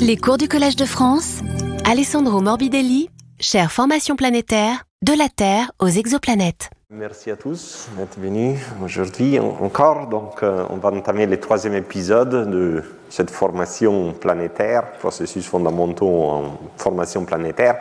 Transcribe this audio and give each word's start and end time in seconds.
Les 0.00 0.16
cours 0.16 0.38
du 0.38 0.48
Collège 0.48 0.76
de 0.76 0.84
France, 0.84 1.40
Alessandro 1.84 2.40
Morbidelli, 2.40 3.10
chère 3.38 3.70
formation 3.70 4.16
planétaire, 4.16 4.84
de 5.02 5.12
la 5.16 5.28
Terre 5.28 5.70
aux 5.78 5.88
exoplanètes. 5.88 6.70
Merci 6.90 7.30
à 7.30 7.36
tous 7.36 7.88
d'être 7.96 8.18
venus 8.18 8.58
aujourd'hui 8.84 9.38
encore. 9.38 10.08
Donc, 10.08 10.42
euh, 10.42 10.64
on 10.70 10.76
va 10.76 10.90
entamer 10.90 11.26
le 11.26 11.38
troisième 11.38 11.74
épisode 11.74 12.50
de 12.50 12.82
cette 13.08 13.30
formation 13.30 14.12
planétaire, 14.12 14.92
processus 14.98 15.46
fondamentaux 15.46 16.24
en 16.24 16.58
formation 16.76 17.24
planétaire. 17.24 17.76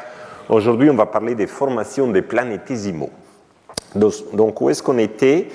Aujourd'hui, 0.48 0.90
on 0.90 0.96
va 0.96 1.08
parler 1.08 1.36
des 1.36 1.48
formations 1.48 2.08
des 2.08 2.22
planétésimaux. 2.22 3.10
Donc, 3.96 4.14
donc 4.34 4.62
où 4.62 4.70
est-ce 4.70 4.84
qu'on 4.84 4.98
était 4.98 5.50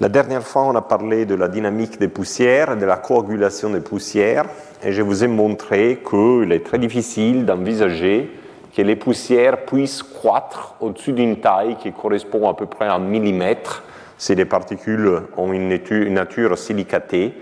La 0.00 0.08
dernière 0.08 0.44
fois, 0.44 0.62
on 0.62 0.76
a 0.76 0.80
parlé 0.80 1.26
de 1.26 1.34
la 1.34 1.48
dynamique 1.48 1.98
des 1.98 2.06
poussières, 2.06 2.76
de 2.76 2.86
la 2.86 2.98
coagulation 2.98 3.70
des 3.70 3.80
poussières, 3.80 4.44
et 4.84 4.92
je 4.92 5.02
vous 5.02 5.24
ai 5.24 5.26
montré 5.26 6.00
qu'il 6.08 6.52
est 6.52 6.64
très 6.64 6.78
difficile 6.78 7.44
d'envisager 7.44 8.30
que 8.76 8.82
les 8.82 8.94
poussières 8.94 9.64
puissent 9.64 10.04
croître 10.04 10.76
au-dessus 10.80 11.10
d'une 11.10 11.40
taille 11.40 11.76
qui 11.82 11.90
correspond 11.90 12.48
à 12.48 12.54
peu 12.54 12.66
près 12.66 12.86
à 12.86 12.94
un 12.94 13.00
millimètre 13.00 13.82
si 14.18 14.36
les 14.36 14.44
particules 14.44 15.22
ont 15.36 15.52
une 15.52 15.68
nature, 15.68 16.56
silicatée, 16.56 17.34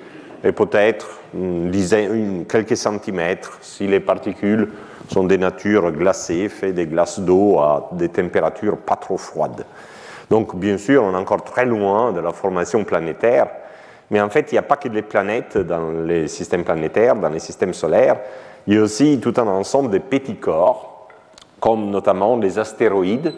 et 0.42 0.52
peut-être 0.52 1.20
quelques 2.48 2.76
centimètres 2.78 3.58
si 3.60 3.86
les 3.86 4.00
particules 4.00 4.70
sont 5.12 5.24
des 5.24 5.36
natures 5.36 5.92
glacées, 5.92 6.48
faites 6.48 6.74
des 6.74 6.86
glaces 6.86 7.20
d'eau 7.20 7.58
à 7.58 7.90
des 7.92 8.08
températures 8.08 8.78
pas 8.78 8.96
trop 8.96 9.18
froides. 9.18 9.66
Donc 10.30 10.56
bien 10.56 10.78
sûr, 10.78 11.02
on 11.02 11.12
est 11.12 11.16
encore 11.16 11.44
très 11.44 11.66
loin 11.66 12.12
de 12.12 12.20
la 12.20 12.32
formation 12.32 12.84
planétaire, 12.84 13.48
mais 14.10 14.20
en 14.20 14.28
fait, 14.28 14.52
il 14.52 14.54
n'y 14.54 14.58
a 14.58 14.62
pas 14.62 14.76
que 14.76 14.88
des 14.88 15.02
planètes 15.02 15.58
dans 15.58 15.90
les 16.04 16.28
systèmes 16.28 16.64
planétaires, 16.64 17.16
dans 17.16 17.28
les 17.28 17.38
systèmes 17.38 17.74
solaires, 17.74 18.18
il 18.66 18.74
y 18.74 18.78
a 18.78 18.82
aussi 18.82 19.20
tout 19.20 19.34
un 19.36 19.46
ensemble 19.46 19.90
de 19.90 19.98
petits 19.98 20.36
corps 20.36 21.08
comme 21.60 21.90
notamment 21.90 22.36
les 22.36 22.58
astéroïdes 22.58 23.32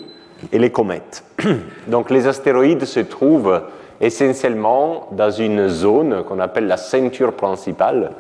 et 0.52 0.58
les 0.58 0.70
comètes. 0.70 1.24
Donc 1.86 2.10
les 2.10 2.26
astéroïdes 2.26 2.84
se 2.84 3.00
trouvent 3.00 3.62
essentiellement 4.00 5.08
dans 5.12 5.30
une 5.30 5.68
zone 5.68 6.24
qu'on 6.24 6.38
appelle 6.38 6.66
la 6.66 6.76
ceinture 6.76 7.32
principale, 7.32 8.12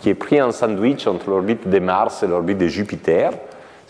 qui 0.00 0.10
est 0.10 0.14
prise 0.14 0.42
en 0.42 0.52
sandwich 0.52 1.06
entre 1.06 1.30
l'orbite 1.30 1.68
de 1.68 1.78
Mars 1.78 2.22
et 2.22 2.26
l'orbite 2.26 2.58
de 2.58 2.66
Jupiter. 2.66 3.30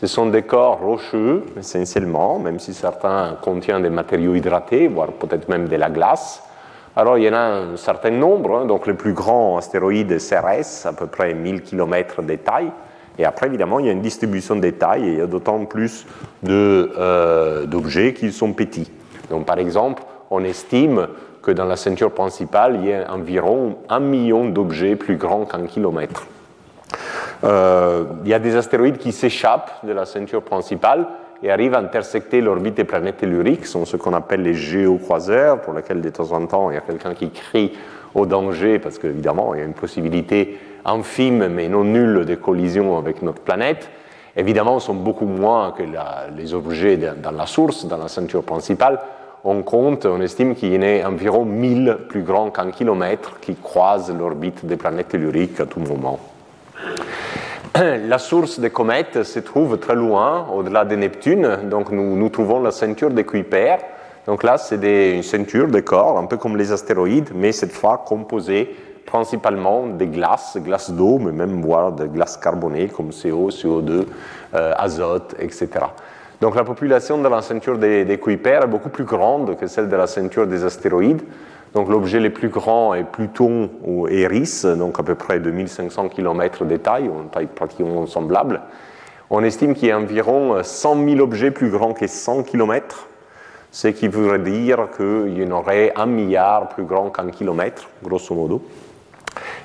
Ce 0.03 0.09
sont 0.09 0.27
des 0.27 0.43
corps 0.43 0.81
rocheux, 0.81 1.45
essentiellement, 1.57 2.41
même 2.41 2.59
si 2.59 2.75
certains 2.75 3.37
contiennent 3.41 3.85
des 3.85 3.89
matériaux 3.89 4.35
hydratés, 4.35 4.89
voire 4.89 5.13
peut-être 5.13 5.49
même 5.49 5.69
de 5.69 5.77
la 5.77 5.91
glace. 5.91 6.43
Alors, 6.97 7.19
il 7.19 7.23
y 7.23 7.29
en 7.29 7.35
a 7.35 7.39
un 7.39 7.77
certain 7.77 8.11
nombre. 8.11 8.57
Hein. 8.57 8.65
donc, 8.65 8.89
le 8.89 8.95
plus 8.95 9.13
grand 9.13 9.59
astéroïde 9.59 10.19
CRS, 10.19 10.87
à 10.87 10.93
peu 10.93 11.07
près 11.07 11.35
1000 11.35 11.63
km 11.63 12.21
de 12.21 12.35
taille, 12.35 12.73
et 13.17 13.25
après, 13.25 13.47
évidemment, 13.47 13.79
il 13.79 13.87
y 13.87 13.91
a 13.91 13.93
une 13.93 14.01
distribution 14.01 14.57
des 14.57 14.73
tailles 14.73 15.09
et 15.09 15.13
il 15.13 15.19
y 15.19 15.21
a 15.21 15.27
d'autant 15.29 15.67
plus 15.67 16.05
euh, 16.49 17.65
d'objets 17.67 18.13
qui 18.13 18.33
sont 18.33 18.55
petits. 18.55 18.91
Donc, 19.31 19.47
par 19.47 19.61
exemple, 19.61 20.03
on 20.33 20.43
estime 20.43 21.07
que 21.43 21.53
dans 21.53 21.67
la 21.67 21.77
ceinture 21.77 22.11
principale, 22.11 22.81
il 22.83 22.89
y 22.89 22.93
a 22.93 23.09
environ 23.15 23.77
un 23.89 24.01
million 24.01 24.47
d'objets 24.47 24.97
plus 24.97 25.17
grands 25.17 25.45
qu'un 25.45 25.67
kilomètre. 25.67 26.27
Euh, 27.45 28.05
il 28.25 28.31
y 28.31 28.35
a 28.35 28.39
des 28.39 28.57
astéroïdes 28.57 28.99
qui 28.99 29.13
s'échappent 29.13 29.85
de 29.85 29.93
la 29.93 30.05
ceinture 30.05 30.43
principale 30.43 31.07
et 31.43 31.51
arrivent 31.51 31.75
à 31.75 31.79
intersecter 31.79 32.41
l'orbite 32.41 32.75
des 32.75 32.85
planètes 32.85 33.17
telluriques, 33.19 33.67
sont 33.67 33.85
ce 33.85 33.97
qu'on 33.97 34.13
appelle 34.13 34.43
les 34.43 34.55
géocroiseurs, 34.55 35.61
pour 35.61 35.73
lesquels 35.73 36.01
de 36.01 36.11
temps 36.11 36.31
en 36.33 36.47
temps 36.47 36.71
il 36.71 36.75
y 36.75 36.79
a 36.79 36.83
quelqu'un 36.83 37.15
qui 37.15 37.31
crie 37.31 37.73
au 38.15 38.27
danger, 38.27 38.79
parce 38.79 38.99
qu'évidemment 38.99 39.55
il 39.55 39.59
y 39.59 39.63
a 39.63 39.67
une 39.67 39.75
possibilité 39.75 40.59
infime 40.85 41.49
mais 41.49 41.69
non 41.69 41.85
nulle 41.85 42.25
de 42.25 42.35
collision 42.37 42.97
avec 42.97 43.23
notre 43.23 43.41
planète, 43.41 43.91
évidemment 44.37 44.79
sont 44.79 44.95
beaucoup 44.95 45.27
moins 45.27 45.73
que 45.73 45.83
les 46.37 46.55
objets 46.55 46.97
dans 46.97 47.33
la 47.33 47.47
source, 47.47 47.87
dans 47.87 47.97
la 47.97 48.09
ceinture 48.09 48.45
principale. 48.45 49.01
On 49.45 49.63
compte, 49.63 50.07
on 50.07 50.21
estime 50.21 50.55
qu'il 50.55 50.73
y 50.73 50.79
en 50.79 50.83
a 50.83 51.09
environ 51.09 51.45
1000 51.45 51.99
plus 52.09 52.23
grands 52.23 52.51
qu'un 52.51 52.71
kilomètre 52.71 53.41
qui 53.41 53.57
croisent 53.57 54.15
l'orbite 54.17 54.65
des 54.65 54.77
planètes 54.77 55.09
telluriques 55.09 55.59
à 55.59 55.67
tout 55.67 55.81
moment. 55.81 56.21
La 58.07 58.19
source 58.19 58.61
des 58.61 58.69
comètes 58.69 59.23
se 59.23 59.39
trouve 59.39 59.79
très 59.79 59.95
loin, 59.95 60.47
au-delà 60.53 60.85
de 60.85 60.95
Neptune, 60.95 61.71
donc 61.71 61.91
nous, 61.91 62.29
trouvons 62.29 62.61
la 62.61 62.71
ceinture 62.71 63.11
de 63.11 63.23
Kuiper. 63.23 63.77
Donc 64.27 64.43
là, 64.43 64.59
c'est 64.59 64.77
une 65.17 65.23
ceinture 65.23 65.69
de 65.69 65.81
corps, 65.81 66.19
un 66.19 66.27
peu 66.27 66.37
comme 66.37 66.59
les 66.59 66.71
astéroïdes, 66.71 67.31
mais 67.35 67.51
cette 67.53 67.73
fois 67.73 68.05
composée 68.07 68.77
principalement 69.07 69.87
des 69.87 70.07
glaces, 70.07 70.59
glaces 70.59 70.91
d'eau, 70.91 71.19
mais 71.19 71.33
même 71.33 71.63
voire 71.63 71.93
des 71.93 72.09
glaces 72.09 72.37
carbonées 72.37 72.89
comme 72.89 73.11
CO, 73.11 73.49
CO2, 73.49 74.05
euh, 74.55 74.75
azote, 74.77 75.35
etc. 75.39 75.69
Donc 76.43 76.55
la 76.55 76.65
population 76.65 77.19
de 77.19 77.29
la 77.29 77.41
ceinture 77.41 77.79
des, 77.79 78.05
des 78.05 78.19
Kuiper 78.19 78.61
est 78.65 78.67
beaucoup 78.67 78.91
plus 78.91 79.05
grande 79.05 79.57
que 79.57 79.67
celle 79.67 79.89
de 79.89 79.97
la 79.97 80.07
ceinture 80.07 80.47
des 80.47 80.63
astéroïdes. 80.63 81.23
Donc 81.75 81.89
l'objet 81.89 82.21
le 82.21 82.31
plus 82.31 82.49
grand 82.49 82.93
est 82.93 83.05
Pluton 83.05 83.71
ou 83.85 84.07
Eris, 84.07 84.63
donc 84.77 85.01
à 85.01 85.03
peu 85.03 85.15
près 85.15 85.41
2500 85.41 86.11
km 86.11 86.65
de 86.67 86.77
taille, 86.77 87.07
une 87.07 87.31
taille 87.31 87.47
pratiquement 87.47 88.07
semblable. 88.07 88.61
On 89.31 89.43
estime 89.43 89.75
qu'il 89.75 89.89
y 89.89 89.91
a 89.91 89.99
environ 89.99 90.63
100 90.63 91.09
000 91.09 91.21
objets 91.21 91.51
plus 91.51 91.71
grands 91.71 91.95
que 91.95 92.07
100 92.07 92.43
km, 92.43 93.09
ce 93.71 93.89
qui 93.89 94.09
voudrait 94.09 94.39
dire 94.39 94.89
qu'il 94.95 95.39
y 95.39 95.47
en 95.47 95.51
aurait 95.53 95.95
un 95.97 96.05
milliard 96.05 96.69
plus 96.69 96.85
grand 96.85 97.09
qu'un 97.09 97.31
kilomètre, 97.31 97.89
grosso 98.03 98.35
modo. 98.35 98.63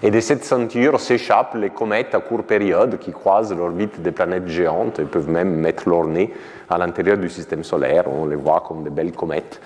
Et 0.02 0.12
de 0.12 0.20
cette 0.22 0.46
ceinture 0.46 1.02
s'échappent 1.02 1.56
les 1.56 1.72
comètes 1.72 2.16
à 2.16 2.20
courte 2.20 2.46
période 2.46 3.00
qui 3.00 3.12
croisent 3.12 3.54
l'orbite 3.54 4.02
des 4.02 4.12
planètes 4.12 4.48
géantes 4.48 5.00
et 5.00 5.04
peuvent 5.04 5.30
même 5.30 5.56
mettre 5.56 5.90
leur 5.90 6.06
nez 6.06 6.34
à 6.70 6.78
l'intérieur 6.78 7.18
du 7.18 7.28
système 7.28 7.66
solaire. 7.66 8.06
On 8.08 8.28
les 8.28 8.36
voit 8.38 8.64
comme 8.66 8.84
des 8.84 8.90
belles 8.90 9.12
comètes. 9.12 9.60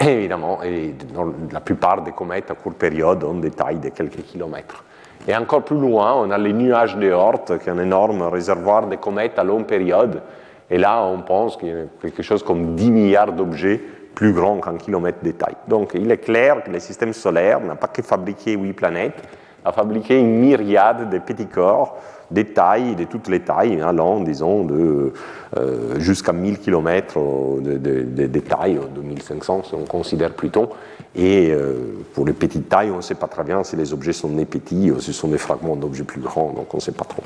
Et 0.00 0.06
évidemment, 0.06 0.62
et 0.62 0.94
la 1.52 1.60
plupart 1.60 2.02
des 2.02 2.12
comètes 2.12 2.50
à 2.50 2.54
courte 2.54 2.76
période 2.76 3.22
ont 3.24 3.34
des 3.34 3.50
tailles 3.50 3.78
de 3.78 3.90
quelques 3.90 4.22
kilomètres. 4.22 4.84
Et 5.28 5.36
encore 5.36 5.62
plus 5.62 5.78
loin, 5.78 6.14
on 6.14 6.30
a 6.30 6.38
les 6.38 6.52
nuages 6.52 6.96
de 6.96 7.10
Oort, 7.12 7.44
qui 7.44 7.52
est 7.52 7.68
un 7.68 7.78
énorme 7.78 8.22
réservoir 8.22 8.86
de 8.88 8.96
comètes 8.96 9.38
à 9.38 9.44
longue 9.44 9.66
période. 9.66 10.22
Et 10.68 10.78
là, 10.78 11.04
on 11.04 11.20
pense 11.20 11.56
qu'il 11.56 11.68
y 11.68 11.72
a 11.72 11.84
quelque 12.00 12.22
chose 12.22 12.42
comme 12.42 12.74
10 12.74 12.90
milliards 12.90 13.32
d'objets 13.32 13.80
plus 14.14 14.32
grands 14.32 14.58
qu'un 14.58 14.76
kilomètre 14.76 15.22
de 15.22 15.30
taille. 15.30 15.56
Donc, 15.68 15.92
il 15.94 16.10
est 16.10 16.18
clair 16.18 16.62
que 16.64 16.70
le 16.70 16.80
système 16.80 17.12
solaire 17.12 17.60
n'a 17.60 17.76
pas 17.76 17.86
que 17.86 18.02
fabriqué 18.02 18.54
huit 18.54 18.72
planètes, 18.72 19.22
a 19.64 19.72
fabriqué 19.72 20.18
une 20.18 20.38
myriade 20.38 21.10
de 21.10 21.18
petits 21.18 21.46
corps, 21.46 21.98
des 22.30 22.46
tailles, 22.46 22.96
de 22.96 23.04
toutes 23.04 23.28
les 23.28 23.40
tailles, 23.40 23.80
allant, 23.80 24.20
disons, 24.20 24.64
de, 24.64 25.12
euh, 25.56 25.98
jusqu'à 25.98 26.32
1000 26.32 26.58
km 26.58 27.18
de, 27.60 27.76
de, 27.76 28.26
de, 28.26 28.40
taille, 28.40 28.80
2500 28.94 29.62
si 29.64 29.74
on 29.74 29.84
considère 29.84 30.30
Pluton. 30.30 30.68
Et 31.14 31.50
euh, 31.50 31.74
pour 32.14 32.24
les 32.24 32.32
petites 32.32 32.68
tailles, 32.68 32.90
on 32.90 32.96
ne 32.96 33.02
sait 33.02 33.14
pas 33.14 33.28
très 33.28 33.44
bien 33.44 33.62
si 33.64 33.76
les 33.76 33.92
objets 33.92 34.14
sont 34.14 34.30
nés 34.30 34.46
petits 34.46 34.90
ou 34.90 34.98
si 34.98 35.06
ce 35.06 35.12
sont 35.12 35.28
des 35.28 35.38
fragments 35.38 35.76
d'objets 35.76 36.04
plus 36.04 36.20
grands, 36.20 36.52
donc 36.52 36.72
on 36.72 36.78
ne 36.78 36.82
sait 36.82 36.92
pas 36.92 37.04
trop. 37.04 37.22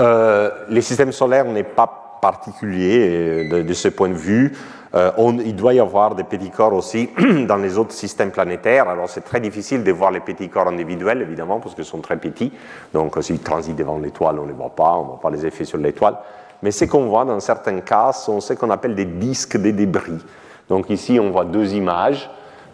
Euh, 0.00 0.50
les 0.68 0.80
systèmes 0.80 1.12
solaires 1.12 1.44
n'est 1.44 1.64
pas 1.64 2.18
particulier 2.20 3.44
de, 3.48 3.72
ce 3.72 3.88
point 3.88 4.08
de 4.08 4.14
vue. 4.14 4.56
Euh, 4.94 5.10
il 5.44 5.54
doit 5.54 5.74
y 5.74 5.80
avoir 5.80 6.14
des 6.14 6.24
petits 6.24 6.50
corps 6.50 6.72
aussi 6.72 7.10
dans 7.46 7.56
les 7.56 7.76
autres 7.76 7.92
systèmes 7.92 8.30
planétaires. 8.30 8.88
Alors 8.88 9.08
c'est 9.08 9.20
très 9.20 9.40
difficile 9.40 9.84
de 9.84 9.92
voir 9.92 10.10
les 10.10 10.20
petits 10.20 10.48
corps 10.48 10.68
individuels, 10.68 11.20
évidemment, 11.22 11.60
parce 11.60 11.74
qu'ils 11.74 11.84
sont 11.84 12.00
très 12.00 12.16
petits. 12.16 12.52
Donc 12.94 13.16
s'ils 13.20 13.40
transitent 13.40 13.76
devant 13.76 13.98
l'étoile, 13.98 14.38
on 14.38 14.44
ne 14.44 14.48
les 14.48 14.54
voit 14.54 14.74
pas, 14.74 14.94
on 14.94 15.02
ne 15.02 15.06
voit 15.08 15.20
pas 15.20 15.30
les 15.30 15.44
effets 15.44 15.64
sur 15.64 15.78
l'étoile. 15.78 16.16
Mais 16.62 16.70
ce 16.70 16.86
qu'on 16.86 17.06
voit 17.06 17.24
dans 17.24 17.38
certains 17.40 17.80
cas 17.80 18.12
sont 18.12 18.40
ce 18.40 18.54
qu'on 18.54 18.70
appelle 18.70 18.94
des 18.94 19.04
disques 19.04 19.60
de 19.60 19.70
débris. 19.70 20.24
Donc 20.68 20.90
ici, 20.90 21.18
on 21.20 21.30
voit 21.30 21.44
deux 21.44 21.74
images 21.74 22.30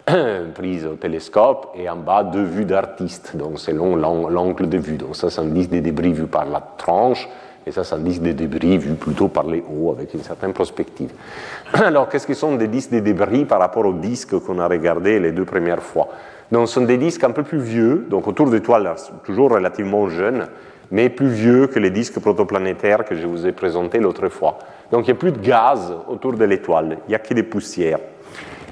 prises 0.55 0.85
au 0.85 0.95
télescope 0.95 1.73
et 1.75 1.89
en 1.89 1.97
bas 1.97 2.23
deux 2.23 2.43
vues 2.43 2.65
d'artistes, 2.65 3.35
donc 3.35 3.59
selon 3.59 3.95
l'angle 3.95 4.69
de 4.69 4.77
vue. 4.77 4.97
Donc 4.97 5.15
ça, 5.15 5.29
c'est 5.29 5.41
un 5.41 5.45
disque 5.45 5.71
de 5.71 5.79
débris 5.79 6.13
vu 6.13 6.27
par 6.27 6.45
la 6.45 6.61
tranche 6.61 7.27
et 7.67 7.71
ça, 7.71 7.83
c'est 7.83 7.95
un 7.95 7.99
disque 7.99 8.21
de 8.21 8.31
débris 8.31 8.77
vu 8.77 8.93
plutôt 8.93 9.27
par 9.27 9.47
les 9.47 9.63
hauts, 9.67 9.91
avec 9.91 10.13
une 10.13 10.21
certaine 10.21 10.53
prospective. 10.53 11.09
Alors, 11.73 12.07
qu'est-ce 12.09 12.27
que 12.27 12.35
sont 12.35 12.55
des 12.55 12.67
disques 12.67 12.91
de 12.91 12.99
débris 12.99 13.45
par 13.45 13.59
rapport 13.59 13.85
aux 13.85 13.93
disques 13.93 14.37
qu'on 14.39 14.59
a 14.59 14.67
regardés 14.67 15.19
les 15.19 15.31
deux 15.31 15.45
premières 15.45 15.81
fois? 15.81 16.09
Donc, 16.51 16.67
ce 16.67 16.75
sont 16.75 16.81
des 16.81 16.97
disques 16.97 17.23
un 17.23 17.31
peu 17.31 17.41
plus 17.41 17.59
vieux, 17.59 18.05
donc 18.07 18.27
autour 18.27 18.51
d'étoiles 18.51 18.93
toujours 19.23 19.51
relativement 19.51 20.07
jeunes, 20.09 20.47
mais 20.91 21.09
plus 21.09 21.29
vieux 21.29 21.65
que 21.65 21.79
les 21.79 21.89
disques 21.89 22.19
protoplanétaires 22.19 23.03
que 23.03 23.15
je 23.15 23.25
vous 23.25 23.47
ai 23.47 23.51
présentés 23.51 23.99
l'autre 23.99 24.29
fois. 24.29 24.59
Donc, 24.91 25.07
il 25.07 25.11
n'y 25.11 25.17
a 25.17 25.19
plus 25.19 25.31
de 25.31 25.39
gaz 25.39 25.91
autour 26.07 26.33
de 26.33 26.45
l'étoile, 26.45 26.99
il 27.07 27.09
n'y 27.09 27.15
a 27.15 27.19
que 27.19 27.33
des 27.33 27.41
poussières. 27.41 27.97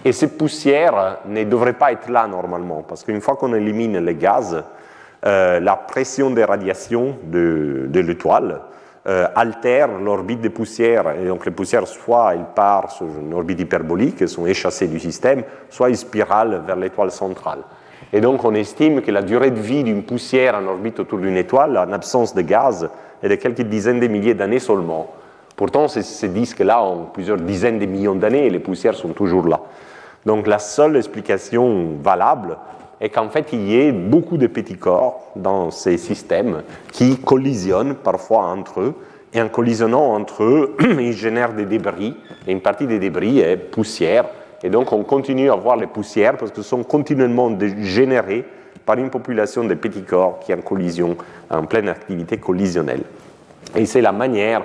Et 0.05 0.11
ces 0.11 0.27
poussières 0.27 1.17
ne 1.25 1.43
devraient 1.45 1.73
pas 1.73 1.93
être 1.93 2.09
là 2.09 2.27
normalement, 2.27 2.83
parce 2.87 3.03
qu'une 3.03 3.21
fois 3.21 3.37
qu'on 3.37 3.55
élimine 3.55 3.97
les 3.97 4.15
gaz, 4.15 4.63
euh, 5.25 5.59
la 5.59 5.77
pression 5.77 6.29
des 6.29 6.43
radiations 6.43 7.15
de 7.23 7.89
l'étoile 7.99 8.61
euh, 9.07 9.27
l'orbite 10.01 10.41
des 10.41 10.49
poussières. 10.49 11.15
Et 11.21 11.27
donc 11.27 11.45
les 11.45 11.51
poussières, 11.51 11.87
soit 11.87 12.33
elles 12.33 12.45
partent 12.55 12.91
sur 12.91 13.07
une 13.07 13.33
orbite 13.33 13.59
hyperbolique, 13.59 14.21
elles 14.21 14.29
sont 14.29 14.45
échassées 14.45 14.87
du 14.87 14.99
système, 14.99 15.43
soit 15.69 15.89
elles 15.89 15.97
spiralent 15.97 16.63
vers 16.65 16.75
l'étoile 16.75 17.11
centrale. 17.11 17.59
Et 18.11 18.21
donc 18.21 18.43
on 18.43 18.53
estime 18.53 19.01
que 19.01 19.11
la 19.11 19.21
durée 19.21 19.51
de 19.51 19.59
vie 19.59 19.83
d'une 19.83 20.03
poussière 20.03 20.55
en 20.55 20.65
orbite 20.67 20.99
autour 20.99 21.19
d'une 21.19 21.37
étoile, 21.37 21.77
en 21.77 21.91
absence 21.91 22.33
de 22.33 22.41
gaz, 22.41 22.89
est 23.21 23.29
de 23.29 23.35
quelques 23.35 23.61
dizaines 23.61 23.99
de 23.99 24.07
milliers 24.07 24.33
d'années 24.33 24.59
seulement. 24.59 25.09
Pourtant, 25.55 25.87
ces, 25.87 26.29
disques-là 26.29 26.83
ont 26.83 27.05
plusieurs 27.13 27.37
dizaines 27.37 27.79
de 27.79 27.85
millions 27.85 28.15
d'années 28.15 28.47
et 28.47 28.49
les 28.49 28.59
poussières 28.59 28.95
sont 28.95 29.09
toujours 29.09 29.47
là. 29.47 29.59
Donc 30.25 30.47
la 30.47 30.59
seule 30.59 30.95
explication 30.97 31.97
valable 32.01 32.57
est 33.03 33.09
qu'en 33.09 33.29
fait, 33.29 33.49
il 33.51 33.67
y 33.67 33.81
ait 33.81 33.91
beaucoup 33.91 34.37
de 34.37 34.47
petits 34.47 34.77
corps 34.77 35.29
dans 35.35 35.71
ces 35.71 35.97
systèmes 35.97 36.63
qui 36.93 37.17
collisionnent 37.17 37.95
parfois 37.95 38.45
entre 38.45 38.79
eux. 38.79 38.95
Et 39.33 39.41
en 39.41 39.49
collisionnant 39.49 40.13
entre 40.13 40.43
eux, 40.43 40.77
ils 40.79 41.11
génèrent 41.11 41.53
des 41.53 41.65
débris. 41.65 42.15
Et 42.47 42.53
une 42.53 42.61
partie 42.61 42.87
des 42.87 42.99
débris 42.99 43.39
est 43.39 43.57
poussière. 43.57 44.25
Et 44.63 44.69
donc, 44.69 44.93
on 44.93 45.03
continue 45.03 45.51
à 45.51 45.55
voir 45.55 45.75
les 45.75 45.87
poussières 45.87 46.37
parce 46.37 46.51
qu'elles 46.51 46.63
sont 46.63 46.83
continuellement 46.83 47.51
générées 47.81 48.45
par 48.85 48.97
une 48.97 49.09
population 49.09 49.65
de 49.65 49.73
petits 49.73 50.03
corps 50.03 50.39
qui 50.39 50.53
est 50.53 50.55
en 50.55 50.61
collision, 50.61 51.17
en 51.49 51.65
pleine 51.65 51.89
activité 51.89 52.37
collisionnelle. 52.37 53.03
Et 53.75 53.85
c'est 53.85 54.01
la 54.01 54.13
manière 54.13 54.63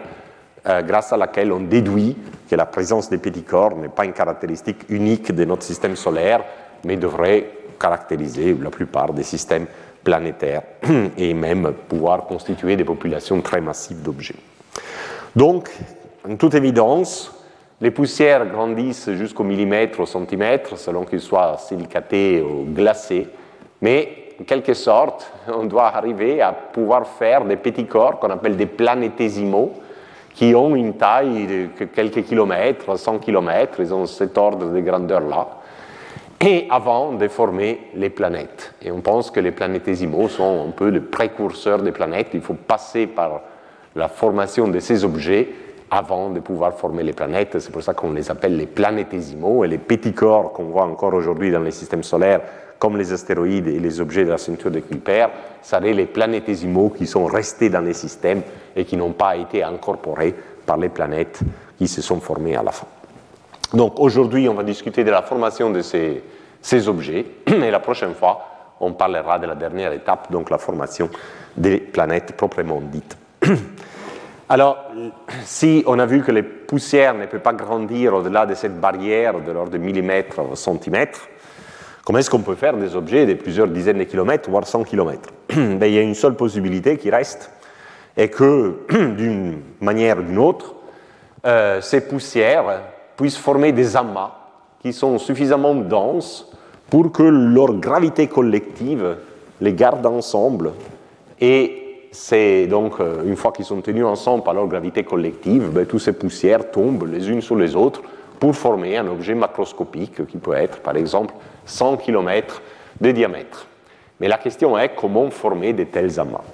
euh, 0.69 0.83
grâce 0.83 1.13
à 1.13 1.17
laquelle 1.17 1.51
on 1.51 1.61
déduit 1.61 2.17
que 2.49 2.55
la 2.55 2.67
présence 2.67 3.11
des 3.11 3.19
petits 3.19 3.43
corps 3.43 3.77
n'est 3.77 3.89
pas 3.89 4.05
une 4.05 4.13
caractéristique 4.13 4.85
unique 4.91 5.35
de 5.35 5.45
notre 5.45 5.65
système 5.65 5.97
solaire, 5.97 6.45
mais 6.85 6.97
devrait 6.97 7.58
caractériser 7.79 8.57
la 8.61 8.71
plupart 8.71 9.13
des 9.13 9.23
systèmes 9.23 9.67
planétaires 10.03 10.63
et 11.17 11.35
même 11.35 11.73
pouvoir 11.89 12.25
constituer 12.25 12.77
des 12.77 12.85
populations 12.85 13.41
très 13.41 13.61
massives 13.61 14.03
d'objets. 14.03 14.37
Donc, 15.35 15.71
en 16.29 16.37
toute 16.37 16.55
évidence, 16.55 17.33
les 17.81 17.91
poussières 17.91 18.47
grandissent 18.47 19.11
jusqu'au 19.13 19.45
millimètre, 19.45 20.01
au 20.01 20.07
centimètre, 20.07 20.77
selon 20.77 21.05
qu'ils 21.05 21.21
soient 21.21 21.57
silicatés 21.59 22.43
ou 22.43 22.65
glacés, 22.73 23.29
mais 23.81 24.29
en 24.41 24.45
quelque 24.45 24.75
sorte, 24.75 25.33
on 25.49 25.65
doit 25.65 25.89
arriver 25.89 26.41
à 26.41 26.53
pouvoir 26.53 27.07
faire 27.07 27.45
des 27.45 27.57
petits 27.57 27.87
corps 27.87 28.19
qu'on 28.19 28.31
appelle 28.31 28.57
des 28.57 28.67
planétésimaux, 28.67 29.75
qui 30.35 30.55
ont 30.55 30.77
une 30.77 30.95
taille 30.95 31.47
de 31.47 31.85
quelques 31.87 32.25
kilomètres, 32.25 32.97
100 32.97 33.19
kilomètres, 33.19 33.81
ils 33.81 33.93
ont 33.93 34.07
cet 34.07 34.39
ordre 34.39 34.71
de 34.71 34.81
grandeur-là, 34.81 35.49
et 36.41 36.67
avant 36.71 37.13
de 37.13 37.27
former 37.29 37.81
les 37.95 38.11
planètes. 38.11 38.75
Et 38.83 38.91
on 38.91 39.01
pense 39.01 39.31
que 39.31 39.41
les 39.41 39.51
planétésimaux 39.51 40.29
sont 40.29 40.67
un 40.69 40.71
peu 40.71 40.89
les 40.89 41.01
précurseurs 41.01 41.83
des 41.83 41.93
planètes, 41.93 42.29
il 42.35 42.41
faut 42.41 42.55
passer 42.55 43.07
par 43.07 43.43
la 43.97 44.09
formation 44.09 44.69
de 44.69 44.79
ces 44.79 45.05
objets 45.05 45.49
avant 45.91 46.31
de 46.31 46.41
pouvoir 46.41 46.75
former 46.75 47.03
les 47.03 47.13
planètes. 47.13 47.59
C'est 47.59 47.73
pour 47.73 47.83
ça 47.83 47.95
qu'on 47.95 48.13
les 48.13 48.31
appelle 48.31 48.57
les 48.57 48.67
planétésimaux 48.67 49.65
et 49.65 49.69
les 49.69 49.79
petits 49.79 50.13
corps 50.13 50.53
qu'on 50.53 50.65
voit 50.65 50.85
encore 50.85 51.15
aujourd'hui 51.15 51.51
dans 51.51 51.61
les 51.61 51.71
systèmes 51.71 52.03
solaires, 52.03 52.43
comme 52.79 52.97
les 52.97 53.13
astéroïdes 53.13 53.67
et 53.67 53.81
les 53.81 54.01
objets 54.01 54.25
de 54.25 54.31
la 54.31 54.39
ceinture 54.39 54.71
de 54.71 54.81
Kuiper, 54.81 55.27
seraient 55.63 55.95
les 55.95 56.07
planétésimaux 56.07 56.91
qui 56.91 57.07
sont 57.07 57.25
restés 57.25 57.71
dans 57.71 57.81
les 57.81 57.95
systèmes 57.95 58.43
et 58.77 58.85
qui 58.85 58.97
n'ont 58.97 59.13
pas 59.13 59.37
été 59.37 59.65
incorporés 59.65 60.35
par 60.65 60.77
les 60.77 60.91
planètes 60.91 61.41
qui 61.79 61.89
se 61.89 62.03
sont 62.03 62.21
formées 62.21 62.55
à 62.55 62.63
la 62.63 62.71
fin. 62.73 62.87
Donc 63.75 64.01
aujourd'hui, 64.01 64.49
on 64.49 64.55
va 64.55 64.63
discuter 64.63 65.05
de 65.05 65.11
la 65.11 65.23
formation 65.23 65.71
de 65.71 65.83
ces, 65.83 66.89
objets 66.89 67.27
et 67.47 67.71
la 67.71 67.81
prochaine 67.81 68.15
fois, 68.15 68.75
on 68.81 68.93
parlera 68.93 69.39
de 69.39 69.47
la 69.47 69.55
dernière 69.55 69.93
étape, 69.93 70.31
donc 70.33 70.51
la 70.51 70.59
formation 70.59 71.11
des 71.57 71.79
planètes 71.79 72.37
proprement 72.37 72.81
dites. 72.81 73.17
Alors, 74.49 74.79
si 75.45 75.85
on 75.87 75.99
a 75.99 76.07
vu 76.07 76.23
que 76.23 76.33
les 76.33 76.43
poussières 76.43 77.13
ne 77.13 77.27
peuvent 77.27 77.41
pas 77.41 77.53
grandir 77.53 78.15
au-delà 78.15 78.47
de 78.47 78.55
cette 78.55 78.81
barrière 78.81 79.41
de 79.41 79.53
l'ordre 79.53 79.71
de 79.71 79.79
millimètres 79.79 80.39
au 80.39 80.57
centimètre, 80.57 81.29
comment 82.05 82.19
est-ce 82.19 82.31
qu'on 82.31 82.41
peut 82.41 82.55
faire 82.55 82.75
des 82.79 82.97
objets 82.97 83.27
de 83.27 83.35
plusieurs 83.35 83.69
dizaines 83.69 83.99
de 83.99 84.05
kilomètres, 84.05 84.49
voire 84.49 84.67
100 84.67 84.85
kilomètres? 84.85 85.29
Ben, 85.55 85.85
Il 85.85 85.93
y 85.93 85.99
a 85.99 86.03
une 86.03 86.15
seule 86.15 86.35
possibilité 86.35 86.97
qui 86.97 87.11
reste, 87.11 87.51
et 88.17 88.31
que 88.31 88.79
d'une 89.17 89.61
manière 89.83 90.19
ou 90.19 90.23
d'une 90.23 90.39
autre, 90.39 90.75
euh, 91.45 91.83
ces 91.83 92.01
poussières 92.01 92.81
puissent 93.19 93.37
former 93.37 93.73
des 93.73 93.95
amas 93.97 94.33
qui 94.81 94.95
sont 94.95 95.19
suffisamment 95.19 95.75
denses 95.75 96.51
pour 96.89 97.13
que 97.13 97.23
leur 97.23 97.75
gravité 97.75 98.29
collective 98.29 99.19
les 99.61 99.75
garde 99.75 100.07
ensemble 100.07 100.73
et 101.41 101.89
c'est 102.11 102.67
donc, 102.67 103.01
euh, 103.01 103.23
une 103.25 103.37
fois 103.37 103.53
qu'ils 103.53 103.65
sont 103.65 103.81
tenus 103.81 104.05
ensemble 104.05 104.43
par 104.43 104.55
leur 104.55 104.67
gravité 104.67 105.05
collective, 105.05 105.71
ben, 105.71 105.85
toutes 105.85 106.01
ces 106.01 106.13
poussières 106.13 106.71
tombent 106.71 107.07
les 107.07 107.29
unes 107.29 107.43
sur 107.43 107.57
les 107.57 107.77
autres 107.77 108.03
pour 108.41 108.55
former 108.57 108.97
un 108.97 109.07
objet 109.09 109.35
macroscopique 109.35 110.27
qui 110.27 110.39
peut 110.39 110.55
être, 110.55 110.81
par 110.81 110.97
exemple, 110.97 111.35
100 111.67 111.99
km 111.99 112.63
de 113.01 113.11
diamètre. 113.11 113.67
Mais 114.21 114.29
la 114.29 114.39
question 114.39 114.79
est 114.79 114.95
comment 114.95 115.31
former 115.31 115.73
de 115.73 115.85
tels 115.85 116.19
amas. 116.19 116.45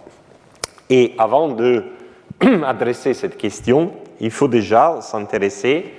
Et 0.90 1.14
avant 1.19 1.49
de 1.49 1.84
adresser 2.64 3.14
cette 3.14 3.37
question, 3.37 3.93
il 4.20 4.31
faut 4.31 4.49
déjà 4.49 4.99
s'intéresser 5.00 5.94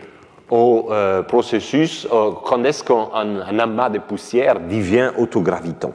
au 0.50 0.90
euh, 0.92 1.24
processus, 1.24 2.08
euh, 2.12 2.32
quand 2.44 2.64
est-ce 2.64 2.84
qu'un 2.84 3.60
amas 3.60 3.90
de 3.90 4.00
poussière 4.00 4.60
devient 4.60 5.12
autogravitant? 5.18 5.94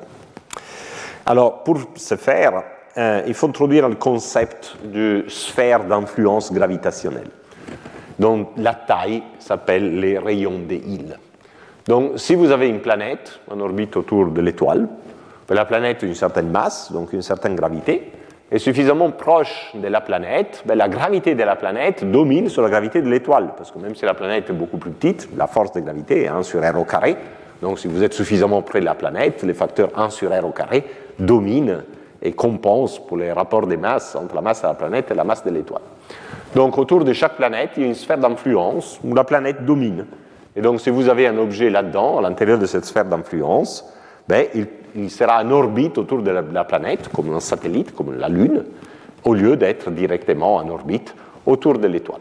Alors, 1.26 1.62
pour 1.62 1.78
ce 1.94 2.16
faire, 2.16 2.62
euh, 2.96 3.22
il 3.26 3.34
faut 3.34 3.46
introduire 3.46 3.88
le 3.88 3.94
concept 3.94 4.76
de 4.84 5.24
sphère 5.28 5.84
d'influence 5.84 6.52
gravitationnelle, 6.52 7.30
dont 8.18 8.48
la 8.56 8.74
taille 8.74 9.22
s'appelle 9.38 10.00
les 10.00 10.18
rayons 10.18 10.58
des 10.58 10.76
îles. 10.78 11.16
Donc, 11.86 12.12
si 12.16 12.34
vous 12.34 12.50
avez 12.50 12.68
une 12.68 12.80
planète 12.80 13.40
en 13.48 13.60
orbite 13.60 13.96
autour 13.96 14.26
de 14.26 14.40
l'étoile, 14.40 14.88
la 15.48 15.64
planète 15.64 16.02
a 16.02 16.06
une 16.06 16.14
certaine 16.14 16.50
masse, 16.50 16.92
donc 16.92 17.12
une 17.12 17.22
certaine 17.22 17.56
gravité, 17.56 18.12
est 18.50 18.58
suffisamment 18.58 19.10
proche 19.10 19.72
de 19.74 19.86
la 19.86 20.00
planète, 20.00 20.62
ben, 20.66 20.76
la 20.76 20.88
gravité 20.88 21.34
de 21.34 21.42
la 21.42 21.56
planète 21.56 22.08
domine 22.10 22.48
sur 22.48 22.62
la 22.62 22.70
gravité 22.70 23.00
de 23.00 23.08
l'étoile, 23.08 23.52
parce 23.56 23.70
que 23.70 23.78
même 23.78 23.94
si 23.94 24.04
la 24.04 24.14
planète 24.14 24.50
est 24.50 24.54
beaucoup 24.54 24.78
plus 24.78 24.90
petite, 24.90 25.28
la 25.36 25.46
force 25.46 25.72
de 25.72 25.80
gravité 25.80 26.24
est 26.24 26.28
1 26.28 26.42
sur 26.42 26.60
r 26.60 26.78
au 26.78 26.84
carré, 26.84 27.16
donc 27.62 27.78
si 27.78 27.86
vous 27.86 28.02
êtes 28.02 28.14
suffisamment 28.14 28.62
près 28.62 28.80
de 28.80 28.86
la 28.86 28.94
planète, 28.94 29.42
les 29.42 29.54
facteurs 29.54 29.90
1 29.96 30.10
sur 30.10 30.30
r 30.30 30.44
au 30.44 30.50
carré 30.50 30.84
dominent 31.18 31.84
et 32.22 32.32
compense 32.32 32.98
pour 32.98 33.16
les 33.16 33.32
rapports 33.32 33.66
de 33.66 33.76
masse 33.76 34.16
entre 34.16 34.34
la 34.34 34.40
masse 34.40 34.62
de 34.62 34.66
la 34.66 34.74
planète 34.74 35.10
et 35.10 35.14
la 35.14 35.24
masse 35.24 35.44
de 35.44 35.50
l'étoile. 35.50 35.82
Donc 36.54 36.76
autour 36.76 37.04
de 37.04 37.12
chaque 37.12 37.36
planète, 37.36 37.70
il 37.76 37.82
y 37.82 37.86
a 37.86 37.88
une 37.88 37.94
sphère 37.94 38.18
d'influence 38.18 38.98
où 39.04 39.14
la 39.14 39.24
planète 39.24 39.64
domine. 39.64 40.06
Et 40.56 40.60
donc 40.60 40.80
si 40.80 40.90
vous 40.90 41.08
avez 41.08 41.26
un 41.28 41.38
objet 41.38 41.70
là-dedans, 41.70 42.18
à 42.18 42.22
l'intérieur 42.22 42.58
de 42.58 42.66
cette 42.66 42.84
sphère 42.84 43.04
d'influence, 43.04 43.86
ben, 44.26 44.46
il, 44.54 44.66
sera 45.08 45.42
en 45.42 45.50
orbite 45.50 45.98
autour 45.98 46.22
de 46.22 46.30
la, 46.30 46.64
planète, 46.64 47.08
comme 47.08 47.32
un 47.34 47.40
satellite, 47.40 47.94
comme 47.94 48.18
la 48.18 48.28
Lune, 48.28 48.64
au 49.24 49.34
lieu 49.34 49.56
d'être 49.56 49.90
directement 49.90 50.56
en 50.56 50.68
orbite 50.68 51.14
autour 51.46 51.78
de 51.78 51.86
l'étoile. 51.86 52.20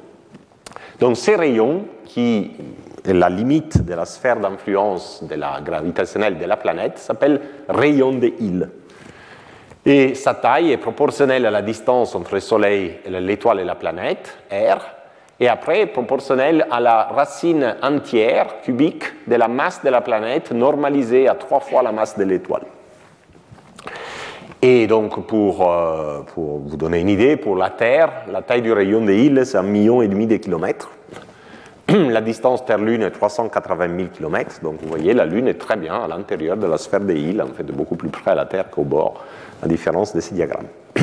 Donc 0.99 1.17
ces 1.17 1.35
rayons, 1.35 1.85
qui 2.05 2.51
est 3.05 3.13
la 3.13 3.29
limite 3.29 3.83
de 3.85 3.93
la 3.93 4.05
sphère 4.05 4.39
d'influence 4.39 5.23
de 5.23 5.35
la 5.35 5.61
gravitationnelle 5.61 6.37
de 6.37 6.45
la 6.45 6.57
planète, 6.57 6.97
s'appellent 6.97 7.41
rayons 7.69 8.13
de 8.13 8.31
Hill 8.39 8.69
et 9.85 10.13
sa 10.13 10.33
taille 10.33 10.71
est 10.71 10.77
proportionnelle 10.77 11.45
à 11.45 11.51
la 11.51 11.61
distance 11.61 12.13
entre 12.13 12.35
le 12.35 12.41
Soleil, 12.41 12.97
l'étoile 13.07 13.61
et 13.61 13.63
la 13.63 13.75
planète, 13.75 14.37
R, 14.51 14.81
et 15.39 15.47
après 15.47 15.85
proportionnelle 15.85 16.67
à 16.69 16.79
la 16.79 17.03
racine 17.03 17.75
entière 17.81 18.61
cubique 18.61 19.05
de 19.27 19.35
la 19.35 19.47
masse 19.47 19.83
de 19.83 19.89
la 19.89 20.01
planète 20.01 20.51
normalisée 20.51 21.27
à 21.27 21.35
trois 21.35 21.59
fois 21.59 21.81
la 21.81 21.91
masse 21.91 22.17
de 22.17 22.23
l'étoile. 22.23 22.63
Et 24.61 24.87
donc, 24.87 25.25
pour, 25.25 25.71
euh, 25.71 26.19
vous 26.35 26.75
donner 26.75 26.99
une 26.99 27.07
idée, 27.07 27.37
pour 27.37 27.55
la 27.55 27.69
Terre, 27.69 28.11
la 28.29 28.41
taille 28.41 28.61
du 28.61 28.73
rayon 28.73 29.05
de 29.05 29.13
Hill, 29.13 29.41
c'est 29.45 29.57
un 29.57 29.63
million 29.63 30.01
et 30.01 30.09
demi 30.09 30.27
de 30.27 30.35
kilomètres. 30.35 30.89
la 31.87 32.19
distance 32.19 32.65
Terre-Lune 32.65 33.03
est 33.03 33.11
380 33.11 33.87
000 33.97 34.09
km, 34.09 34.59
donc 34.61 34.81
vous 34.81 34.89
voyez, 34.89 35.13
la 35.13 35.25
Lune 35.25 35.47
est 35.47 35.57
très 35.59 35.77
bien 35.77 35.95
à 35.95 36.07
l'intérieur 36.09 36.57
de 36.57 36.67
la 36.67 36.77
sphère 36.77 36.99
de 36.99 37.13
Hill, 37.13 37.41
en 37.41 37.53
fait, 37.55 37.63
beaucoup 37.63 37.95
plus 37.95 38.09
près 38.09 38.31
à 38.31 38.35
la 38.35 38.45
Terre 38.45 38.69
qu'au 38.69 38.83
bord 38.83 39.23
à 39.63 39.67
différence 39.67 40.13
de 40.13 40.19
ces 40.19 40.35
diagrammes. 40.35 40.67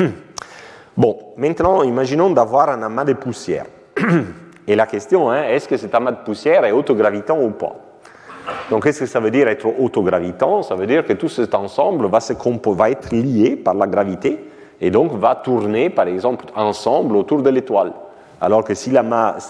bon, 0.97 1.17
maintenant, 1.35 1.81
imaginons 1.81 2.29
d'avoir 2.29 2.69
un 2.69 2.83
amas 2.83 3.05
de 3.05 3.13
poussière. 3.13 3.65
Et 4.67 4.75
la 4.75 4.85
question 4.85 5.33
est, 5.33 5.55
est-ce 5.55 5.67
que 5.67 5.77
cet 5.77 5.95
amas 5.95 6.11
de 6.11 6.23
poussière 6.25 6.65
est 6.65 6.71
autogravitant 6.71 7.41
ou 7.41 7.51
pas? 7.51 7.75
Donc, 8.69 8.83
qu'est-ce 8.83 9.01
que 9.01 9.05
ça 9.05 9.19
veut 9.19 9.31
dire 9.31 9.47
être 9.47 9.67
autogravitant? 9.79 10.61
Ça 10.61 10.75
veut 10.75 10.87
dire 10.87 11.05
que 11.05 11.13
tout 11.13 11.29
cet 11.29 11.55
ensemble 11.55 12.07
va, 12.07 12.19
se 12.19 12.33
va 12.71 12.89
être 12.89 13.11
lié 13.11 13.55
par 13.55 13.73
la 13.73 13.87
gravité 13.87 14.39
et 14.79 14.91
donc 14.91 15.13
va 15.13 15.35
tourner, 15.35 15.89
par 15.89 16.07
exemple, 16.07 16.45
ensemble 16.55 17.15
autour 17.15 17.41
de 17.41 17.49
l'étoile. 17.49 17.93
Alors 18.39 18.63
que 18.63 18.73
si 18.73 18.93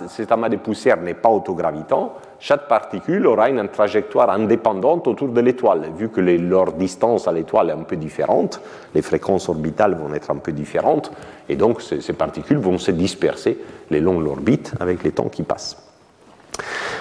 cet 0.08 0.32
amas 0.32 0.50
de 0.50 0.56
poussière 0.56 0.98
n'est 0.98 1.14
pas 1.14 1.30
autogravitant, 1.30 2.14
chaque 2.40 2.68
particule 2.68 3.26
aura 3.26 3.50
une 3.50 3.68
trajectoire 3.68 4.30
indépendante 4.30 5.08
autour 5.08 5.30
de 5.30 5.42
l'étoile. 5.42 5.90
Vu 5.98 6.10
que 6.10 6.22
leur 6.22 6.74
distance 6.74 7.28
à 7.28 7.32
l'étoile 7.32 7.70
est 7.70 7.74
un 7.74 7.84
peu 7.84 7.96
différente, 7.96 8.62
les 8.94 9.02
fréquences 9.02 9.50
orbitales 9.50 9.96
vont 9.96 10.14
être 10.14 10.30
un 10.30 10.38
peu 10.38 10.52
différentes, 10.52 11.12
et 11.50 11.56
donc 11.56 11.82
ces, 11.82 12.14
particules 12.14 12.58
vont 12.58 12.78
se 12.78 12.92
disperser 12.92 13.58
le 13.90 14.00
long 14.00 14.20
de 14.20 14.26
l'orbite 14.26 14.74
avec 14.80 15.04
les 15.04 15.12
temps 15.12 15.30
qui 15.30 15.44
passent. 15.44 15.78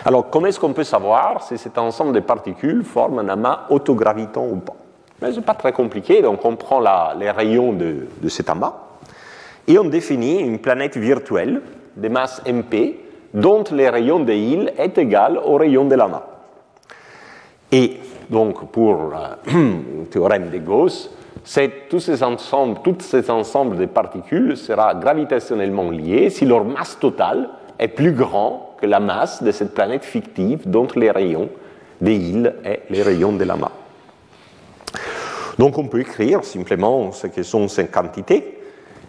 Alors, 0.05 0.31
comment 0.31 0.47
est-ce 0.47 0.61
qu'on 0.61 0.73
peut 0.73 0.85
savoir 0.85 1.43
si 1.43 1.59
cet 1.59 1.79
ensemble 1.79 2.13
de 2.13 2.21
particules 2.21 2.85
forme 2.85 3.19
un 3.19 3.29
amas 3.29 3.67
autogravitant 3.71 4.47
ou 4.47 4.57
pas? 4.57 4.77
Ce 5.21 5.37
n'est 5.37 5.43
pas 5.43 5.55
très 5.55 5.73
compliqué, 5.73 6.23
donc 6.23 6.45
on 6.45 6.57
prend 6.57 6.81
les 7.19 7.31
rayons 7.31 7.73
de 7.73 8.29
cet 8.29 8.51
amas 8.51 8.75
et 9.69 9.79
on 9.79 9.85
définit 9.85 10.41
une 10.41 10.59
planète 10.59 10.97
virtuelle 10.97 11.63
de 11.97 12.09
masse 12.09 12.43
MP 12.47 13.06
dont 13.37 13.65
les 13.71 13.91
rayons 13.91 14.21
de 14.21 14.33
île 14.33 14.73
est 14.79 14.97
égal 14.97 15.39
au 15.45 15.57
rayon 15.57 15.85
de 15.85 15.95
l'amas. 15.95 16.25
Et 17.71 17.99
donc, 18.31 18.71
pour 18.73 19.11
le 19.47 20.05
théorème 20.11 20.49
de 20.51 20.59
Gauss, 20.59 21.11
tous 21.91 22.01
ces 22.01 22.23
ensembles, 22.23 23.77
de 23.77 23.87
particules 23.87 24.57
sera 24.57 24.95
gravitationnellement 24.95 25.91
liés 25.91 26.31
si 26.31 26.47
leur 26.47 26.65
masse 26.65 26.99
totale 26.99 27.51
est 27.79 27.89
plus 27.89 28.13
grande 28.13 28.61
que 28.81 28.87
la 28.87 29.01
masse 29.01 29.43
de 29.43 29.53
cette 29.53 29.75
planète 29.75 30.05
fictive 30.05 30.69
dont 30.69 30.89
les 30.97 31.11
rayons 31.11 31.51
des 32.01 32.17
îles 32.17 32.55
et 32.65 32.81
les 32.89 33.03
rayons 33.03 33.33
de 33.33 33.45
l'amas. 33.45 33.73
Donc 35.59 35.77
on 35.77 35.89
peut 35.89 36.01
écrire 36.01 36.43
simplement 36.43 37.13
ce 37.13 37.27
que 37.27 37.43
sont 37.43 37.69
ces 37.69 37.87
quantités. 37.87 38.56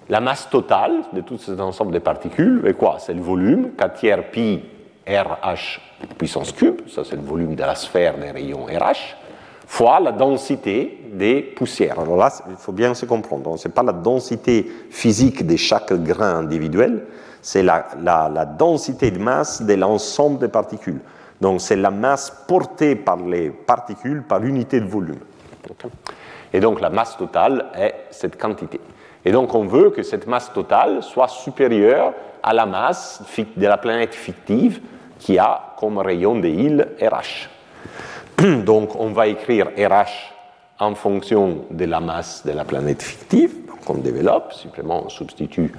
La 0.09 0.21
masse 0.21 0.49
totale 0.49 1.03
de 1.13 1.21
tous 1.21 1.37
ces 1.37 1.59
ensembles 1.59 1.91
de 1.91 1.99
particules 1.99 2.63
est 2.65 2.73
quoi? 2.73 2.97
C'est 2.99 3.13
le 3.13 3.21
volume, 3.21 3.71
4 3.77 3.93
tiers 3.93 4.31
pi 4.31 4.63
RH 5.07 5.79
puissance 6.17 6.51
cube, 6.51 6.81
ça 6.87 7.03
c'est 7.03 7.15
le 7.15 7.21
volume 7.21 7.55
de 7.55 7.63
la 7.63 7.75
sphère 7.75 8.17
des 8.17 8.31
rayons 8.31 8.65
RH, 8.65 9.15
fois 9.65 9.99
la 9.99 10.11
densité 10.11 11.05
des 11.11 11.41
poussières. 11.41 11.99
Alors 11.99 12.17
là, 12.17 12.31
il 12.49 12.55
faut 12.55 12.71
bien 12.71 12.93
se 12.93 13.05
comprendre. 13.05 13.57
Ce 13.57 13.67
n'est 13.67 13.73
pas 13.73 13.83
la 13.83 13.93
densité 13.93 14.69
physique 14.89 15.45
de 15.45 15.55
chaque 15.55 15.93
grain 15.93 16.39
individuel, 16.39 17.05
c'est 17.41 17.63
la, 17.63 18.45
densité 18.57 19.11
de 19.11 19.19
masse 19.19 19.61
de 19.61 19.73
l'ensemble 19.73 20.39
des 20.39 20.47
particules. 20.47 20.99
Donc 21.39 21.61
c'est 21.61 21.75
la 21.75 21.91
masse 21.91 22.31
portée 22.47 22.95
par 22.95 23.17
les 23.17 23.49
particules 23.51 24.23
par 24.23 24.43
unité 24.43 24.79
de 24.79 24.87
volume. 24.87 25.19
Et 26.51 26.59
donc 26.59 26.81
la 26.81 26.89
masse 26.89 27.17
totale 27.17 27.65
est 27.75 27.93
cette 28.09 28.39
quantité. 28.39 28.79
Et 29.25 29.31
donc 29.31 29.53
on 29.55 29.65
veut 29.65 29.89
que 29.89 30.03
cette 30.03 30.27
masse 30.27 30.51
totale 30.53 31.03
soit 31.03 31.27
supérieure 31.27 32.13
à 32.43 32.53
la 32.53 32.65
masse 32.65 33.21
de 33.55 33.67
la 33.67 33.77
planète 33.77 34.15
fictive 34.15 34.81
qui 35.19 35.37
a 35.37 35.73
comme 35.77 35.97
rayon 35.97 36.39
de 36.39 36.47
île 36.47 36.87
RH. 37.01 37.49
Donc 38.65 38.95
on 38.95 39.11
va 39.11 39.27
écrire 39.27 39.67
RH 39.77 40.33
en 40.79 40.95
fonction 40.95 41.65
de 41.71 41.85
la 41.85 41.99
masse 41.99 42.45
de 42.45 42.51
la 42.51 42.63
planète 42.63 43.01
fictive. 43.01 43.53
qu'on 43.85 43.95
on 43.95 43.97
développe, 43.97 44.53
simplement 44.53 45.05
on 45.05 45.09
substitue 45.09 45.71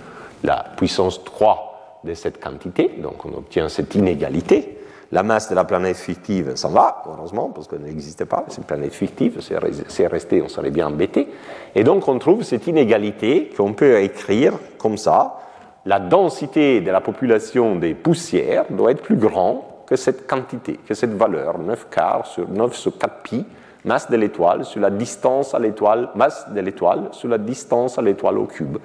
la 0.43 0.65
puissance 0.77 1.23
3 1.25 2.01
de 2.05 2.15
cette 2.15 2.43
quantité, 2.43 2.95
donc 2.99 3.25
on 3.25 3.37
obtient 3.37 3.69
cette 3.69 3.95
inégalité. 3.95 4.78
La 5.11 5.23
masse 5.23 5.49
de 5.49 5.55
la 5.55 5.65
planète 5.65 5.97
fictive 5.97 6.55
s'en 6.55 6.69
va, 6.69 7.03
heureusement, 7.07 7.49
parce 7.49 7.67
qu'elle 7.67 7.81
n'existait 7.81 8.27
pas, 8.27 8.45
c'est 8.49 8.59
une 8.59 8.65
planète 8.65 8.93
fictive, 8.93 9.41
c'est 9.41 10.07
resté, 10.07 10.43
on 10.43 10.49
serait 10.49 10.71
bien 10.71 10.89
embêté. 10.89 11.29
Et 11.75 11.83
donc 11.83 12.07
on 12.09 12.19
trouve 12.19 12.43
cette 12.43 12.67
inégalité 12.67 13.51
qu'on 13.57 13.73
peut 13.73 14.01
écrire 14.01 14.53
comme 14.77 14.99
ça. 14.99 15.39
La 15.87 15.99
densité 15.99 16.83
de 16.83 16.91
la 16.91 17.01
population 17.01 17.77
des 17.77 17.95
poussières 17.95 18.67
doit 18.69 18.91
être 18.91 19.03
plus 19.03 19.17
grande 19.17 19.61
que 19.87 19.97
cette 19.97 20.27
quantité, 20.27 20.79
que 20.87 20.93
cette 20.93 21.15
valeur, 21.15 21.59
9 21.59 21.89
quarts 21.89 22.27
sur 22.27 22.47
9 22.47 22.77
sur 22.77 22.99
4 22.99 23.23
pi, 23.23 23.47
masse 23.87 24.11
de 24.11 24.17
l'étoile 24.19 24.67
sur 24.67 24.81
la 24.81 24.91
distance 24.91 25.55
à 25.55 25.59
l'étoile, 25.59 26.11
masse 26.15 26.51
de 26.51 26.61
l'étoile 26.61 27.09
sur 27.13 27.29
la 27.29 27.39
distance 27.39 27.99
à 27.99 28.03
l'étoile 28.03 28.37
au 28.37 28.45
cube. 28.45 28.77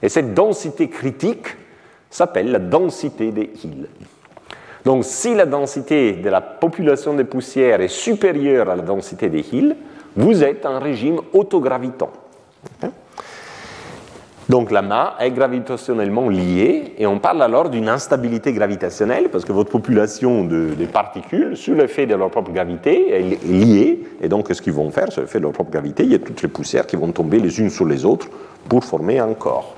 Et 0.00 0.08
cette 0.08 0.34
densité 0.34 0.88
critique 0.88 1.48
s'appelle 2.10 2.52
la 2.52 2.60
densité 2.60 3.32
des 3.32 3.50
îles. 3.64 3.88
Donc 4.84 5.04
si 5.04 5.34
la 5.34 5.46
densité 5.46 6.12
de 6.12 6.28
la 6.28 6.40
population 6.40 7.14
des 7.14 7.24
poussières 7.24 7.80
est 7.80 7.88
supérieure 7.88 8.68
à 8.68 8.76
la 8.76 8.82
densité 8.82 9.30
des 9.30 9.44
îles, 9.52 9.76
vous 10.16 10.44
êtes 10.44 10.66
en 10.66 10.78
régime 10.78 11.20
autogravitant. 11.32 12.10
Donc 14.48 14.70
la 14.70 14.82
main 14.82 15.14
est 15.20 15.30
gravitationnellement 15.30 16.28
liée 16.28 16.92
et 16.98 17.06
on 17.06 17.18
parle 17.18 17.42
alors 17.42 17.70
d'une 17.70 17.88
instabilité 17.88 18.52
gravitationnelle 18.52 19.30
parce 19.30 19.44
que 19.44 19.52
votre 19.52 19.70
population 19.70 20.44
de, 20.44 20.74
particules, 20.92 21.56
sous 21.56 21.72
l'effet 21.72 22.04
de 22.04 22.14
leur 22.14 22.30
propre 22.30 22.52
gravité, 22.52 23.10
est 23.10 23.42
liée 23.44 24.00
et 24.20 24.28
donc 24.28 24.48
ce 24.52 24.60
qu'ils 24.60 24.74
vont 24.74 24.90
faire, 24.90 25.10
sous 25.10 25.22
l'effet 25.22 25.38
de 25.38 25.44
leur 25.44 25.52
propre 25.52 25.70
gravité, 25.70 26.02
il 26.02 26.12
y 26.12 26.14
a 26.14 26.18
toutes 26.18 26.42
les 26.42 26.48
poussières 26.48 26.86
qui 26.86 26.96
vont 26.96 27.10
tomber 27.10 27.40
les 27.40 27.58
unes 27.58 27.70
sur 27.70 27.86
les 27.86 28.04
autres 28.04 28.28
pour 28.68 28.84
former 28.84 29.18
un 29.18 29.32
corps. 29.32 29.74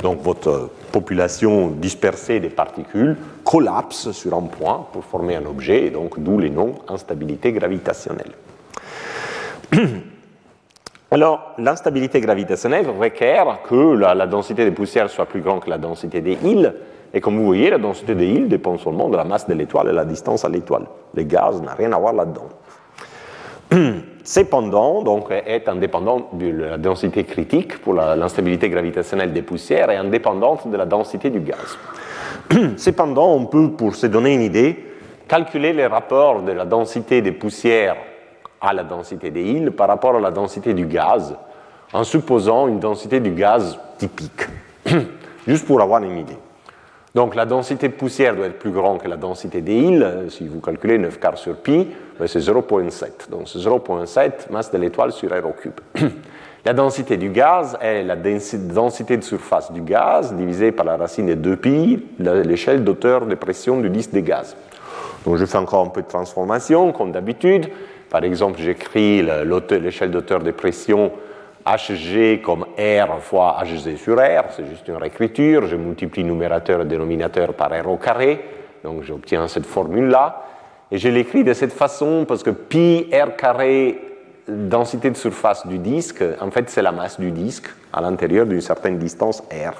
Donc 0.00 0.22
votre 0.22 0.70
population 0.90 1.68
dispersée 1.68 2.40
des 2.40 2.50
particules 2.50 3.16
collapse 3.44 4.10
sur 4.12 4.34
un 4.36 4.42
point 4.42 4.86
pour 4.92 5.04
former 5.04 5.36
un 5.36 5.46
objet 5.46 5.86
et 5.86 5.90
donc 5.90 6.18
d'où 6.20 6.38
les 6.38 6.50
noms 6.50 6.74
instabilité 6.88 7.52
gravitationnelle. 7.52 8.32
Alors, 11.12 11.54
l'instabilité 11.58 12.20
gravitationnelle 12.20 12.88
requiert 12.88 13.62
que 13.68 13.94
la, 13.96 14.26
densité 14.26 14.64
des 14.64 14.70
poussières 14.70 15.10
soit 15.10 15.26
plus 15.26 15.40
grande 15.40 15.64
que 15.64 15.70
la 15.70 15.78
densité 15.78 16.20
des 16.20 16.38
îles. 16.44 16.72
Et 17.12 17.20
comme 17.20 17.36
vous 17.36 17.44
voyez, 17.46 17.70
la 17.70 17.78
densité 17.78 18.14
des 18.14 18.26
îles 18.26 18.48
dépend 18.48 18.78
seulement 18.78 19.08
de 19.08 19.16
la 19.16 19.24
masse 19.24 19.48
de 19.48 19.54
l'étoile 19.54 19.88
et 19.88 19.92
la 19.92 20.04
distance 20.04 20.44
à 20.44 20.48
l'étoile. 20.48 20.84
Les 21.14 21.24
gaz 21.24 21.60
n'ont 21.60 21.74
rien 21.76 21.92
à 21.92 21.98
voir 21.98 22.12
là-dedans. 22.12 22.48
Cependant, 24.24 25.02
donc, 25.02 25.30
est 25.30 25.68
indépendante 25.68 26.36
de 26.36 26.50
la 26.50 26.78
densité 26.78 27.24
critique 27.24 27.78
pour 27.78 27.94
l'instabilité 27.94 28.68
gravitationnelle 28.68 29.32
des 29.32 29.42
poussières 29.42 29.90
et 29.90 29.96
indépendante 29.96 30.68
de 30.68 30.76
la 30.76 30.86
densité 30.86 31.30
du 31.30 31.40
gaz. 31.40 31.78
Cependant, 32.76 33.32
on 33.32 33.46
peut, 33.46 33.70
pour 33.70 33.94
se 33.94 34.06
donner 34.06 34.34
une 34.34 34.42
idée, 34.42 34.76
calculer 35.26 35.72
les 35.72 35.86
rapports 35.86 36.42
de 36.42 36.52
la 36.52 36.64
densité 36.64 37.22
des 37.22 37.32
poussières 37.32 37.96
à 38.60 38.72
la 38.72 38.84
densité 38.84 39.30
des 39.30 39.42
îles 39.42 39.70
par 39.70 39.88
rapport 39.88 40.16
à 40.16 40.20
la 40.20 40.30
densité 40.30 40.74
du 40.74 40.86
gaz, 40.86 41.36
en 41.92 42.04
supposant 42.04 42.68
une 42.68 42.78
densité 42.78 43.20
du 43.20 43.30
gaz 43.30 43.78
typique, 43.98 44.48
juste 45.46 45.66
pour 45.66 45.80
avoir 45.80 46.02
une 46.02 46.18
idée. 46.18 46.36
Donc 47.14 47.34
la 47.34 47.44
densité 47.44 47.88
de 47.88 47.94
poussière 47.94 48.36
doit 48.36 48.46
être 48.46 48.58
plus 48.58 48.70
grande 48.70 49.02
que 49.02 49.08
la 49.08 49.16
densité 49.16 49.62
des 49.62 49.74
îles. 49.74 50.26
Si 50.28 50.46
vous 50.46 50.60
calculez 50.60 50.96
9 50.96 51.18
quarts 51.18 51.38
sur 51.38 51.56
pi, 51.56 51.88
ben, 52.18 52.28
c'est 52.28 52.38
0,7. 52.38 53.30
Donc 53.30 53.48
c'est 53.48 53.58
0,7 53.58 54.50
masse 54.50 54.70
de 54.70 54.78
l'étoile 54.78 55.10
sur 55.10 55.30
r 55.30 55.44
au 55.46 55.52
cube. 55.52 55.80
La 56.64 56.74
densité 56.74 57.16
du 57.16 57.30
gaz 57.30 57.78
est 57.80 58.02
la 58.02 58.16
densité 58.16 59.16
de 59.16 59.22
surface 59.22 59.72
du 59.72 59.80
gaz 59.80 60.34
divisée 60.34 60.72
par 60.72 60.84
la 60.84 60.98
racine 60.98 61.26
de 61.26 61.34
2 61.34 61.56
pi, 61.56 62.04
l'échelle 62.18 62.84
d'auteur 62.84 63.24
de 63.26 63.34
pression 63.34 63.80
du 63.80 63.88
disque 63.88 64.12
de 64.12 64.20
gaz. 64.20 64.56
Donc 65.24 65.36
je 65.36 65.46
fais 65.46 65.58
encore 65.58 65.86
un 65.86 65.88
peu 65.88 66.02
de 66.02 66.06
transformation, 66.06 66.92
comme 66.92 67.12
d'habitude. 67.12 67.68
Par 68.10 68.22
exemple, 68.24 68.60
j'écris 68.60 69.22
l'échelle 69.22 70.10
d'auteur 70.10 70.40
de 70.40 70.50
pression 70.50 71.10
Hg 71.66 72.40
comme 72.42 72.64
R 72.78 73.20
fois 73.20 73.58
Hz 73.64 73.96
sur 73.96 74.16
R, 74.16 74.50
c'est 74.50 74.66
juste 74.66 74.88
une 74.88 74.96
réécriture. 74.96 75.66
Je 75.66 75.76
multiplie 75.76 76.24
numérateur 76.24 76.82
et 76.82 76.84
dénominateur 76.84 77.54
par 77.54 77.70
R 77.70 77.88
au 77.88 77.96
carré, 77.96 78.40
donc 78.82 79.02
j'obtiens 79.02 79.46
cette 79.48 79.66
formule-là. 79.66 80.42
Et 80.90 80.98
je 80.98 81.08
l'écris 81.08 81.44
de 81.44 81.52
cette 81.52 81.72
façon 81.72 82.24
parce 82.26 82.42
que 82.42 82.50
pi 82.50 83.08
R 83.12 83.36
carré, 83.36 84.00
densité 84.48 85.10
de 85.10 85.16
surface 85.16 85.66
du 85.66 85.78
disque, 85.78 86.24
en 86.40 86.50
fait 86.50 86.68
c'est 86.70 86.82
la 86.82 86.92
masse 86.92 87.20
du 87.20 87.30
disque 87.30 87.68
à 87.92 88.00
l'intérieur 88.00 88.46
d'une 88.46 88.60
certaine 88.60 88.98
distance 88.98 89.42
R. 89.50 89.74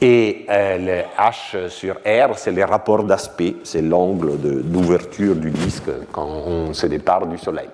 Et 0.00 0.46
euh, 0.50 1.02
H 1.16 1.68
sur 1.68 1.94
R, 1.94 2.36
c'est 2.36 2.50
le 2.50 2.64
rapport 2.64 3.04
d'aspect, 3.04 3.56
c'est 3.62 3.82
l'angle 3.82 4.36
d'ouverture 4.38 5.36
du 5.36 5.50
disque 5.50 5.90
quand 6.10 6.26
on 6.26 6.72
se 6.72 6.86
départ 6.86 7.26
du 7.26 7.38
Soleil. 7.38 7.68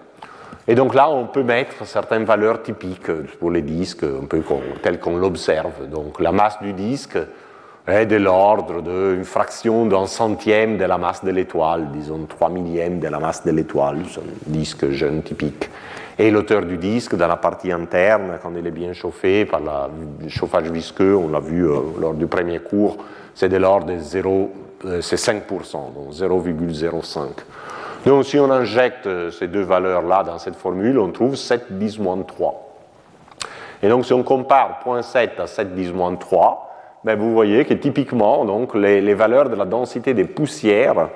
Et 0.71 0.75
donc 0.75 0.95
là, 0.95 1.09
on 1.09 1.27
peut 1.27 1.43
mettre 1.43 1.87
certaines 1.87 2.25
valeurs 2.25 2.63
typiques 2.63 3.11
pour 3.41 3.51
les 3.51 3.63
disques, 3.63 4.05
telles 4.83 5.01
qu'on 5.01 5.17
l'observe. 5.17 5.89
Donc 5.89 6.21
la 6.21 6.31
masse 6.31 6.61
du 6.61 6.75
disque 6.75 7.19
est 7.87 8.05
de 8.05 8.17
l'ordre 8.17 8.83
d'une 8.83 9.25
fraction 9.25 9.87
d'un 9.87 10.07
centième 10.07 10.77
de 10.77 10.85
la 10.85 10.99
masse 10.99 11.25
de 11.25 11.31
l'étoile, 11.31 11.89
disons 11.91 12.27
3 12.29 12.51
millièmes 12.51 13.01
de 13.01 13.09
la 13.09 13.19
masse 13.19 13.47
de 13.47 13.51
l'étoile, 13.51 14.01
c'est 14.11 14.21
un 14.21 14.25
disque 14.47 14.91
jeune 14.91 15.23
typique. 15.23 15.71
Et 16.19 16.31
l'auteur 16.31 16.67
du 16.67 16.77
disque, 16.77 17.15
dans 17.15 17.29
la 17.29 17.37
partie 17.37 17.73
interne, 17.73 18.39
quand 18.43 18.53
il 18.59 18.67
est 18.67 18.73
bien 18.73 18.93
chauffé 18.93 19.47
par 19.47 19.61
le 19.61 20.29
chauffage 20.29 20.71
visqueux, 20.71 21.17
on 21.17 21.29
l'a 21.29 21.41
vu 21.41 21.67
euh, 21.67 21.79
lors 21.99 22.13
du 22.13 22.27
premier 22.27 22.59
cours, 22.59 22.99
c'est 23.35 23.49
de 23.49 23.57
l'ordre 23.57 23.87
de 23.87 23.99
0, 23.99 24.53
euh, 24.85 25.01
c'est 25.01 25.17
5%, 25.17 25.95
donc 25.95 26.13
0,05. 26.13 27.29
Donc 28.07 28.25
si 28.25 28.38
on 28.38 28.50
injecte 28.50 29.07
euh, 29.07 29.31
ces 29.31 29.49
deux 29.49 29.62
valeurs-là 29.62 30.23
dans 30.23 30.38
cette 30.38 30.57
formule, 30.57 30.99
on 30.99 31.11
trouve 31.11 31.37
7 31.37 31.78
10 31.78 32.00
3. 32.26 32.69
Et 33.83 33.88
donc 33.88 34.07
si 34.07 34.12
on 34.12 34.23
compare 34.23 34.81
0.7 34.87 35.40
à 35.40 35.47
7 35.47 35.75
10 35.75 35.93
3, 36.21 36.69
ben 37.05 37.19
vous 37.19 37.33
voyez 37.33 37.64
que 37.64 37.75
typiquement, 37.75 38.45
donc, 38.45 38.75
les, 38.75 39.14
valeurs 39.14 39.49
de 39.49 39.55
la 39.55 39.64
densité 39.64 40.14
des 40.14 40.25
poussières 40.25 41.09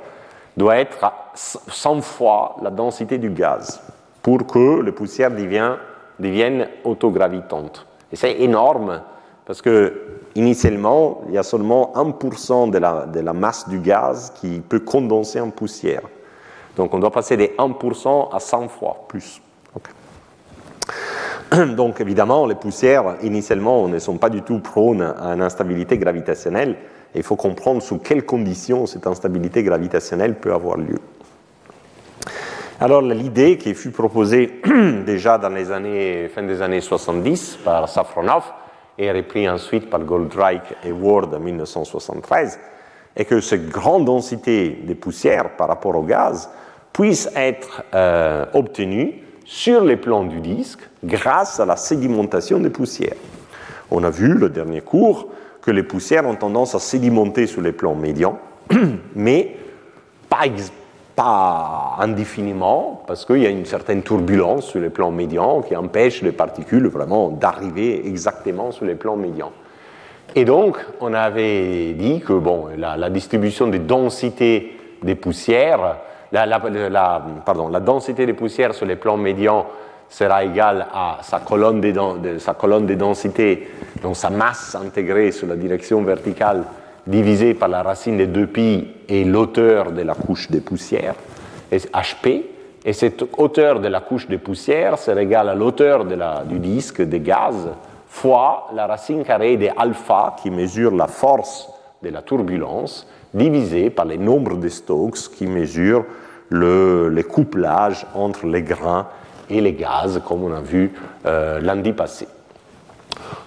doivent 0.57 0.79
être 0.79 1.12
100 1.35 2.01
fois 2.03 2.57
la 2.62 2.71
densité 2.71 3.19
du 3.19 3.31
gaz 3.31 3.83
pour 4.23 4.47
que 4.47 4.81
les 4.83 4.93
poussières 4.93 5.31
deviennent, 5.31 6.69
autogravitantes. 6.85 7.87
Et 8.12 8.17
c'est 8.17 8.41
énorme 8.41 9.03
parce 9.45 9.61
que 9.61 10.21
initialement, 10.37 11.23
il 11.29 11.35
y 11.35 11.39
a 11.39 11.43
seulement 11.43 11.93
1% 11.97 12.71
de 12.71 12.79
la, 12.79 13.07
de 13.07 13.21
la 13.21 13.33
masse 13.33 13.69
du 13.69 13.81
gaz 13.81 14.33
qui 14.37 14.61
peut 14.61 14.81
condenser 14.81 15.41
en 15.41 15.51
poussière. 15.51 16.03
Donc 16.76 16.95
on 16.95 16.99
doit 16.99 17.11
passer 17.11 17.37
de 17.37 17.45
1% 17.45 18.35
à 18.35 18.41
100 18.41 18.69
fois 18.69 19.05
plus. 19.09 19.41
Donc 21.76 22.00
évidemment, 22.00 22.47
les 22.47 22.55
poussières, 22.55 23.17
initialement, 23.23 23.87
ne 23.88 23.99
sont 23.99 24.17
pas 24.17 24.31
du 24.31 24.43
tout 24.43 24.61
prônes 24.61 25.02
à 25.02 25.35
une 25.35 25.43
instabilité 25.43 25.99
gravitationnelle. 25.99 26.76
il 27.14 27.23
faut 27.23 27.37
comprendre 27.37 27.83
sous 27.83 27.99
quelles 27.99 28.25
conditions 28.25 28.87
cette 28.87 29.07
instabilité 29.07 29.62
gravitationnelle 29.62 30.37
peut 30.37 30.55
avoir 30.55 30.79
lieu. 30.79 30.99
Alors 32.81 33.02
l'idée 33.02 33.59
qui 33.59 33.75
fut 33.75 33.91
proposée 33.91 34.61
déjà 35.07 35.38
dans 35.38 35.50
les 35.50 35.71
années, 35.71 36.29
fin 36.35 36.43
des 36.43 36.62
années 36.62 36.81
70 36.81 37.59
par 37.64 37.88
Safronov 37.88 38.45
et 38.99 39.12
reprise 39.12 39.49
ensuite 39.49 39.91
par 39.91 40.00
Goldreich 40.00 40.62
et 40.85 40.91
Ward 40.91 41.35
en 41.35 41.38
1973, 41.38 42.59
est 43.14 43.25
que 43.25 43.41
cette 43.41 43.69
grande 43.69 44.07
densité 44.07 44.71
de 44.71 44.95
poussière 44.95 45.50
par 45.57 45.69
rapport 45.69 45.95
au 45.97 46.02
gaz 46.02 46.49
puisse 46.93 47.31
être 47.35 47.83
euh, 47.95 48.45
obtenue 48.53 49.15
sur 49.45 49.85
les 49.85 49.97
plans 49.97 50.25
du 50.25 50.41
disque 50.41 50.81
grâce 51.05 51.61
à 51.61 51.67
la 51.67 51.77
sédimentation 51.77 52.59
des 52.59 52.71
poussières. 52.71 53.17
On 53.91 54.05
a 54.05 54.11
vu 54.11 54.35
le 54.35 54.49
dernier 54.49 54.81
cours 54.81 55.29
que 55.61 55.71
les 55.71 55.83
poussières 55.83 56.27
ont 56.27 56.35
tendance 56.35 56.75
à 56.75 56.79
sédimenter 56.79 57.47
sur 57.47 57.61
les 57.61 57.73
plans 57.73 57.95
médians, 57.95 58.39
mais 59.15 59.57
pas, 61.15 61.97
indéfiniment, 61.99 63.03
parce 63.07 63.27
qu'il 63.27 63.39
y 63.39 63.47
a 63.47 63.51
une 63.51 63.67
certaine 63.67 64.03
turbulence 64.03 64.67
sur 64.67 64.81
les 64.81 64.89
plans 64.89 65.11
médians 65.11 65.61
qui 65.61 65.77
empêche 65.77 66.23
les 66.23 66.33
particules 66.33 66.87
vraiment 66.89 67.29
d'arriver 67.29 68.07
exactement 68.07 68.73
sur 68.73 68.87
les 68.87 68.95
plans 68.95 69.17
médians. 69.17 69.53
Et 70.35 70.47
donc, 70.47 70.79
on 71.01 71.13
avait 71.13 71.93
dit 71.93 72.21
que 72.21 72.33
bon, 72.33 72.69
la, 72.77 73.11
distribution 73.11 73.67
des 73.67 73.79
densités 73.79 74.79
des 75.03 75.15
poussières, 75.15 75.99
la, 76.33 77.81
densité 77.81 78.27
des 78.27 78.33
poussières 78.33 78.75
sur 78.75 78.87
les 78.87 78.97
plans 78.97 79.17
médians 79.17 79.67
sera 80.09 80.45
égale 80.45 80.87
à 80.93 81.19
sa 81.23 81.41
colonne 81.41 81.81
des, 81.81 81.93
de, 81.93 82.39
sa 82.39 82.55
colonne 82.55 82.87
des 82.87 82.97
densités, 82.97 83.69
donc 84.03 84.17
sa 84.17 84.31
masse 84.31 84.75
intégrée 84.75 85.33
sur 85.33 85.47
la 85.47 85.57
direction 85.57 86.03
verticale 86.03 86.65
divisée 87.07 87.55
par 87.55 87.69
la 87.69 87.83
racine 87.83 88.17
des 88.17 88.27
2pi 88.27 88.87
et 89.09 89.25
l'auteur 89.25 89.93
de 89.93 90.03
la 90.03 90.15
couche 90.15 90.51
des 90.51 90.61
poussières, 90.61 91.15
HP, 91.73 92.43
et 92.85 92.93
cette 92.93 93.25
hauteur 93.39 93.81
de 93.81 93.89
la 93.89 94.01
couche 94.01 94.29
des 94.29 94.39
poussières 94.39 94.99
sera 94.99 95.23
égale 95.23 95.49
à 95.49 95.55
l'auteur 95.55 96.05
du 96.05 96.59
disque 96.59 97.03
des 97.03 97.21
gaz 97.21 97.71
fois 98.09 98.69
la 98.75 98.87
racine 98.87 99.25
carrée 99.25 99.57
de 99.57 99.69
alpha 99.77 100.37
qui 100.43 100.51
mesure 100.51 100.95
la 100.95 101.07
force 101.07 101.71
de 102.03 102.11
la 102.11 102.23
turbulence 102.23 103.07
divisée 103.35 103.91
par 103.91 104.05
le 104.05 104.17
nombre 104.17 104.57
de 104.57 104.69
Stokes 104.69 105.31
qui 105.35 105.47
mesure 105.47 106.05
le, 106.49 107.09
le 107.09 107.23
couplage 107.23 108.07
entre 108.15 108.47
les 108.47 108.62
grains 108.62 109.07
et 109.49 109.61
les 109.61 109.73
gaz, 109.73 110.21
comme 110.27 110.45
on 110.45 110.53
a 110.53 110.61
vu 110.61 110.93
euh, 111.27 111.61
lundi 111.61 111.93
passé. 111.93 112.29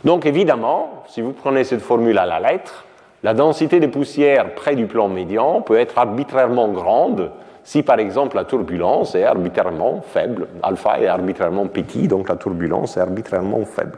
Donc 0.04 0.26
évidemment, 0.26 1.04
si 1.08 1.22
vous 1.22 1.34
prenez 1.34 1.64
cette 1.64 1.82
formule 1.82 2.18
à 2.18 2.26
la 2.26 2.40
lettre, 2.40 2.86
la 3.24 3.34
densité 3.34 3.80
des 3.80 3.88
poussières 3.88 4.54
près 4.54 4.76
du 4.76 4.86
plan 4.86 5.08
médian 5.08 5.62
peut 5.62 5.80
être 5.80 5.98
arbitrairement 5.98 6.68
grande 6.70 7.32
si 7.64 7.82
par 7.82 7.98
exemple 7.98 8.36
la 8.36 8.46
turbulence 8.46 9.16
est 9.16 9.24
arbitrairement 9.24 10.02
faible. 10.02 10.48
Alpha 10.62 11.00
est 11.00 11.08
arbitrairement 11.08 11.66
petit, 11.66 12.08
donc 12.08 12.30
la 12.30 12.36
turbulence 12.36 12.98
est 12.98 13.00
arbitrairement 13.00 13.66
faible. 13.66 13.98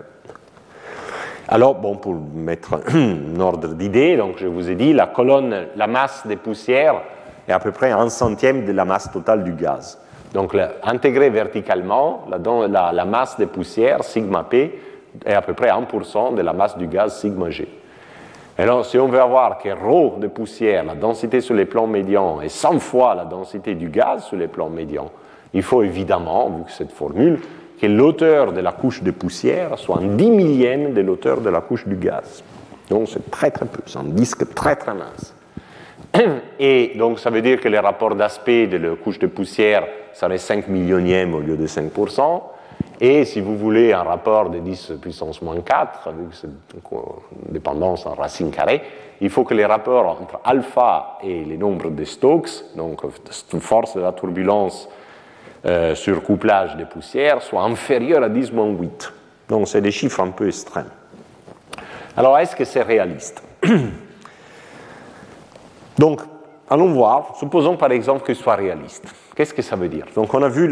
Alors, 1.49 1.75
bon, 1.75 1.95
pour 1.95 2.13
mettre 2.13 2.81
un 2.93 3.39
ordre 3.39 3.69
d'idée, 3.69 4.17
donc 4.17 4.35
je 4.37 4.47
vous 4.47 4.69
ai 4.69 4.75
dit, 4.75 4.91
la 4.91 5.07
colonne, 5.07 5.67
la 5.77 5.87
masse 5.87 6.27
des 6.27 6.35
poussières 6.35 7.01
est 7.47 7.53
à 7.53 7.59
peu 7.59 7.71
près 7.71 7.91
un 7.91 8.09
centième 8.09 8.65
de 8.65 8.73
la 8.73 8.83
masse 8.83 9.09
totale 9.11 9.45
du 9.45 9.53
gaz. 9.53 9.97
Donc, 10.33 10.55
intégré 10.83 11.29
verticalement, 11.29 12.25
la, 12.29 12.91
la, 12.91 13.05
masse 13.05 13.37
des 13.37 13.45
poussières, 13.45 14.03
sigma 14.03 14.43
P, 14.43 14.77
est 15.25 15.33
à 15.33 15.41
peu 15.41 15.53
près 15.53 15.69
1% 15.69 16.35
de 16.35 16.41
la 16.41 16.51
masse 16.51 16.77
du 16.77 16.87
gaz, 16.87 17.17
sigma 17.17 17.49
G. 17.49 17.67
Alors, 18.57 18.85
si 18.85 18.97
on 18.97 19.07
veut 19.07 19.21
avoir 19.21 19.57
que 19.59 19.69
ρ 19.69 20.19
de 20.19 20.27
poussière, 20.27 20.83
la 20.83 20.95
densité 20.95 21.39
sur 21.39 21.55
les 21.55 21.65
plans 21.65 21.87
médians, 21.87 22.41
est 22.41 22.49
100 22.49 22.79
fois 22.79 23.15
la 23.15 23.23
densité 23.23 23.73
du 23.75 23.87
gaz 23.87 24.25
sur 24.25 24.35
les 24.35 24.47
plans 24.47 24.69
médians, 24.69 25.11
il 25.53 25.63
faut 25.63 25.81
évidemment, 25.81 26.49
vu 26.49 26.63
que 26.65 26.71
cette 26.71 26.91
formule, 26.91 27.39
que 27.79 27.85
l'auteur 27.85 28.53
de 28.53 28.61
la 28.61 28.71
couche 28.71 29.03
de 29.03 29.11
poussière 29.11 29.77
soit 29.77 29.99
un 29.99 30.15
dix 30.15 30.31
millième 30.31 30.93
de 30.93 31.01
l'auteur 31.01 31.41
de 31.41 31.49
la 31.49 31.61
couche 31.61 31.87
du 31.87 31.95
gaz. 31.95 32.43
Donc 32.89 33.07
c'est 33.09 33.29
très 33.29 33.51
très 33.51 33.65
peu, 33.65 33.81
c'est 33.85 33.99
un 33.99 34.03
disque 34.03 34.53
très 34.53 34.75
très 34.75 34.93
mince. 34.93 35.35
Et 36.59 36.93
donc 36.97 37.19
ça 37.19 37.29
veut 37.29 37.41
dire 37.41 37.59
que 37.59 37.67
les 37.67 37.79
rapports 37.79 38.15
d'aspect 38.15 38.67
de 38.67 38.77
la 38.77 38.95
couche 38.95 39.19
de 39.19 39.27
poussière 39.27 39.85
serait 40.13 40.37
5 40.37 40.67
millionièmes 40.67 41.33
au 41.33 41.39
lieu 41.39 41.57
de 41.57 41.67
5%. 41.67 42.41
Et 42.99 43.25
si 43.25 43.41
vous 43.41 43.55
voulez 43.55 43.93
un 43.93 44.01
rapport 44.01 44.49
de 44.49 44.57
10 44.57 44.93
puissance 44.99 45.41
moins 45.43 45.61
4, 45.61 46.07
avec 46.07 46.33
cette 46.33 46.49
dépendance 47.49 48.07
en 48.07 48.15
racine 48.15 48.49
carrée, 48.49 48.81
il 49.21 49.29
faut 49.29 49.43
que 49.43 49.53
les 49.53 49.65
rapports 49.65 50.19
entre 50.19 50.39
alpha 50.43 51.19
et 51.21 51.43
les 51.45 51.57
nombres 51.57 51.91
de 51.91 52.03
Stokes, 52.03 52.75
donc 52.75 53.01
force 53.59 53.95
de 53.95 54.01
la 54.01 54.13
turbulence 54.13 54.89
euh, 55.67 55.95
sur 55.95 56.23
couplage 56.23 56.75
de 56.77 56.85
poussière, 56.85 57.41
soient 57.41 57.63
inférieurs 57.63 58.23
à 58.23 58.29
10-8. 58.29 59.11
Donc 59.49 59.67
c'est 59.67 59.81
des 59.81 59.91
chiffres 59.91 60.21
un 60.21 60.31
peu 60.31 60.47
extrêmes. 60.47 60.89
Alors 62.15 62.37
est-ce 62.37 62.55
que 62.55 62.65
c'est 62.65 62.83
réaliste? 62.83 63.43
Donc, 65.97 66.21
allons 66.69 66.91
voir. 66.93 67.35
Supposons 67.37 67.75
par 67.75 67.91
exemple 67.91 68.23
que 68.23 68.33
ce 68.33 68.41
soit 68.41 68.55
réaliste. 68.55 69.05
Qu'est-ce 69.35 69.53
que 69.53 69.61
ça 69.61 69.75
veut 69.75 69.87
dire? 69.87 70.05
Donc, 70.15 70.33
on 70.33 70.41
a 70.41 70.49
vu 70.49 70.67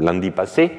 lundi 0.00 0.30
passé 0.30 0.70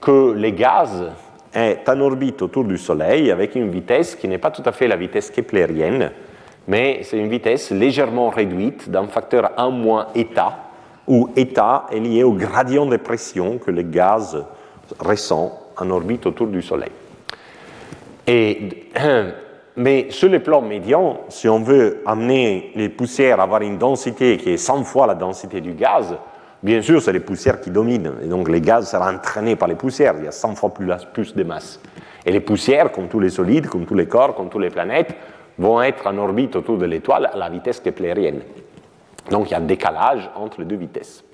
que 0.00 0.32
les 0.32 0.52
gaz 0.52 1.10
est 1.54 1.88
en 1.88 2.00
orbite 2.00 2.42
autour 2.42 2.64
du 2.64 2.78
Soleil 2.78 3.30
avec 3.30 3.54
une 3.54 3.70
vitesse 3.70 4.14
qui 4.14 4.28
n'est 4.28 4.38
pas 4.38 4.50
tout 4.50 4.62
à 4.64 4.72
fait 4.72 4.88
la 4.88 4.96
vitesse 4.96 5.30
keplérienne, 5.30 6.10
mais 6.66 7.00
c'est 7.02 7.18
une 7.18 7.28
vitesse 7.28 7.70
légèrement 7.70 8.30
réduite 8.30 8.90
d'un 8.90 9.06
facteur 9.06 9.52
1 9.56 9.70
moins 9.70 10.06
état, 10.14 10.56
où 11.06 11.30
état 11.36 11.86
est 11.90 12.00
lié 12.00 12.22
au 12.22 12.32
gradient 12.32 12.86
de 12.86 12.96
pression 12.96 13.58
que 13.58 13.70
les 13.70 13.84
gaz 13.84 14.44
ressent 14.98 15.58
en 15.76 15.90
orbite 15.90 16.26
autour 16.26 16.48
du 16.48 16.62
Soleil. 16.62 16.92
Et 18.26 18.88
Mais 19.76 20.08
sur 20.10 20.28
le 20.28 20.40
plan 20.40 20.60
médian, 20.60 21.20
si 21.30 21.48
on 21.48 21.60
veut 21.60 22.02
amener 22.04 22.72
les 22.74 22.90
poussières 22.90 23.40
à 23.40 23.44
avoir 23.44 23.62
une 23.62 23.78
densité 23.78 24.36
qui 24.36 24.50
est 24.50 24.58
100 24.58 24.84
fois 24.84 25.06
la 25.06 25.14
densité 25.14 25.62
du 25.62 25.72
gaz, 25.72 26.14
bien 26.62 26.82
sûr, 26.82 27.00
c'est 27.00 27.12
les 27.12 27.20
poussières 27.20 27.58
qui 27.58 27.70
dominent. 27.70 28.12
Et 28.22 28.26
donc 28.26 28.50
les 28.50 28.60
gaz 28.60 28.90
seront 28.90 29.14
entraînés 29.14 29.56
par 29.56 29.68
les 29.68 29.74
poussières. 29.74 30.14
Il 30.18 30.24
y 30.24 30.28
a 30.28 30.32
100 30.32 30.56
fois 30.56 30.74
plus, 30.74 30.90
plus 31.14 31.34
de 31.34 31.42
masse. 31.42 31.80
Et 32.26 32.32
les 32.32 32.40
poussières, 32.40 32.92
comme 32.92 33.08
tous 33.08 33.18
les 33.18 33.30
solides, 33.30 33.66
comme 33.66 33.86
tous 33.86 33.94
les 33.94 34.06
corps, 34.06 34.34
comme 34.34 34.50
toutes 34.50 34.60
les 34.60 34.70
planètes, 34.70 35.14
vont 35.58 35.80
être 35.80 36.06
en 36.06 36.18
orbite 36.18 36.54
autour 36.54 36.76
de 36.76 36.84
l'étoile 36.84 37.30
à 37.32 37.36
la 37.38 37.48
vitesse 37.48 37.80
keplérienne. 37.80 38.42
Donc 39.30 39.48
il 39.48 39.52
y 39.52 39.54
a 39.54 39.58
un 39.58 39.62
décalage 39.62 40.30
entre 40.34 40.60
les 40.60 40.66
deux 40.66 40.76
vitesses. 40.76 41.24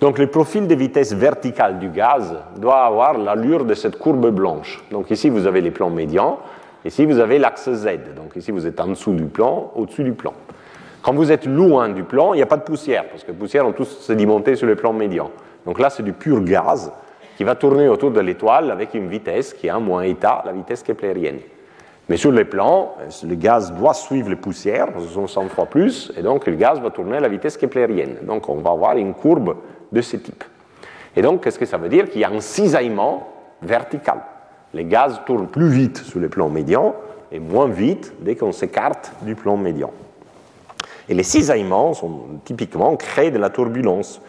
Donc 0.00 0.18
le 0.18 0.26
profil 0.26 0.66
de 0.66 0.74
vitesse 0.74 1.12
verticale 1.12 1.78
du 1.78 1.88
gaz 1.88 2.34
doit 2.56 2.84
avoir 2.84 3.16
l'allure 3.16 3.64
de 3.64 3.74
cette 3.74 3.98
courbe 3.98 4.30
blanche. 4.30 4.82
Donc 4.90 5.10
ici, 5.10 5.30
vous 5.30 5.46
avez 5.46 5.60
les 5.60 5.70
plans 5.70 5.90
médians. 5.90 6.40
Ici, 6.84 7.06
vous 7.06 7.20
avez 7.20 7.38
l'axe 7.38 7.70
Z. 7.70 7.86
Donc 8.16 8.34
ici, 8.34 8.50
vous 8.50 8.66
êtes 8.66 8.80
en 8.80 8.88
dessous 8.88 9.12
du 9.12 9.26
plan, 9.26 9.70
au-dessus 9.76 10.02
du 10.02 10.12
plan. 10.12 10.32
Quand 11.02 11.14
vous 11.14 11.30
êtes 11.30 11.46
loin 11.46 11.88
du 11.88 12.02
plan, 12.02 12.34
il 12.34 12.38
n'y 12.38 12.42
a 12.42 12.46
pas 12.46 12.56
de 12.56 12.62
poussière, 12.62 13.08
parce 13.08 13.22
que 13.22 13.30
les 13.30 13.36
poussières 13.36 13.66
ont 13.66 13.72
tous 13.72 14.00
sédimenté 14.00 14.56
sur 14.56 14.66
le 14.66 14.74
plan 14.74 14.92
médian. 14.92 15.30
Donc 15.64 15.78
là, 15.78 15.90
c'est 15.90 16.02
du 16.02 16.12
pur 16.12 16.40
gaz 16.40 16.92
qui 17.36 17.44
va 17.44 17.54
tourner 17.54 17.88
autour 17.88 18.10
de 18.10 18.20
l'étoile 18.20 18.70
avec 18.70 18.94
une 18.94 19.08
vitesse 19.08 19.54
qui 19.54 19.68
est 19.68 19.70
un 19.70 19.80
moins 19.80 20.02
état, 20.02 20.42
la 20.44 20.52
vitesse 20.52 20.82
keplérienne. 20.82 21.38
Mais 22.08 22.16
sur 22.16 22.32
les 22.32 22.44
plans, 22.44 22.96
le 23.22 23.34
gaz 23.34 23.72
doit 23.72 23.94
suivre 23.94 24.28
les 24.28 24.36
poussières, 24.36 24.88
ce 24.98 25.06
sont 25.06 25.26
100 25.26 25.48
fois 25.48 25.66
plus, 25.66 26.12
et 26.16 26.22
donc 26.22 26.46
le 26.46 26.54
gaz 26.56 26.80
va 26.80 26.90
tourner 26.90 27.16
à 27.16 27.20
la 27.20 27.28
vitesse 27.28 27.56
keplérienne. 27.56 28.16
Donc 28.22 28.48
on 28.48 28.56
va 28.56 28.70
avoir 28.70 28.96
une 28.96 29.14
courbe 29.14 29.56
de 29.92 30.00
ce 30.00 30.16
type. 30.16 30.44
Et 31.14 31.22
donc, 31.22 31.44
qu'est-ce 31.44 31.58
que 31.58 31.66
ça 31.66 31.76
veut 31.76 31.90
dire? 31.90 32.08
Qu'il 32.08 32.22
y 32.22 32.24
a 32.24 32.30
un 32.30 32.40
cisaillement 32.40 33.28
vertical 33.60 34.22
les 34.74 34.84
gaz 34.84 35.20
tournent 35.26 35.48
plus 35.48 35.68
vite 35.68 35.98
sur 35.98 36.20
le 36.20 36.28
plan 36.28 36.48
médian 36.48 36.94
et 37.30 37.38
moins 37.38 37.68
vite 37.68 38.12
dès 38.20 38.36
qu'on 38.36 38.52
s'écarte 38.52 39.12
du 39.22 39.34
plan 39.34 39.56
médian. 39.56 39.90
Et 41.08 41.14
les 41.14 41.22
cisaillements 41.22 41.94
sont 41.94 42.22
typiquement 42.44 42.96
créent 42.96 43.30
de 43.30 43.38
la 43.38 43.50
turbulence, 43.50 44.20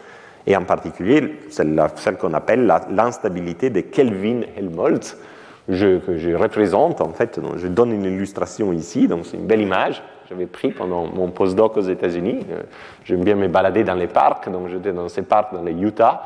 et 0.46 0.56
en 0.56 0.64
particulier 0.64 1.40
celle, 1.50 1.80
qu'on 2.20 2.34
appelle 2.34 2.66
l'instabilité 2.90 3.70
de 3.70 3.80
Kelvin-Helmholtz, 3.80 5.16
que 5.66 6.16
je 6.18 6.34
représente 6.34 7.00
en 7.00 7.10
fait, 7.10 7.40
je 7.56 7.68
donne 7.68 7.92
une 7.92 8.04
illustration 8.04 8.72
ici, 8.72 9.08
donc 9.08 9.24
c'est 9.24 9.36
une 9.36 9.46
belle 9.46 9.62
image 9.62 10.00
que 10.00 10.30
j'avais 10.30 10.46
pris 10.46 10.70
pendant 10.70 11.06
mon 11.06 11.28
postdoc 11.28 11.76
aux 11.76 11.82
États-Unis. 11.82 12.40
Euh, 12.50 12.62
j'aime 13.04 13.24
bien 13.24 13.34
me 13.34 13.48
balader 13.48 13.84
dans 13.84 13.94
les 13.94 14.06
parcs, 14.06 14.50
donc 14.50 14.68
j'étais 14.68 14.92
dans 14.92 15.08
ces 15.08 15.22
parcs 15.22 15.54
dans 15.54 15.62
les 15.62 15.72
Utah. 15.72 16.22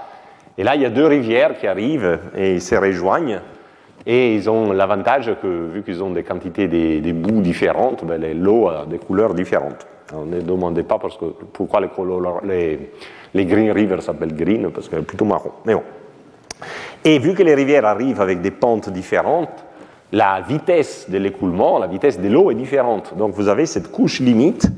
Et 0.56 0.64
là, 0.64 0.74
il 0.74 0.82
y 0.82 0.86
a 0.86 0.90
deux 0.90 1.06
rivières 1.06 1.56
qui 1.58 1.66
arrivent 1.66 2.18
et 2.36 2.58
se 2.58 2.74
rejoignent. 2.74 3.40
Et 4.06 4.34
ils 4.34 4.48
ont 4.48 4.72
l'avantage 4.72 5.32
que, 5.42 5.46
vu 5.46 5.82
qu'ils 5.82 6.02
ont 6.02 6.10
des 6.10 6.22
quantités 6.22 6.66
de, 6.66 7.00
de 7.00 7.12
boue 7.12 7.40
différentes, 7.40 8.04
ben, 8.04 8.20
l'eau 8.40 8.68
a 8.68 8.86
des 8.86 8.98
couleurs 8.98 9.34
différentes. 9.34 9.86
On 10.14 10.24
ne 10.24 10.40
demandait 10.40 10.82
pas 10.82 10.98
pourquoi 11.52 11.80
les, 11.80 12.90
les, 13.34 13.44
Green 13.44 13.70
Rivers 13.70 14.02
s'appellent 14.02 14.34
green, 14.34 14.70
parce 14.70 14.88
qu'elles 14.88 15.00
sont 15.00 15.04
plutôt 15.04 15.26
marron. 15.26 15.50
Mais 15.66 15.74
bon. 15.74 15.82
Et 17.04 17.18
vu 17.18 17.34
que 17.34 17.42
les 17.42 17.54
rivières 17.54 17.84
arrivent 17.84 18.20
avec 18.20 18.40
des 18.40 18.50
pentes 18.50 18.90
différentes, 18.90 19.64
la 20.12 20.40
vitesse 20.40 21.08
de 21.08 21.18
l'écoulement, 21.18 21.78
la 21.78 21.86
vitesse 21.86 22.18
de 22.18 22.28
l'eau 22.28 22.50
est 22.50 22.54
différente. 22.54 23.14
Donc 23.16 23.34
vous 23.34 23.48
avez 23.48 23.66
cette 23.66 23.90
couche 23.90 24.20
limite 24.20 24.68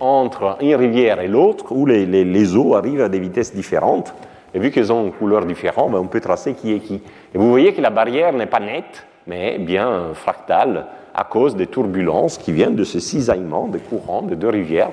entre 0.00 0.56
une 0.60 0.74
rivière 0.74 1.20
et 1.20 1.28
l'autre 1.28 1.66
où 1.70 1.86
les, 1.86 2.06
les, 2.06 2.56
eaux 2.56 2.74
arrivent 2.74 3.02
à 3.02 3.08
des 3.08 3.20
vitesses 3.20 3.54
différentes. 3.54 4.14
Et 4.52 4.58
vu 4.58 4.70
qu'elles 4.70 4.92
ont 4.92 5.04
une 5.04 5.12
couleur 5.12 5.46
différente, 5.46 5.92
ben, 5.92 5.98
on 5.98 6.06
peut 6.06 6.20
tracer 6.20 6.54
qui 6.54 6.72
est 6.72 6.80
qui. 6.80 6.94
Et 7.34 7.38
vous 7.38 7.50
voyez 7.50 7.72
que 7.72 7.80
la 7.80 7.90
barrière 7.90 8.32
n'est 8.32 8.46
pas 8.46 8.60
nette, 8.60 9.06
mais 9.26 9.58
bien 9.58 10.12
fractale 10.14 10.86
à 11.14 11.24
cause 11.24 11.54
des 11.54 11.66
turbulences 11.66 12.38
qui 12.38 12.52
viennent 12.52 12.76
de 12.76 12.84
ce 12.84 12.98
cisaillement 12.98 13.68
des 13.68 13.78
courants 13.78 14.22
de 14.22 14.34
deux 14.34 14.48
rivières 14.48 14.90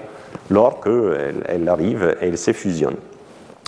lorsqu'elles 0.49 1.43
elles 1.47 1.69
arrivent 1.69 2.15
et 2.21 2.27
elles 2.27 2.37
se 2.37 2.53
fusionnent. 2.53 2.97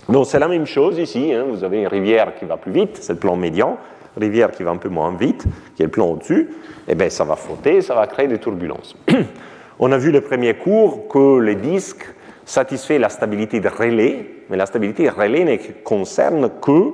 Donc 0.09 0.25
c'est 0.25 0.39
la 0.39 0.47
même 0.47 0.65
chose 0.65 0.97
ici. 0.97 1.33
Hein. 1.33 1.45
Vous 1.49 1.63
avez 1.63 1.81
une 1.81 1.87
rivière 1.87 2.33
qui 2.35 2.45
va 2.45 2.57
plus 2.57 2.71
vite, 2.71 2.97
c'est 2.99 3.13
le 3.13 3.19
plan 3.19 3.35
médian. 3.35 3.77
Rivière 4.17 4.51
qui 4.51 4.63
va 4.63 4.71
un 4.71 4.77
peu 4.77 4.89
moins 4.89 5.15
vite, 5.15 5.45
qui 5.75 5.83
est 5.83 5.85
le 5.85 5.91
plan 5.91 6.07
au-dessus. 6.07 6.49
Et 6.87 6.91
eh 6.93 6.95
bien 6.95 7.09
ça 7.09 7.23
va 7.23 7.35
frotter, 7.35 7.81
ça 7.81 7.93
va 7.93 8.07
créer 8.07 8.27
des 8.27 8.39
turbulences. 8.39 8.95
On 9.79 9.91
a 9.91 9.97
vu 9.97 10.11
le 10.11 10.21
premier 10.21 10.55
cours 10.55 11.07
que 11.07 11.39
les 11.39 11.55
disques 11.55 12.05
satisfait 12.43 12.97
la 12.97 13.09
stabilité 13.09 13.59
de 13.59 13.69
relais, 13.69 14.25
mais 14.49 14.57
la 14.57 14.65
stabilité 14.65 15.05
de 15.05 15.11
relais 15.11 15.45
ne 15.45 15.55
concerne 15.83 16.49
que 16.59 16.93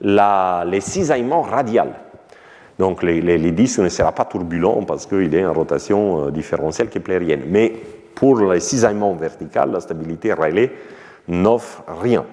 les 0.00 0.80
cisaillements 0.80 1.42
radiales. 1.42 1.94
Donc 2.78 3.02
les, 3.02 3.52
disques 3.52 3.78
ne 3.78 3.88
seront 3.88 4.12
pas 4.12 4.24
turbulents 4.24 4.82
parce 4.82 5.06
qu'il 5.06 5.32
y 5.32 5.36
a 5.36 5.40
une 5.40 5.46
rotation 5.48 6.26
euh, 6.26 6.30
différentielle 6.30 6.88
keplérienne. 6.88 7.42
Mais 7.48 7.72
pour 8.14 8.38
les 8.40 8.60
cisaillements 8.60 9.14
verticaux, 9.14 9.70
la 9.72 9.80
stabilité 9.80 10.32
relais 10.32 10.72
n'offre 11.26 11.82
rien. 12.00 12.24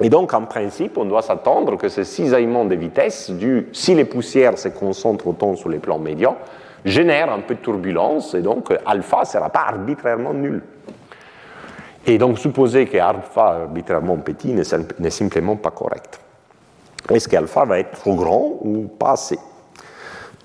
Et 0.00 0.10
donc, 0.10 0.34
en 0.34 0.42
principe, 0.42 0.98
on 0.98 1.06
doit 1.06 1.22
s'attendre 1.22 1.76
que 1.76 1.88
ce 1.88 2.04
cisaillement 2.04 2.64
de 2.64 2.74
vitesse, 2.74 3.32
si 3.72 3.94
les 3.94 4.04
poussières 4.04 4.58
se 4.58 4.68
concentrent 4.68 5.28
autant 5.28 5.56
sur 5.56 5.70
les 5.70 5.78
plans 5.78 5.98
médians, 5.98 6.36
génère 6.84 7.32
un 7.32 7.40
peu 7.40 7.54
de 7.54 7.60
turbulence, 7.60 8.34
et 8.34 8.42
donc 8.42 8.72
alpha 8.84 9.20
ne 9.20 9.24
sera 9.24 9.48
pas 9.48 9.66
arbitrairement 9.68 10.34
nul. 10.34 10.62
Et 12.06 12.18
donc 12.18 12.38
supposer 12.38 12.86
que 12.86 12.98
alpha 12.98 13.62
arbitrairement 13.62 14.18
petit 14.18 14.52
n'est 14.52 15.10
simplement 15.10 15.56
pas 15.56 15.72
correct. 15.72 16.20
Est-ce 17.10 17.28
qu'alpha 17.28 17.64
va 17.64 17.78
être 17.78 17.92
trop 17.92 18.14
grand 18.14 18.58
ou 18.60 18.88
pas 18.98 19.12
assez? 19.12 19.38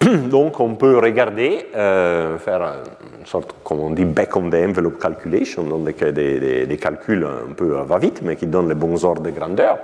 Donc 0.29 0.59
on 0.59 0.75
peut 0.75 0.97
regarder, 0.97 1.67
euh, 1.75 2.37
faire 2.37 2.61
une 3.00 3.00
sorte, 3.25 3.55
comme 3.63 3.79
on 3.79 3.91
dit, 3.91 4.05
back 4.05 4.36
on 4.36 4.49
the 4.49 4.55
envelope 4.55 4.99
calculation, 4.99 5.63
donc 5.63 6.03
des, 6.03 6.65
des, 6.65 6.77
calculs 6.77 7.25
un 7.25 7.53
peu 7.53 7.77
à 7.77 7.84
va-vite, 7.84 8.21
mais 8.23 8.36
qui 8.36 8.47
donnent 8.47 8.69
les 8.69 8.75
bons 8.75 9.03
ordres 9.05 9.21
de 9.21 9.31
grandeur. 9.31 9.79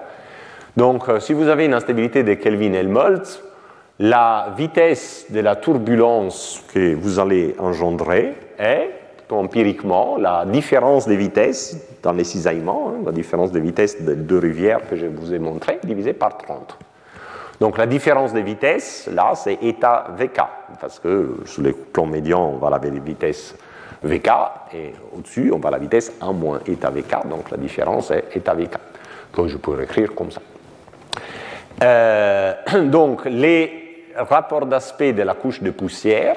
Donc 0.75 1.09
euh, 1.09 1.19
si 1.19 1.33
vous 1.33 1.47
avez 1.47 1.65
une 1.65 1.73
instabilité 1.73 2.23
de 2.23 2.33
Kelvin-Helmholtz, 2.33 3.41
la 3.99 4.53
vitesse 4.55 5.25
de 5.29 5.39
la 5.39 5.55
turbulence 5.55 6.63
que 6.71 6.93
vous 6.93 7.19
allez 7.19 7.55
engendrer 7.57 8.35
est, 8.59 8.91
empiriquement, 9.29 10.17
la 10.17 10.45
différence 10.45 11.07
des 11.07 11.17
vitesses 11.17 11.77
dans 12.03 12.13
les 12.13 12.23
cisaillements, 12.23 12.89
hein, 12.89 13.01
la 13.05 13.11
différence 13.11 13.51
de 13.51 13.59
vitesse 13.59 14.01
de 14.01 14.13
deux 14.13 14.37
rivières 14.37 14.87
que 14.87 14.95
je 14.95 15.07
vous 15.07 15.33
ai 15.33 15.39
montré, 15.39 15.79
divisée 15.83 16.13
par 16.13 16.37
30. 16.37 16.77
Donc 17.59 17.77
la 17.77 17.87
différence 17.87 18.33
de 18.33 18.39
vitesse, 18.39 19.09
là, 19.11 19.31
c'est 19.35 19.57
état 19.63 20.07
VK, 20.15 20.41
parce 20.79 20.99
que 20.99 21.37
sur 21.45 21.63
les 21.63 21.73
plans 21.73 22.05
médians, 22.05 22.51
on 22.53 22.57
va 22.57 22.69
la 22.69 22.77
vitesse 22.77 23.55
VK, 24.03 24.29
et 24.73 24.93
au-dessus, 25.15 25.51
on 25.51 25.57
va 25.57 25.71
la 25.71 25.79
vitesse 25.79 26.13
1 26.21 26.33
moins 26.33 26.59
état 26.67 26.91
VK, 26.91 27.27
donc 27.27 27.49
la 27.49 27.57
différence 27.57 28.11
est 28.11 28.35
état 28.35 28.53
VK, 28.53 28.77
que 29.33 29.47
je 29.47 29.57
pourrais 29.57 29.85
écrire 29.85 30.13
comme 30.13 30.29
ça. 30.29 30.41
Euh, 31.83 32.53
donc 32.85 33.25
les 33.25 34.05
rapport 34.15 34.65
d'aspect 34.65 35.13
de 35.13 35.23
la 35.23 35.33
couche 35.33 35.61
de 35.61 35.71
poussière, 35.71 36.35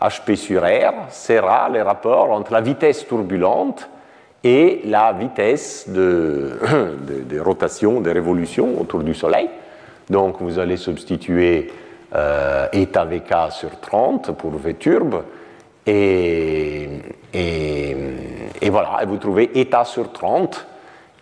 HP 0.00 0.36
sur 0.36 0.62
R, 0.62 1.10
sera 1.10 1.68
le 1.68 1.82
rapport 1.82 2.30
entre 2.30 2.52
la 2.52 2.60
vitesse 2.60 3.06
turbulente 3.06 3.88
et 4.42 4.80
la 4.86 5.12
vitesse 5.12 5.88
de, 5.88 6.58
rotation, 7.40 8.00
de 8.00 8.10
révolution 8.10 8.80
autour 8.80 9.02
du 9.02 9.14
Soleil. 9.14 9.50
Donc 10.10 10.42
vous 10.42 10.58
allez 10.58 10.76
substituer 10.76 11.70
euh, 12.14 12.66
état 12.72 13.04
VK 13.04 13.52
sur 13.52 13.80
30 13.80 14.32
pour 14.32 14.50
V 14.56 14.74
turbe, 14.74 15.22
et, 15.86 16.88
et, 17.32 18.70
voilà, 18.70 18.98
et 19.02 19.06
vous 19.06 19.16
trouvez 19.16 19.58
état 19.58 19.84
sur 19.84 20.12
30. 20.12 20.66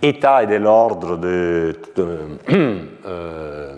État 0.03 0.43
est 0.43 0.47
de 0.47 0.57
l'ordre 0.57 1.17
de, 1.17 1.77
euh, 3.07 3.77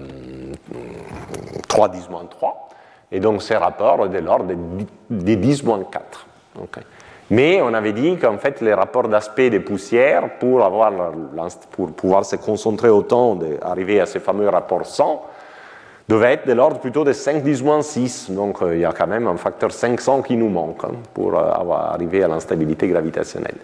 3 1.69 1.89
10 1.89 2.11
moins 2.11 2.25
3. 2.25 2.69
Et 3.13 3.21
donc 3.21 3.43
ces 3.43 3.57
rapports 3.57 4.09
de 4.09 4.19
l'ordre 4.19 4.47
des 5.11 5.37
10 5.37 5.65
moins 5.65 5.83
4. 5.83 6.27
Mais 7.31 7.63
on 7.63 7.73
avait 7.75 7.93
dit 7.93 8.17
qu'en 8.17 8.39
fait 8.39 8.61
les 8.61 8.75
rapports 8.75 9.09
d'aspect 9.09 9.51
des 9.51 9.61
poussières, 9.61 10.39
pour, 10.39 10.65
avoir, 10.65 10.93
pour 11.71 11.93
pouvoir 11.93 12.25
se 12.25 12.37
concentrer 12.37 12.89
autant, 12.89 13.37
d'arriver 13.37 14.01
à 14.01 14.07
ces 14.07 14.19
fameux 14.19 14.49
rapports 14.49 14.85
100, 14.85 15.23
devaient 16.09 16.33
être 16.33 16.47
de 16.49 16.53
l'ordre 16.53 16.81
plutôt 16.81 17.05
de 17.05 17.13
5 17.13 17.43
10 17.43 17.63
moins 17.63 17.83
6. 17.83 18.33
Donc 18.33 18.61
euh, 18.63 18.75
il 18.75 18.81
y 18.81 18.85
a 18.85 18.93
quand 18.93 19.07
même 19.07 19.29
un 19.29 19.37
facteur 19.37 19.71
500 19.71 20.23
qui 20.23 20.37
nous 20.37 20.49
manque 20.49 20.83
hein, 20.83 20.97
pour 21.15 21.39
euh, 21.39 21.53
arriver 21.93 22.25
à 22.25 22.29
l'instabilité 22.29 22.89
gravitationnelle. 22.89 23.59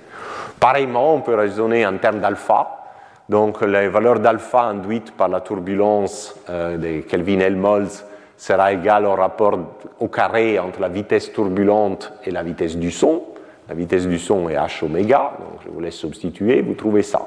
Pareillement, 0.60 1.14
on 1.14 1.20
peut 1.20 1.34
raisonner 1.34 1.84
en 1.84 1.98
termes 1.98 2.20
d'alpha. 2.20 2.84
Donc 3.28 3.62
les 3.62 3.88
valeurs 3.88 4.20
d'alpha 4.20 4.62
induites 4.62 5.10
par 5.10 5.26
la 5.26 5.40
turbulence 5.40 6.36
euh, 6.48 6.76
de 6.76 7.00
Kelvin-Helmholtz 7.00 8.04
sera 8.36 8.72
égale 8.72 9.06
au 9.06 9.16
rapport 9.16 9.58
au 9.98 10.06
carré 10.06 10.60
entre 10.60 10.80
la 10.80 10.88
vitesse 10.88 11.32
turbulente 11.32 12.12
et 12.24 12.30
la 12.30 12.44
vitesse 12.44 12.76
du 12.76 12.92
son. 12.92 13.22
La 13.68 13.74
vitesse 13.74 14.06
du 14.06 14.18
son 14.18 14.48
est 14.48 14.54
h 14.54 14.84
oméga, 14.84 15.32
donc 15.40 15.60
je 15.64 15.70
vous 15.70 15.80
laisse 15.80 15.96
substituer, 15.96 16.62
vous 16.62 16.74
trouvez 16.74 17.02
ça. 17.02 17.26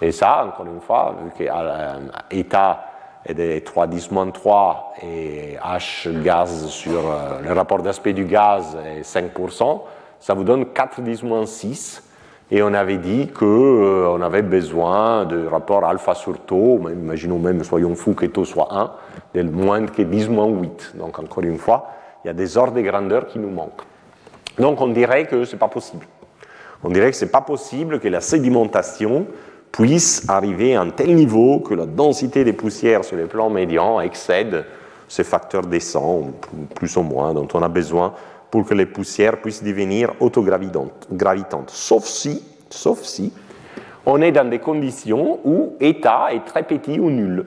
Et 0.00 0.12
ça, 0.12 0.46
encore 0.46 0.66
une 0.66 0.80
fois, 0.80 1.16
vu 1.22 1.30
que 1.44 2.34
état 2.34 2.84
est 3.26 3.34
de 3.34 3.58
3 3.58 3.86
10 3.86 4.10
moins 4.12 4.30
3 4.30 4.94
et 5.02 5.56
h 5.56 6.22
gaz 6.22 6.68
sur 6.68 6.98
euh, 6.98 7.40
le 7.42 7.52
rapport 7.52 7.82
d'aspect 7.82 8.12
du 8.12 8.24
gaz 8.24 8.78
est 8.86 9.02
5%, 9.02 9.82
ça 10.20 10.34
vous 10.34 10.44
donne 10.44 10.66
4 10.66 11.02
10 11.02 11.22
moins 11.24 11.44
6 11.44 12.02
et 12.50 12.62
on 12.62 12.72
avait 12.72 12.96
dit 12.96 13.28
qu'on 13.28 13.44
euh, 13.44 14.22
avait 14.22 14.42
besoin 14.42 15.26
de 15.26 15.46
rapport 15.46 15.84
alpha 15.84 16.14
sur 16.14 16.38
taux, 16.40 16.80
imaginons 16.88 17.38
même, 17.38 17.62
soyons 17.62 17.94
fous 17.94 18.14
que 18.14 18.24
taux 18.24 18.46
soit 18.46 18.68
1, 18.70 18.90
de 19.34 19.42
moins 19.42 19.84
que 19.84 20.00
10 20.00 20.30
moins 20.30 20.46
8. 20.46 20.94
Donc 20.96 21.18
encore 21.18 21.44
une 21.44 21.58
fois, 21.58 21.90
il 22.24 22.28
y 22.28 22.30
a 22.30 22.34
des 22.34 22.56
ordres 22.56 22.72
de 22.72 22.80
grandeur 22.80 23.26
qui 23.26 23.38
nous 23.38 23.50
manquent. 23.50 23.82
Donc 24.58 24.80
on 24.80 24.88
dirait 24.88 25.26
que 25.26 25.44
ce 25.44 25.52
n'est 25.52 25.58
pas 25.58 25.68
possible. 25.68 26.06
On 26.82 26.90
dirait 26.90 27.10
que 27.10 27.16
ce 27.16 27.24
n'est 27.24 27.30
pas 27.30 27.40
possible 27.40 28.00
que 28.00 28.08
la 28.08 28.20
sédimentation 28.20 29.26
puisse 29.72 30.28
arriver 30.28 30.74
à 30.74 30.82
un 30.82 30.90
tel 30.90 31.14
niveau 31.14 31.60
que 31.60 31.74
la 31.74 31.86
densité 31.86 32.44
des 32.44 32.52
poussières 32.52 33.04
sur 33.04 33.16
les 33.16 33.26
plans 33.26 33.50
médians 33.50 34.00
excède 34.00 34.64
ce 35.08 35.22
facteur 35.22 35.62
descend, 35.62 36.32
plus 36.74 36.96
ou 36.96 37.02
moins, 37.02 37.32
dont 37.32 37.48
on 37.54 37.62
a 37.62 37.68
besoin 37.68 38.14
pour 38.50 38.66
que 38.66 38.74
les 38.74 38.86
poussières 38.86 39.40
puissent 39.40 39.62
devenir 39.62 40.12
autogravitantes. 40.20 41.70
Sauf 41.70 42.04
si, 42.04 42.44
sauf 42.70 43.02
si, 43.02 43.32
on 44.06 44.20
est 44.20 44.32
dans 44.32 44.48
des 44.48 44.58
conditions 44.58 45.40
où 45.44 45.74
état 45.80 46.28
est 46.32 46.44
très 46.44 46.62
petit 46.62 46.98
ou 46.98 47.10
nul. 47.10 47.44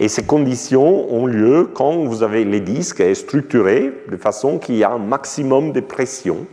Et 0.00 0.08
ces 0.08 0.24
conditions 0.24 1.12
ont 1.12 1.26
lieu 1.26 1.68
quand 1.74 2.04
vous 2.04 2.22
avez 2.22 2.44
les 2.44 2.60
disques 2.60 3.02
structurés 3.16 3.92
de 4.10 4.16
façon 4.16 4.58
qu'il 4.58 4.76
y 4.76 4.84
a 4.84 4.92
un 4.92 4.98
maximum 4.98 5.72
de 5.72 5.80
pression, 5.80 6.46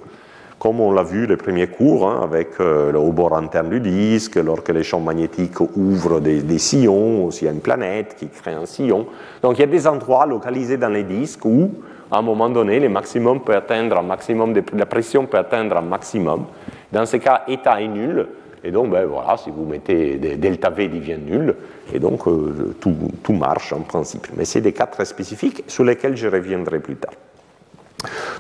comme 0.58 0.80
on 0.80 0.92
l'a 0.92 1.04
vu 1.04 1.28
les 1.28 1.38
premiers 1.38 1.68
cours, 1.68 2.10
hein, 2.10 2.22
avec 2.24 2.60
euh, 2.60 2.92
le 2.92 2.98
haut 2.98 3.12
bord 3.12 3.38
interne 3.38 3.70
du 3.70 3.80
disque, 3.80 4.38
lorsque 4.38 4.70
les 4.70 4.84
champs 4.84 5.00
magnétiques 5.00 5.60
ouvrent 5.60 6.20
des, 6.20 6.42
des 6.42 6.58
sillons, 6.58 7.30
s'il 7.30 7.46
y 7.46 7.50
a 7.50 7.54
une 7.54 7.60
planète 7.60 8.16
qui 8.18 8.30
crée 8.30 8.54
un 8.54 8.66
sillon. 8.66 9.06
Donc 9.44 9.58
il 9.58 9.62
y 9.62 9.64
a 9.64 9.68
des 9.68 9.86
endroits 9.86 10.26
localisés 10.26 10.78
dans 10.78 10.90
les 10.90 11.04
disques 11.04 11.46
où 11.46 11.70
à 12.12 12.20
un 12.20 12.22
moment 12.22 12.50
donné, 12.50 12.80
le 12.80 12.90
maximum 12.90 13.42
peut 13.42 13.56
atteindre 13.56 14.02
maximum, 14.02 14.54
de, 14.54 14.64
la 14.74 14.86
pression 14.86 15.26
peut 15.26 15.38
atteindre 15.38 15.78
un 15.78 15.82
maximum. 15.82 16.46
Dans 16.92 17.06
ce 17.06 17.18
cas, 17.18 17.44
état 17.48 17.82
est 17.82 17.88
nul, 17.88 18.28
et 18.64 18.72
donc 18.72 18.90
ben, 18.90 19.06
voilà, 19.06 19.38
si 19.38 19.50
vous 19.50 19.66
mettez 19.66 20.16
delta 20.18 20.70
V 20.70 20.88
devient 20.88 21.18
nul, 21.18 21.56
et 21.94 22.00
donc 22.00 22.28
euh, 22.28 22.76
tout, 22.80 22.96
tout, 23.24 23.34
marche 23.34 23.74
en 23.74 23.82
principe. 23.82 24.28
Mais 24.36 24.46
c'est 24.46 24.62
des 24.62 24.74
cas 24.74 24.88
très 24.88 25.06
spécifiques 25.06 25.64
sur 25.68 25.84
lesquels 25.84 26.18
je 26.18 26.28
reviendrai 26.28 26.80
plus 26.80 26.96
tard. 26.96 27.14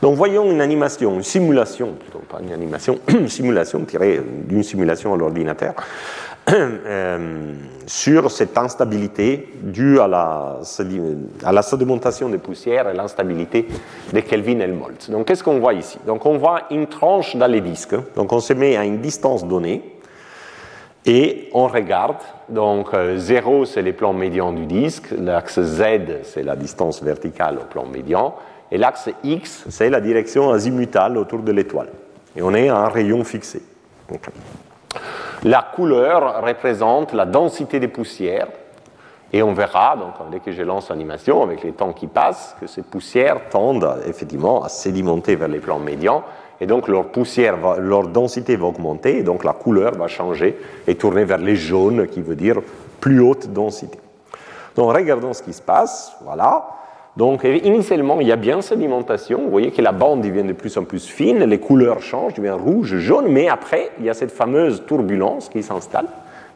Donc 0.01 0.15
voyons 0.15 0.51
une 0.51 0.61
animation, 0.61 1.15
une 1.15 1.23
simulation, 1.23 1.93
plutôt 1.93 2.19
pas 2.19 2.39
une 2.41 2.51
animation, 2.51 2.99
une 3.07 3.29
simulation 3.29 3.83
tirée 3.85 4.21
d'une 4.47 4.63
simulation 4.63 5.13
à 5.13 5.17
l'ordinateur 5.17 5.73
Euh, 6.55 7.53
sur 7.87 8.31
cette 8.31 8.57
instabilité 8.57 9.49
due 9.61 9.99
à 9.99 10.07
la, 10.07 10.59
à 11.43 11.51
la 11.51 11.61
sédimentation 11.61 12.29
des 12.29 12.37
poussières 12.37 12.87
et 12.89 12.93
l'instabilité 12.93 13.67
de 14.13 14.19
Kelvin-Helmholtz. 14.19 15.09
Donc 15.09 15.27
qu'est-ce 15.27 15.43
qu'on 15.43 15.59
voit 15.59 15.73
ici? 15.73 15.99
Donc 16.07 16.25
on 16.25 16.37
voit 16.37 16.63
une 16.71 16.87
tranche 16.87 17.35
dans 17.35 17.47
les 17.47 17.61
disques. 17.61 17.95
Donc 18.15 18.31
on 18.33 18.39
se 18.39 18.53
met 18.53 18.75
à 18.75 18.85
une 18.85 19.01
distance 19.01 19.45
donnée 19.45 19.94
Et 21.05 21.49
on 21.53 21.67
regarde, 21.67 22.17
donc 22.49 22.87
0 23.15 23.65
c'est 23.65 23.83
les 23.83 23.93
plans 23.93 24.13
médians 24.13 24.51
du 24.51 24.65
disque, 24.65 25.11
l'axe 25.11 25.61
Z 25.61 25.83
c'est 26.23 26.41
la 26.41 26.55
distance 26.55 27.03
verticale 27.03 27.59
au 27.59 27.65
plan 27.65 27.85
médian, 27.85 28.33
et 28.71 28.77
l'axe 28.77 29.09
X 29.23 29.65
c'est 29.69 29.91
la 29.91 30.01
direction 30.01 30.51
azimutale 30.51 31.17
autour 31.17 31.39
de 31.39 31.51
l'étoile. 31.51 31.89
Et 32.35 32.41
on 32.41 32.53
est 32.55 32.69
à 32.69 32.77
un 32.77 32.89
rayon 32.89 33.23
fixé. 33.23 33.61
La 35.43 35.61
couleur 35.75 36.43
représente 36.43 37.13
la 37.13 37.25
densité 37.25 37.79
des 37.79 37.87
poussières, 37.87 38.47
et 39.31 39.43
on 39.43 39.53
verra, 39.53 39.97
donc, 39.97 40.13
dès 40.31 40.39
que 40.39 40.51
je 40.51 40.63
lance 40.63 40.89
l'animation, 40.89 41.43
avec 41.43 41.63
les 41.63 41.73
temps 41.73 41.93
qui 41.93 42.07
passent, 42.07 42.55
que 42.59 42.67
ces 42.67 42.83
poussières 42.83 43.49
tendent 43.49 43.97
effectivement 44.07 44.63
à 44.63 44.69
sédimenter 44.69 45.35
vers 45.35 45.49
les 45.49 45.59
plans 45.59 45.79
médians, 45.79 46.23
et 46.61 46.67
donc 46.67 46.87
leur 46.87 47.05
poussière, 47.05 47.57
leur 47.79 48.07
densité 48.07 48.55
va 48.55 48.67
augmenter, 48.67 49.19
et 49.19 49.23
donc 49.23 49.43
la 49.43 49.53
couleur 49.53 49.95
va 49.95 50.07
changer 50.07 50.57
et 50.87 50.95
tourner 50.95 51.25
vers 51.25 51.37
les 51.37 51.55
jaunes, 51.55 52.07
qui 52.07 52.21
veut 52.21 52.35
dire 52.35 52.61
plus 52.99 53.19
haute 53.19 53.51
densité. 53.51 53.99
Donc 54.75 54.93
regardons 54.93 55.33
ce 55.33 55.43
qui 55.43 55.53
se 55.53 55.61
passe, 55.61 56.13
voilà. 56.23 56.67
Donc 57.17 57.45
initialement, 57.45 58.19
il 58.19 58.27
y 58.27 58.31
a 58.31 58.35
bien 58.35 58.61
sédimentation, 58.61 59.43
vous 59.43 59.49
voyez 59.49 59.71
que 59.71 59.81
la 59.81 59.93
bande 59.93 60.21
devient 60.21 60.43
de 60.43 60.53
plus 60.53 60.77
en 60.77 60.83
plus 60.83 61.05
fine, 61.05 61.45
les 61.45 61.59
couleurs 61.59 62.01
changent, 62.01 62.33
deviennent 62.33 62.55
rouge, 62.55 62.97
jaune, 62.97 63.27
mais 63.29 63.47
après, 63.47 63.91
il 63.99 64.05
y 64.05 64.09
a 64.09 64.13
cette 64.13 64.31
fameuse 64.31 64.83
turbulence 64.85 65.47
qui 65.47 65.63
s'installe, 65.63 66.07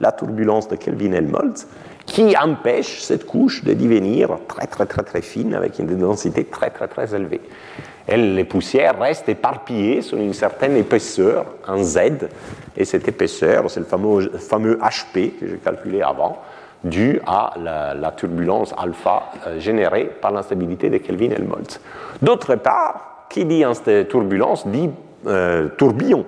la 0.02 0.12
turbulence 0.12 0.68
de 0.68 0.76
Kelvin-Helmholtz, 0.76 1.66
qui 2.06 2.36
empêche 2.38 3.02
cette 3.02 3.26
couche 3.26 3.64
de 3.64 3.74
devenir 3.74 4.38
très 4.48 4.68
très 4.68 4.86
très 4.86 5.04
très 5.04 5.22
fine 5.22 5.54
avec 5.54 5.80
une 5.80 5.96
densité 5.98 6.44
très 6.44 6.72
très 6.72 6.88
très 6.88 7.14
élevée 7.16 7.42
les 8.18 8.44
poussières 8.44 9.00
restent 9.00 9.30
éparpillées 9.30 10.02
sur 10.02 10.18
une 10.18 10.34
certaine 10.34 10.76
épaisseur, 10.76 11.46
un 11.68 11.84
Z, 11.84 12.00
et 12.76 12.86
cette 12.86 13.08
épaisseur, 13.08 13.70
c'est 13.70 13.82
le 13.82 13.86
fameux, 13.86 14.32
fameux 14.38 14.80
HP 14.82 15.38
que 15.38 15.48
j'ai 15.48 15.58
calculé 15.58 16.02
avant, 16.02 16.42
dû 16.84 17.20
à 17.28 17.54
la, 17.58 18.12
turbulence 18.12 18.74
alpha 18.78 19.32
euh, 19.46 19.60
générée 19.60 20.10
par 20.22 20.32
l'instabilité 20.32 20.90
de 20.90 20.98
Kelvin-Helmholtz. 20.98 21.82
D'autre 22.22 22.56
part, 22.56 23.26
qui 23.30 23.46
dit 23.46 23.64
turbulence 24.10 24.66
dit 24.68 24.90
euh, 25.28 25.68
tourbillon. 25.78 26.26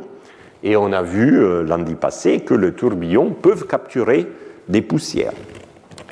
Et 0.64 0.76
on 0.76 0.92
a 0.92 1.02
vu 1.02 1.42
euh, 1.42 1.64
lundi 1.64 1.96
passé 1.96 2.42
que 2.42 2.54
les 2.54 2.74
tourbillons 2.74 3.32
peuvent 3.32 3.66
capturer 3.66 4.28
des 4.68 4.82
poussières. 4.82 5.34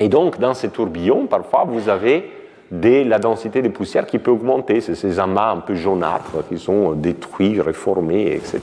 Et 0.00 0.08
donc, 0.08 0.40
dans 0.40 0.54
ces 0.54 0.70
tourbillons, 0.70 1.26
parfois, 1.26 1.64
vous 1.68 1.88
avez 1.88 2.30
la 2.70 3.18
densité 3.18 3.62
des 3.62 3.70
poussières 3.70 4.06
qui 4.06 4.18
peut 4.18 4.30
augmenter. 4.30 4.80
C'est 4.80 4.94
ces 4.94 5.18
amas 5.18 5.52
un 5.52 5.58
peu 5.58 5.74
jaunâtres 5.74 6.46
qui 6.48 6.58
sont 6.58 6.92
détruits, 6.92 7.60
réformés, 7.60 8.34
etc. 8.34 8.60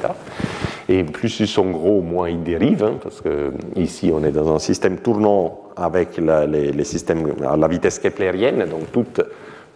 Et 0.90 1.04
plus 1.04 1.40
ils 1.42 1.48
sont 1.48 1.70
gros, 1.70 2.02
moins 2.02 2.30
ils 2.30 2.44
dérivent, 2.44 2.84
hein, 2.84 2.96
parce 3.02 3.20
que 3.22 3.52
ici 3.76 4.12
on 4.14 4.24
est 4.24 4.32
dans 4.32 4.54
un 4.54 4.60
système 4.60 4.98
tournant 4.98 5.60
avec 5.76 6.18
les, 6.18 6.84
systèmes 6.86 7.34
à 7.46 7.58
la 7.58 7.68
vitesse 7.68 8.00
keplérienne, 8.00 8.66
donc 8.70 9.06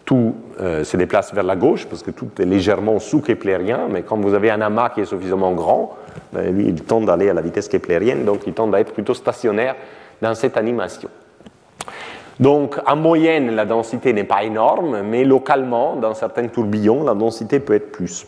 tout, 0.04 0.34
euh, 0.60 0.84
se 0.84 0.96
déplace 0.96 1.32
vers 1.32 1.44
la 1.44 1.56
gauche, 1.56 1.86
parce 1.86 2.02
que 2.02 2.10
tout 2.10 2.28
est 2.38 2.44
légèrement 2.44 2.98
sous-keplérien, 2.98 3.88
mais 3.90 4.02
quand 4.02 4.16
vous 4.16 4.34
avez 4.34 4.50
un 4.50 4.60
amas 4.60 4.90
qui 4.90 5.00
est 5.00 5.04
suffisamment 5.04 5.52
grand, 5.52 5.96
ben, 6.32 6.54
lui, 6.54 6.66
il 6.66 6.82
tend 6.82 7.00
d'aller 7.00 7.28
à 7.28 7.34
la 7.34 7.42
vitesse 7.42 7.68
keplérienne, 7.68 8.24
donc 8.24 8.46
il 8.46 8.52
tend 8.52 8.70
à 8.72 8.78
être 8.78 8.92
plutôt 8.92 9.14
stationnaire 9.14 9.76
dans 10.20 10.34
cette 10.34 10.56
animation. 10.56 11.08
Donc, 12.42 12.74
en 12.88 12.96
moyenne, 12.96 13.54
la 13.54 13.64
densité 13.64 14.12
n'est 14.12 14.24
pas 14.24 14.42
énorme, 14.42 15.02
mais 15.02 15.22
localement, 15.22 15.94
dans 15.94 16.12
certains 16.12 16.48
tourbillons, 16.48 17.04
la 17.04 17.14
densité 17.14 17.60
peut 17.60 17.74
être 17.74 17.92
plus. 17.92 18.26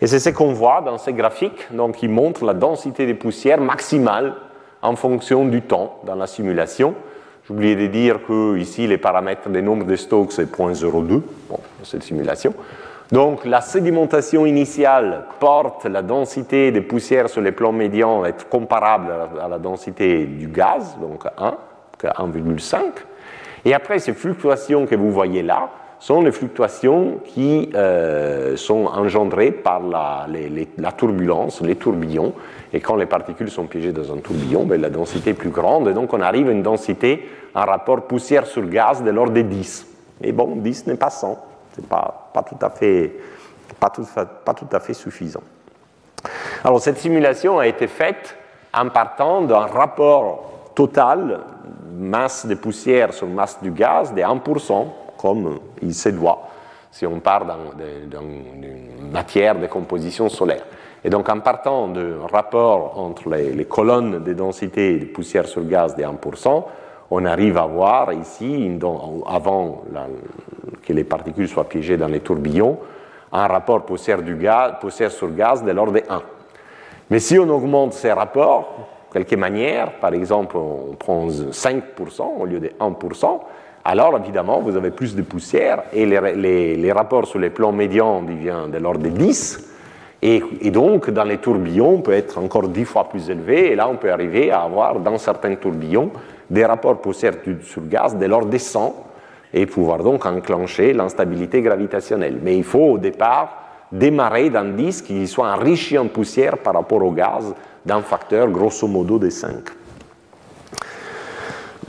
Et 0.00 0.06
c'est 0.06 0.20
ce 0.20 0.30
qu'on 0.30 0.52
voit 0.52 0.82
dans 0.82 0.98
ces 0.98 1.12
graphiques, 1.12 1.66
donc 1.72 1.96
qui 1.96 2.06
montrent 2.06 2.44
la 2.44 2.54
densité 2.54 3.06
des 3.06 3.14
poussières 3.14 3.60
maximale 3.60 4.34
en 4.82 4.94
fonction 4.94 5.46
du 5.46 5.62
temps 5.62 5.98
dans 6.06 6.14
la 6.14 6.28
simulation. 6.28 6.94
J'oubliais 7.48 7.74
de 7.74 7.88
dire 7.88 8.20
que 8.24 8.56
ici, 8.56 8.86
les 8.86 8.98
paramètres 8.98 9.48
des 9.48 9.62
nombres 9.62 9.84
de 9.84 9.96
Stokes, 9.96 10.30
c'est 10.30 10.56
0.02 10.56 11.20
dans 11.50 11.58
cette 11.82 12.04
simulation. 12.04 12.54
Donc, 13.10 13.44
la 13.44 13.62
sédimentation 13.62 14.46
initiale 14.46 15.24
porte 15.40 15.86
la 15.86 16.02
densité 16.02 16.70
des 16.70 16.82
poussières 16.82 17.28
sur 17.28 17.40
les 17.40 17.50
plans 17.50 17.72
médians 17.72 18.22
à 18.22 18.28
être 18.28 18.48
comparable 18.48 19.12
à 19.42 19.48
la 19.48 19.58
densité 19.58 20.24
du 20.24 20.46
gaz, 20.46 20.96
donc 21.00 21.24
1, 21.36 21.56
1,5. 22.00 22.78
Et 23.64 23.74
après, 23.74 23.98
ces 23.98 24.12
fluctuations 24.12 24.86
que 24.86 24.94
vous 24.94 25.10
voyez 25.10 25.42
là 25.42 25.70
sont 25.98 26.20
les 26.20 26.32
fluctuations 26.32 27.20
qui 27.24 27.70
euh, 27.74 28.56
sont 28.56 28.86
engendrées 28.86 29.52
par 29.52 29.80
la, 29.80 30.26
turbulence, 30.92 31.62
les 31.62 31.76
tourbillons. 31.76 32.34
Et 32.72 32.80
quand 32.80 32.96
les 32.96 33.06
particules 33.06 33.50
sont 33.50 33.66
piégées 33.66 33.92
dans 33.92 34.12
un 34.12 34.18
tourbillon, 34.18 34.64
ben, 34.64 34.80
la 34.80 34.90
densité 34.90 35.30
est 35.30 35.34
plus 35.34 35.50
grande. 35.50 35.88
Et 35.88 35.94
donc, 35.94 36.12
on 36.12 36.20
arrive 36.20 36.48
à 36.48 36.52
une 36.52 36.62
densité, 36.62 37.26
un 37.54 37.64
rapport 37.64 38.02
poussière 38.02 38.46
sur 38.46 38.68
gaz 38.68 39.02
de 39.02 39.10
l'ordre 39.10 39.32
de 39.32 39.40
10. 39.40 39.86
Et 40.22 40.32
bon, 40.32 40.56
10 40.56 40.88
n'est 40.88 40.96
pas 40.96 41.10
100. 41.10 41.38
Ce 41.74 41.80
n'est 41.80 41.86
pas, 41.86 42.30
pas 42.34 42.42
tout 42.42 42.58
à 42.60 42.70
fait 44.80 44.94
suffisant. 44.94 45.42
Alors, 46.64 46.80
cette 46.80 46.98
simulation 46.98 47.58
a 47.58 47.66
été 47.66 47.86
faite 47.86 48.36
en 48.74 48.90
partant 48.90 49.42
d'un 49.42 49.66
rapport 49.66 50.50
total 50.74 51.40
masse 51.92 52.46
de 52.46 52.54
poussière 52.54 53.12
sur 53.12 53.26
masse 53.26 53.62
du 53.62 53.70
gaz 53.70 54.14
de 54.14 54.20
1%, 54.20 54.86
comme 55.16 55.58
il 55.82 55.94
se 55.94 56.08
doit 56.10 56.48
si 56.94 57.04
on 57.06 57.18
part 57.18 57.44
d'une 57.44 59.10
matière 59.10 59.58
de 59.58 59.66
composition 59.66 60.28
solaire. 60.28 60.62
Et 61.02 61.10
donc 61.10 61.28
en 61.28 61.40
partant 61.40 61.88
du 61.88 62.14
rapport 62.32 63.00
entre 63.00 63.30
les, 63.30 63.64
colonnes 63.64 64.22
de 64.22 64.32
densité 64.32 64.96
de 65.00 65.06
poussière 65.06 65.46
sur 65.46 65.64
gaz 65.64 65.96
de 65.96 66.04
1%, 66.04 66.64
on 67.10 67.24
arrive 67.24 67.58
à 67.58 67.66
voir 67.66 68.12
ici, 68.12 68.78
avant 69.26 69.82
que 70.84 70.92
les 70.92 71.02
particules 71.02 71.48
soient 71.48 71.68
piégées 71.68 71.96
dans 71.96 72.06
les 72.06 72.20
tourbillons, 72.20 72.78
un 73.32 73.48
rapport 73.48 73.84
poussière, 73.84 74.22
du 74.22 74.36
gaz, 74.36 74.74
poussière 74.80 75.10
sur 75.10 75.34
gaz 75.34 75.64
de 75.64 75.72
l'ordre 75.72 75.94
de 75.94 76.02
1. 76.08 76.22
Mais 77.10 77.18
si 77.18 77.36
on 77.40 77.48
augmente 77.48 77.92
ces 77.92 78.12
rapports, 78.12 78.93
quelque 79.14 79.36
manière, 79.36 79.92
par 80.00 80.12
exemple, 80.12 80.56
on 80.56 80.96
prend 80.98 81.28
5% 81.28 82.22
au 82.40 82.44
lieu 82.46 82.58
de 82.58 82.72
1%, 82.80 83.40
alors 83.84 84.18
évidemment, 84.18 84.60
vous 84.60 84.76
avez 84.76 84.90
plus 84.90 85.14
de 85.14 85.22
poussière 85.22 85.84
et 85.92 86.04
les, 86.04 86.92
rapports 86.92 87.26
sur 87.26 87.38
les 87.38 87.50
plans 87.50 87.70
médians 87.70 88.22
deviennent 88.22 88.72
de 88.72 88.78
l'ordre 88.78 89.00
de 89.00 89.10
10. 89.10 89.70
Et, 90.22 90.70
donc, 90.70 91.10
dans 91.10 91.24
les 91.24 91.36
tourbillons, 91.36 91.96
on 91.96 92.00
peut 92.00 92.14
être 92.14 92.38
encore 92.38 92.68
10 92.68 92.84
fois 92.86 93.08
plus 93.08 93.28
élevé. 93.28 93.72
Et 93.72 93.76
là, 93.76 93.88
on 93.88 93.96
peut 93.96 94.10
arriver 94.10 94.50
à 94.50 94.62
avoir, 94.62 94.98
dans 94.98 95.18
certains 95.18 95.54
tourbillons, 95.56 96.10
des 96.48 96.64
rapports 96.64 97.00
poussière 97.00 97.34
sur 97.62 97.86
gaz 97.86 98.16
de 98.16 98.24
l'ordre 98.24 98.48
de 98.48 98.58
100 98.58 98.94
et 99.52 99.66
pouvoir 99.66 99.98
donc 99.98 100.24
enclencher 100.24 100.94
l'instabilité 100.94 101.60
gravitationnelle. 101.60 102.38
Mais 102.42 102.56
il 102.56 102.64
faut 102.64 102.92
au 102.92 102.98
départ 102.98 103.63
démarrer 103.92 104.50
d'un 104.50 104.70
disque 104.70 105.06
qui 105.06 105.26
soit 105.26 105.52
enrichi 105.52 105.96
en 105.98 106.08
poussière 106.08 106.58
par 106.58 106.74
rapport 106.74 107.02
au 107.02 107.10
gaz 107.10 107.54
d'un 107.84 108.02
facteur 108.02 108.48
grosso 108.48 108.86
modo 108.86 109.18
de 109.18 109.30
5. 109.30 109.52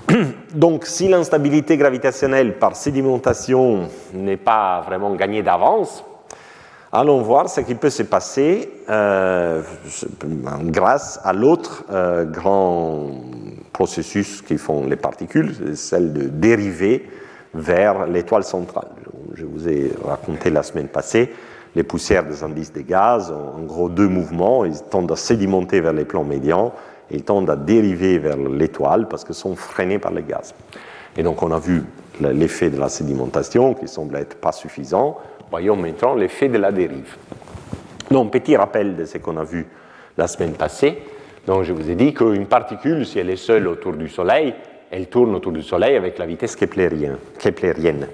Donc 0.54 0.86
si 0.86 1.08
l'instabilité 1.08 1.78
gravitationnelle 1.78 2.58
par 2.58 2.76
sédimentation 2.76 3.90
n'est 4.14 4.38
pas 4.38 4.82
vraiment 4.82 5.16
gagnée 5.16 5.44
d'avance, 5.44 6.04
allons 6.92 7.22
voir 7.22 7.50
ce 7.50 7.62
qui 7.62 7.76
peut 7.76 7.90
se 7.90 8.04
passer 8.04 8.70
euh, 8.90 9.62
grâce 10.66 11.20
à 11.24 11.34
l'autre 11.34 11.86
euh, 11.92 12.26
grand 12.26 13.10
processus 13.74 14.42
qui 14.42 14.58
font 14.58 14.86
les 14.86 14.96
particules, 14.96 15.76
celle 15.76 16.14
de 16.14 16.28
dériver 16.28 17.10
vers 17.54 18.06
l'étoile 18.06 18.44
centrale. 18.44 18.90
Je 19.34 19.46
vous 19.46 19.68
ai 19.68 19.92
raconté 20.06 20.50
la 20.50 20.64
semaine 20.64 20.88
passée 20.88 21.32
les 21.76 21.84
poussières 21.84 22.26
des 22.26 22.44
indices 22.44 22.72
des 22.72 22.84
gaz 22.84 23.32
ont 23.32 23.60
en 23.60 23.64
gros 23.64 23.90
deux 23.90 24.08
mouvements. 24.08 24.66
Ils 24.66 24.82
tendent 24.82 25.12
à 25.12 25.16
sédimenter 25.16 25.82
vers 25.82 25.94
les 25.94 26.06
plans 26.06 26.24
médians 26.24 26.74
et 27.12 27.16
ils 27.16 27.24
tendent 27.24 27.50
à 27.50 27.56
dériver 27.56 28.18
vers 28.18 28.38
l'étoile 28.38 29.08
parce 29.08 29.24
qu'ils 29.24 29.36
sont 29.36 29.56
freinés 29.56 30.00
par 30.00 30.12
les 30.12 30.24
gaz. 30.24 30.56
Et 31.18 31.24
donc 31.24 31.44
on 31.44 31.52
a 31.52 31.60
vu 31.60 31.84
l'effet 32.22 32.70
de 32.70 32.80
la 32.80 32.90
sédimentation 32.90 33.74
qui 33.74 33.88
semble 33.88 34.16
être 34.16 34.38
pas 34.38 34.52
suffisant. 34.52 35.18
Voyons 35.52 35.76
maintenant 35.76 36.16
l'effet 36.16 36.48
de 36.48 36.58
la 36.58 36.72
dérive. 36.72 37.18
Donc 38.10 38.32
petit 38.32 38.56
rappel 38.56 38.96
de 38.96 39.06
ce 39.06 39.18
qu'on 39.18 39.38
a 39.38 39.44
vu 39.44 39.68
la 40.18 40.28
semaine 40.28 40.54
passée. 40.54 40.98
Donc 41.46 41.64
je 41.64 41.74
vous 41.74 41.90
ai 41.90 41.96
dit 41.96 42.14
qu'une 42.14 42.48
particule, 42.48 43.06
si 43.06 43.20
elle 43.20 43.30
est 43.30 43.36
seule 43.36 43.68
autour 43.68 43.94
du 43.94 44.08
Soleil, 44.08 44.56
elle 44.92 45.08
tourne 45.08 45.36
autour 45.36 45.52
du 45.52 45.62
Soleil 45.62 45.96
avec 45.96 46.18
la 46.18 46.26
vitesse 46.26 46.56
keplérienne. 46.56 48.08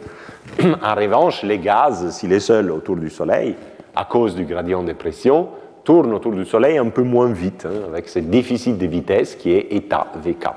En 0.84 0.96
revanche, 0.96 1.44
les 1.44 1.60
gaz, 1.60 2.10
s'il 2.12 2.34
est 2.34 2.40
seul 2.40 2.72
autour 2.72 2.98
du 2.98 3.10
Soleil, 3.10 3.56
à 3.96 4.06
cause 4.06 4.36
du 4.36 4.46
gradient 4.46 4.84
de 4.84 4.94
pression, 4.94 5.50
tournent 5.84 6.14
autour 6.14 6.34
du 6.34 6.46
Soleil 6.46 6.78
un 6.78 6.90
peu 6.90 7.04
moins 7.04 7.32
vite, 7.32 7.66
hein, 7.66 7.88
avec 7.88 8.08
ce 8.08 8.20
déficit 8.20 8.78
de 8.78 8.86
vitesse 8.86 9.36
qui 9.36 9.52
est 9.52 9.68
état 9.72 10.08
VK. 10.24 10.48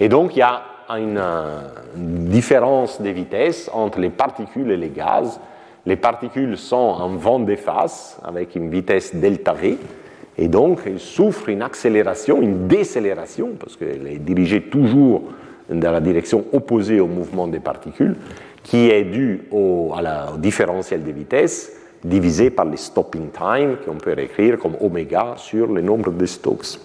Et 0.00 0.08
donc, 0.08 0.36
il 0.36 0.40
y 0.40 0.42
a 0.42 0.62
une, 0.96 1.20
différence 2.30 3.02
de 3.02 3.10
vitesse 3.10 3.70
entre 3.74 4.00
les 4.00 4.08
particules 4.08 4.70
et 4.70 4.76
les 4.76 4.88
gaz. 4.88 5.38
Les 5.84 5.96
particules 5.96 6.56
sont 6.56 6.76
en 6.76 7.10
vent 7.10 7.40
d'efface, 7.40 8.18
avec 8.24 8.54
une 8.54 8.70
vitesse 8.70 9.14
delta 9.14 9.52
V, 9.52 9.76
Et 10.38 10.48
donc, 10.48 10.80
il 10.86 10.98
souffre 10.98 11.48
une 11.48 11.62
accélération, 11.62 12.40
une 12.40 12.68
décélération, 12.68 13.50
parce 13.58 13.76
qu'elle 13.76 14.06
est 14.06 14.18
dirigée 14.18 14.62
toujours 14.62 15.24
dans 15.68 15.90
la 15.90 16.00
direction 16.00 16.44
opposée 16.52 17.00
au 17.00 17.06
mouvement 17.06 17.48
des 17.48 17.60
particules, 17.60 18.16
qui 18.68 18.90
est 18.90 19.04
due 19.04 19.48
au, 19.50 19.94
différentiel 20.36 21.02
de 21.02 21.10
vitesse 21.10 21.72
divisé 22.04 22.50
par 22.50 22.66
les 22.66 22.76
stopping 22.76 23.30
time, 23.30 23.76
qu'on 23.84 23.96
peut 23.96 24.12
réécrire 24.12 24.58
comme 24.58 24.76
oméga 24.80 25.34
sur 25.36 25.72
le 25.72 25.80
nombre 25.80 26.12
de 26.12 26.26
Stokes. 26.26 26.78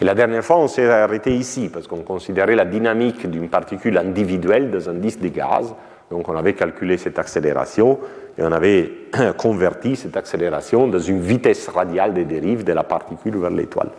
Et 0.00 0.04
la 0.04 0.14
dernière 0.14 0.44
fois, 0.44 0.56
on 0.56 0.68
s'est 0.68 0.88
arrêté 0.88 1.34
ici, 1.34 1.70
parce 1.72 1.86
qu'on 1.86 2.02
considérait 2.02 2.56
la 2.56 2.64
dynamique 2.64 3.30
d'une 3.30 3.48
particule 3.48 3.98
individuelle 3.98 4.70
dans 4.70 4.88
un 4.88 4.94
disque 4.94 5.20
de 5.20 5.28
gaz. 5.28 5.74
Donc 6.10 6.28
on 6.28 6.36
avait 6.36 6.54
calculé 6.54 6.96
cette 6.96 7.18
accélération 7.18 7.98
et 8.38 8.42
on 8.42 8.52
avait 8.52 8.90
converti 9.36 9.96
cette 9.96 10.16
accélération 10.16 10.88
dans 10.88 10.98
une 10.98 11.20
vitesse 11.20 11.68
radiale 11.68 12.14
des 12.14 12.24
dérives 12.24 12.64
de 12.64 12.72
la 12.72 12.84
particule 12.84 13.36
vers 13.36 13.50
l'étoile. 13.50 13.90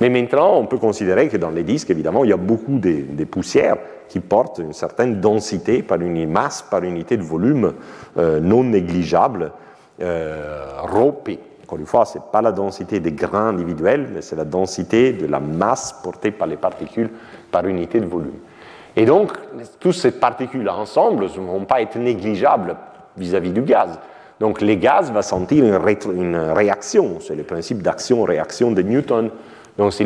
Mais 0.00 0.08
maintenant, 0.08 0.56
on 0.56 0.66
peut 0.66 0.78
considérer 0.78 1.28
que 1.28 1.36
dans 1.36 1.50
les 1.50 1.62
disques, 1.62 1.90
évidemment, 1.90 2.24
il 2.24 2.30
y 2.30 2.32
a 2.32 2.38
beaucoup 2.38 2.78
de, 2.78 3.24
poussières 3.24 3.76
qui 4.08 4.20
portent 4.20 4.58
une 4.58 4.72
certaine 4.72 5.20
densité 5.20 5.82
par 5.82 6.00
une 6.00 6.28
masse, 6.30 6.62
par 6.62 6.82
unité 6.82 7.16
de 7.16 7.22
volume 7.22 7.74
euh, 8.18 8.40
non 8.40 8.64
négligeable, 8.64 9.52
euh. 10.00 10.70
Encore 11.64 11.78
une 11.78 11.86
fois, 11.86 12.04
ce 12.04 12.18
n'est 12.18 12.24
pas 12.30 12.42
la 12.42 12.52
densité 12.52 13.00
des 13.00 13.12
grains 13.12 13.48
individuels, 13.48 14.08
mais 14.12 14.20
c'est 14.20 14.36
la 14.36 14.44
densité 14.44 15.12
de 15.12 15.26
la 15.26 15.40
masse 15.40 15.94
portée 16.02 16.30
par 16.30 16.46
les 16.46 16.56
particules 16.56 17.10
par 17.50 17.66
unité 17.66 18.00
de 18.00 18.06
volume. 18.06 18.38
Et 18.96 19.06
donc, 19.06 19.32
toutes 19.80 19.94
ces 19.94 20.10
particules 20.10 20.68
ensemble 20.68 21.24
ne 21.24 21.28
vont 21.28 21.64
pas 21.64 21.80
être 21.80 21.96
négligeables 21.96 22.76
vis-à-vis 23.16 23.50
-vis 23.50 23.54
du 23.54 23.62
gaz. 23.62 23.98
Donc, 24.40 24.60
les 24.60 24.76
gaz 24.76 25.10
vont 25.10 25.22
sentir 25.22 25.64
une 25.64 26.36
réaction. 26.36 27.18
C'est 27.20 27.34
le 27.34 27.44
principe 27.44 27.82
d'action-réaction 27.82 28.72
de 28.72 28.82
Newton. 28.82 29.30
Donc 29.76 29.92
si 29.92 30.04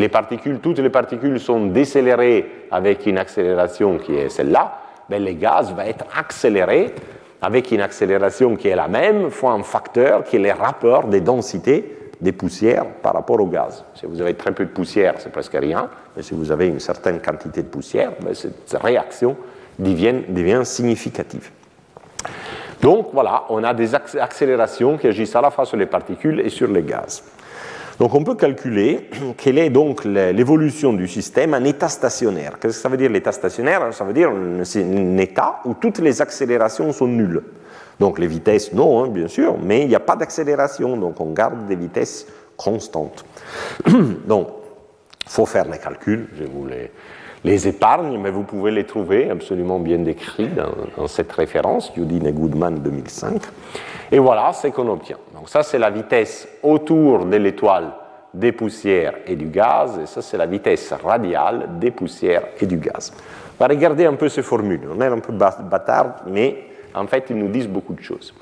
toutes 0.63 0.79
les 0.79 0.91
particules 0.91 1.39
sont 1.39 1.67
décélérées 1.67 2.67
avec 2.71 3.07
une 3.07 3.19
accélération 3.19 3.99
qui 3.99 4.15
est 4.15 4.29
celle-là, 4.29 4.79
ben, 5.09 5.23
les 5.23 5.35
gaz 5.35 5.73
vont 5.75 5.83
être 5.83 6.05
accélérés 6.17 6.95
avec 7.41 7.71
une 7.71 7.81
accélération 7.81 8.57
qui 8.57 8.69
est 8.69 8.77
la 8.77 8.89
même 8.89 9.31
fois 9.31 9.53
un 9.53 9.63
facteur 9.63 10.25
qui 10.25 10.37
est 10.37 10.41
le 10.41 10.53
rapport 10.53 11.05
des 11.05 11.21
densités 11.21 11.97
des 12.21 12.33
poussières 12.33 12.85
par 13.03 13.13
rapport 13.13 13.41
au 13.41 13.47
gaz. 13.47 13.85
Si 13.95 14.07
vous 14.07 14.21
avez 14.21 14.35
très 14.35 14.53
peu 14.53 14.65
de 14.65 14.71
poussière, 14.71 15.15
c'est 15.19 15.31
presque 15.31 15.55
rien, 15.55 15.89
mais 16.17 16.23
si 16.23 16.35
vous 16.35 16.51
avez 16.51 16.67
une 16.67 16.81
certaine 16.81 17.21
quantité 17.21 17.63
de 17.63 17.69
poussière, 17.69 18.13
ben, 18.21 18.35
cette 18.35 18.77
réaction 18.83 19.37
devient, 19.79 20.23
devient 20.29 20.63
significative. 20.65 21.51
Donc 22.81 23.09
voilà, 23.13 23.45
on 23.51 23.63
a 23.65 23.75
des 23.75 23.95
accélérations 23.95 24.97
qui 24.97 25.09
agissent 25.09 25.37
à 25.37 25.41
la 25.41 25.51
fois 25.51 25.65
sur 25.65 25.77
les 25.77 25.87
particules 25.87 26.41
et 26.41 26.49
sur 26.49 26.69
les 26.69 26.83
gaz. 26.83 27.23
Donc 27.99 28.15
on 28.15 28.23
peut 28.23 28.35
calculer 28.35 29.09
quelle 29.37 29.59
est 29.59 29.71
donc 29.71 30.05
l'évolution 30.05 30.93
du 30.93 31.09
système 31.09 31.55
en 31.55 31.65
état 31.65 31.89
stationnaire. 31.89 32.59
Qu'est-ce 32.61 32.77
que 32.77 32.83
ça 32.83 32.89
veut 32.89 32.97
dire 32.97 33.11
l'état 33.11 33.33
stationnaire? 33.33 33.93
Ça 33.93 34.05
veut 34.05 34.13
dire 34.13 34.31
un 34.31 35.17
état 35.19 35.61
où 35.65 35.75
toutes 35.75 35.99
les 35.99 36.23
accélérations 36.23 36.93
sont 36.93 37.09
nulles. 37.09 37.43
Donc 37.99 38.19
les 38.19 38.29
vitesses, 38.29 38.73
non, 38.73 39.03
hein, 39.03 39.09
bien 39.09 39.27
sûr, 39.27 39.57
mais 39.61 39.83
il 39.83 39.89
n'y 39.89 39.95
a 39.97 40.01
pas 40.01 40.15
d'accélération, 40.15 40.97
donc 40.97 41.21
on 41.21 41.33
garde 41.33 41.67
des 41.67 41.75
vitesses 41.75 42.27
constantes. 42.57 43.25
donc, 44.27 44.49
il 45.27 45.31
faut 45.31 45.47
faire 45.47 45.69
les 45.69 45.79
calculs, 45.79 46.29
je 46.39 46.45
vous 46.45 46.67
les, 46.67 46.93
les, 47.45 47.69
épargne, 47.69 48.19
mais 48.19 48.31
vous 48.31 48.43
pouvez 48.43 48.71
les 48.71 48.85
trouver 48.85 49.31
absolument 49.31 49.79
bien 49.79 49.99
décrits 49.99 50.49
dans, 50.49 51.07
cette 51.07 51.33
référence, 51.33 51.93
Udine 51.97 52.27
et 52.27 52.33
Goodman 52.33 52.79
2005. 52.81 53.43
Et 54.11 54.19
voilà 54.19 54.53
ce 54.53 54.69
qu'on 54.69 54.89
obtient. 54.89 55.19
Donc 55.35 55.49
ça, 55.49 55.63
c'est 55.63 55.79
la 55.79 55.91
vitesse 55.91 56.49
autour 56.63 57.27
de 57.27 57.37
l'étoile 57.37 57.93
des 58.35 58.53
poussières 58.53 59.15
et 59.27 59.37
du 59.37 59.47
gaz, 59.47 59.99
et 60.03 60.07
ça, 60.07 60.23
c'est 60.23 60.37
la 60.37 60.47
vitesse 60.47 60.93
radiale 60.93 61.79
des 61.79 61.91
poussières 61.91 62.45
et 62.61 62.67
du 62.67 62.77
gaz. 62.77 63.13
On 63.59 63.65
va 63.65 63.69
regarder 63.69 64.07
un 64.07 64.15
peu 64.15 64.29
ces 64.29 64.43
formules. 64.43 64.89
On 64.95 65.01
est 65.01 65.07
un 65.07 65.19
peu 65.19 65.33
bâtard, 65.33 66.17
mais 66.27 66.65
en 66.95 67.07
fait, 67.07 67.25
ils 67.31 67.37
nous 67.37 67.49
disent 67.49 67.69
beaucoup 67.69 67.95
de 67.95 68.03
choses. 68.03 68.35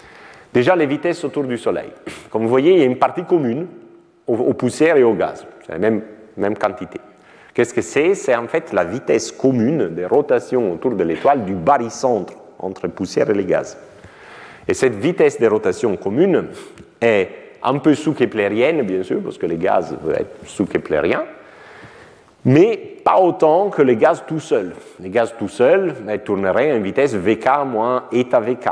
Déjà, 0.53 0.75
les 0.75 0.87
vitesses 0.87 1.23
autour 1.25 1.45
du 1.45 1.59
Soleil. 1.59 1.91
Comme 2.31 2.43
vous 2.43 2.49
voyez, 2.49 2.73
il 2.73 2.79
y 2.79 2.83
a 2.83 2.87
une 2.87 2.99
partie 2.99 3.25
commune 3.25 3.67
aux, 4.27 4.55
poussières 4.55 4.97
et 4.97 5.05
au 5.05 5.15
gaz. 5.15 5.47
C'est 5.65 5.73
la 5.73 5.79
même, 5.79 6.03
même 6.37 6.57
quantité. 6.57 6.99
Qu'est-ce 7.57 7.73
que 7.73 7.81
c'est? 7.81 8.15
C'est 8.15 8.37
en 8.37 8.47
fait 8.49 8.75
la 8.75 8.85
vitesse 8.85 9.33
commune 9.33 9.89
des 9.95 10.05
rotations 10.05 10.75
autour 10.75 10.91
de 10.91 11.03
l'étoile 11.03 11.43
du 11.47 11.55
barycentre 11.55 12.35
entre 12.59 12.87
les 12.87 12.93
poussières 12.93 13.31
et 13.31 13.33
les 13.33 13.47
gaz. 13.47 13.79
Et 14.69 14.75
cette 14.75 14.97
vitesse 14.97 15.41
de 15.41 15.47
rotation 15.47 15.97
commune 15.97 16.49
est 17.01 17.31
un 17.63 17.79
peu 17.79 17.95
sous-keplérienne, 17.95 18.83
bien 18.83 19.03
sûr, 19.03 19.23
parce 19.23 19.39
que 19.39 19.47
les 19.47 19.57
gaz 19.57 19.97
peuvent 20.05 20.17
être 20.21 20.37
sous-keplériens, 20.45 21.25
mais 22.45 22.77
pas 23.03 23.19
autant 23.19 23.71
que 23.71 23.81
les 23.81 23.97
gaz 23.97 24.25
tout 24.29 24.39
seuls. 24.39 24.75
Les 25.01 25.09
gaz 25.09 25.35
tout 25.39 25.49
seuls 25.49 25.95
tourneraient 26.27 26.73
à 26.73 26.75
une 26.75 26.83
vitesse 26.83 27.15
Vk 27.15 27.65
moins 27.65 28.05
eta 28.13 28.39
Vk. 28.39 28.69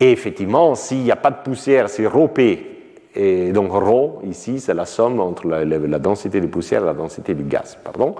Et 0.00 0.10
effectivement, 0.10 0.74
s'il 0.74 1.04
n'y 1.04 1.12
a 1.12 1.16
pas 1.16 1.30
de 1.30 1.44
poussière, 1.44 1.88
c'est 1.88 2.08
ρP. 2.08 2.79
Et 3.15 3.53
donc 3.53 3.71
ρ, 3.71 4.23
ici, 4.25 4.59
c'est 4.59 4.73
la 4.73 4.85
somme 4.85 5.19
entre 5.19 5.47
la, 5.47 5.63
la, 5.63 5.77
la, 5.77 5.99
densité 5.99 6.41
de 6.41 6.47
poussière 6.47 6.83
et 6.83 6.85
la 6.85 6.93
densité 6.93 7.33
du 7.33 7.43
gaz. 7.43 7.77
Pardon. 7.81 8.15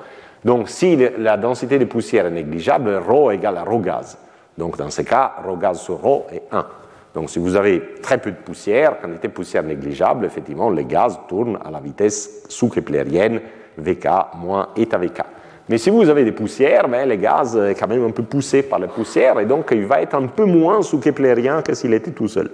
Donc 0.45 0.69
si 0.69 0.97
la 1.17 1.38
densité 1.38 1.77
de 1.79 1.85
poussière 1.85 2.27
est 2.27 2.31
négligeable, 2.31 2.95
ρ 2.95 3.31
égale 3.33 3.57
à 3.57 3.63
ρ 3.63 3.81
gaz. 3.81 4.17
Donc 4.57 4.77
dans 4.77 4.89
ce 4.89 5.01
cas, 5.01 5.33
ρ 5.45 5.57
gaz 5.59 5.79
sur 5.81 6.01
ρ 6.01 6.23
est 6.31 6.43
1. 6.51 6.65
Donc 7.13 7.29
si 7.29 7.39
vous 7.39 7.55
avez 7.55 7.81
très 8.01 8.17
peu 8.19 8.31
de 8.31 8.38
poussière, 8.38 8.99
quantité 9.01 9.27
de 9.27 9.33
poussière 9.33 9.63
négligeable, 9.63 10.25
effectivement, 10.25 10.69
les 10.69 10.85
gaz 10.85 11.19
tournent 11.27 11.59
à 11.63 11.71
la 11.71 11.79
vitesse 11.79 12.43
sous-keplérienne 12.47 13.41
Vk 13.77 14.07
moins 14.38 14.69
eta 14.77 14.97
Vk. 14.97 15.21
Mais 15.67 15.77
si 15.77 15.89
vous 15.89 16.07
avez 16.09 16.23
des 16.23 16.31
poussières, 16.31 16.88
ben, 16.88 17.09
les 17.09 17.17
gaz 17.17 17.53
sont 17.53 17.73
quand 17.79 17.88
même 17.88 18.05
un 18.05 18.11
peu 18.11 18.23
poussés 18.23 18.61
par 18.61 18.79
les 18.79 18.88
poussières 18.88 19.39
et 19.39 19.45
donc 19.45 19.69
il 19.71 19.85
va 19.85 20.01
être 20.01 20.15
un 20.15 20.27
peu 20.27 20.45
moins 20.45 20.81
sous-keplérien 20.81 21.61
que 21.61 21.73
s'il 21.73 21.93
était 21.93 22.11
tout 22.11 22.27
seul. 22.27 22.51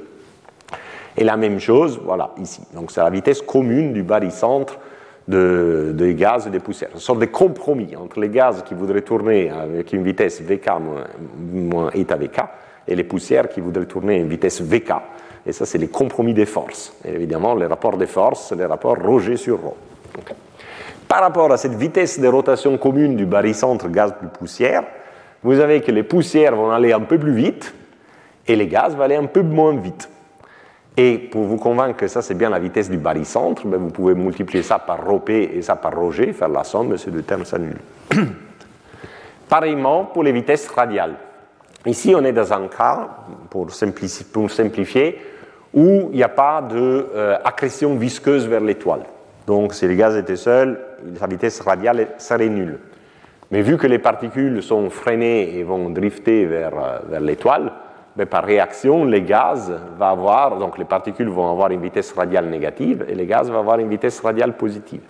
Et 1.17 1.25
la 1.25 1.37
même 1.37 1.59
chose, 1.59 2.01
voilà, 2.05 2.31
ici. 2.41 2.61
Donc 2.75 2.91
c'est 2.91 3.01
la 3.01 3.11
vitesse 3.11 3.41
commune 3.43 3.93
du 3.93 4.03
barycentre 4.03 4.79
de, 5.29 5.93
des 5.95 6.15
gaz 6.15 6.47
et 6.47 6.51
des 6.51 6.61
poussières. 6.61 6.91
Ce 6.95 7.01
sont 7.01 7.17
des 7.17 7.29
compromis 7.29 7.97
entre 7.97 8.21
les 8.21 8.29
gaz 8.29 8.63
qui 8.63 8.75
voudraient 8.75 9.03
tourner 9.03 9.51
avec 9.51 9.93
une 9.93 10.03
vitesse 10.03 10.41
Vk 10.43 10.69
moins, 11.53 11.91
eta 11.95 12.17
Vk 12.17 12.41
et 12.87 12.95
les 12.95 13.05
poussières 13.05 13.49
qui 13.49 13.61
voudraient 13.61 13.87
tourner 13.87 14.15
à 14.15 14.19
une 14.19 14.29
vitesse 14.29 14.61
Vk. 14.61 14.93
Et 15.47 15.53
ça, 15.53 15.65
c'est 15.65 15.79
les 15.79 15.89
compromis 15.89 16.35
des 16.35 16.47
forces. 16.47 16.93
Évidemment, 17.05 17.55
les 17.55 17.67
rapports 17.67 17.97
des 17.97 18.07
forces, 18.07 18.49
c'est 18.49 18.57
les 18.57 18.67
rapports 18.67 18.97
Roger 18.97 19.37
sur 19.37 19.61
Rho. 19.61 19.77
Par 21.09 21.21
rapport 21.21 21.53
à 21.53 21.57
cette 21.57 21.75
vitesse 21.75 22.19
de 22.19 22.27
rotation 22.27 22.77
commune 22.79 23.17
du 23.17 23.27
barycentre 23.27 23.89
gaz 23.89 24.13
plus 24.19 24.29
poussière, 24.29 24.83
vous 25.43 25.61
avez 25.61 25.81
que 25.81 25.93
les 25.93 26.03
poussières 26.03 26.57
vont 26.57 26.71
aller 26.71 26.93
un 26.93 27.01
peu 27.01 27.19
plus 27.19 27.35
vite 27.35 27.75
et 28.49 28.57
les 28.57 28.67
gaz 28.67 28.97
vont 28.97 29.03
aller 29.03 29.15
un 29.15 29.27
peu 29.27 29.43
moins 29.43 29.77
vite. 29.77 30.09
Et 30.97 31.19
pour 31.19 31.45
vous 31.45 31.59
convaincre 31.59 31.99
que 31.99 32.09
ça 32.09 32.23
c'est 32.23 32.35
bien 32.35 32.49
la 32.49 32.59
vitesse 32.59 32.89
du 32.89 32.97
barycentre, 32.97 33.67
ben 33.67 33.79
vous 33.79 33.91
pouvez 33.91 34.15
multiplier 34.15 34.63
ça 34.63 34.79
par 34.79 35.07
ρP 35.07 35.31
et 35.31 35.61
ça 35.61 35.77
par 35.77 35.93
ρg, 35.93 36.33
faire 36.33 36.49
la 36.49 36.65
somme, 36.65 36.97
ces 36.97 37.11
deux 37.11 37.23
termes 37.23 37.45
s'annulent. 37.45 37.81
Pareillement 39.49 40.07
pour 40.07 40.23
les 40.23 40.33
vitesses 40.33 40.69
radiales. 40.69 41.17
Ici 41.85 42.15
on 42.17 42.25
est 42.25 42.33
dans 42.33 42.53
un 42.53 42.69
cas, 42.69 43.09
pour 43.51 43.71
simplifier, 43.71 45.21
où 45.75 46.09
il 46.11 46.17
n'y 46.17 46.23
a 46.23 46.29
pas 46.29 46.63
d'accrétion 46.63 47.95
euh, 47.95 47.99
visqueuse 47.99 48.49
vers 48.49 48.61
l'étoile. 48.61 49.03
Donc 49.47 49.75
si 49.75 49.87
les 49.87 49.97
gaz 49.97 50.17
étaient 50.17 50.37
seuls, 50.37 50.81
sa 51.19 51.27
vitesse 51.27 51.61
radiale 51.61 52.09
serait 52.19 52.49
nulle. 52.49 52.79
Mais 53.51 53.61
vu 53.63 53.77
que 53.77 53.87
les 53.87 53.99
particules 53.99 54.63
sont 54.63 54.91
freinées 54.91 55.57
et 55.57 55.63
vont 55.63 55.91
drifter 55.91 56.47
vers, 56.47 56.73
euh, 56.75 56.99
vers 57.09 57.21
l'étoile, 57.21 57.71
mais 58.17 58.27
par 58.27 58.45
réaction, 58.45 59.05
les 59.05 59.23
gaz 59.23 59.73
vont 59.99 60.07
avoir, 60.07 60.59
donc 60.59 60.79
les 60.79 60.85
particules 60.85 61.29
vont 61.29 61.51
avoir 61.51 61.71
une 61.71 61.83
vitesse 61.83 62.13
radiale 62.13 62.47
négative 62.47 63.05
et 63.09 63.15
les 63.15 63.27
gaz 63.27 63.51
vont 63.51 63.59
avoir 63.59 63.79
une 63.79 63.89
vitesse 63.89 64.21
radiale 64.21 64.57
positive. 64.57 65.03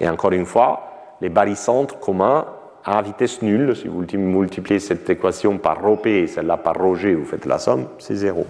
Et 0.00 0.08
encore 0.08 0.32
une 0.32 0.46
fois, 0.46 1.14
les 1.20 1.28
barycentres 1.28 1.98
communs 1.98 2.46
à 2.84 3.02
vitesse 3.02 3.42
nulle, 3.42 3.76
si 3.76 3.88
vous 3.88 4.04
multipliez 4.16 4.80
cette 4.80 5.08
équation 5.08 5.58
par 5.58 5.82
ρP 5.84 6.06
et 6.06 6.26
celle-là 6.26 6.56
par 6.56 6.74
ρg, 6.74 7.14
vous 7.14 7.26
faites 7.26 7.46
la 7.46 7.58
somme, 7.58 7.86
c'est 7.98 8.14
zéro. 8.14 8.46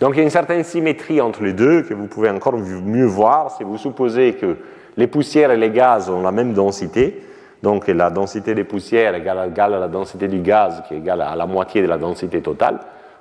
Donc 0.00 0.14
il 0.14 0.18
y 0.18 0.20
a 0.20 0.24
une 0.24 0.30
certaine 0.30 0.62
symétrie 0.62 1.20
entre 1.20 1.42
les 1.42 1.52
deux 1.52 1.82
que 1.82 1.92
vous 1.92 2.06
pouvez 2.06 2.30
encore 2.30 2.56
mieux 2.56 3.06
voir 3.06 3.50
si 3.50 3.64
vous 3.64 3.76
supposez 3.76 4.34
que 4.34 4.56
les 4.96 5.08
poussières 5.08 5.50
et 5.50 5.56
les 5.56 5.70
gaz 5.70 6.08
ont 6.08 6.22
la 6.22 6.30
même 6.30 6.52
densité. 6.52 7.20
Donc 7.62 7.88
la 7.88 8.08
densité 8.10 8.54
des 8.54 8.62
poussières 8.62 9.14
est 9.14 9.18
égale, 9.18 9.74
à 9.74 9.78
la 9.80 9.88
densité 9.88 10.28
du 10.28 10.38
gaz 10.38 10.82
qui 10.86 10.94
est 10.94 10.98
égale 10.98 11.22
à 11.22 11.34
la 11.34 11.46
moitié 11.46 11.82
de 11.82 11.88
la 11.88 11.98
densité 11.98 12.40
totale. 12.40 12.78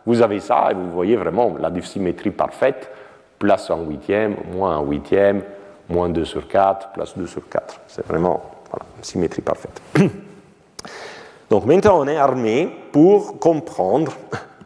Vous 0.08 0.22
avez 0.22 0.40
ça 0.40 0.70
et 0.72 0.74
vous 0.74 0.90
voyez 0.90 1.18
vraiment 1.18 1.58
la 1.60 1.70
symétrie 1.82 2.32
parfaite, 2.32 2.90
plus 3.38 3.52
1 3.52 3.84
huitième, 3.90 4.38
moins 4.54 4.78
1 4.78 4.84
huitième, 4.84 5.42
moins 5.90 6.08
2 6.08 6.24
sur 6.24 6.48
4, 6.48 6.94
plus 6.94 7.14
2 7.18 7.28
sur 7.28 7.50
4. 7.50 7.82
C'est 7.88 8.08
vraiment 8.08 8.42
voilà, 8.72 8.86
symétrie 9.02 9.42
parfaite. 9.42 9.82
Donc 11.50 11.66
maintenant 11.66 12.00
on 12.00 12.08
est 12.08 12.16
armé 12.16 12.70
pour 12.94 13.38
comprendre 13.38 14.14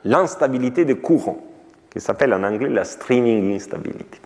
l'instabilité 0.04 0.86
des 0.86 0.98
courants, 0.98 1.40
qui 1.92 2.00
s'appelle 2.00 2.36
en 2.36 2.44
anglais 2.44 2.70
la 2.70 2.84
streaming 2.84 3.56
instability. 3.56 4.20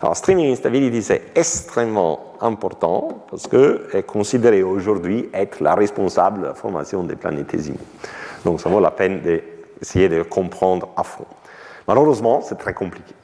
Alors, 0.00 0.16
streaming 0.16 0.52
instability, 0.52 1.02
c'est 1.02 1.22
extrêmement 1.36 2.34
important 2.40 3.24
parce 3.30 3.48
qu'elle 3.48 3.80
est 3.92 4.04
considérée 4.04 4.62
aujourd'hui 4.62 5.28
être 5.32 5.60
la 5.60 5.74
responsable 5.74 6.42
de 6.42 6.46
la 6.46 6.54
formation 6.54 7.02
des 7.02 7.16
planétésimaux. 7.16 7.78
Donc, 8.44 8.60
ça 8.60 8.68
vaut 8.68 8.78
la 8.78 8.92
peine 8.92 9.20
d'essayer 9.78 10.08
de 10.08 10.22
comprendre 10.22 10.88
à 10.96 11.02
fond. 11.02 11.26
Malheureusement, 11.86 12.40
c'est 12.42 12.58
très 12.58 12.74
compliqué. 12.74 13.14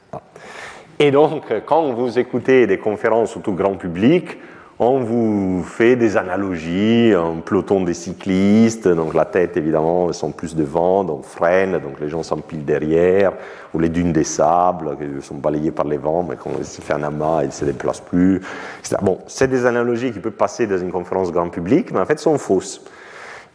Et 0.99 1.11
donc, 1.11 1.53
quand 1.67 1.93
vous 1.93 2.19
écoutez 2.19 2.67
des 2.67 2.79
conférences 2.79 3.37
tout 3.43 3.53
grand 3.53 3.75
public, 3.75 4.39
on 4.79 4.99
vous 4.99 5.63
fait 5.63 5.95
des 5.95 6.17
analogies, 6.17 7.13
un 7.15 7.37
peloton 7.45 7.81
de 7.83 7.93
cyclistes, 7.93 8.89
donc 8.89 9.15
la 9.15 9.25
tête 9.25 9.57
évidemment, 9.57 10.09
ils 10.09 10.15
sont 10.15 10.33
plus 10.33 10.57
devant, 10.57 11.05
donc 11.05 11.25
freine, 11.25 11.79
donc 11.79 12.01
les 12.01 12.09
gens 12.09 12.25
s'empilent 12.25 12.65
derrière, 12.65 13.33
ou 13.73 13.79
les 13.79 13.89
dunes 13.89 14.13
des 14.13 14.25
sables 14.25 14.97
qui 14.97 15.25
sont 15.25 15.37
balayées 15.37 15.71
par 15.71 15.87
les 15.87 15.97
vents, 15.97 16.25
mais 16.29 16.35
quand 16.37 16.51
il 16.59 16.65
se 16.65 16.81
fait 16.81 16.95
un 16.95 17.05
amas, 17.05 17.43
ils 17.43 17.49
ne 17.49 17.53
se 17.53 17.65
déplacent 17.65 18.01
plus. 18.01 18.41
Etc. 18.81 18.97
Bon, 19.01 19.19
c'est 19.29 19.49
des 19.49 19.65
analogies 19.65 20.11
qui 20.11 20.19
peuvent 20.19 20.33
passer 20.33 20.67
dans 20.67 20.79
une 20.79 20.91
conférence 20.91 21.31
grand 21.31 21.51
public, 21.51 21.93
mais 21.93 22.01
en 22.01 22.07
fait 22.07 22.19
sont 22.19 22.39
fausses. 22.39 22.81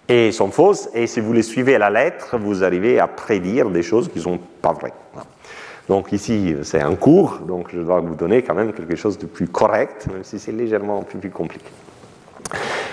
Et 0.10 0.32
sont 0.32 0.50
fausses, 0.50 0.90
et 0.96 1.06
si 1.06 1.20
vous 1.20 1.34
les 1.34 1.44
suivez 1.44 1.76
à 1.76 1.80
la 1.80 1.92
lettre, 1.92 2.38
vous 2.40 2.64
arrivez 2.64 3.00
à 3.00 3.08
prédire 3.08 3.70
des 3.70 3.84
choses 3.84 4.10
qui 4.10 4.18
ne 4.18 4.24
sont 4.24 4.40
pas 4.60 4.74
vraies. 4.74 4.94
Donc 5.88 6.12
ici, 6.12 6.56
c'est 6.64 6.82
un 6.82 6.96
cours, 6.96 7.40
donc 7.48 7.70
je 7.74 7.80
dois 7.80 8.00
vous 8.00 8.16
donner 8.16 8.44
quand 8.44 8.54
même 8.54 8.74
quelque 8.74 8.96
chose 8.96 9.18
de 9.18 9.26
plus 9.26 9.48
correct, 9.48 10.08
même 10.12 10.24
si 10.24 10.40
c'est 10.40 10.52
légèrement 10.52 11.02
plus, 11.02 11.30
compliqué. 11.30 11.66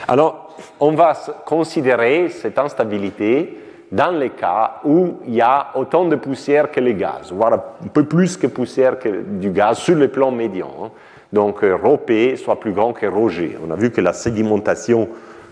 Alors, 0.08 0.56
on 0.80 0.92
va 0.92 1.14
considérer 1.44 2.28
cette 2.30 2.58
instabilité 2.58 3.58
dans 3.92 4.10
les 4.10 4.30
cas 4.30 4.80
où 4.84 5.18
il 5.26 5.34
y 5.34 5.42
a 5.42 5.68
autant 5.74 6.06
de 6.06 6.16
poussière 6.16 6.70
que 6.70 6.80
les 6.80 6.94
gaz, 6.94 7.32
voire 7.32 7.52
un 7.52 7.88
peu 7.88 8.04
plus 8.04 8.36
que 8.36 8.46
poussière 8.46 8.98
que 8.98 9.22
du 9.22 9.50
gaz 9.50 9.78
sur 9.78 9.94
le 9.94 10.08
plan 10.08 10.30
médian. 10.30 10.90
Donc, 11.32 11.62
euh, 11.64 11.74
rho 11.74 11.98
P 11.98 12.36
soit 12.36 12.58
plus 12.58 12.72
grand 12.72 12.92
que 12.92 13.06
rho 13.06 13.28
G. 13.28 13.56
On 13.66 13.70
a 13.70 13.76
vu 13.76 13.90
que 13.90 14.00
la 14.00 14.12
sédimentation 14.12 15.08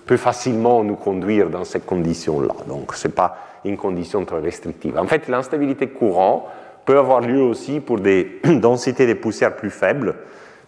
peut 0.07 0.17
facilement 0.17 0.85
nous 0.85 0.97
conduire 0.97 1.51
dans 1.51 1.65
ces 1.65 1.81
conditions-là. 1.81 2.55
Donc, 2.69 2.95
ce 2.95 3.09
n'est 3.09 3.15
pas 3.15 3.37
une 3.65 3.77
condition 3.77 4.25
très 4.25 4.41
restrictive. 4.41 4.99
En 4.99 5.07
fait, 5.07 5.29
l'instabilité 5.29 5.89
courant 5.89 6.49
peut 6.85 6.99
avoir 6.99 7.21
lieu 7.21 7.41
aussi 7.41 7.81
pour 7.81 8.01
des 8.01 8.41
densités 8.45 9.07
de 9.07 9.15
poussière 9.15 9.57
plus 9.57 9.71
faibles, 9.71 10.15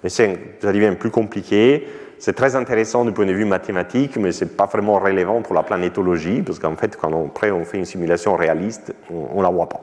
mais 0.03 0.09
ça 0.09 0.27
devient 0.63 0.95
plus 0.99 1.11
compliqué. 1.11 1.87
C'est 2.19 2.33
très 2.33 2.57
intéressant 2.57 3.05
du 3.05 3.13
point 3.13 3.27
de 3.27 3.33
vue 3.33 3.45
mathématique, 3.45 4.17
mais 4.17 4.33
ce 4.33 4.45
n'est 4.45 4.51
pas 4.51 4.65
vraiment 4.65 4.99
relevant 4.99 5.43
pour 5.43 5.55
la 5.55 5.63
planétologie, 5.63 6.41
parce 6.41 6.59
qu'en 6.59 6.77
fait, 6.77 6.97
quand 6.97 7.13
on, 7.13 7.27
après 7.27 7.51
on 7.51 7.65
fait 7.65 7.77
une 7.77 7.85
simulation 7.85 8.37
réaliste, 8.37 8.95
on 9.11 9.39
ne 9.39 9.43
la 9.43 9.51
voit 9.51 9.69
pas. 9.69 9.83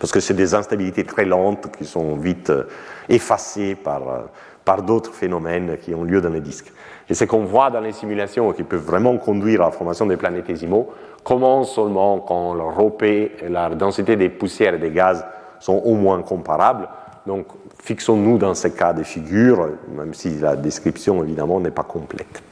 Parce 0.00 0.12
que 0.12 0.20
c'est 0.20 0.34
des 0.34 0.54
instabilités 0.54 1.04
très 1.04 1.24
lentes 1.24 1.74
qui 1.76 1.84
sont 1.84 2.16
vite 2.16 2.50
euh, 2.50 2.64
effacées 3.08 3.74
par, 3.74 4.08
euh, 4.08 4.20
par 4.64 4.82
d'autres 4.82 5.14
phénomènes 5.14 5.78
qui 5.80 5.94
ont 5.94 6.04
lieu 6.04 6.20
dans 6.20 6.28
les 6.30 6.40
disques. 6.40 6.72
Et 7.08 7.14
ce 7.14 7.24
qu'on 7.24 7.44
voit 7.44 7.70
dans 7.70 7.80
les 7.80 7.92
simulations 7.92 8.52
qui 8.52 8.62
peuvent 8.62 8.84
vraiment 8.84 9.16
conduire 9.18 9.62
à 9.62 9.66
la 9.66 9.70
formation 9.70 10.06
des 10.06 10.16
planétésimaux, 10.16 10.90
commence 11.24 11.74
seulement 11.74 12.20
quand 12.20 12.54
le 12.54 12.62
ropé 12.62 13.32
et 13.42 13.48
la 13.48 13.70
densité 13.70 14.16
des 14.16 14.28
poussières 14.28 14.74
et 14.74 14.78
des 14.78 14.90
gaz 14.90 15.24
sont 15.60 15.80
au 15.84 15.94
moins 15.94 16.22
comparables. 16.22 16.88
Donc, 17.26 17.46
fixons-nous 17.82 18.38
dans 18.38 18.54
ces 18.54 18.72
cas 18.72 18.92
de 18.92 19.02
figure, 19.02 19.68
même 19.96 20.14
si 20.14 20.38
la 20.38 20.56
description, 20.56 21.22
évidemment, 21.22 21.60
n'est 21.60 21.70
pas 21.70 21.84
complète. 21.84 22.42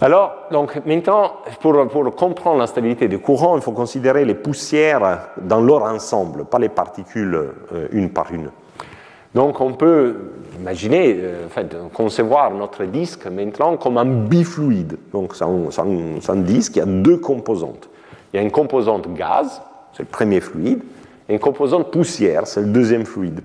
Alors, 0.00 0.32
donc, 0.52 0.80
maintenant, 0.86 1.32
pour, 1.60 1.88
pour 1.88 2.14
comprendre 2.14 2.58
l'instabilité 2.58 3.08
du 3.08 3.18
courant, 3.18 3.56
il 3.56 3.62
faut 3.62 3.72
considérer 3.72 4.24
les 4.24 4.34
poussières 4.34 5.30
dans 5.40 5.60
leur 5.60 5.82
ensemble, 5.82 6.44
pas 6.44 6.60
les 6.60 6.68
particules 6.68 7.34
euh, 7.34 7.88
une 7.90 8.10
par 8.10 8.32
une. 8.32 8.50
Donc, 9.34 9.60
on 9.60 9.72
peut 9.72 10.14
imaginer, 10.58 11.16
euh, 11.18 11.46
en 11.46 11.48
fait, 11.48 11.76
concevoir 11.92 12.50
notre 12.50 12.84
disque 12.84 13.26
maintenant 13.26 13.76
comme 13.76 13.98
un 13.98 14.04
bifluide. 14.04 14.96
Donc, 15.12 15.34
c'est 15.34 15.44
un, 15.44 16.36
disque 16.36 16.72
qui 16.72 16.80
a 16.80 16.86
deux 16.86 17.18
composantes. 17.18 17.88
Il 18.32 18.36
y 18.36 18.40
a 18.40 18.42
une 18.42 18.50
composante 18.50 19.12
gaz, 19.14 19.62
c'est 19.92 20.02
le 20.02 20.08
premier 20.08 20.40
fluide, 20.40 20.82
et 21.28 21.34
une 21.34 21.38
composante 21.38 21.90
poussière, 21.90 22.46
c'est 22.46 22.60
le 22.60 22.68
deuxième 22.68 23.04
fluide. 23.04 23.40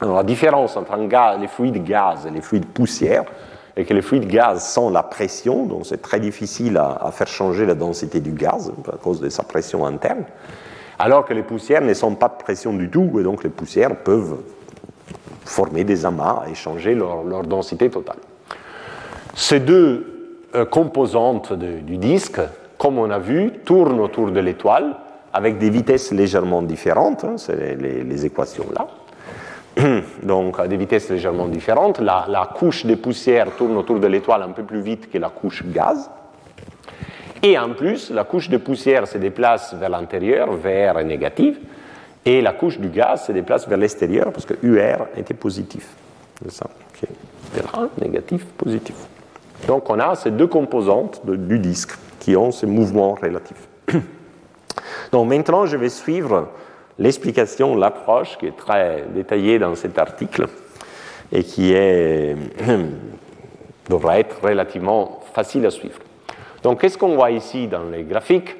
Alors, 0.00 0.16
la 0.16 0.24
différence 0.24 0.76
entre 0.76 0.96
les 0.96 1.48
fluides 1.48 1.84
gaz 1.84 2.26
et 2.26 2.30
les 2.30 2.40
fluides 2.40 2.66
poussière 2.66 3.24
est 3.76 3.84
que 3.84 3.94
les 3.94 4.02
fluides 4.02 4.26
gaz 4.26 4.68
sont 4.72 4.90
la 4.90 5.02
pression, 5.02 5.66
donc 5.66 5.86
c'est 5.86 6.02
très 6.02 6.20
difficile 6.20 6.76
à, 6.76 6.98
à, 7.02 7.10
faire 7.10 7.26
changer 7.26 7.66
la 7.66 7.74
densité 7.74 8.20
du 8.20 8.32
gaz 8.32 8.72
à 8.92 8.96
cause 8.96 9.20
de 9.20 9.28
sa 9.28 9.42
pression 9.42 9.84
interne, 9.84 10.24
alors 10.98 11.24
que 11.24 11.34
les 11.34 11.42
poussières 11.42 11.82
ne 11.82 11.94
sont 11.94 12.14
pas 12.14 12.28
de 12.28 12.42
pression 12.42 12.72
du 12.72 12.88
tout, 12.88 13.18
et 13.18 13.22
donc 13.22 13.42
les 13.42 13.50
poussières 13.50 13.96
peuvent 13.96 14.36
former 15.44 15.84
des 15.84 16.06
amas 16.06 16.44
et 16.50 16.54
changer 16.54 16.94
leur, 16.94 17.24
densité 17.44 17.90
totale. 17.90 18.18
Ces 19.34 19.60
deux 19.60 20.40
euh, 20.54 20.64
composantes 20.64 21.52
du 21.52 21.96
disque, 21.98 22.40
comme 22.78 22.98
on 22.98 23.10
a 23.10 23.18
vu, 23.18 23.52
tournent 23.64 24.00
autour 24.00 24.30
de 24.30 24.40
l'étoile 24.40 24.96
avec 25.32 25.58
des 25.58 25.70
vitesses 25.70 26.12
légèrement 26.12 26.62
différentes, 26.62 27.24
hein, 27.24 27.34
c'est 27.36 27.76
les, 27.76 28.24
équations 28.24 28.66
là. 28.72 28.86
Donc, 30.22 30.60
à 30.60 30.68
des 30.68 30.76
vitesses 30.76 31.10
légèrement 31.10 31.48
différentes, 31.48 31.98
la, 31.98 32.26
la 32.28 32.48
couche 32.54 32.86
de 32.86 32.94
poussière 32.94 33.50
tourne 33.56 33.76
autour 33.76 33.98
de 33.98 34.06
l'étoile 34.06 34.42
un 34.42 34.52
peu 34.52 34.62
plus 34.62 34.80
vite 34.80 35.10
que 35.10 35.18
la 35.18 35.30
couche 35.30 35.64
gaz. 35.66 36.08
Et 37.42 37.58
en 37.58 37.70
plus, 37.70 38.10
la 38.10 38.22
couche 38.24 38.48
de 38.48 38.56
poussière 38.56 39.08
se 39.08 39.18
déplace 39.18 39.74
vers 39.74 39.90
l'intérieur, 39.90 40.52
vers 40.52 41.04
négative, 41.04 41.58
et 42.26 42.40
la 42.40 42.52
couche 42.52 42.78
du 42.78 42.88
gaz 42.88 43.26
se 43.26 43.32
déplace 43.32 43.68
vers 43.68 43.78
l'extérieur 43.78 44.32
parce 44.32 44.46
que 44.46 44.54
UR 44.62 45.06
était 45.16 45.34
positif. 45.34 45.88
C'est 46.42 46.52
ça. 46.52 46.66
négatif, 48.00 48.44
positif. 48.56 48.96
Donc 49.66 49.88
on 49.90 49.98
a 49.98 50.14
ces 50.14 50.30
deux 50.30 50.46
composantes 50.46 51.22
du 51.24 51.58
disque 51.58 51.96
qui 52.20 52.36
ont 52.36 52.50
ces 52.50 52.66
mouvements 52.66 53.14
relatifs. 53.14 53.68
Donc 55.12 55.28
maintenant, 55.28 55.66
je 55.66 55.76
vais 55.76 55.88
suivre 55.88 56.48
l'explication, 56.98 57.76
l'approche 57.76 58.38
qui 58.38 58.46
est 58.46 58.56
très 58.56 59.04
détaillée 59.14 59.58
dans 59.58 59.74
cet 59.74 59.98
article 59.98 60.46
et 61.32 61.44
qui 61.44 61.72
est, 61.72 62.36
devra 63.88 64.18
être 64.18 64.42
relativement 64.42 65.20
facile 65.32 65.66
à 65.66 65.70
suivre. 65.70 65.98
Donc 66.62 66.80
qu'est-ce 66.80 66.96
qu'on 66.96 67.14
voit 67.14 67.30
ici 67.30 67.68
dans 67.68 67.84
les 67.84 68.04
graphiques? 68.04 68.56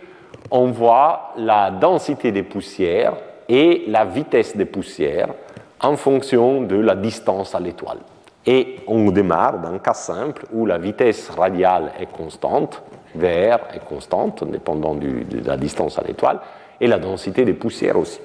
On 0.51 0.67
voit 0.67 1.33
la 1.39 1.71
densité 1.71 2.33
des 2.33 2.43
poussières 2.43 3.15
et 3.49 3.85
la 3.89 4.05
vitesse 4.05 4.57
des 4.57 4.65
poussières 4.65 5.35
en 5.81 5.97
fonction 5.97 6.63
de 6.63 6.77
la 6.77 6.95
distance 6.95 7.55
à 7.55 7.61
l'étoile. 7.61 7.99
Et 8.47 8.77
on 8.87 9.11
démarre 9.11 9.61
d'un 9.61 9.79
cas 9.79 9.95
simple 9.95 10.45
où 10.53 10.67
la 10.67 10.79
vitesse 10.79 11.31
radiale 11.31 11.93
est 11.99 12.11
constante, 12.11 12.83
VR 13.15 13.59
est 13.75 13.85
constante, 13.89 14.45
dépendant 14.51 14.95
de 14.95 15.25
la 15.45 15.57
distance 15.57 15.99
à 15.99 16.03
l'étoile, 16.03 16.41
et 16.81 16.87
la 16.87 16.99
densité 16.99 17.45
des 17.45 17.55
poussières 17.55 17.99
aussi. 17.99 18.21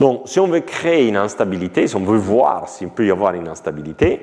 Donc, 0.00 0.22
si 0.26 0.40
on 0.40 0.46
veut 0.46 0.60
créer 0.60 1.08
une 1.08 1.16
instabilité, 1.16 1.86
si 1.86 1.96
on 1.96 2.00
veut 2.00 2.18
voir 2.18 2.68
s'il 2.68 2.88
peut 2.88 3.06
y 3.06 3.10
avoir 3.10 3.34
une 3.34 3.48
instabilité, 3.48 4.20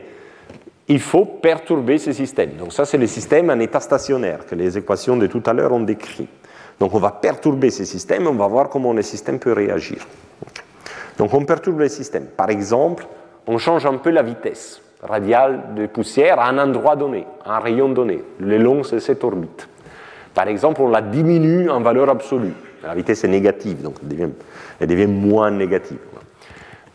il 0.87 0.99
faut 0.99 1.25
perturber 1.25 1.97
ce 1.97 2.11
système. 2.11 2.51
Donc, 2.57 2.73
ça, 2.73 2.85
c'est 2.85 2.97
le 2.97 3.07
système 3.07 3.49
en 3.49 3.59
état 3.59 3.79
stationnaire 3.79 4.45
que 4.45 4.55
les 4.55 4.77
équations 4.77 5.17
de 5.17 5.27
tout 5.27 5.41
à 5.45 5.53
l'heure 5.53 5.71
ont 5.71 5.79
décrit. 5.79 6.27
Donc 6.79 6.93
on 6.93 6.99
va 6.99 7.11
perturber 7.11 7.69
ces 7.69 7.85
systèmes, 7.85 8.27
on 8.27 8.33
va 8.33 8.47
voir 8.47 8.69
comment 8.69 8.93
le 8.93 9.01
système 9.01 9.39
peut 9.39 9.53
réagir. 9.53 10.05
Donc 11.17 11.33
on 11.33 11.45
perturbe 11.45 11.79
le 11.79 11.89
système. 11.89 12.25
Par 12.25 12.49
exemple, 12.49 13.05
on 13.47 13.57
change 13.57 13.85
un 13.85 13.97
peu 13.97 14.09
la 14.09 14.23
vitesse 14.23 14.81
radiale 15.01 15.75
de 15.75 15.85
poussière 15.85 16.39
à 16.39 16.47
un 16.47 16.57
endroit 16.57 16.95
donné, 16.95 17.27
à 17.45 17.57
un 17.57 17.59
rayon 17.59 17.89
donné, 17.89 18.23
le 18.39 18.57
long 18.57 18.81
de 18.81 18.99
cette 18.99 19.23
orbite. 19.23 19.67
Par 20.33 20.47
exemple, 20.47 20.81
on 20.81 20.89
la 20.89 21.01
diminue 21.01 21.69
en 21.69 21.81
valeur 21.81 22.09
absolue. 22.09 22.53
La 22.83 22.95
vitesse 22.95 23.23
est 23.23 23.29
négative, 23.29 23.81
donc 23.81 23.95
elle 24.01 24.09
devient, 24.09 24.29
elle 24.79 24.87
devient 24.87 25.07
moins 25.07 25.51
négative. 25.51 25.99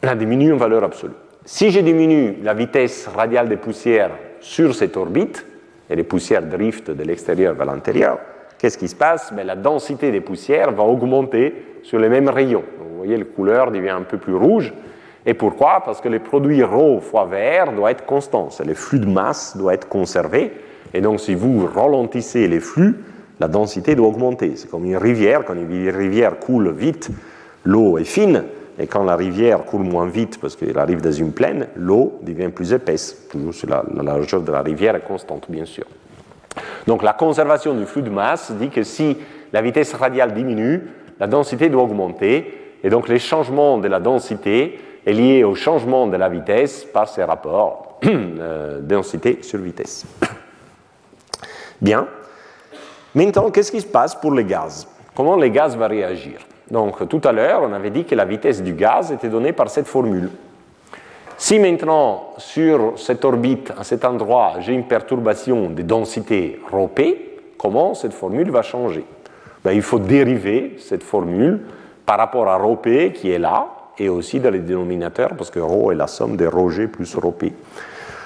On 0.02 0.06
la 0.06 0.14
diminue 0.14 0.52
en 0.52 0.56
valeur 0.56 0.84
absolue. 0.84 1.14
Si 1.44 1.70
je 1.70 1.80
diminue 1.80 2.38
la 2.42 2.54
vitesse 2.54 3.08
radiale 3.14 3.48
des 3.48 3.56
poussières 3.56 4.10
sur 4.40 4.74
cette 4.74 4.96
orbite, 4.96 5.46
et 5.90 5.96
les 5.96 6.04
poussières 6.04 6.42
driftent 6.42 6.90
de 6.90 7.02
l'extérieur 7.02 7.54
vers 7.54 7.66
l'intérieur, 7.66 8.18
qu'est-ce 8.58 8.78
qui 8.78 8.88
se 8.88 8.96
passe? 8.96 9.32
Ben, 9.32 9.46
La 9.46 9.56
densité 9.56 10.10
des 10.10 10.20
poussières 10.20 10.72
va 10.72 10.82
augmenter 10.82 11.54
sur 11.82 11.98
les 11.98 12.08
mêmes 12.08 12.28
rayons. 12.28 12.64
vous 12.78 12.96
voyez, 12.96 13.16
la 13.16 13.24
couleur 13.24 13.70
devient 13.70 13.90
un 13.90 14.02
peu 14.02 14.18
plus 14.18 14.34
rouge. 14.34 14.72
Et 15.26 15.34
pourquoi? 15.34 15.82
Parce 15.84 16.00
que 16.00 16.08
le 16.08 16.20
produit 16.20 16.62
ρ 16.62 17.00
fois 17.00 17.24
VR 17.26 17.72
doit 17.72 17.90
être 17.90 18.06
constant. 18.06 18.48
Le 18.64 18.74
flux 18.74 18.98
de 18.98 19.06
masse 19.06 19.56
doit 19.56 19.74
être 19.74 19.88
conservé. 19.88 20.52
Et 20.94 21.00
donc, 21.00 21.20
si 21.20 21.34
vous 21.34 21.66
ralentissez 21.66 22.48
les 22.48 22.60
flux, 22.60 22.96
la 23.40 23.48
densité 23.48 23.94
doit 23.94 24.08
augmenter. 24.08 24.52
C'est 24.56 24.70
comme 24.70 24.84
une 24.84 24.96
rivière. 24.96 25.44
Quand 25.44 25.54
une 25.54 25.90
rivière 25.90 26.38
coule 26.38 26.70
vite, 26.72 27.10
l'eau 27.64 27.98
est 27.98 28.04
fine. 28.04 28.44
Et 28.78 28.86
quand 28.86 29.04
la 29.04 29.16
rivière 29.16 29.64
coule 29.64 29.82
moins 29.82 30.06
vite 30.06 30.40
parce 30.40 30.56
qu'elle 30.56 30.78
arrive 30.78 31.00
dans 31.00 31.12
une 31.12 31.32
plaine, 31.32 31.66
l'eau 31.76 32.20
devient 32.22 32.48
plus 32.48 32.72
épaisse. 32.72 33.26
Toujours 33.28 33.52
la, 33.68 33.84
la 33.94 34.02
largeur 34.02 34.40
de 34.40 34.52
la 34.52 34.62
rivière 34.62 34.94
est 34.96 35.06
constante, 35.06 35.46
bien 35.48 35.64
sûr. 35.64 35.84
Donc 36.86 37.02
la 37.02 37.12
conservation 37.12 37.74
du 37.74 37.86
flux 37.86 38.02
de 38.02 38.10
masse 38.10 38.52
dit 38.52 38.70
que 38.70 38.82
si 38.82 39.16
la 39.52 39.62
vitesse 39.62 39.94
radiale 39.94 40.34
diminue, 40.34 40.88
la 41.20 41.26
densité 41.26 41.68
doit 41.68 41.82
augmenter, 41.82 42.76
et 42.82 42.90
donc 42.90 43.08
les 43.08 43.18
changements 43.18 43.78
de 43.78 43.88
la 43.88 44.00
densité 44.00 44.78
est 45.06 45.12
lié 45.12 45.44
au 45.44 45.54
changement 45.54 46.06
de 46.06 46.16
la 46.16 46.28
vitesse 46.28 46.84
par 46.84 47.08
ces 47.08 47.24
rapports 47.24 47.98
euh, 48.04 48.80
densité 48.80 49.38
sur 49.42 49.58
vitesse. 49.58 50.06
Bien. 51.80 52.06
Maintenant, 53.14 53.50
qu'est-ce 53.50 53.72
qui 53.72 53.80
se 53.80 53.86
passe 53.86 54.14
pour 54.14 54.32
les 54.32 54.44
gaz? 54.44 54.86
Comment 55.14 55.36
les 55.36 55.50
gaz 55.50 55.76
vont 55.76 55.88
réagir? 55.88 56.38
Donc, 56.70 57.08
tout 57.08 57.20
à 57.24 57.32
l'heure, 57.32 57.62
on 57.62 57.72
avait 57.72 57.90
dit 57.90 58.04
que 58.04 58.14
la 58.14 58.24
vitesse 58.24 58.62
du 58.62 58.74
gaz 58.74 59.10
était 59.10 59.28
donnée 59.28 59.52
par 59.52 59.70
cette 59.70 59.86
formule. 59.86 60.30
Si 61.37 61.59
maintenant, 61.59 62.31
sur 62.37 62.93
cette 62.97 63.25
orbite, 63.25 63.73
à 63.77 63.83
cet 63.83 64.05
endroit, 64.05 64.53
j'ai 64.59 64.73
une 64.73 64.85
perturbation 64.85 65.69
de 65.69 65.81
densité 65.81 66.59
ρ 66.71 66.87
comment 67.57 67.93
cette 67.93 68.13
formule 68.13 68.51
va 68.51 68.61
changer 68.61 69.03
ben, 69.63 69.71
Il 69.71 69.81
faut 69.81 69.99
dériver 69.99 70.75
cette 70.79 71.03
formule 71.03 71.61
par 72.05 72.17
rapport 72.17 72.47
à 72.47 72.57
ρ 72.57 72.81
qui 73.13 73.31
est 73.31 73.39
là, 73.39 73.67
et 73.97 74.09
aussi 74.09 74.39
dans 74.39 74.51
les 74.51 74.59
dénominateurs, 74.59 75.35
parce 75.37 75.49
que 75.49 75.59
ρ 75.59 75.91
est 75.91 75.95
la 75.95 76.07
somme 76.07 76.37
des 76.37 76.47
ρg 76.47 76.87
plus 76.87 77.15
ρp. 77.15 77.51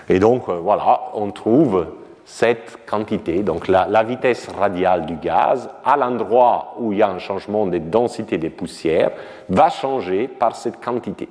Et 0.10 0.20
donc, 0.20 0.48
euh, 0.48 0.60
voilà, 0.62 1.12
on 1.16 1.32
trouve 1.32 1.88
cette 2.28 2.80
quantité, 2.86 3.42
donc 3.42 3.70
la, 3.70 4.04
vitesse 4.04 4.50
radiale 4.50 5.06
du 5.06 5.16
gaz, 5.16 5.70
à 5.86 5.96
l'endroit 5.96 6.76
où 6.78 6.92
il 6.92 7.00
y 7.00 7.02
a 7.02 7.10
un 7.10 7.20
changement 7.20 7.66
de 7.66 7.78
densité 7.78 8.38
des 8.38 8.50
poussières, 8.50 9.12
va 9.48 9.70
changer 9.70 10.28
par 10.28 10.56
cette 10.56 10.84
quantité. 10.84 11.30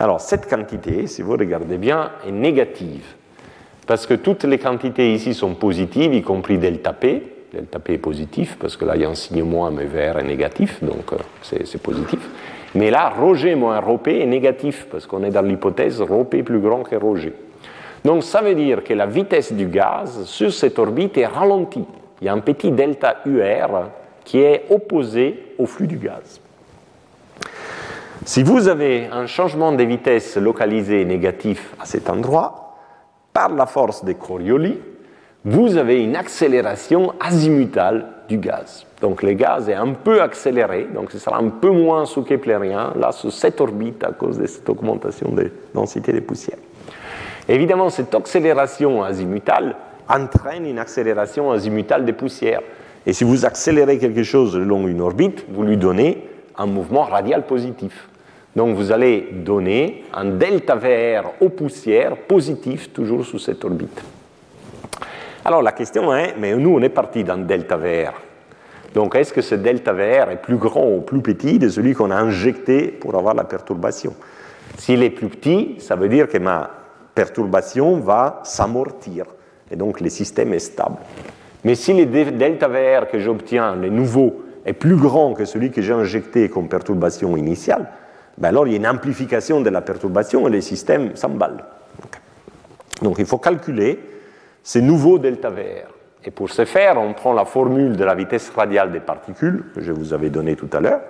Alors 0.00 0.20
cette 0.20 0.48
quantité, 0.48 1.06
si 1.06 1.22
vous 1.22 1.32
regardez 1.32 1.76
bien, 1.76 2.12
est 2.26 2.30
négative, 2.30 3.04
parce 3.86 4.06
que 4.06 4.14
toutes 4.14 4.44
les 4.44 4.58
quantités 4.58 5.12
ici 5.12 5.34
sont 5.34 5.54
positives, 5.54 6.14
y 6.14 6.22
compris 6.22 6.58
delta 6.58 6.92
P. 6.92 7.22
Delta 7.52 7.78
P 7.78 7.94
est 7.94 7.98
positif, 7.98 8.56
parce 8.60 8.76
que 8.76 8.84
là 8.84 8.94
il 8.94 9.02
y 9.02 9.04
a 9.04 9.08
un 9.08 9.14
signe 9.14 9.42
moins, 9.42 9.70
mais 9.70 9.86
vert 9.86 10.18
est 10.18 10.24
négatif, 10.24 10.82
donc 10.84 11.12
euh, 11.12 11.16
c'est 11.42 11.82
positif. 11.82 12.20
Mais 12.74 12.90
là, 12.90 13.08
Roger 13.08 13.54
moins 13.54 13.80
Rho 13.80 13.98
est 14.06 14.26
négatif, 14.26 14.86
parce 14.90 15.06
qu'on 15.06 15.24
est 15.24 15.30
dans 15.30 15.42
l'hypothèse 15.42 16.00
Rho 16.00 16.24
plus 16.24 16.60
grand 16.60 16.82
que 16.82 16.96
Roger. 16.96 17.32
Donc 18.04 18.22
ça 18.22 18.42
veut 18.42 18.54
dire 18.54 18.84
que 18.84 18.94
la 18.94 19.06
vitesse 19.06 19.52
du 19.52 19.66
gaz 19.66 20.24
sur 20.24 20.52
cette 20.52 20.78
orbite 20.78 21.18
est 21.18 21.26
ralentie. 21.26 21.84
Il 22.20 22.26
y 22.26 22.28
a 22.28 22.32
un 22.32 22.40
petit 22.40 22.70
delta 22.70 23.16
UR 23.26 23.88
qui 24.24 24.40
est 24.40 24.66
opposé 24.70 25.54
au 25.58 25.66
flux 25.66 25.86
du 25.86 25.96
gaz. 25.96 26.40
Si 28.28 28.42
vous 28.42 28.68
avez 28.68 29.06
un 29.10 29.24
changement 29.24 29.72
de 29.72 29.82
vitesse 29.84 30.36
localisé 30.36 31.02
négatif 31.06 31.74
à 31.80 31.86
cet 31.86 32.10
endroit, 32.10 32.76
par 33.32 33.48
la 33.48 33.64
force 33.64 34.04
de 34.04 34.12
Coriolis, 34.12 34.78
vous 35.46 35.78
avez 35.78 36.02
une 36.02 36.14
accélération 36.14 37.14
azimutale 37.20 38.06
du 38.28 38.36
gaz. 38.36 38.84
Donc 39.00 39.22
le 39.22 39.32
gaz 39.32 39.70
est 39.70 39.74
un 39.74 39.94
peu 39.94 40.20
accéléré, 40.20 40.88
donc 40.94 41.10
ce 41.10 41.18
sera 41.18 41.38
un 41.38 41.48
peu 41.48 41.70
moins 41.70 42.04
sous 42.04 42.22
Keplerien, 42.22 42.92
là, 42.96 43.12
sur 43.12 43.32
cette 43.32 43.62
orbite, 43.62 44.04
à 44.04 44.12
cause 44.12 44.36
de 44.36 44.46
cette 44.46 44.68
augmentation 44.68 45.30
de 45.30 45.50
densité 45.72 46.12
des 46.12 46.20
poussières. 46.20 46.58
Évidemment, 47.48 47.88
cette 47.88 48.14
accélération 48.14 49.02
azimutale 49.02 49.74
entraîne 50.06 50.66
une 50.66 50.78
accélération 50.78 51.50
azimutale 51.50 52.04
des 52.04 52.12
poussières. 52.12 52.60
Et 53.06 53.14
si 53.14 53.24
vous 53.24 53.46
accélérez 53.46 53.96
quelque 53.96 54.22
chose 54.22 54.54
le 54.54 54.64
long 54.64 54.84
d'une 54.84 55.00
orbite, 55.00 55.46
vous 55.48 55.62
lui 55.62 55.78
donnez 55.78 56.28
un 56.58 56.66
mouvement 56.66 57.04
radial 57.04 57.46
positif. 57.46 58.10
Donc 58.56 58.76
vous 58.76 58.92
allez 58.92 59.28
donner 59.32 60.04
un 60.12 60.24
delta 60.24 60.74
VR 60.74 61.32
aux 61.40 61.48
poussières 61.48 62.16
positif 62.16 62.92
toujours 62.92 63.24
sous 63.24 63.38
cette 63.38 63.64
orbite. 63.64 64.02
Alors 65.44 65.62
la 65.62 65.72
question 65.72 66.14
est, 66.14 66.34
mais 66.38 66.54
nous 66.56 66.70
on 66.70 66.82
est 66.82 66.88
parti 66.88 67.24
d'un 67.24 67.38
delta 67.38 67.76
VR. 67.76 68.14
Donc 68.94 69.14
est-ce 69.14 69.32
que 69.32 69.42
ce 69.42 69.54
delta 69.54 69.92
VR 69.92 70.30
est 70.30 70.42
plus 70.42 70.56
grand 70.56 70.88
ou 70.88 71.00
plus 71.00 71.20
petit 71.20 71.58
de 71.58 71.68
celui 71.68 71.94
qu'on 71.94 72.10
a 72.10 72.16
injecté 72.16 72.88
pour 72.88 73.14
avoir 73.14 73.34
la 73.34 73.44
perturbation? 73.44 74.14
S'il 74.76 75.02
est 75.02 75.10
plus 75.10 75.28
petit, 75.28 75.76
ça 75.78 75.96
veut 75.96 76.08
dire 76.08 76.28
que 76.28 76.38
ma 76.38 76.70
perturbation 77.14 78.00
va 78.00 78.40
s'amortir 78.44 79.24
et 79.70 79.76
donc 79.76 80.00
le 80.00 80.08
système 80.08 80.52
est 80.52 80.58
stable. 80.58 80.96
Mais 81.64 81.74
si 81.74 81.92
le 81.92 82.06
delta 82.06 82.68
VR 82.68 83.08
que 83.08 83.18
j'obtiens, 83.18 83.74
le 83.74 83.88
nouveau, 83.88 84.42
est 84.64 84.72
plus 84.72 84.96
grand 84.96 85.34
que 85.34 85.44
celui 85.44 85.70
que 85.70 85.82
j'ai 85.82 85.92
injecté 85.92 86.48
comme 86.48 86.68
perturbation 86.68 87.36
initiale, 87.36 87.86
ben 88.38 88.48
alors 88.48 88.66
il 88.66 88.72
y 88.72 88.74
a 88.74 88.78
une 88.78 88.86
amplification 88.86 89.60
de 89.60 89.70
la 89.70 89.80
perturbation 89.80 90.46
et 90.46 90.50
le 90.50 90.60
système 90.60 91.16
s'emballe. 91.16 91.64
Donc 93.02 93.16
il 93.18 93.26
faut 93.26 93.38
calculer 93.38 93.98
ce 94.62 94.78
nouveau 94.78 95.18
delta 95.18 95.50
VR. 95.50 95.88
Et 96.24 96.30
pour 96.30 96.50
ce 96.50 96.64
faire, 96.64 96.98
on 96.98 97.14
prend 97.14 97.32
la 97.32 97.44
formule 97.44 97.96
de 97.96 98.04
la 98.04 98.14
vitesse 98.14 98.50
radiale 98.54 98.92
des 98.92 99.00
particules 99.00 99.64
que 99.74 99.80
je 99.80 99.92
vous 99.92 100.12
avais 100.12 100.30
donnée 100.30 100.56
tout 100.56 100.68
à 100.72 100.80
l'heure, 100.80 101.00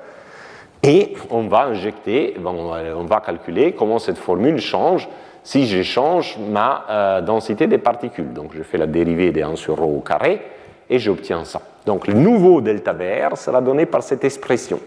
et 0.82 1.14
on 1.30 1.48
va 1.48 1.64
injecter, 1.64 2.36
on 2.44 3.04
va 3.04 3.20
calculer 3.20 3.72
comment 3.72 3.98
cette 3.98 4.18
formule 4.18 4.60
change 4.60 5.08
si 5.42 5.66
je 5.66 5.82
change 5.82 6.38
ma 6.50 6.84
euh, 6.90 7.20
densité 7.20 7.66
des 7.66 7.78
particules. 7.78 8.32
Donc 8.32 8.52
je 8.54 8.62
fais 8.62 8.78
la 8.78 8.86
dérivée 8.86 9.32
de 9.32 9.42
1 9.42 9.56
sur 9.56 9.78
ρ 9.78 9.88
au 9.88 10.00
carré 10.00 10.40
et 10.88 10.98
j'obtiens 10.98 11.44
ça. 11.44 11.62
Donc 11.86 12.06
le 12.06 12.14
nouveau 12.14 12.60
delta 12.60 12.92
VR 12.92 13.36
sera 13.36 13.60
donné 13.60 13.86
par 13.86 14.02
cette 14.02 14.24
expression. 14.24 14.78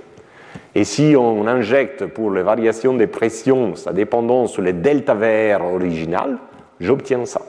Et 0.76 0.84
si 0.84 1.16
on 1.18 1.48
injecte 1.48 2.06
pour 2.06 2.32
les 2.32 2.44
variations 2.44 2.94
de 2.94 3.06
pression 3.06 3.76
sa 3.76 3.94
dépendance 3.94 4.54
sur 4.54 4.62
le 4.62 4.74
delta 4.74 5.14
VR 5.14 5.66
original, 5.66 6.38
j'obtiens 6.80 7.26
ça. 7.26 7.42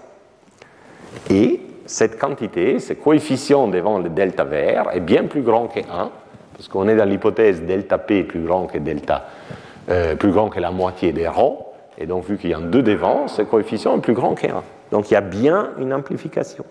Et 1.30 1.60
cette 1.86 2.18
quantité, 2.18 2.78
ce 2.78 2.94
coefficient 2.94 3.68
devant 3.68 3.98
le 3.98 4.08
delta 4.08 4.44
VR 4.44 4.90
est 4.92 5.00
bien 5.00 5.24
plus 5.24 5.42
grand 5.42 5.68
que 5.68 5.80
1, 5.80 6.10
parce 6.54 6.68
qu'on 6.68 6.88
est 6.88 6.96
dans 6.96 7.04
l'hypothèse 7.04 7.62
delta 7.62 7.98
P 7.98 8.24
plus 8.24 8.42
grand 8.42 8.66
que 8.66 8.78
delta, 8.78 9.26
euh, 9.88 10.16
plus 10.16 10.30
grand 10.30 10.48
que 10.48 10.60
la 10.60 10.70
moitié 10.70 11.12
des 11.12 11.28
ρ. 11.28 11.66
Et 11.98 12.06
donc, 12.06 12.24
vu 12.24 12.38
qu'il 12.38 12.50
y 12.50 12.54
a 12.54 12.58
un 12.58 12.62
2 12.62 12.82
devant, 12.82 13.28
ce 13.28 13.42
coefficient 13.42 13.96
est 13.96 14.00
plus 14.00 14.14
grand 14.14 14.34
qu'un. 14.34 14.62
Donc, 14.90 15.10
il 15.10 15.14
y 15.14 15.16
a 15.16 15.20
bien 15.20 15.70
une 15.78 15.92
amplification. 15.92 16.64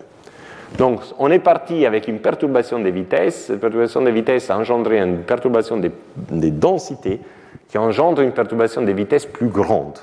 Donc, 0.78 1.00
on 1.18 1.30
est 1.30 1.38
parti 1.38 1.84
avec 1.84 2.08
une 2.08 2.18
perturbation 2.18 2.78
des 2.78 2.90
vitesses. 2.90 3.46
Cette 3.46 3.60
perturbation 3.60 4.02
des 4.02 4.10
vitesses 4.10 4.50
a 4.50 4.56
engendré 4.56 4.98
une 4.98 5.18
perturbation 5.18 5.76
des, 5.76 6.50
densités 6.50 7.20
qui 7.68 7.78
engendre 7.78 8.22
une 8.22 8.32
perturbation 8.32 8.82
des 8.82 8.92
vitesses 8.92 9.26
plus 9.26 9.48
grande. 9.48 9.98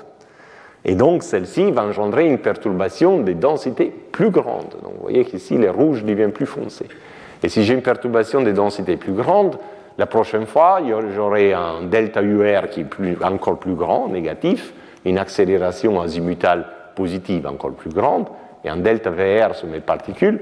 Et 0.84 0.94
donc, 0.94 1.22
celle-ci 1.22 1.70
va 1.72 1.84
engendrer 1.84 2.26
une 2.26 2.38
perturbation 2.38 3.18
des 3.18 3.34
densités 3.34 3.92
plus 4.12 4.30
grande. 4.30 4.70
Donc, 4.82 4.94
vous 4.94 5.02
voyez 5.02 5.24
qu'ici, 5.24 5.56
le 5.58 5.70
rouge 5.70 6.04
devient 6.04 6.30
plus 6.32 6.46
foncé. 6.46 6.86
Et 7.42 7.48
si 7.48 7.64
j'ai 7.64 7.74
une 7.74 7.82
perturbation 7.82 8.40
des 8.42 8.52
densités 8.52 8.96
plus 8.96 9.12
grande, 9.12 9.56
la 9.98 10.06
prochaine 10.06 10.46
fois, 10.46 10.80
j'aurai 11.14 11.52
un 11.52 11.82
delta 11.82 12.22
UR 12.22 12.70
qui 12.70 12.80
est 12.80 13.24
encore 13.24 13.58
plus 13.58 13.74
grand, 13.74 14.08
négatif, 14.08 14.72
une 15.04 15.18
accélération 15.18 16.00
azimutale 16.00 16.66
positive 16.94 17.46
encore 17.46 17.72
plus 17.72 17.90
grande 17.90 18.26
et 18.64 18.68
un 18.68 18.76
delta 18.76 19.10
VR 19.10 19.54
sur 19.54 19.68
mes 19.68 19.80
particules 19.80 20.40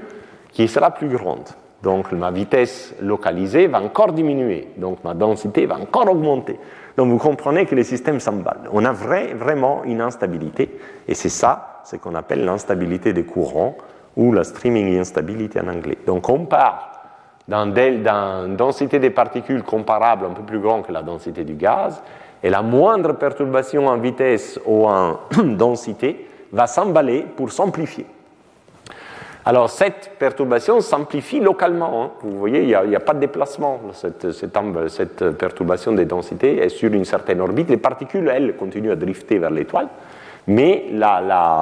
qui 0.59 0.67
sera 0.67 0.91
plus 0.91 1.07
grande. 1.07 1.47
Donc 1.81 2.11
ma 2.11 2.31
vitesse 2.31 2.93
localisée 3.01 3.67
va 3.67 3.81
encore 3.81 4.11
diminuer, 4.11 4.67
donc 4.75 5.01
ma 5.05 5.13
densité 5.13 5.65
va 5.65 5.77
encore 5.79 6.09
augmenter. 6.11 6.59
Donc 6.97 7.09
vous 7.09 7.17
comprenez 7.17 7.65
que 7.65 7.75
le 7.75 7.83
système 7.83 8.19
s'emballe. 8.19 8.69
On 8.73 8.83
a 8.83 8.91
vraiment 8.91 9.85
une 9.85 10.01
instabilité, 10.01 10.77
et 11.07 11.13
c'est 11.13 11.29
ça, 11.29 11.79
ce 11.85 11.95
qu'on 11.95 12.13
appelle 12.13 12.43
l'instabilité 12.43 13.13
des 13.13 13.23
courants, 13.23 13.77
ou 14.17 14.33
la 14.33 14.43
streaming 14.43 14.99
instability 14.99 15.57
en 15.61 15.69
anglais. 15.69 15.97
Donc 16.05 16.27
on 16.27 16.43
part 16.43 16.91
d'une 17.47 18.57
densité 18.57 18.99
des 18.99 19.11
particules 19.11 19.63
comparable, 19.63 20.25
un 20.25 20.33
peu 20.33 20.43
plus 20.43 20.59
grande 20.59 20.85
que 20.85 20.91
la 20.91 21.03
densité 21.03 21.45
du 21.45 21.53
gaz, 21.53 22.03
et 22.43 22.49
la 22.49 22.61
moindre 22.61 23.13
perturbation 23.13 23.87
en 23.87 23.97
vitesse 23.97 24.59
ou 24.65 24.85
en 24.89 25.19
densité 25.43 26.27
va 26.51 26.67
s'emballer 26.67 27.25
pour 27.37 27.49
s'amplifier. 27.49 28.05
Alors 29.45 29.69
cette 29.69 30.11
perturbation 30.19 30.81
s'amplifie 30.81 31.39
localement. 31.39 32.03
Hein. 32.03 32.11
Vous 32.21 32.37
voyez, 32.37 32.61
il 32.63 32.89
n'y 32.89 32.95
a, 32.95 32.99
pas 32.99 33.13
de 33.13 33.19
déplacement. 33.19 33.79
Cette, 33.93 35.29
perturbation 35.37 35.93
des 35.93 36.05
densités 36.05 36.57
est 36.57 36.69
sur 36.69 36.93
une 36.93 37.05
certaine 37.05 37.41
orbite. 37.41 37.69
Les 37.69 37.77
particules, 37.77 38.27
elles, 38.27 38.55
continuent 38.55 38.91
à 38.91 38.95
drifter 38.95 39.39
vers 39.39 39.49
l'étoile, 39.49 39.87
mais 40.47 40.85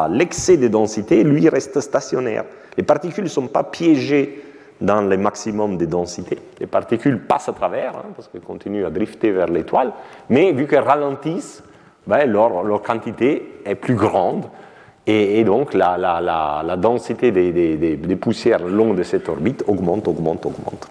l'excès 0.10 0.58
de 0.58 0.68
densité, 0.68 1.24
lui, 1.24 1.48
reste 1.50 1.80
stationnaire. 1.80 2.46
Les 2.78 2.84
particules 2.84 3.26
ne 3.26 3.30
sont 3.30 3.48
pas 3.48 3.64
piégées 3.64 4.44
dans 4.82 5.02
le 5.02 5.18
maximum 5.18 5.78
de 5.78 5.86
densité. 5.86 6.38
Les 6.60 6.68
particules 6.68 7.20
passent 7.20 7.50
à 7.50 7.54
travers, 7.54 7.96
hein, 7.96 8.10
parce 8.16 8.28
qu'elles 8.28 8.42
continuent 8.42 8.86
à 8.86 8.90
drifter 8.90 9.32
vers 9.32 9.48
l'étoile, 9.48 9.92
mais 10.30 10.52
vu 10.52 10.68
qu'elles 10.68 10.84
ralentissent, 10.84 11.64
ben, 12.06 12.26
leur, 12.32 12.82
quantité 12.84 13.62
est 13.66 13.76
plus 13.76 13.96
grande, 13.96 14.46
et, 15.08 15.44
donc 15.46 15.74
la, 15.74 16.76
densité 16.78 17.32
des, 17.32 18.16
poussières 18.20 18.60
le 18.60 18.70
long 18.70 18.94
de 18.94 19.04
cette 19.04 19.30
orbite 19.30 19.64
augmente, 19.68 20.08
augmente, 20.08 20.46
augmente. 20.46 20.90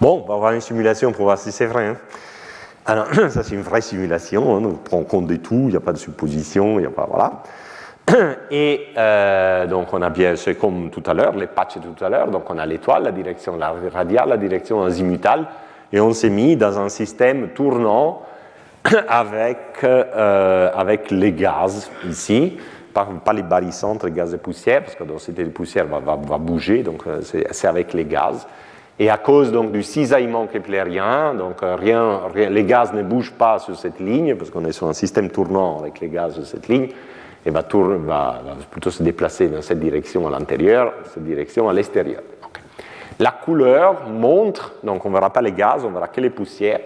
Bon, 0.00 0.24
on 0.24 0.28
va 0.28 0.36
voir 0.36 0.52
une 0.52 0.60
simulation 0.60 1.12
pour 1.12 1.26
voir 1.26 1.38
si 1.38 1.52
c'est 1.52 1.66
vrai. 1.66 1.86
Hein. 1.86 1.96
Alors, 2.84 3.06
ça 3.30 3.44
c'est 3.44 3.54
une 3.54 3.62
vraie 3.62 3.80
simulation, 3.80 4.56
hein, 4.56 4.62
on 4.64 4.72
prend 4.72 5.02
compte 5.04 5.28
de 5.28 5.36
tout, 5.36 5.64
il 5.66 5.68
n'y 5.68 5.76
a 5.76 5.80
pas 5.80 5.92
de 5.92 5.98
supposition, 5.98 6.78
il 6.78 6.82
n'y 6.82 6.86
a 6.86 6.90
pas... 6.90 7.06
Voilà. 7.08 7.42
Et 8.50 8.88
euh, 8.96 9.66
donc 9.68 9.92
on 9.92 10.02
a 10.02 10.10
bien, 10.10 10.34
c'est 10.34 10.56
comme 10.56 10.90
tout 10.90 11.04
à 11.06 11.14
l'heure, 11.14 11.36
les 11.36 11.46
patchs 11.46 11.74
tout 11.74 12.04
à 12.04 12.08
l'heure, 12.08 12.32
donc 12.32 12.50
on 12.50 12.58
a 12.58 12.66
l'étoile, 12.66 13.04
la 13.04 13.12
direction 13.12 13.56
radiale, 13.92 14.28
la 14.28 14.36
direction 14.36 14.82
azimutale, 14.82 15.46
et 15.92 16.00
on 16.00 16.12
s'est 16.12 16.30
mis 16.30 16.56
dans 16.56 16.80
un 16.80 16.88
système 16.88 17.50
tournant 17.50 18.22
avec, 19.08 19.58
euh, 19.84 20.70
avec 20.74 21.10
les 21.10 21.32
gaz 21.32 21.90
ici, 22.08 22.58
pas, 22.92 23.32
les 23.32 23.42
barycentres, 23.42 24.06
les 24.06 24.12
gaz 24.12 24.32
de 24.32 24.36
poussière, 24.36 24.82
parce 24.82 24.94
que 24.94 25.04
densité 25.04 25.44
de 25.44 25.50
poussière 25.50 25.86
va, 25.86 25.98
va, 25.98 26.16
va 26.16 26.38
bouger, 26.38 26.82
donc 26.82 27.04
euh, 27.06 27.20
c'est 27.22 27.66
avec 27.66 27.92
les 27.92 28.04
gaz. 28.04 28.46
Et 28.98 29.08
à 29.08 29.16
cause 29.16 29.50
donc, 29.50 29.72
du 29.72 29.82
cisaillement 29.82 30.46
keplérien, 30.46 31.34
donc 31.34 31.62
euh, 31.62 31.76
rien, 31.76 32.20
rien, 32.32 32.50
les 32.50 32.64
gaz 32.64 32.92
ne 32.92 33.02
bougent 33.02 33.32
pas 33.32 33.58
sur 33.58 33.76
cette 33.76 34.00
ligne, 34.00 34.34
parce 34.36 34.50
qu'on 34.50 34.64
est 34.64 34.72
sur 34.72 34.88
un 34.88 34.92
système 34.92 35.30
tournant 35.30 35.78
avec 35.78 36.00
les 36.00 36.08
gaz 36.08 36.38
de 36.38 36.44
cette 36.44 36.68
ligne, 36.68 36.88
et 37.44 37.50
va, 37.50 37.62
tourner, 37.62 37.96
va, 37.96 38.42
va 38.44 38.54
plutôt 38.70 38.90
se 38.90 39.02
déplacer 39.02 39.48
dans 39.48 39.62
cette 39.62 39.80
direction 39.80 40.26
à 40.28 40.30
l'intérieur, 40.30 40.92
cette 41.12 41.24
direction 41.24 41.68
à 41.68 41.72
l'extérieur. 41.72 42.22
La 43.18 43.30
couleur 43.30 44.08
montre, 44.08 44.74
donc 44.84 45.04
on 45.04 45.08
ne 45.08 45.14
verra 45.14 45.30
pas 45.30 45.42
les 45.42 45.52
gaz, 45.52 45.84
on 45.84 45.90
verra 45.90 46.08
que 46.08 46.20
les 46.20 46.30
poussières, 46.30 46.80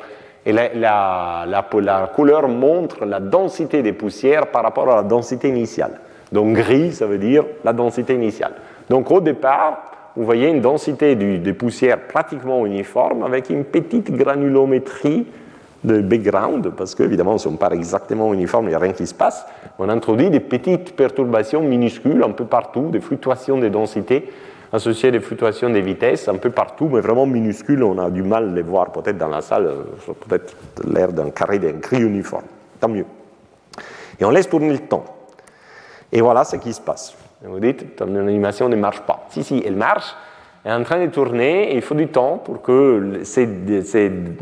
et 0.47 0.53
la, 0.53 1.44
la, 1.44 2.11
couleur 2.14 2.49
montre 2.49 3.05
la 3.05 3.18
densité 3.18 3.82
des 3.82 3.92
poussières 3.92 4.47
par 4.47 4.62
rapport 4.62 4.88
à 4.88 4.97
la 4.97 5.03
densité 5.03 5.49
initiale. 5.49 6.01
Donc 6.30 6.55
gris, 6.55 6.92
ça 6.92 7.07
veut 7.07 7.18
dire 7.18 7.44
la 7.64 7.72
densité 7.72 8.14
initiale. 8.14 8.53
Donc 8.88 9.11
au 9.11 9.20
départ, 9.20 9.90
vous 10.14 10.24
voyez 10.24 10.49
une 10.49 10.61
densité 10.61 11.16
du, 11.16 11.38
des 11.38 11.53
poussières 11.53 12.07
pratiquement 12.07 12.64
uniforme 12.64 13.24
avec 13.24 13.51
une 13.51 13.64
petite 13.64 14.12
granulométrie 14.12 15.26
de 15.82 16.01
background, 16.01 16.72
parce 16.76 16.94
qu'évidemment, 16.94 17.34
ne 17.34 17.38
sont 17.38 17.57
pas 17.57 17.70
exactement 17.70 18.32
uniformes, 18.32 18.66
il 18.66 18.70
n'y 18.70 18.74
a 18.74 18.78
rien 18.78 18.92
qui 18.92 19.07
se 19.07 19.14
passe. 19.14 19.47
On 19.78 19.88
introduit 19.88 20.30
des 20.30 20.40
petites 20.40 20.97
perturbations 20.97 21.61
minuscules 21.61 22.22
un 22.22 22.30
peu 22.30 22.44
partout, 22.44 22.88
des 22.90 23.01
fluctuations 23.01 23.59
de 23.59 23.68
densité 23.68 24.30
associées 24.73 25.09
à 25.09 25.12
des 25.12 25.21
fluctuations 25.21 25.71
des 25.71 25.81
vitesses 25.81 26.29
un 26.29 26.37
peu 26.37 26.51
partout, 26.51 26.89
mais 26.89 27.01
vraiment 27.01 27.27
minuscules, 27.27 27.83
on 27.83 27.99
a 27.99 28.11
du 28.11 28.23
mal 28.23 28.51
à 28.51 28.53
les 28.53 28.62
voir 28.62 28.93
peut-être 28.93 29.19
dans 29.19 29.29
la 29.29 29.41
salle, 29.41 29.71
peut-être 30.29 30.57
l'air 30.87 31.12
d'un 31.12 31.31
carré, 31.31 31.59
d'un 31.59 31.73
gris 31.73 32.03
uniforme. 32.03 32.45
Tant 32.81 32.89
mieux. 32.89 33.07
Et 34.19 34.25
on 34.25 34.31
laisse 34.31 34.49
tourner 34.49 34.71
le 34.71 34.81
temps. 34.81 35.05
Et 36.12 36.21
voilà 36.21 36.45
ce 36.45 36.57
qui 36.57 36.73
se 36.73 36.81
passe. 36.81 37.17
Vous 37.43 37.61
dites, 37.61 37.97
ton 37.97 38.14
animation 38.17 38.69
ne 38.69 38.77
marche 38.77 39.01
pas. 39.01 39.27
Si, 39.31 39.45
si, 39.45 39.62
elle 39.64 39.77
marche, 39.77 40.14
elle 40.64 40.73
est 40.73 40.75
en 40.75 40.83
train 40.83 41.05
de 41.05 41.11
tourner, 41.11 41.73
et 41.73 41.77
il 41.77 41.83
faut 41.83 41.95
du 41.95 42.09
temps 42.09 42.39
pour 42.39 42.62
que 42.62 43.21
ces 43.25 43.49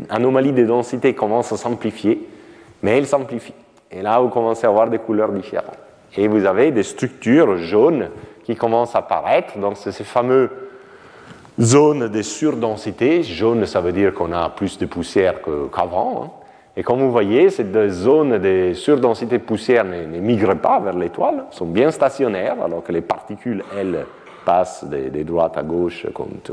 anomalies 0.09 0.53
de 0.53 0.65
densité 0.65 1.13
commencent 1.13 1.51
à 1.51 1.57
s'amplifier, 1.57 2.27
mais 2.81 2.97
elles 2.97 3.07
s'amplifient. 3.07 3.53
Et 3.91 4.01
là, 4.01 4.19
vous 4.19 4.29
commencez 4.29 4.65
à 4.65 4.69
avoir 4.69 4.89
des 4.89 4.97
couleurs 4.97 5.31
différentes. 5.31 5.77
Et 6.17 6.27
vous 6.27 6.45
avez 6.45 6.71
des 6.71 6.83
structures 6.83 7.57
jaunes 7.57 8.09
qui 8.45 8.55
commencent 8.55 8.95
à 8.95 8.99
apparaître. 8.99 9.57
Donc, 9.57 9.77
c'est 9.77 9.91
ces 9.91 10.03
fameuses 10.03 10.49
zones 11.59 12.07
de 12.07 12.21
surdensité. 12.21 13.23
Jaune, 13.23 13.65
ça 13.65 13.81
veut 13.81 13.91
dire 13.91 14.13
qu'on 14.13 14.31
a 14.31 14.49
plus 14.49 14.77
de 14.77 14.85
poussière 14.85 15.35
qu'avant. 15.73 16.23
Hein. 16.23 16.29
Et 16.77 16.83
comme 16.83 16.99
vous 16.99 17.11
voyez, 17.11 17.49
ces 17.49 17.65
zones 17.89 18.37
de 18.37 18.73
surdensité 18.73 19.37
de 19.37 19.43
poussière 19.43 19.85
ne, 19.85 20.19
migrent 20.19 20.57
pas 20.57 20.79
vers 20.79 20.97
l'étoile, 20.97 21.45
sont 21.51 21.65
bien 21.65 21.89
stationnaires, 21.89 22.61
alors 22.63 22.83
que 22.83 22.91
les 22.91 23.01
particules, 23.01 23.63
elles, 23.77 24.05
passent 24.45 24.85
de 24.85 25.23
droite 25.23 25.57
à 25.57 25.63
gauche 25.63 26.05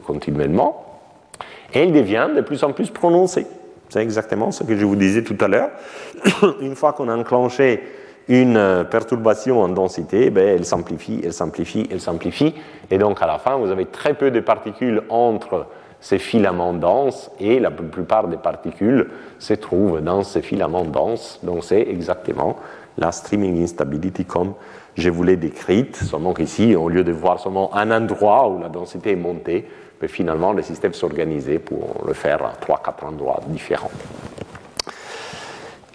continuellement. 0.06 0.82
Et 1.74 1.80
elles 1.80 1.92
deviennent 1.92 2.34
de 2.34 2.40
plus 2.40 2.64
en 2.64 2.72
plus 2.72 2.90
prononcées. 2.90 3.46
C'est 3.90 4.00
exactement 4.00 4.50
ce 4.50 4.64
que 4.64 4.74
je 4.74 4.86
vous 4.86 4.96
disais 4.96 5.22
tout 5.22 5.36
à 5.40 5.48
l'heure. 5.48 5.70
Une 6.62 6.74
fois 6.74 6.94
qu'on 6.94 7.08
a 7.08 7.16
enclenché 7.16 7.82
une 8.28 8.86
perturbation 8.90 9.60
en 9.60 9.68
densité, 9.68 10.30
ben, 10.30 10.56
elle 10.56 10.64
s'amplifie, 10.64 11.20
elle 11.24 11.32
s'amplifie, 11.32 11.88
elle 11.90 12.00
s'amplifie. 12.00 12.54
Et 12.90 12.98
donc 12.98 13.20
à 13.22 13.26
la 13.26 13.38
fin, 13.38 13.56
vous 13.56 13.70
avez 13.70 13.86
très 13.86 14.14
peu 14.14 14.30
de 14.30 14.40
particules 14.40 15.02
entre 15.08 15.66
ces 16.00 16.18
filaments 16.18 16.74
denses 16.74 17.30
et 17.38 17.60
la 17.60 17.70
plupart 17.70 18.26
des 18.28 18.36
particules 18.36 19.08
se 19.38 19.54
trouvent 19.54 20.00
dans 20.00 20.22
ces 20.24 20.42
filaments 20.42 20.84
denses. 20.84 21.38
Donc 21.42 21.64
c'est 21.64 21.80
exactement 21.80 22.56
la 22.98 23.12
streaming 23.12 23.62
instability 23.62 24.24
comme 24.24 24.54
je 24.94 25.08
vous 25.08 25.22
l'ai 25.22 25.36
décrite, 25.36 25.96
seulement 25.96 26.34
qu'ici, 26.34 26.76
au 26.76 26.88
lieu 26.88 27.02
de 27.04 27.12
voir 27.12 27.40
seulement 27.40 27.74
un 27.74 27.90
endroit 27.90 28.48
où 28.48 28.60
la 28.60 28.68
densité 28.68 29.12
est 29.12 29.16
montée, 29.16 29.66
mais 30.02 30.08
finalement 30.08 30.52
le 30.52 30.62
système 30.62 30.92
s'organise 30.92 31.48
pour 31.64 32.04
le 32.06 32.12
faire 32.12 32.44
à 32.44 32.52
3-4 32.52 33.06
endroits 33.06 33.40
différents. 33.46 33.90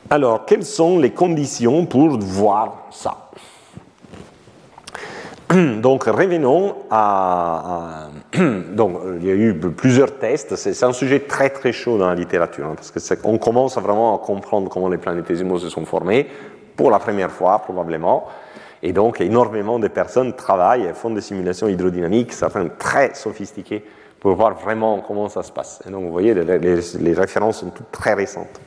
Alors, 0.10 0.46
quelles 0.46 0.66
sont 0.66 1.00
les 1.00 1.12
conditions 1.12 1.86
pour 1.86 2.18
voir 2.20 2.88
ça 2.92 3.26
donc 5.82 6.04
revenons 6.04 6.76
à, 6.92 8.10
donc 8.74 9.00
il 9.20 9.26
y 9.26 9.32
a 9.32 9.34
eu 9.34 9.54
plusieurs 9.54 10.18
tests. 10.18 10.56
C'est 10.56 10.84
un 10.84 10.92
sujet 10.92 11.22
très 11.22 11.50
très 11.50 11.72
chaud 11.72 11.98
dans 11.98 12.08
la 12.08 12.16
littérature 12.16 12.66
hein, 12.66 12.76
parce 12.76 12.92
que 12.92 13.16
on 13.24 13.38
commence 13.38 13.78
vraiment 13.78 14.16
à 14.16 14.20
comprendre 14.20 14.70
comment 14.70 14.90
les 14.90 14.98
planétésimaux 14.98 15.58
se 15.58 15.70
sont 15.70 15.86
formés 15.86 16.28
pour 16.76 16.92
la 16.92 17.00
première 17.00 17.32
fois 17.32 17.60
probablement. 17.60 18.28
Et 18.84 18.92
donc 18.92 19.22
énormément 19.22 19.80
de 19.80 19.88
personnes 19.88 20.34
travaillent 20.34 20.86
et 20.86 20.94
font 20.94 21.12
des 21.12 21.22
simulations 21.22 21.68
hydrodynamiques, 21.70 22.34
certaines 22.34 22.72
très 22.78 23.14
sophistiquées, 23.14 23.86
pour 24.20 24.36
voir 24.36 24.54
vraiment 24.56 25.00
comment 25.00 25.30
ça 25.30 25.44
se 25.44 25.52
passe. 25.52 25.82
Et 25.88 25.92
donc 25.92 26.04
vous 26.04 26.12
voyez, 26.12 26.34
les 26.34 27.14
références 27.14 27.60
sont 27.60 27.70
toutes 27.70 27.92
très 27.92 28.14
récentes. 28.14 28.60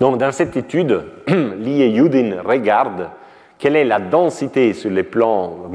Donc 0.00 0.18
dans 0.18 0.32
cette 0.32 0.56
étude, 0.56 1.04
Lee 1.28 1.82
et 1.82 1.88
Yudin 1.90 2.42
regardent 2.44 3.10
quelle 3.58 3.76
est 3.76 3.84
la 3.84 4.00
densité 4.00 4.72
sur 4.72 4.90
les 4.90 5.04
plans, 5.04 5.70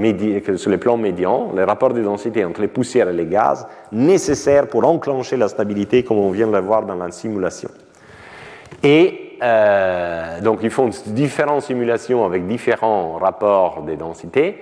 sur 0.57 0.69
les 0.69 0.77
plans 0.77 0.97
de 0.97 2.01
densité 2.03 2.45
entre 2.45 2.61
les 2.61 2.67
poussières 2.67 3.09
et 3.09 3.13
les 3.13 3.25
gaz, 3.25 3.65
nécessaire 3.91 4.67
pour 4.67 4.85
enclencher 4.85 5.37
la 5.37 5.47
stabilité 5.47 6.03
comme 6.03 6.17
on 6.17 6.31
vient 6.31 6.47
de 6.47 6.53
le 6.53 6.59
voir 6.59 6.85
dans 6.85 6.95
la 6.95 7.11
simulation. 7.11 7.69
Et 8.83 9.37
euh, 9.41 10.41
donc 10.41 10.59
ils 10.63 10.69
font 10.69 10.89
différentes 11.07 11.61
simulations 11.61 12.25
avec 12.25 12.45
différents 12.45 13.13
rapports 13.13 13.83
de 13.83 13.95
densité 13.95 14.57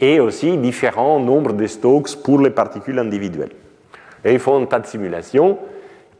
et 0.00 0.20
aussi 0.20 0.56
différents 0.56 1.20
nombres 1.20 1.52
de 1.52 1.66
Stokes 1.66 2.22
pour 2.22 2.40
les 2.40 2.50
particules 2.50 2.98
individuelles. 2.98 3.52
Et 4.24 4.32
ils 4.32 4.38
font 4.38 4.62
un 4.62 4.66
tas 4.66 4.78
de 4.78 4.86
simulations 4.86 5.58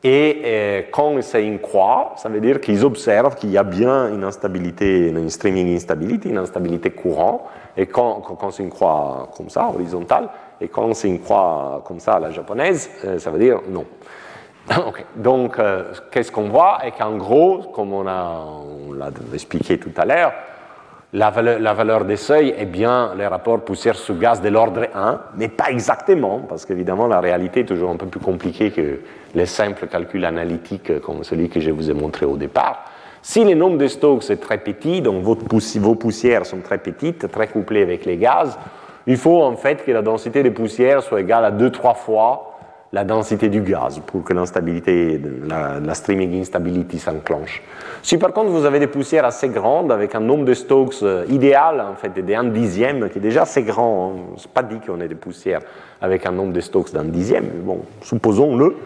et 0.05 0.43
euh, 0.45 0.83
quand 0.91 1.23
c'est 1.23 1.47
une 1.47 1.61
croix, 1.61 2.15
ça 2.17 2.29
veut 2.29 2.41
dire 2.41 2.61
qu'ils 2.61 2.85
observent 2.85 3.37
qu'il 3.37 3.51
y 3.51 3.59
a 3.59 3.63
bien 3.63 4.09
une 4.13 4.25
instabilité, 4.25 5.09
une 5.09 5.31
streaming 5.31 5.77
instability, 5.77 6.29
une 6.29 6.39
instabilité 6.39 6.91
courant. 6.91 7.47
Et 7.77 7.87
quand, 7.87 8.23
c'est 8.51 8.65
une 8.65 8.71
croix 8.71 9.31
comme 9.37 9.49
ça, 9.49 9.69
horizontale, 9.69 10.29
et 10.61 10.67
quand 10.67 10.93
c'est 10.95 11.09
une 11.09 11.21
croix 11.21 11.83
comme 11.87 12.01
ça, 12.01 12.19
la 12.19 12.31
japonaise, 12.31 12.91
euh, 13.05 13.19
ça 13.19 13.31
veut 13.31 13.39
dire 13.39 13.61
non. 13.69 13.85
Donc, 15.17 15.59
euh, 15.59 15.93
qu'est-ce 16.11 16.33
qu'on 16.33 16.49
voit? 16.49 16.81
Et 16.85 16.91
qu'en 16.91 17.17
gros, 17.17 17.59
comme 17.73 17.93
on 17.93 18.03
l'a 18.03 19.11
expliqué 19.33 19.79
tout 19.79 19.93
à 19.97 20.05
l'heure, 20.05 20.33
la 21.15 21.31
valeur, 21.31 21.59
la 21.59 21.75
valeur, 21.75 22.05
des 22.05 22.17
seuils 22.17 22.55
est 22.57 22.67
bien 22.67 23.13
les 23.17 23.27
rapports 23.27 23.61
poussière 23.61 23.97
sous 23.97 24.15
gaz 24.15 24.41
de 24.41 24.49
l'ordre 24.49 24.87
1, 24.95 25.21
mais 25.37 25.49
pas 25.49 25.71
exactement, 25.71 26.41
parce 26.41 26.65
qu'évidemment 26.65 27.07
la 27.07 27.21
réalité 27.21 27.61
est 27.61 27.67
toujours 27.67 27.91
un 27.91 27.97
peu 27.97 28.07
plus 28.07 28.21
compliquée 28.21 28.71
que 28.71 29.01
les 29.35 29.47
simples 29.47 29.87
calculs 29.89 30.25
analytiques 30.25 31.01
comme 31.01 31.23
celui 31.23 31.51
que 31.51 31.61
je 31.61 31.71
vous 31.71 31.91
ai 31.91 31.95
montré 31.95 32.25
au 32.25 32.37
départ. 32.37 32.85
Si 33.21 33.45
le 33.45 33.55
nombre 33.55 33.79
de 33.79 33.87
Stokes 33.87 34.31
est 34.31 34.41
très 34.41 34.59
petit, 34.59 35.03
donc 35.03 35.23
vos 35.23 35.37
poussières 35.95 36.47
sont 36.47 36.61
très 36.61 36.79
petites, 36.79 37.31
très 37.31 37.47
couplées 37.47 37.83
avec 37.83 38.05
les 38.07 38.17
gaz, 38.17 38.59
il 39.07 39.17
faut 39.17 39.43
en 39.43 39.57
fait 39.57 39.85
que 39.85 39.93
la 39.93 40.03
densité 40.03 40.43
des 40.43 40.51
poussières 40.51 41.03
soit 41.03 41.21
égale 41.21 41.45
à 41.45 41.51
2-3 41.51 41.95
fois 41.95 42.52
la 42.95 43.05
densité 43.05 43.49
du 43.49 43.63
gaz 43.63 44.01
pour 44.07 44.23
que 44.23 44.35
l'instabilité, 44.35 45.19
la, 45.49 45.95
streaming 45.95 46.41
instability 46.41 46.99
s'enclenche. 46.99 47.63
Si 48.03 48.19
par 48.19 48.33
contre 48.33 48.51
vous 48.51 48.67
avez 48.67 48.81
des 48.81 48.87
poussières 48.87 49.25
assez 49.25 49.49
grandes 49.49 49.91
avec 49.91 50.15
un 50.15 50.21
nombre 50.21 50.45
de 50.45 50.53
Stokes 50.53 51.03
euh, 51.03 51.25
idéal, 51.31 51.81
en 51.81 51.95
fait, 51.95 52.11
de 52.11 52.35
1 52.35 52.45
dixième, 52.45 53.09
qui 53.09 53.19
est 53.19 53.23
déjà 53.23 53.43
assez 53.43 53.63
grand, 53.63 54.11
hein, 54.11 54.21
c'est 54.37 54.51
pas 54.51 54.63
dit 54.63 54.79
qu'on 54.87 55.01
ait 55.01 55.09
des 55.09 55.15
poussières 55.15 55.61
avec 56.03 56.27
un 56.27 56.33
nombre 56.33 56.53
de 56.53 56.61
Stokes 56.61 56.93
d'un 56.93 57.05
dixième, 57.05 57.45
mais 57.45 57.63
bon, 57.63 57.81
supposons-le. 58.03 58.77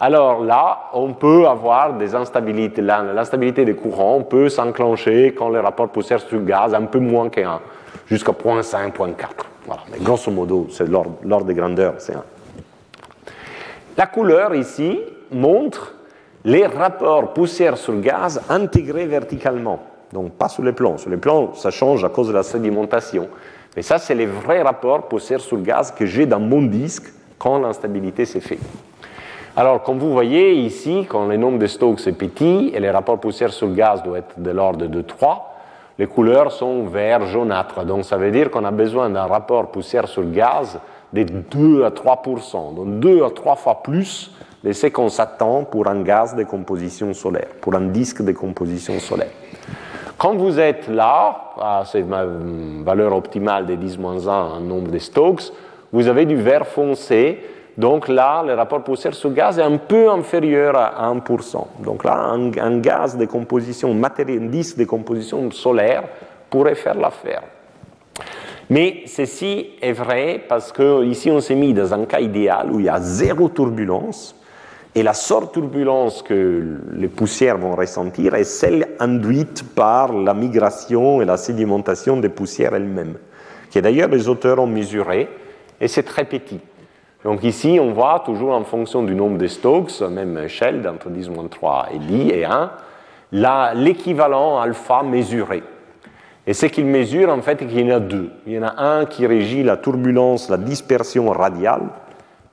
Alors 0.00 0.42
là, 0.42 0.90
on 0.92 1.12
peut 1.12 1.46
avoir 1.46 1.96
des 1.96 2.16
instabilités, 2.16 2.82
l'instabilité 2.82 3.64
des 3.64 3.76
courants 3.76 4.22
peut 4.22 4.48
s'enclencher 4.48 5.32
quand 5.38 5.48
le 5.48 5.60
rapport 5.60 5.88
poussière 5.90 6.20
sur 6.20 6.42
gaz 6.42 6.74
un 6.74 6.86
peu 6.86 6.98
moins 6.98 7.28
qu'un, 7.28 7.60
jusqu'à 8.06 8.32
0.5, 8.32 8.92
0.4. 8.92 9.14
Voilà, 9.66 9.82
mais 9.92 9.98
grosso 10.00 10.32
modo, 10.32 10.66
c'est 10.70 10.88
l'ordre 10.88 11.44
de 11.44 11.52
grandeur, 11.52 11.94
c'est 11.98 12.14
1. 12.14 12.24
La 13.96 14.06
couleur 14.06 14.54
ici 14.54 14.98
montre 15.30 15.94
les 16.44 16.66
rapports 16.66 17.32
poussière 17.32 17.76
sur 17.76 18.00
gaz 18.00 18.42
intégrés 18.48 19.06
verticalement. 19.06 19.80
Donc 20.12 20.32
pas 20.32 20.48
sur 20.48 20.62
les 20.62 20.72
plans. 20.72 20.98
Sur 20.98 21.10
les 21.10 21.16
plans, 21.16 21.54
ça 21.54 21.70
change 21.70 22.04
à 22.04 22.08
cause 22.08 22.28
de 22.28 22.32
la 22.32 22.42
sédimentation. 22.42 23.28
Mais 23.76 23.82
ça, 23.82 23.98
c'est 23.98 24.14
les 24.14 24.26
vrais 24.26 24.62
rapports 24.62 25.08
poussière 25.08 25.40
sur 25.40 25.60
gaz 25.60 25.92
que 25.92 26.06
j'ai 26.06 26.26
dans 26.26 26.40
mon 26.40 26.62
disque 26.62 27.12
quand 27.38 27.58
l'instabilité 27.58 28.24
s'est 28.24 28.40
faite. 28.40 28.60
Alors, 29.56 29.82
comme 29.82 29.98
vous 29.98 30.12
voyez 30.12 30.54
ici, 30.54 31.06
quand 31.08 31.26
le 31.26 31.36
nombre 31.36 31.58
de 31.58 31.66
Stokes 31.66 32.06
est 32.06 32.12
petit 32.12 32.72
et 32.74 32.80
les 32.80 32.90
rapports 32.90 33.20
poussière 33.20 33.52
sur 33.52 33.72
gaz 33.72 34.02
doivent 34.02 34.18
être 34.18 34.40
de 34.40 34.50
l'ordre 34.50 34.86
de 34.86 35.00
3, 35.02 35.54
les 35.98 36.06
couleurs 36.08 36.50
sont 36.50 36.84
vert 36.86 37.26
jaunâtre. 37.26 37.84
Donc, 37.84 38.04
ça 38.04 38.16
veut 38.16 38.32
dire 38.32 38.50
qu'on 38.50 38.64
a 38.64 38.72
besoin 38.72 39.10
d'un 39.10 39.26
rapport 39.26 39.70
poussière 39.70 40.08
sur 40.08 40.24
gaz 40.24 40.80
de 41.22 41.22
2 41.22 41.84
à 41.84 41.90
3% 41.90 42.74
donc 42.74 43.00
2 43.00 43.24
à 43.24 43.30
3 43.30 43.56
fois 43.56 43.82
plus 43.82 44.32
de 44.64 44.72
ce 44.72 44.86
qu'on 44.88 45.08
s'attend 45.08 45.64
pour 45.64 45.86
un 45.86 46.02
gaz 46.02 46.34
de 46.34 46.42
composition 46.42 47.12
solaire, 47.12 47.48
pour 47.60 47.74
un 47.74 47.88
disque 47.88 48.22
de 48.22 48.32
composition 48.32 48.98
solaire. 48.98 49.30
Quand 50.16 50.34
vous 50.36 50.58
êtes 50.58 50.88
là, 50.88 51.52
à 51.60 51.82
cette 51.84 52.06
valeur 52.06 53.14
optimale 53.14 53.66
de 53.66 53.74
10-1 53.76 54.28
en 54.28 54.60
nombre 54.60 54.90
de 54.90 54.98
Stokes, 54.98 55.52
vous 55.92 56.08
avez 56.08 56.24
du 56.24 56.36
vert 56.36 56.66
foncé. 56.66 57.40
Donc 57.76 58.08
là, 58.08 58.42
le 58.42 58.54
rapport 58.54 58.82
poussière 58.82 59.14
sur 59.14 59.32
gaz 59.32 59.58
est 59.58 59.62
un 59.62 59.76
peu 59.76 60.08
inférieur 60.08 60.76
à 60.76 61.12
1%. 61.12 61.66
Donc 61.84 62.04
là, 62.04 62.16
un, 62.16 62.78
gaz 62.78 63.18
de 63.18 63.26
composition, 63.26 63.90
un 63.90 64.46
disque 64.46 64.78
de 64.78 64.84
composition 64.84 65.50
solaire 65.50 66.04
pourrait 66.48 66.76
faire 66.76 66.94
l'affaire. 66.94 67.42
Mais 68.70 69.02
ceci 69.06 69.70
est 69.80 69.92
vrai 69.92 70.42
parce 70.48 70.72
qu'ici, 70.72 71.30
on 71.30 71.40
s'est 71.40 71.54
mis 71.54 71.74
dans 71.74 71.92
un 71.92 72.04
cas 72.06 72.20
idéal 72.20 72.70
où 72.72 72.80
il 72.80 72.86
y 72.86 72.88
a 72.88 73.00
zéro 73.00 73.48
turbulence 73.48 74.34
et 74.94 75.02
la 75.02 75.12
seule 75.12 75.50
turbulence 75.52 76.22
que 76.22 76.78
les 76.92 77.08
poussières 77.08 77.58
vont 77.58 77.74
ressentir 77.74 78.34
est 78.34 78.44
celle 78.44 78.90
induite 79.00 79.64
par 79.74 80.12
la 80.12 80.34
migration 80.34 81.20
et 81.20 81.24
la 81.24 81.36
sédimentation 81.36 82.16
des 82.16 82.28
poussières 82.28 82.74
elles-mêmes, 82.74 83.16
que 83.72 83.80
d'ailleurs 83.80 84.08
les 84.08 84.28
auteurs 84.28 84.60
ont 84.60 84.68
mesuré, 84.68 85.28
et 85.80 85.88
c'est 85.88 86.04
très 86.04 86.24
petit. 86.24 86.60
Donc 87.24 87.42
ici, 87.42 87.78
on 87.80 87.92
voit 87.92 88.22
toujours 88.24 88.52
en 88.52 88.62
fonction 88.62 89.02
du 89.02 89.16
nombre 89.16 89.36
de 89.36 89.48
Stokes, 89.48 90.00
même 90.02 90.38
échelle 90.38 90.80
d'entre 90.80 91.10
10-3 91.10 91.86
et 91.94 91.98
10 91.98 92.30
et 92.30 92.44
1, 92.44 92.70
l'équivalent 93.74 94.60
alpha 94.60 95.02
mesuré. 95.02 95.64
Et 96.46 96.52
ce 96.52 96.66
qu'il 96.66 96.86
mesure, 96.86 97.30
en 97.30 97.40
fait, 97.40 97.58
c'est 97.58 97.66
qu'il 97.66 97.80
y 97.80 97.92
en 97.92 97.96
a 97.96 98.00
deux. 98.00 98.30
Il 98.46 98.52
y 98.52 98.58
en 98.58 98.64
a 98.64 98.74
un 98.76 99.06
qui 99.06 99.26
régit 99.26 99.62
la 99.62 99.78
turbulence, 99.78 100.50
la 100.50 100.58
dispersion 100.58 101.30
radiale, 101.30 101.88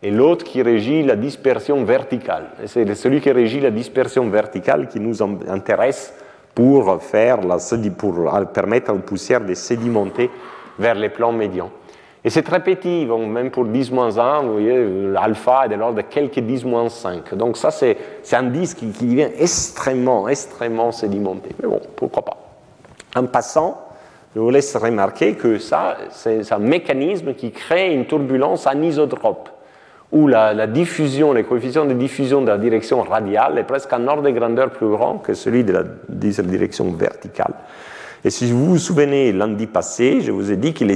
et 0.01 0.11
l'autre 0.11 0.45
qui 0.45 0.61
régit 0.61 1.03
la 1.03 1.15
dispersion 1.15 1.83
verticale. 1.83 2.45
C'est 2.65 2.95
celui 2.95 3.21
qui 3.21 3.31
régit 3.31 3.59
la 3.59 3.69
dispersion 3.69 4.29
verticale 4.29 4.87
qui 4.87 4.99
nous 4.99 5.21
intéresse 5.21 6.13
pour, 6.55 7.01
faire 7.01 7.41
la, 7.41 7.57
pour 7.97 8.15
permettre 8.53 8.93
aux 8.93 8.99
poussières 8.99 9.41
de 9.41 9.53
sédimenter 9.53 10.29
vers 10.79 10.95
les 10.95 11.09
plans 11.09 11.33
médians. 11.33 11.69
Et 12.23 12.29
c'est 12.29 12.43
très 12.43 12.63
petit, 12.63 13.05
même 13.05 13.49
pour 13.49 13.65
10-1, 13.65 14.45
vous 14.45 14.51
voyez, 14.53 15.11
l'alpha 15.11 15.65
est 15.65 15.69
de 15.69 15.75
l'ordre 15.75 15.97
de 15.97 16.01
quelques 16.01 16.37
10-5. 16.37 17.35
Donc 17.35 17.57
ça, 17.57 17.71
c'est 17.71 17.97
un 18.33 18.43
disque 18.43 18.77
qui, 18.77 18.91
qui, 18.91 19.05
devient 19.05 19.29
extrêmement, 19.39 20.27
extrêmement 20.27 20.91
sédimenté. 20.91 21.49
Mais 21.61 21.67
bon, 21.67 21.81
pourquoi 21.95 22.23
pas. 22.23 22.40
En 23.15 23.25
passant, 23.25 23.87
je 24.35 24.39
vous 24.39 24.49
laisse 24.49 24.75
remarquer 24.75 25.33
que 25.33 25.57
ça, 25.57 25.97
c'est 26.11 26.51
un 26.51 26.59
mécanisme 26.59 27.33
qui 27.33 27.51
crée 27.51 27.93
une 27.93 28.05
turbulence 28.05 28.67
anisotrope 28.67 29.49
où 30.11 30.27
la, 30.27 30.67
diffusion, 30.67 31.31
les 31.31 31.43
coefficients 31.43 31.85
de 31.85 31.93
diffusion 31.93 32.41
de 32.41 32.47
la 32.47 32.57
direction 32.57 33.01
radiale 33.01 33.57
est 33.57 33.63
presque 33.63 33.93
un 33.93 34.07
ordre 34.07 34.23
de 34.23 34.29
grandeur 34.31 34.69
plus 34.69 34.89
grand 34.89 35.17
que 35.17 35.33
celui 35.33 35.63
de 35.63 35.71
la, 35.71 35.83
direction 36.43 36.91
verticale. 36.91 37.53
Et 38.23 38.29
si 38.29 38.51
vous 38.51 38.65
vous 38.65 38.77
souvenez, 38.77 39.31
lundi 39.31 39.67
passé, 39.67 40.21
je 40.21 40.31
vous 40.31 40.51
ai 40.51 40.57
dit 40.57 40.73
que 40.73 40.83
les, 40.83 40.95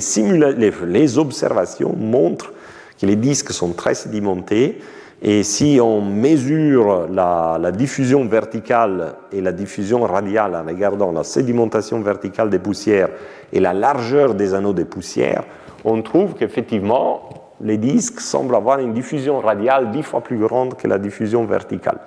les, 0.86 1.18
observations 1.18 1.96
montrent 1.98 2.52
que 3.00 3.06
les 3.06 3.16
disques 3.16 3.52
sont 3.52 3.72
très 3.74 3.96
sédimentés. 3.96 4.80
Et 5.28 5.42
si 5.42 5.80
on 5.82 6.02
mesure 6.02 7.08
la, 7.12 7.72
diffusion 7.72 8.26
verticale 8.26 9.16
et 9.32 9.42
la 9.42 9.52
diffusion 9.52 10.02
radiale 10.02 10.56
en 10.56 10.64
regardant 10.64 11.12
la 11.12 11.24
sédimentation 11.24 12.00
verticale 12.02 12.52
des 12.52 12.60
poussières 12.60 13.10
et 13.52 13.60
la 13.60 13.74
largeur 13.74 14.36
des 14.36 14.54
anneaux 14.54 14.74
des 14.74 14.86
poussières, 14.86 15.44
on 15.84 16.04
trouve 16.04 16.36
qu'effectivement, 16.36 17.28
les 17.60 17.78
disques 17.78 18.20
semblent 18.20 18.56
avoir 18.56 18.78
une 18.78 18.94
diffusion 18.94 19.40
radiale 19.40 19.90
dix 19.90 20.04
fois 20.04 20.22
plus 20.22 20.38
grande 20.38 20.76
que 20.76 20.88
la 20.88 21.00
diffusion 21.00 21.46
verticale. 21.46 21.98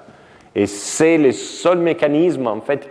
Et 0.54 0.66
c'est 0.66 1.18
le 1.18 1.32
seul 1.32 1.78
mécanisme 1.78 2.46
en 2.46 2.60
fait 2.60 2.88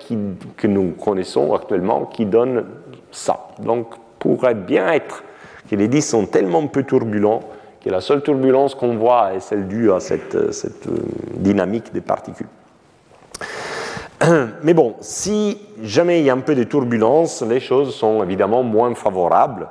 que 0.58 0.68
nous 0.68 0.92
connaissons 0.92 1.54
actuellement 1.54 2.04
qui 2.04 2.26
donne 2.26 2.66
ça. 3.12 3.48
Donc, 3.64 3.96
pourrait 4.20 4.56
bien 4.56 4.92
être 4.92 5.24
que 5.70 5.78
les 5.78 5.88
disques 5.88 6.10
sont 6.10 6.26
tellement 6.26 6.68
peu 6.68 6.84
turbulents 6.84 7.40
que 7.84 7.90
la 7.90 8.02
seule 8.02 8.22
turbulence 8.22 8.76
qu'on 8.76 8.96
voit 8.96 9.34
est 9.34 9.40
celle 9.40 9.68
due 9.68 9.92
à 9.92 10.00
cette, 10.00 10.52
cette, 10.54 10.88
euh, 10.88 10.98
dynamique 11.36 11.94
des 11.94 12.02
particules. 12.02 12.48
Mais 14.64 14.74
bon, 14.74 14.96
si 15.00 15.60
jamais 15.82 16.20
il 16.20 16.26
y 16.26 16.30
a 16.30 16.34
un 16.34 16.40
peu 16.40 16.56
de 16.56 16.64
turbulence, 16.64 17.42
les 17.44 17.60
choses 17.60 17.94
sont 17.96 18.24
évidemment 18.24 18.64
moins 18.64 18.94
favorables. 18.96 19.68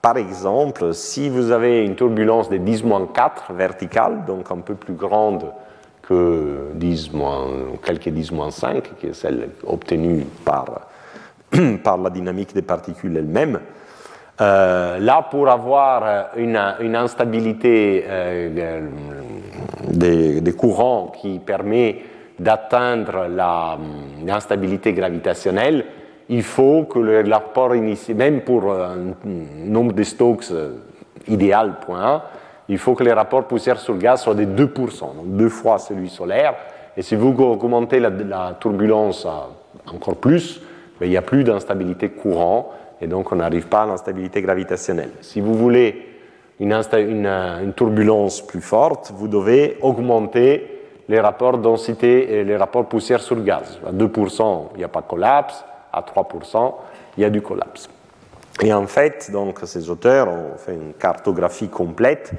Par 0.00 0.16
exemple, 0.16 0.94
si 0.94 1.28
vous 1.28 1.50
avez 1.50 1.84
une 1.84 1.94
turbulence 1.94 2.48
de 2.48 2.56
10-4 2.56 3.52
verticale, 3.54 4.24
donc 4.26 4.50
un 4.50 4.58
peu 4.58 4.74
plus 4.74 4.94
grande 4.94 5.52
que 6.02 6.70
10 6.74 7.10
quelques 7.84 8.08
10-5, 8.08 8.82
qui 8.98 9.08
est 9.08 9.12
celle 9.12 9.50
obtenue 9.66 10.24
par, 10.44 10.88
par 11.84 11.98
la 11.98 12.10
dynamique 12.10 12.54
des 12.54 12.62
particules 12.62 13.16
elles-mêmes, 13.16 13.60
euh, 14.40 14.98
là, 14.98 15.26
pour 15.30 15.48
avoir 15.50 16.30
une, 16.36 16.56
instabilité 16.96 18.04
euh, 18.08 18.80
des, 19.92 20.52
courants 20.52 21.12
qui 21.20 21.38
permet 21.38 22.02
d'atteindre 22.38 23.26
l'instabilité 24.24 24.94
gravitationnelle, 24.94 25.84
il 26.30 26.42
faut 26.42 26.84
que 26.84 26.98
le 26.98 27.30
rapport 27.30 27.74
initial, 27.74 28.16
même 28.16 28.40
pour 28.40 28.72
un 28.72 29.14
nombre 29.66 29.92
de 29.92 30.02
Stokes 30.04 30.52
euh, 30.52 30.76
idéal, 31.28 31.74
point 31.84 32.02
1, 32.02 32.22
il 32.70 32.78
faut 32.78 32.94
que 32.94 33.04
les 33.04 33.12
rapports 33.12 33.44
poussière 33.44 33.78
sur 33.78 33.92
le 33.92 33.98
gaz 33.98 34.22
soient 34.22 34.34
de 34.34 34.44
2%, 34.44 35.00
donc 35.16 35.36
deux 35.36 35.48
fois 35.50 35.78
celui 35.78 36.08
solaire. 36.08 36.54
Et 36.96 37.02
si 37.02 37.14
vous 37.14 37.34
augmentez 37.38 38.00
la, 38.00 38.56
turbulence 38.58 39.26
encore 39.92 40.16
plus, 40.16 40.62
ben, 40.98 41.06
il 41.06 41.10
n'y 41.10 41.16
a 41.16 41.22
plus 41.22 41.44
d'instabilité 41.44 42.08
courant, 42.08 42.70
et 43.00 43.06
donc 43.06 43.32
on 43.32 43.36
n'arrive 43.36 43.66
pas 43.66 43.82
à 43.82 43.86
l'instabilité 43.86 44.42
gravitationnelle. 44.42 45.10
Si 45.20 45.40
vous 45.40 45.54
voulez 45.54 46.06
une, 46.60 46.72
une, 46.72 47.72
turbulence 47.74 48.46
plus 48.46 48.60
forte, 48.60 49.12
vous 49.14 49.28
devez 49.28 49.78
augmenter 49.80 50.78
les 51.08 51.20
rapports 51.20 51.58
densité 51.58 52.38
et 52.38 52.44
les 52.44 52.56
rapports 52.56 52.86
poussière 52.86 53.20
sur 53.20 53.42
gaz. 53.42 53.80
À 53.86 53.92
2%, 53.92 54.68
il 54.74 54.78
n'y 54.78 54.84
a 54.84 54.88
pas 54.88 55.00
de 55.00 55.06
collapse 55.06 55.64
à 55.92 56.02
3%, 56.02 56.74
il 57.16 57.22
y 57.22 57.24
a 57.24 57.30
du 57.30 57.42
collapse. 57.42 57.88
Et 58.62 58.72
en 58.72 58.86
fait, 58.86 59.30
donc, 59.32 59.60
ces 59.64 59.88
auteurs 59.88 60.28
ont 60.28 60.56
fait 60.58 60.74
une 60.74 60.92
cartographie 60.92 61.68
complète. 61.68 62.32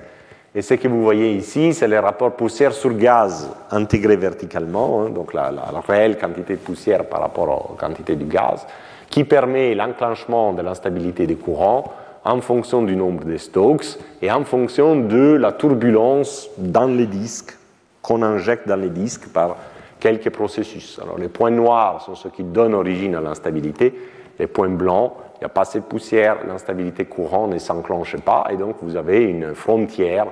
Et 0.53 0.61
ce 0.61 0.75
que 0.75 0.87
vous 0.87 1.01
voyez 1.01 1.33
ici, 1.33 1.73
c'est 1.73 1.87
les 1.87 1.97
rapports 1.97 2.35
poussière 2.35 2.73
sur 2.73 2.93
gaz 2.93 3.49
intégrés 3.71 4.17
verticalement, 4.17 5.01
hein, 5.01 5.09
donc 5.09 5.33
la, 5.33 5.51
réelle 5.87 6.17
quantité 6.17 6.53
de 6.53 6.59
poussière 6.59 7.05
par 7.05 7.21
rapport 7.21 7.71
aux 7.71 7.75
quantités 7.75 8.15
du 8.15 8.25
gaz, 8.25 8.67
qui 9.11 9.25
permet 9.25 9.75
l'enclenchement 9.75 10.53
de 10.53 10.61
l'instabilité 10.61 11.27
des 11.27 11.35
courants 11.35 11.83
en 12.23 12.39
fonction 12.41 12.81
du 12.81 12.95
nombre 12.95 13.25
de 13.25 13.37
Stokes 13.37 13.97
et 14.21 14.31
en 14.31 14.43
fonction 14.43 14.95
de 14.95 15.33
la 15.33 15.51
turbulence 15.51 16.49
dans 16.57 16.87
les 16.87 17.05
disques 17.05 17.57
qu'on 18.01 18.23
injecte 18.23 18.67
dans 18.67 18.77
les 18.77 18.89
disques 18.89 19.27
par 19.29 19.57
quelques 19.99 20.29
processus. 20.29 20.99
Alors 21.01 21.17
les 21.17 21.27
points 21.27 21.51
noirs 21.51 22.01
sont 22.01 22.15
ceux 22.15 22.29
qui 22.29 22.43
donnent 22.43 22.73
origine 22.73 23.15
à 23.15 23.21
l'instabilité, 23.21 23.93
les 24.39 24.47
points 24.47 24.69
blancs, 24.69 25.13
il 25.35 25.39
n'y 25.41 25.45
a 25.45 25.49
pas 25.49 25.61
assez 25.61 25.79
de 25.79 25.85
poussière, 25.85 26.37
l'instabilité 26.47 27.05
courante 27.05 27.51
ne 27.51 27.59
s'enclenche 27.59 28.15
pas, 28.17 28.47
et 28.49 28.57
donc 28.57 28.77
vous 28.81 28.95
avez 28.95 29.23
une 29.23 29.53
frontière 29.53 30.27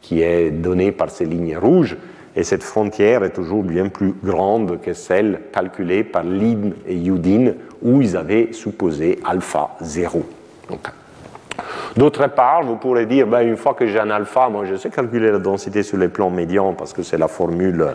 qui 0.00 0.22
est 0.22 0.50
donnée 0.50 0.92
par 0.92 1.10
ces 1.10 1.24
lignes 1.24 1.56
rouges, 1.56 1.96
et 2.36 2.44
cette 2.44 2.62
frontière 2.62 3.24
est 3.24 3.30
toujours 3.30 3.62
bien 3.62 3.88
plus 3.88 4.14
grande 4.22 4.80
que 4.80 4.92
celle 4.92 5.40
calculée 5.52 6.04
par 6.04 6.22
Lin 6.22 6.70
et 6.86 6.94
Yudin, 6.94 7.54
où 7.82 8.00
ils 8.00 8.16
avaient 8.16 8.52
supposé 8.52 9.18
alpha 9.24 9.70
0. 9.80 10.24
D'autre 11.96 12.28
part, 12.28 12.62
vous 12.62 12.76
pourrez 12.76 13.06
dire, 13.06 13.26
ben, 13.26 13.40
une 13.40 13.56
fois 13.56 13.74
que 13.74 13.86
j'ai 13.86 13.98
un 13.98 14.10
alpha, 14.10 14.48
moi 14.48 14.64
je 14.64 14.76
sais 14.76 14.90
calculer 14.90 15.32
la 15.32 15.38
densité 15.38 15.82
sur 15.82 15.98
les 15.98 16.08
plans 16.08 16.30
médians 16.30 16.72
parce 16.72 16.92
que 16.92 17.02
c'est 17.02 17.18
la 17.18 17.28
formule 17.28 17.94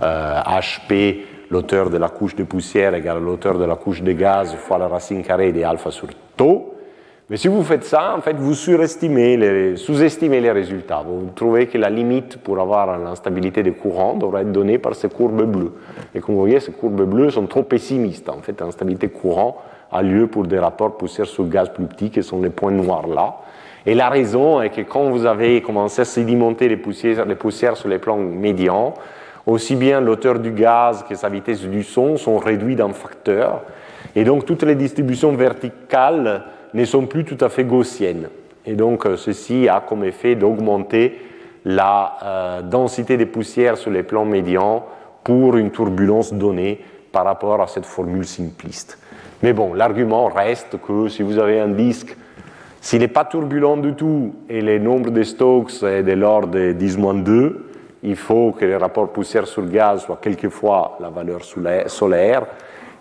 HP, 0.00 0.92
euh, 0.92 1.12
l'auteur 1.50 1.90
de 1.90 1.98
la 1.98 2.08
couche 2.08 2.36
de 2.36 2.44
poussière 2.44 2.94
égale 2.94 3.22
l'auteur 3.22 3.58
de 3.58 3.64
la 3.64 3.76
couche 3.76 4.02
de 4.02 4.12
gaz 4.12 4.54
fois 4.56 4.78
la 4.78 4.88
racine 4.88 5.22
carrée 5.22 5.52
des 5.52 5.64
alpha 5.64 5.90
sur 5.90 6.08
tau. 6.36 6.71
Mais 7.32 7.38
si 7.38 7.48
vous 7.48 7.62
faites 7.62 7.84
ça, 7.84 8.14
en 8.14 8.20
fait, 8.20 8.36
vous 8.36 8.52
sous-estimez 8.52 9.38
les 9.38 10.50
résultats. 10.50 11.02
Vous 11.02 11.30
trouvez 11.34 11.66
que 11.66 11.78
la 11.78 11.88
limite 11.88 12.36
pour 12.36 12.60
avoir 12.60 12.98
l'instabilité 12.98 13.62
des 13.62 13.72
courants 13.72 14.18
devrait 14.18 14.42
être 14.42 14.52
donnée 14.52 14.76
par 14.76 14.94
ces 14.94 15.08
courbes 15.08 15.50
bleues. 15.50 15.72
Et 16.14 16.20
comme 16.20 16.34
vous 16.34 16.42
voyez, 16.42 16.60
ces 16.60 16.72
courbes 16.72 17.08
bleues 17.08 17.30
sont 17.30 17.46
trop 17.46 17.62
pessimistes. 17.62 18.28
En 18.28 18.42
fait, 18.42 18.60
l'instabilité 18.60 19.08
courant 19.08 19.56
a 19.90 20.02
lieu 20.02 20.26
pour 20.26 20.46
des 20.46 20.58
rapports 20.58 20.98
poussière 20.98 21.24
sur 21.24 21.48
gaz 21.48 21.70
plus 21.70 21.86
petits, 21.86 22.10
qui 22.10 22.22
sont 22.22 22.42
les 22.42 22.50
points 22.50 22.70
noirs 22.70 23.06
là. 23.06 23.36
Et 23.86 23.94
la 23.94 24.10
raison 24.10 24.60
est 24.60 24.68
que 24.68 24.82
quand 24.82 25.08
vous 25.08 25.24
avez 25.24 25.62
commencé 25.62 26.02
à 26.02 26.04
sédimenter 26.04 26.68
les 26.68 26.76
poussières, 26.76 27.24
les 27.24 27.34
poussières 27.34 27.78
sur 27.78 27.88
les 27.88 27.98
plans 27.98 28.18
médians, 28.18 28.92
aussi 29.46 29.74
bien 29.74 30.02
l'auteur 30.02 30.38
du 30.38 30.50
gaz 30.50 31.02
que 31.08 31.14
sa 31.14 31.30
vitesse 31.30 31.62
du 31.62 31.82
son 31.82 32.18
sont 32.18 32.36
réduits 32.36 32.76
d'un 32.76 32.92
facteur. 32.92 33.62
Et 34.14 34.24
donc 34.24 34.44
toutes 34.44 34.64
les 34.64 34.74
distributions 34.74 35.32
verticales 35.32 36.42
ne 36.74 36.84
sont 36.84 37.06
plus 37.06 37.24
tout 37.24 37.42
à 37.44 37.48
fait 37.48 37.64
gaussiennes. 37.64 38.28
Et 38.66 38.74
donc, 38.74 39.06
ceci 39.16 39.68
a 39.68 39.80
comme 39.80 40.04
effet 40.04 40.34
d'augmenter 40.34 41.18
la 41.64 42.62
densité 42.64 43.16
des 43.16 43.26
poussières 43.26 43.76
sur 43.76 43.90
les 43.90 44.02
plans 44.02 44.24
médians 44.24 44.86
pour 45.24 45.56
une 45.56 45.70
turbulence 45.70 46.32
donnée 46.32 46.80
par 47.12 47.24
rapport 47.24 47.60
à 47.60 47.66
cette 47.66 47.86
formule 47.86 48.24
simpliste. 48.24 48.98
Mais 49.42 49.52
bon, 49.52 49.74
l'argument 49.74 50.26
reste 50.26 50.78
que 50.80 51.08
si 51.08 51.22
vous 51.22 51.38
avez 51.38 51.60
un 51.60 51.68
disque, 51.68 52.16
s'il 52.80 53.00
n'est 53.00 53.08
pas 53.08 53.24
turbulent 53.24 53.76
du 53.76 53.94
tout 53.94 54.34
et 54.48 54.60
le 54.60 54.78
nombre 54.78 55.10
de 55.10 55.22
Stokes 55.22 55.82
est 55.82 56.02
de 56.02 56.12
l'ordre 56.12 56.48
de 56.48 56.72
10-2, 56.72 57.52
il 58.04 58.16
faut 58.16 58.52
que 58.52 58.64
le 58.64 58.76
rapport 58.76 59.08
poussière 59.10 59.46
sur 59.46 59.64
gaz 59.66 60.02
soit 60.02 60.18
quelquefois 60.20 60.96
la 61.00 61.08
valeur 61.10 61.42
solaire. 61.44 62.46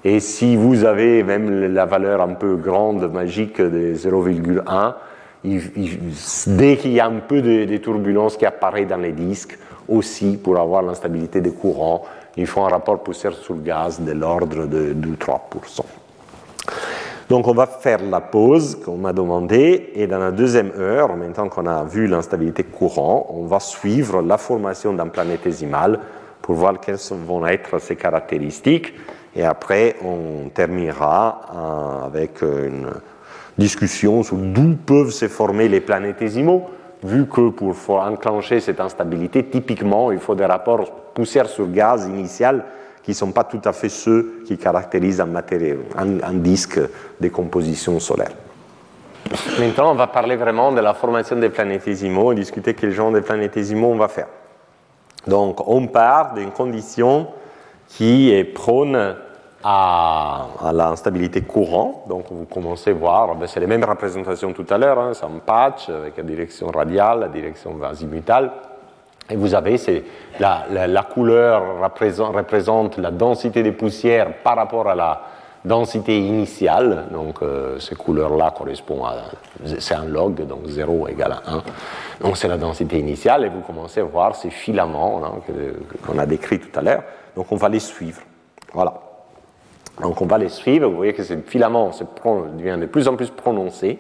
Et 0.04 0.20
si 0.20 0.56
vous 0.56 0.84
avez 0.84 1.24
même 1.24 1.74
la 1.74 1.86
valeur 1.86 2.22
un 2.22 2.34
peu 2.34 2.56
grande, 2.56 3.12
magique 3.12 3.62
de 3.62 3.94
0,1, 3.94 4.94
dès 6.48 6.78
qu'il 6.78 6.94
y 6.94 7.00
a 7.00 7.08
un 7.08 7.20
peu 7.20 7.42
de, 7.42 7.66
de, 7.66 7.78
turbulence 7.78 8.38
qui 8.38 8.46
apparaît 8.46 8.86
dans 8.86 8.98
les 8.98 9.12
disques, 9.12 9.58
aussi 9.88 10.38
pour 10.38 10.58
avoir 10.58 10.82
l'instabilité 10.82 11.42
des 11.42 11.52
courants, 11.52 12.04
il 12.38 12.48
faut 12.48 12.62
un 12.62 12.70
rapport 12.70 13.04
poussière 13.04 13.34
sur 13.34 13.62
gaz 13.62 14.00
de 14.00 14.12
l'ordre 14.12 14.66
de, 14.66 14.94
de 14.94 15.16
3%. 15.16 15.82
Donc 17.30 17.48
on 17.48 17.54
va 17.54 17.66
faire 17.66 18.00
la 18.04 18.22
pause 18.22 18.78
qu'on 18.84 18.98
m'a 18.98 19.14
demandé 19.14 19.92
et 19.96 20.06
dans 20.08 20.20
la 20.20 20.32
deuxième 20.32 20.72
heure, 20.78 21.16
maintenant 21.16 21.48
qu'on 21.48 21.66
a 21.66 21.84
vu 21.84 22.08
l'instabilité 22.08 22.64
courant, 22.64 23.28
on 23.30 23.46
va 23.46 23.60
suivre 23.60 24.22
la 24.22 24.38
formation 24.38 24.94
d'un 24.94 25.08
planétésimal 25.08 26.00
pour 26.42 26.56
voir 26.56 26.80
quelles 26.80 26.98
vont 27.26 27.46
être 27.46 27.80
ses 27.80 27.96
caractéristiques 27.96 28.94
et 29.36 29.44
après 29.44 29.96
on 30.04 30.50
terminera 30.50 31.42
euh, 31.54 32.06
avec 32.06 32.42
une 32.42 32.90
discussion 33.58 34.24
sur 34.24 34.38
d'où 34.38 34.76
peuvent 34.86 35.12
se 35.12 35.28
former 35.28 35.68
les 35.68 35.82
planétésimaux 35.82 36.70
vu 37.04 37.26
que 37.26 37.50
pour 37.50 37.76
enclencher 38.00 38.60
cette 38.60 38.80
instabilité, 38.80 39.44
typiquement, 39.46 40.12
il 40.12 40.20
faut 40.20 40.36
des 40.36 40.46
rapports 40.46 40.92
poussière 41.14 41.48
sur 41.48 41.70
gaz 41.70 42.08
initial 42.08 42.64
qui 43.04 43.12
ne 43.12 43.16
sont 43.16 43.32
pas 43.32 43.44
tout 43.44 43.62
à 43.66 43.74
fait 43.74 43.90
ceux 43.90 44.44
qui 44.46 44.58
caractérisent 44.58 45.22
un, 45.22 45.26
matériel, 45.26 45.80
un, 45.98 46.34
disque 46.34 46.80
de 47.20 47.28
composition 47.30 48.00
solaire. 48.00 48.32
Maintenant, 49.60 49.92
on 49.92 49.96
va 49.96 50.08
parler 50.08 50.36
vraiment 50.36 50.72
de 50.72 50.82
la 50.82 50.94
formation 50.94 51.36
des 51.36 51.50
planétésimaux 51.50 52.32
et 52.32 52.36
discuter 52.36 52.76
quel 52.76 52.92
genre 52.92 53.12
de 53.12 53.20
planétésimaux 53.22 53.88
on 53.88 53.98
va 53.98 54.08
faire. 54.08 54.28
Donc, 55.26 55.68
on 55.68 55.88
part 55.88 56.34
d'une 56.34 56.52
condition 56.52 57.28
qui 57.98 58.32
est 58.32 58.46
prône 58.46 59.16
à, 59.64 60.48
l'instabilité 60.74 61.42
courant. 61.42 62.06
Donc, 62.08 62.26
vous 62.32 62.46
commencez 62.46 62.92
à 62.92 62.94
voir, 62.94 63.36
ben, 63.36 63.48
c'est 63.48 63.60
les 63.60 63.68
mêmes 63.68 63.84
représentations 63.84 64.54
tout 64.54 64.66
à 64.70 64.78
l'heure, 64.78 65.00
hein, 65.00 65.12
c'est 65.14 65.26
un 65.26 65.40
patch 65.46 65.90
avec 65.90 66.18
la 66.18 66.24
direction 66.24 66.68
radiale, 66.68 67.20
la 67.20 67.28
direction 67.28 67.78
azimutale. 67.84 68.52
Et 69.30 69.36
vous 69.36 69.54
avez, 69.54 69.78
la, 70.40 70.66
la, 70.88 71.04
couleur 71.04 71.82
représente, 71.82 72.98
la 72.98 73.12
densité 73.12 73.62
des 73.62 73.72
poussières 73.72 74.34
par 74.44 74.56
rapport 74.56 74.90
à 74.90 74.96
la 74.96 75.22
densité 75.64 76.18
initiale. 76.18 77.06
Donc, 77.12 77.42
euh, 77.42 77.78
ces 77.80 77.96
couleurs-là 77.96 78.52
correspondent 78.58 79.06
à. 79.06 79.16
C'est 79.80 79.94
un 79.94 80.06
log, 80.06 80.46
donc 80.48 80.66
0 80.66 81.08
égale 81.08 81.34
à 81.34 81.52
1. 81.52 81.64
Donc, 82.26 82.36
c'est 82.36 82.48
la 82.48 82.58
densité 82.58 83.00
initiale. 83.00 83.46
Et 83.46 83.50
vous 83.50 83.62
commencez 83.62 84.02
à 84.02 84.06
voir 84.06 84.36
ces 84.36 84.50
filaments 84.50 85.22
hein, 85.24 85.54
qu'on 86.06 86.18
a 86.18 86.26
décrits 86.26 86.60
tout 86.60 86.78
à 86.78 86.82
l'heure. 86.82 87.04
Donc, 87.36 87.52
on 87.52 87.56
va 87.56 87.70
les 87.70 87.80
suivre. 87.80 88.22
Voilà. 88.74 88.94
Donc, 90.02 90.22
on 90.22 90.26
va 90.26 90.38
les 90.38 90.50
suivre. 90.50 90.88
Vous 90.90 90.96
voyez 90.96 91.14
que 91.14 91.24
ces 91.24 91.38
filaments 91.38 91.92
deviennent 92.58 92.82
de 92.82 92.86
plus 92.86 93.08
en 93.08 93.16
plus 93.16 93.30
prononcés. 93.30 94.00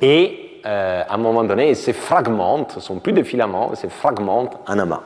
Et 0.00 0.60
euh, 0.66 1.02
à 1.08 1.14
un 1.14 1.18
moment 1.18 1.44
donné, 1.44 1.74
se 1.74 1.92
fragmentent, 1.92 2.72
ce 2.72 2.76
ne 2.76 2.82
sont 2.82 2.98
plus 2.98 3.12
des 3.12 3.24
filaments, 3.24 3.74
se 3.74 3.86
fragmentent 3.88 4.58
en 4.66 4.78
amas. 4.78 5.02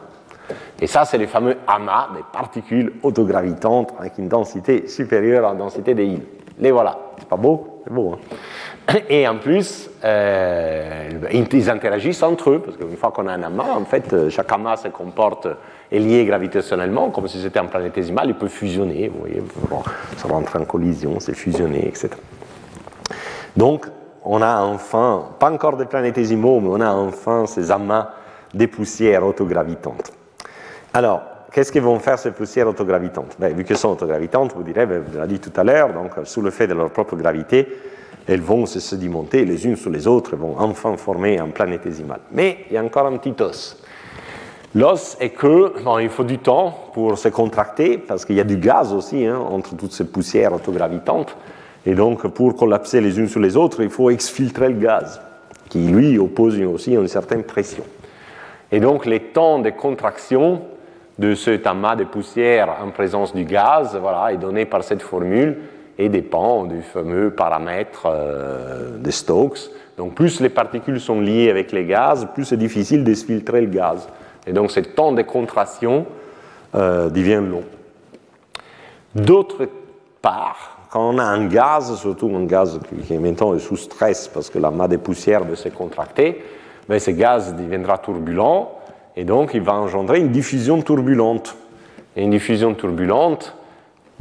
Et 0.80 0.86
ça, 0.86 1.04
c'est 1.04 1.18
les 1.18 1.26
fameux 1.26 1.56
amas 1.66 2.08
des 2.14 2.24
particules 2.32 2.94
autogravitantes 3.02 3.94
avec 3.98 4.18
une 4.18 4.28
densité 4.28 4.88
supérieure 4.88 5.46
à 5.46 5.52
la 5.52 5.58
densité 5.58 5.94
des 5.94 6.06
îles. 6.06 6.26
Les 6.58 6.70
voilà. 6.70 6.98
C'est 7.18 7.28
pas 7.28 7.36
beau 7.36 7.80
C'est 7.84 7.92
beau. 7.92 8.14
Hein 8.14 8.36
et 9.08 9.28
en 9.28 9.36
plus, 9.36 9.90
euh, 10.04 11.10
ils 11.32 11.70
interagissent 11.70 12.22
entre 12.22 12.50
eux, 12.50 12.62
parce 12.64 12.76
qu'une 12.76 12.96
fois 12.96 13.10
qu'on 13.12 13.26
a 13.26 13.32
un 13.32 13.42
amas, 13.42 13.74
en 13.74 13.84
fait, 13.84 14.12
euh, 14.12 14.30
chaque 14.30 14.50
amas 14.52 14.76
se 14.78 14.88
comporte, 14.88 15.46
est 15.90 15.98
lié 15.98 16.24
gravitationnellement, 16.24 17.10
comme 17.10 17.28
si 17.28 17.40
c'était 17.40 17.58
un 17.58 17.66
planétésimal, 17.66 18.28
il 18.28 18.34
peut 18.34 18.48
fusionner, 18.48 19.08
vous 19.08 19.20
voyez, 19.20 19.42
ça 20.16 20.28
rentre 20.28 20.56
en 20.56 20.64
collision, 20.64 21.20
c'est 21.20 21.34
fusionné, 21.34 21.86
etc. 21.86 22.10
Donc, 23.56 23.86
on 24.24 24.40
a 24.40 24.62
enfin, 24.62 25.28
pas 25.38 25.50
encore 25.50 25.76
des 25.76 25.84
planétésimaux, 25.84 26.60
mais 26.60 26.68
on 26.70 26.80
a 26.80 26.92
enfin 26.92 27.46
ces 27.46 27.70
amas 27.70 28.10
de 28.54 28.66
poussières 28.66 29.24
autogravitantes. 29.26 30.12
Alors, 30.94 31.22
qu'est-ce 31.52 31.72
qu'ils 31.72 31.82
vont 31.82 31.98
faire 31.98 32.18
ces 32.18 32.30
poussières 32.30 32.68
autogravitantes? 32.68 33.36
Ben, 33.38 33.54
Vu 33.54 33.64
qu'elles 33.64 33.78
sont 33.78 33.90
autogravitantes, 33.90 34.54
vous 34.54 34.62
direz, 34.62 34.86
ben, 34.86 35.02
vous 35.06 35.16
l'avez 35.16 35.34
dit 35.34 35.40
tout 35.40 35.52
à 35.58 35.64
l'heure, 35.64 35.92
donc 35.92 36.12
sous 36.24 36.40
le 36.40 36.50
fait 36.50 36.66
de 36.66 36.74
leur 36.74 36.90
propre 36.90 37.16
gravité, 37.16 37.68
elles 38.26 38.40
vont 38.40 38.66
se 38.66 38.80
sédimenter 38.80 39.44
les 39.44 39.66
unes 39.66 39.76
sur 39.76 39.90
les 39.90 40.06
autres, 40.06 40.36
vont 40.36 40.56
enfin 40.58 40.96
former 40.96 41.38
un 41.38 41.48
planétésimal. 41.48 42.20
Mais 42.32 42.58
il 42.70 42.74
y 42.74 42.76
a 42.76 42.84
encore 42.84 43.06
un 43.06 43.16
petit 43.16 43.40
os. 43.42 43.82
L'os 44.74 45.18
est 45.20 45.30
que, 45.30 45.74
il 46.00 46.08
faut 46.08 46.24
du 46.24 46.38
temps 46.38 46.90
pour 46.94 47.18
se 47.18 47.28
contracter, 47.28 47.98
parce 47.98 48.24
qu'il 48.24 48.36
y 48.36 48.40
a 48.40 48.44
du 48.44 48.56
gaz 48.56 48.92
aussi 48.92 49.26
hein, 49.26 49.38
entre 49.38 49.76
toutes 49.76 49.92
ces 49.92 50.04
poussières 50.04 50.54
autogravitantes. 50.54 51.36
Et 51.84 51.94
donc, 51.94 52.26
pour 52.28 52.56
collapser 52.56 53.00
les 53.00 53.18
unes 53.18 53.28
sur 53.28 53.40
les 53.40 53.56
autres, 53.56 53.82
il 53.82 53.90
faut 53.90 54.08
exfiltrer 54.08 54.68
le 54.68 54.78
gaz, 54.78 55.20
qui 55.68 55.80
lui 55.80 56.18
oppose 56.18 56.58
aussi 56.62 56.94
une 56.94 57.08
certaine 57.08 57.42
pression. 57.42 57.84
Et 58.70 58.80
donc, 58.80 59.04
les 59.04 59.20
temps 59.20 59.58
de 59.58 59.68
contraction 59.70 60.62
de 61.18 61.34
cet 61.34 61.66
amas 61.66 61.96
de 61.96 62.04
poussière 62.04 62.76
en 62.82 62.90
présence 62.90 63.34
du 63.34 63.44
gaz 63.44 63.96
voilà, 64.00 64.32
est 64.32 64.38
donné 64.38 64.64
par 64.64 64.82
cette 64.82 65.02
formule 65.02 65.58
et 65.98 66.08
dépend 66.08 66.64
du 66.64 66.82
fameux 66.82 67.30
paramètre 67.30 68.06
euh, 68.06 68.98
de 68.98 69.10
Stokes. 69.10 69.70
Donc, 69.96 70.14
plus 70.14 70.40
les 70.40 70.48
particules 70.48 71.00
sont 71.00 71.20
liées 71.20 71.50
avec 71.50 71.72
les 71.72 71.84
gaz, 71.84 72.26
plus 72.34 72.46
c'est 72.46 72.56
difficile 72.56 73.04
d'exfiltrer 73.04 73.60
le 73.60 73.68
gaz. 73.68 74.08
Et 74.46 74.52
donc, 74.52 74.70
ce 74.70 74.80
temps 74.80 75.12
de 75.12 75.22
contraction 75.22 76.06
euh, 76.74 77.10
devient 77.10 77.42
long. 77.42 77.64
D'autre 79.14 79.68
part, 80.22 80.78
quand 80.90 81.10
on 81.10 81.18
a 81.18 81.24
un 81.24 81.46
gaz, 81.46 81.94
surtout 81.96 82.30
un 82.34 82.44
gaz 82.44 82.80
qui 83.06 83.16
maintenant 83.18 83.54
est 83.54 83.58
sous 83.58 83.76
stress 83.76 84.28
parce 84.28 84.50
que 84.50 84.58
la 84.58 84.70
masse 84.70 84.90
de 84.90 84.96
poussière 84.96 85.44
veut 85.44 85.56
se 85.56 85.68
contracter, 85.68 86.42
ben 86.88 86.98
ce 86.98 87.10
gaz 87.10 87.54
deviendra 87.54 87.98
turbulent 87.98 88.70
et 89.16 89.24
donc 89.24 89.52
il 89.54 89.62
va 89.62 89.74
engendrer 89.74 90.20
une 90.20 90.30
diffusion 90.30 90.80
turbulente. 90.82 91.56
Et 92.16 92.24
une 92.24 92.30
diffusion 92.30 92.74
turbulente 92.74 93.54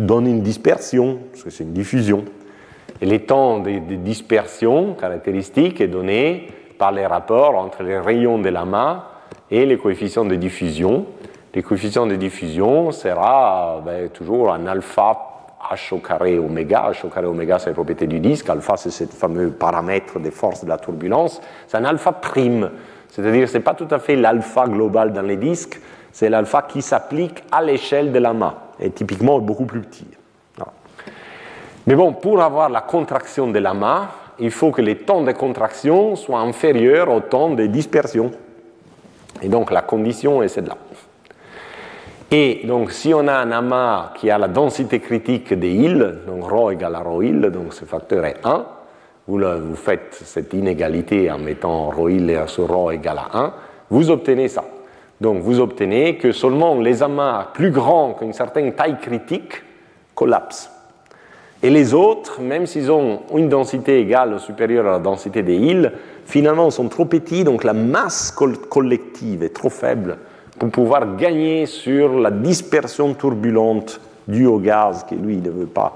donne 0.06 0.28
une 0.28 0.42
dispersion, 0.42 1.20
parce 1.32 1.44
que 1.44 1.50
c'est 1.50 1.64
une 1.64 1.74
diffusion. 1.74 2.26
Et 3.02 3.06
les 3.06 3.22
temps 3.22 3.60
de, 3.60 3.80
dispersion 3.96 4.94
caractéristique 4.94 5.82
est 5.82 5.88
donné 5.88 6.48
par 6.78 6.92
les 6.92 7.06
rapports 7.06 7.56
entre 7.56 7.84
les 7.84 8.00
rayons 8.00 8.40
de 8.40 8.50
la 8.50 8.66
main 8.66 9.04
et 9.50 9.66
les 9.66 9.78
coefficients 9.78 10.26
de 10.26 10.36
diffusion. 10.36 11.06
Les 11.54 11.64
coefficients 11.64 12.06
de 12.06 12.16
diffusion 12.16 12.92
sera 12.92 13.82
ben, 13.86 14.10
toujours 14.10 14.54
un 14.54 14.68
alpha 14.68 15.32
h 15.72 15.94
au 15.94 15.98
carré 15.98 16.40
oméga. 16.40 16.92
H 16.92 17.06
au 17.06 17.10
carré 17.10 17.28
oméga, 17.28 17.60
c'est 17.60 17.70
la 17.70 17.74
propriété 17.74 18.08
du 18.08 18.20
disque. 18.20 18.50
Alpha, 18.50 18.78
c'est 18.78 18.92
ce 18.92 19.06
fameux 19.06 19.52
paramètre 19.52 20.20
des 20.20 20.32
forces 20.32 20.64
de 20.64 20.70
la 20.70 20.78
turbulence. 20.78 21.42
C'est 21.68 21.78
un 21.78 21.86
alpha 21.86 22.12
prime. 22.12 22.72
C'est-à-dire, 23.10 23.48
ce 23.48 23.58
n'est 23.58 23.64
pas 23.64 23.74
tout 23.74 23.88
à 23.92 24.00
fait 24.00 24.16
l'alpha 24.16 24.66
global 24.66 25.12
dans 25.12 25.22
les 25.22 25.36
disques, 25.36 25.80
c'est 26.12 26.30
l'alpha 26.30 26.62
qui 26.64 26.82
s'applique 26.82 27.44
à 27.52 27.62
l'échelle 27.62 28.12
de 28.12 28.20
la 28.20 28.34
main, 28.81 28.85
et 28.87 28.91
typiquement 28.91 29.39
beaucoup 29.39 29.67
plus 29.67 29.81
petit. 29.81 30.07
Mais 31.87 31.95
bon, 31.95 32.13
pour 32.13 32.43
avoir 32.43 32.69
la 32.69 32.81
contraction 32.81 33.49
de 33.49 33.61
la 33.61 33.73
main, 33.73 34.09
il 34.41 34.51
faut 34.51 34.73
que 34.73 34.83
les 34.83 34.97
temps 34.97 35.23
de 35.23 35.31
contraction 35.33 36.17
soient 36.17 36.41
inférieurs 36.41 37.09
au 37.11 37.21
temps 37.21 37.51
de 37.51 37.67
dispersion. 37.67 38.33
Et 39.41 39.49
donc 39.49 39.71
la 39.71 39.83
condition 39.83 40.43
est 40.43 40.49
celle-là. 40.49 40.77
Et 42.33 42.63
donc, 42.65 42.91
si 42.91 43.15
on 43.15 43.29
a 43.29 43.35
un 43.35 43.53
amas 43.53 44.13
qui 44.17 44.31
a 44.31 44.39
la 44.39 44.49
densité 44.49 44.99
critique 44.99 45.55
des 45.55 45.71
îles, 45.71 46.19
donc 46.27 46.51
ρ 46.51 46.73
égale 46.73 46.97
à 46.97 47.01
ρ 47.01 47.23
île, 47.23 47.51
donc 47.53 47.73
ce 47.73 47.85
facteur 47.85 48.25
est 48.25 48.39
1, 48.43 48.67
vous, 49.29 49.39
vous 49.39 49.77
faites 49.77 50.09
cette 50.13 50.53
inégalité 50.53 51.31
en 51.31 51.39
mettant 51.39 51.91
ρ 51.91 52.11
île 52.11 52.43
sur 52.47 52.69
ρ 52.69 52.91
égale 52.91 53.19
à 53.19 53.39
1, 53.39 53.53
vous 53.91 54.11
obtenez 54.11 54.49
ça. 54.49 54.65
Donc, 55.22 55.42
vous 55.42 55.60
obtenez 55.60 56.18
que 56.18 56.32
seulement 56.32 56.80
les 56.80 57.04
amas 57.04 57.50
plus 57.54 57.72
grands 57.72 58.14
qu'une 58.14 58.34
certaine 58.34 58.74
taille 58.74 58.98
critique 59.00 59.62
collapsent. 60.16 60.70
Et 61.64 61.70
les 61.70 61.94
autres, 61.94 62.42
même 62.42 62.66
s'ils 62.66 62.92
ont 62.92 63.22
une 63.36 63.48
densité 63.48 64.00
égale 64.00 64.34
ou 64.34 64.40
supérieure 64.40 64.88
à 64.88 64.94
la 64.94 65.00
densité 65.00 65.44
des 65.44 65.58
îles, 65.58 65.92
finalement 66.26 66.72
sont 66.72 66.90
trop 66.90 67.06
petits, 67.06 67.44
donc 67.44 67.64
la 67.64 67.74
masse 67.74 68.32
collective 68.32 69.44
est 69.44 69.54
trop 69.54 69.70
faible 69.70 70.18
pour 70.58 70.70
pouvoir 70.70 71.16
gagner 71.18 71.68
sur 71.68 72.20
la 72.20 72.32
dispersion 72.32 73.14
turbulente 73.14 74.02
due 74.28 74.48
au 74.48 74.58
gaz 74.58 75.06
qui 75.08 75.16
lui 75.16 75.38
ne 75.38 75.52
veut 75.52 75.68
pas, 75.68 75.96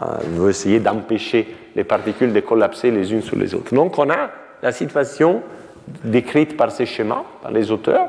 euh, 0.00 0.06
veut 0.30 0.50
essayer 0.50 0.80
d'empêcher 0.80 1.54
les 1.76 1.84
particules 1.84 2.32
de 2.32 2.40
collapser 2.40 2.90
les 2.90 3.12
unes 3.12 3.22
sur 3.22 3.36
les 3.36 3.54
autres. 3.54 3.74
Donc 3.74 3.98
on 3.98 4.08
a 4.08 4.30
la 4.62 4.72
situation 4.72 5.42
décrite 6.04 6.56
par 6.56 6.70
ces 6.70 6.86
schémas, 6.86 7.22
par 7.42 7.50
les 7.50 7.70
auteurs. 7.70 8.08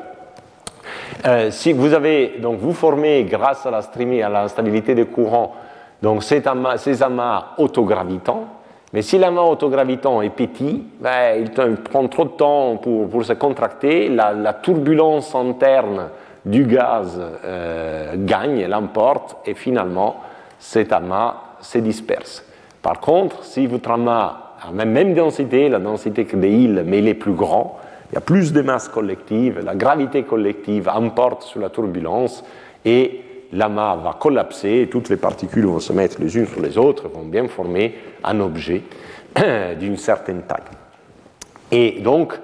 Euh, 1.26 1.50
si 1.50 1.72
vous 1.72 1.92
avez, 1.94 2.36
donc 2.40 2.58
vous 2.58 2.72
formez 2.72 3.24
grâce 3.24 3.64
à 3.66 3.70
la 3.70 3.82
streaming, 3.82 4.22
à 4.22 4.28
la 4.28 4.48
stabilité 4.48 4.94
des 4.94 5.06
courants, 5.06 5.54
donc 6.02 6.22
ces 6.22 6.46
amas, 6.46 6.76
ces 6.76 7.02
amas 7.02 7.54
autogravitants, 7.58 8.46
mais 8.92 9.02
si 9.02 9.18
l'amas 9.18 9.42
autogravitant 9.42 10.22
est 10.22 10.30
petit, 10.30 10.84
ben, 11.00 11.40
il 11.40 11.50
prend 11.76 12.06
trop 12.08 12.24
de 12.24 12.30
temps 12.30 12.76
pour, 12.76 13.24
se 13.24 13.32
contracter, 13.32 14.08
la, 14.08 14.32
la, 14.32 14.52
turbulence 14.52 15.34
interne 15.34 16.10
du 16.44 16.64
gaz 16.64 17.20
euh, 17.44 18.14
gagne, 18.16 18.66
l'emporte, 18.66 19.36
et 19.46 19.54
finalement 19.54 20.16
cet 20.58 20.92
amas 20.92 21.36
se 21.60 21.78
disperse. 21.78 22.44
Par 22.82 23.00
contre, 23.00 23.42
si 23.44 23.66
votre 23.66 23.90
amas 23.90 24.54
a 24.62 24.72
la 24.76 24.84
même 24.84 25.14
densité, 25.14 25.68
la 25.68 25.78
densité 25.78 26.24
que 26.24 26.36
des 26.36 26.50
îles, 26.50 26.84
mais 26.86 26.98
il 26.98 27.08
est 27.08 27.14
plus 27.14 27.32
grand, 27.32 27.78
il 28.14 28.18
y 28.18 28.18
a 28.18 28.20
plus 28.20 28.52
de 28.52 28.62
masse 28.62 28.86
collective, 28.86 29.58
la 29.58 29.74
gravité 29.74 30.22
collective 30.22 30.88
emporte 30.88 31.42
sur 31.42 31.58
la 31.58 31.68
turbulence, 31.68 32.44
et 32.84 33.22
l'amas 33.52 33.96
va 33.96 34.12
collapser, 34.12 34.82
et 34.82 34.88
toutes 34.88 35.08
les 35.08 35.16
particules 35.16 35.66
vont 35.66 35.80
se 35.80 35.92
mettre 35.92 36.20
les 36.20 36.36
unes 36.36 36.46
sur 36.46 36.62
les 36.62 36.78
autres, 36.78 37.08
vont 37.08 37.24
bien 37.24 37.48
former 37.48 37.92
un 38.22 38.38
objet 38.38 38.82
d'une 39.80 39.96
certaine 39.96 40.42
taille. 40.42 40.62
Et 41.72 42.02
donc, 42.02 42.38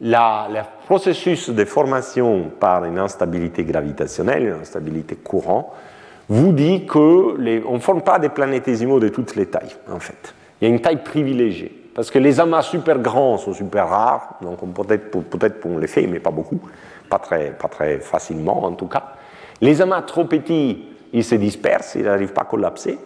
le 0.00 0.62
processus 0.86 1.50
de 1.50 1.66
formation 1.66 2.50
par 2.58 2.86
une 2.86 2.98
instabilité 2.98 3.62
gravitationnelle, 3.64 4.44
une 4.44 4.62
instabilité 4.62 5.16
courant, 5.16 5.74
vous 6.30 6.52
dit 6.52 6.86
qu'on 6.86 7.36
ne 7.36 7.78
forme 7.78 8.00
pas 8.00 8.18
des 8.18 8.30
planétésimaux 8.30 9.00
de 9.00 9.10
toutes 9.10 9.36
les 9.36 9.44
tailles, 9.44 9.76
en 9.92 10.00
fait. 10.00 10.32
Il 10.62 10.68
y 10.68 10.70
a 10.70 10.74
une 10.74 10.80
taille 10.80 11.04
privilégiée. 11.04 11.79
Parce 11.94 12.10
que 12.10 12.18
les 12.18 12.38
amas 12.38 12.62
super 12.62 12.98
grands 12.98 13.36
sont 13.38 13.52
super 13.52 13.88
rares, 13.88 14.36
donc 14.42 14.58
peut-être 14.74 15.10
peut 15.10 15.52
on 15.64 15.78
les 15.78 15.88
fait, 15.88 16.06
mais 16.06 16.20
pas 16.20 16.30
beaucoup, 16.30 16.60
pas 17.08 17.18
très, 17.18 17.98
facilement 18.00 18.64
en 18.64 18.72
tout 18.72 18.86
cas. 18.86 19.14
Les 19.60 19.82
amas 19.82 20.02
trop 20.02 20.24
petits, 20.24 20.84
ils 21.12 21.24
se 21.24 21.34
dispersent, 21.34 21.96
ils 21.96 22.04
n'arrivent 22.04 22.32
pas 22.32 22.42
à 22.42 22.44
collapser. 22.46 22.98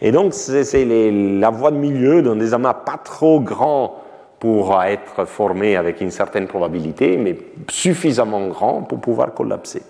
Et 0.00 0.10
donc, 0.10 0.34
c'est 0.34 0.84
la 0.84 1.50
voie 1.50 1.70
de 1.70 1.76
milieu 1.76 2.22
dans 2.22 2.34
des 2.34 2.52
amas 2.52 2.74
pas 2.74 2.98
trop 3.02 3.40
grands 3.40 4.02
pour 4.40 4.82
être 4.82 5.24
formés 5.24 5.76
avec 5.76 6.00
une 6.00 6.10
certaine 6.10 6.48
probabilité, 6.48 7.16
mais 7.16 7.38
suffisamment 7.70 8.48
grands 8.48 8.82
pour 8.82 9.00
pouvoir 9.00 9.32
collapser. 9.32 9.82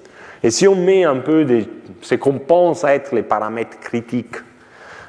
Et 0.42 0.50
si 0.50 0.68
on 0.68 0.74
met 0.74 1.04
un 1.04 1.16
peu 1.20 1.46
de 1.46 1.64
ce 2.02 2.16
qu'on 2.16 2.38
pense 2.38 2.84
être 2.84 3.14
les 3.14 3.22
paramètres 3.22 3.80
critiques, 3.80 4.36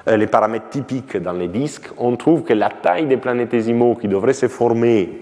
les 0.08 0.28
paramètres 0.28 0.70
typiques 0.70 1.18
dans 1.18 1.34
les 1.34 1.48
disques, 1.48 1.90
on 1.98 2.16
trouve 2.16 2.44
que 2.44 2.54
la 2.54 2.70
taille 2.70 3.06
des 3.06 3.18
planétésimaux 3.18 3.96
qui 3.96 4.08
devraient 4.08 4.34
se 4.34 4.48
former 4.48 5.22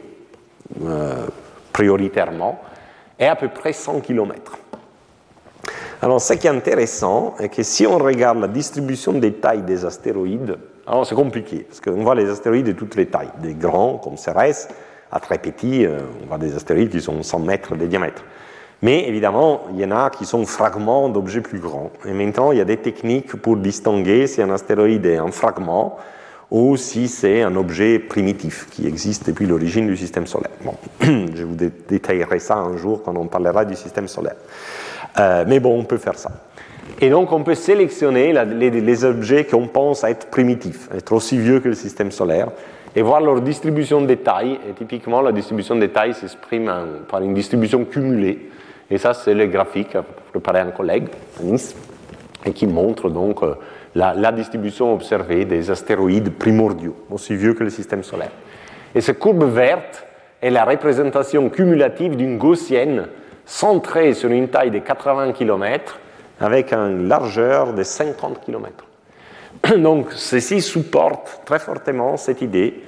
euh, 0.83 1.27
prioritairement 1.71 2.59
est 3.19 3.27
à 3.27 3.35
peu 3.35 3.49
près 3.49 3.73
100 3.73 4.01
km. 4.01 4.57
Alors, 6.01 6.19
ce 6.19 6.33
qui 6.33 6.47
est 6.47 6.51
intéressant 6.51 7.35
est 7.39 7.49
que 7.49 7.61
si 7.61 7.85
on 7.85 7.99
regarde 7.99 8.39
la 8.39 8.47
distribution 8.47 9.13
des 9.13 9.33
tailles 9.33 9.61
des 9.61 9.85
astéroïdes, 9.85 10.57
alors 10.87 11.05
c'est 11.05 11.13
compliqué, 11.13 11.65
parce 11.67 11.79
qu'on 11.79 12.03
voit 12.03 12.15
les 12.15 12.27
astéroïdes 12.27 12.65
de 12.65 12.71
toutes 12.71 12.95
les 12.95 13.05
tailles, 13.05 13.29
des 13.39 13.53
grands 13.53 13.99
comme 13.99 14.17
Cérès, 14.17 14.67
à 15.11 15.19
très 15.19 15.37
petits, 15.37 15.85
euh, 15.85 15.99
on 16.23 16.27
voit 16.27 16.39
des 16.39 16.55
astéroïdes 16.55 16.89
qui 16.89 17.01
sont 17.01 17.21
100 17.21 17.39
mètres 17.39 17.75
de 17.75 17.85
diamètre. 17.85 18.23
Mais 18.81 19.07
évidemment, 19.07 19.61
il 19.73 19.79
y 19.79 19.85
en 19.85 19.91
a 19.91 20.09
qui 20.09 20.25
sont 20.25 20.45
fragments 20.45 21.07
d'objets 21.09 21.41
plus 21.41 21.59
grands. 21.59 21.91
Et 22.05 22.13
maintenant, 22.13 22.51
il 22.51 22.57
y 22.57 22.61
a 22.61 22.65
des 22.65 22.77
techniques 22.77 23.35
pour 23.35 23.57
distinguer 23.57 24.25
si 24.25 24.41
un 24.41 24.49
astéroïde 24.49 25.05
est 25.05 25.17
un 25.17 25.31
fragment 25.31 25.97
ou 26.49 26.75
si 26.75 27.07
c'est 27.07 27.43
un 27.43 27.55
objet 27.55 27.99
primitif 27.99 28.67
qui 28.71 28.87
existe 28.87 29.27
depuis 29.27 29.45
l'origine 29.45 29.87
du 29.87 29.95
système 29.95 30.27
solaire. 30.27 30.51
Bon, 30.65 30.75
je 31.01 31.43
vous 31.43 31.55
détaillerai 31.55 32.39
ça 32.39 32.57
un 32.57 32.75
jour 32.75 33.03
quand 33.03 33.15
on 33.15 33.27
parlera 33.27 33.65
du 33.65 33.75
système 33.75 34.07
solaire. 34.07 34.35
Euh, 35.19 35.45
mais 35.47 35.59
bon, 35.59 35.79
on 35.79 35.83
peut 35.83 35.97
faire 35.97 36.17
ça. 36.17 36.31
Et 36.99 37.09
donc, 37.09 37.31
on 37.31 37.43
peut 37.43 37.55
sélectionner 37.55 38.33
les, 38.33 39.05
objets 39.05 39.45
qu'on 39.45 39.67
pense 39.67 40.03
être 40.03 40.27
primitifs, 40.27 40.89
être 40.93 41.13
aussi 41.13 41.37
vieux 41.37 41.59
que 41.59 41.69
le 41.69 41.75
système 41.75 42.11
solaire, 42.11 42.49
et 42.95 43.01
voir 43.01 43.21
leur 43.21 43.41
distribution 43.41 44.01
de 44.01 44.13
tailles. 44.15 44.59
Et 44.69 44.73
typiquement, 44.73 45.21
la 45.21 45.31
distribution 45.31 45.75
des 45.75 45.89
tailles 45.89 46.13
s'exprime 46.13 46.71
par 47.07 47.21
une 47.21 47.33
distribution 47.33 47.85
cumulée. 47.85 48.49
Et 48.91 48.97
ça, 48.97 49.13
c'est 49.13 49.33
le 49.33 49.47
graphique 49.47 49.97
préparé 50.31 50.59
un 50.59 50.71
collègue 50.71 51.07
à 51.39 51.43
Nice, 51.43 51.75
et 52.45 52.51
qui 52.51 52.67
montre 52.67 53.09
donc 53.09 53.41
euh, 53.41 53.55
la, 53.95 54.13
la, 54.13 54.31
distribution 54.31 54.93
observée 54.93 55.45
des 55.45 55.71
astéroïdes 55.71 56.33
primordiaux, 56.33 56.95
aussi 57.09 57.35
vieux 57.35 57.53
que 57.53 57.63
le 57.63 57.69
système 57.69 58.03
solaire. 58.03 58.31
Et 58.93 58.99
cette 59.01 59.19
courbe 59.19 59.45
verte 59.45 60.05
est 60.41 60.49
la 60.49 60.65
représentation 60.65 61.49
cumulative 61.49 62.15
d'une 62.17 62.37
gaussienne 62.37 63.07
centré 63.45 64.13
sur 64.13 64.29
une 64.29 64.49
taille 64.49 64.71
de 64.71 64.79
80 64.79 65.31
km 65.33 65.99
avec 66.39 66.73
une 66.73 67.07
largeur 67.07 67.73
de 67.73 67.83
50 67.83 68.41
km. 68.43 68.85
Donc 69.77 70.11
ceci 70.11 70.61
supporte 70.61 71.41
très 71.45 71.59
fortement 71.59 72.17
cette 72.17 72.41
idée 72.41 72.81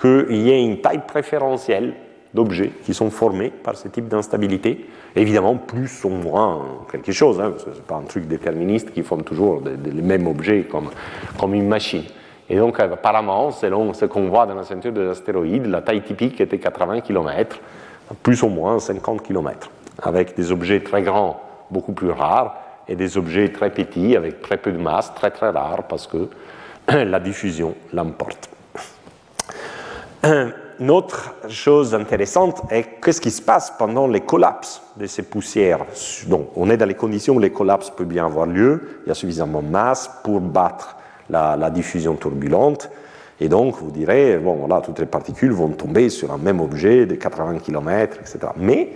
qu'il 0.00 0.36
y 0.36 0.50
ait 0.50 0.62
une 0.62 0.80
taille 0.80 1.02
préférentielle 1.06 1.94
d'objets 2.34 2.70
qui 2.84 2.94
sont 2.94 3.10
formés 3.10 3.50
par 3.50 3.76
ce 3.76 3.88
type 3.88 4.08
d'instabilité. 4.08 4.86
Évidemment, 5.16 5.56
plus 5.56 6.04
ou 6.04 6.10
moins 6.10 6.62
quelque 6.90 7.12
chose, 7.12 7.40
hein, 7.40 7.54
ce 7.58 7.70
n'est 7.70 7.86
pas 7.86 7.96
un 7.96 8.02
truc 8.02 8.26
déterministe 8.26 8.92
qui 8.92 9.02
forme 9.02 9.22
toujours 9.22 9.62
les 9.64 10.02
mêmes 10.02 10.26
objets 10.26 10.64
comme, 10.64 10.90
comme 11.38 11.54
une 11.54 11.68
machine. 11.68 12.04
Et 12.50 12.56
donc, 12.56 12.80
apparemment, 12.80 13.50
selon 13.50 13.92
ce 13.92 14.06
qu'on 14.06 14.28
voit 14.28 14.46
dans 14.46 14.54
la 14.54 14.64
ceinture 14.64 14.92
des 14.92 15.06
astéroïdes, 15.08 15.66
la 15.66 15.82
taille 15.82 16.02
typique 16.02 16.40
était 16.40 16.58
80 16.58 17.00
km, 17.00 17.58
plus 18.22 18.42
ou 18.42 18.48
moins 18.48 18.78
50 18.78 19.22
km 19.22 19.70
avec 20.02 20.36
des 20.36 20.52
objets 20.52 20.80
très 20.80 21.02
grands, 21.02 21.40
beaucoup 21.70 21.92
plus 21.92 22.10
rares, 22.10 22.56
et 22.88 22.96
des 22.96 23.18
objets 23.18 23.50
très 23.50 23.70
petits, 23.70 24.16
avec 24.16 24.40
très 24.40 24.56
peu 24.56 24.72
de 24.72 24.78
masse, 24.78 25.12
très 25.14 25.30
très 25.30 25.50
rares, 25.50 25.86
parce 25.88 26.06
que 26.06 26.28
la 26.88 27.20
diffusion 27.20 27.74
l'emporte. 27.92 28.48
Une 30.80 30.92
autre 30.92 31.34
chose 31.48 31.92
intéressante 31.92 32.62
est 32.70 33.00
qu'est-ce 33.02 33.20
qui 33.20 33.32
se 33.32 33.42
passe 33.42 33.72
pendant 33.76 34.06
les 34.06 34.20
collapses 34.20 34.80
de 34.96 35.06
ces 35.06 35.22
poussières. 35.22 35.84
Donc, 36.28 36.50
on 36.54 36.70
est 36.70 36.76
dans 36.76 36.86
les 36.86 36.94
conditions 36.94 37.34
où 37.34 37.40
les 37.40 37.50
collapses 37.50 37.90
peuvent 37.90 38.06
bien 38.06 38.26
avoir 38.26 38.46
lieu, 38.46 39.00
il 39.04 39.08
y 39.08 39.10
a 39.10 39.14
suffisamment 39.14 39.60
de 39.60 39.68
masse 39.68 40.08
pour 40.22 40.40
battre 40.40 40.96
la, 41.30 41.70
diffusion 41.70 42.14
turbulente. 42.14 42.90
Et 43.40 43.48
donc, 43.48 43.76
vous 43.78 43.90
direz, 43.90 44.38
bon, 44.38 44.54
voilà, 44.54 44.80
toutes 44.80 45.00
les 45.00 45.06
particules 45.06 45.50
vont 45.50 45.70
tomber 45.70 46.10
sur 46.10 46.32
un 46.32 46.38
même 46.38 46.60
objet 46.60 47.06
de 47.06 47.16
80 47.16 47.58
km, 47.58 48.18
etc. 48.20 48.38
Mais 48.56 48.92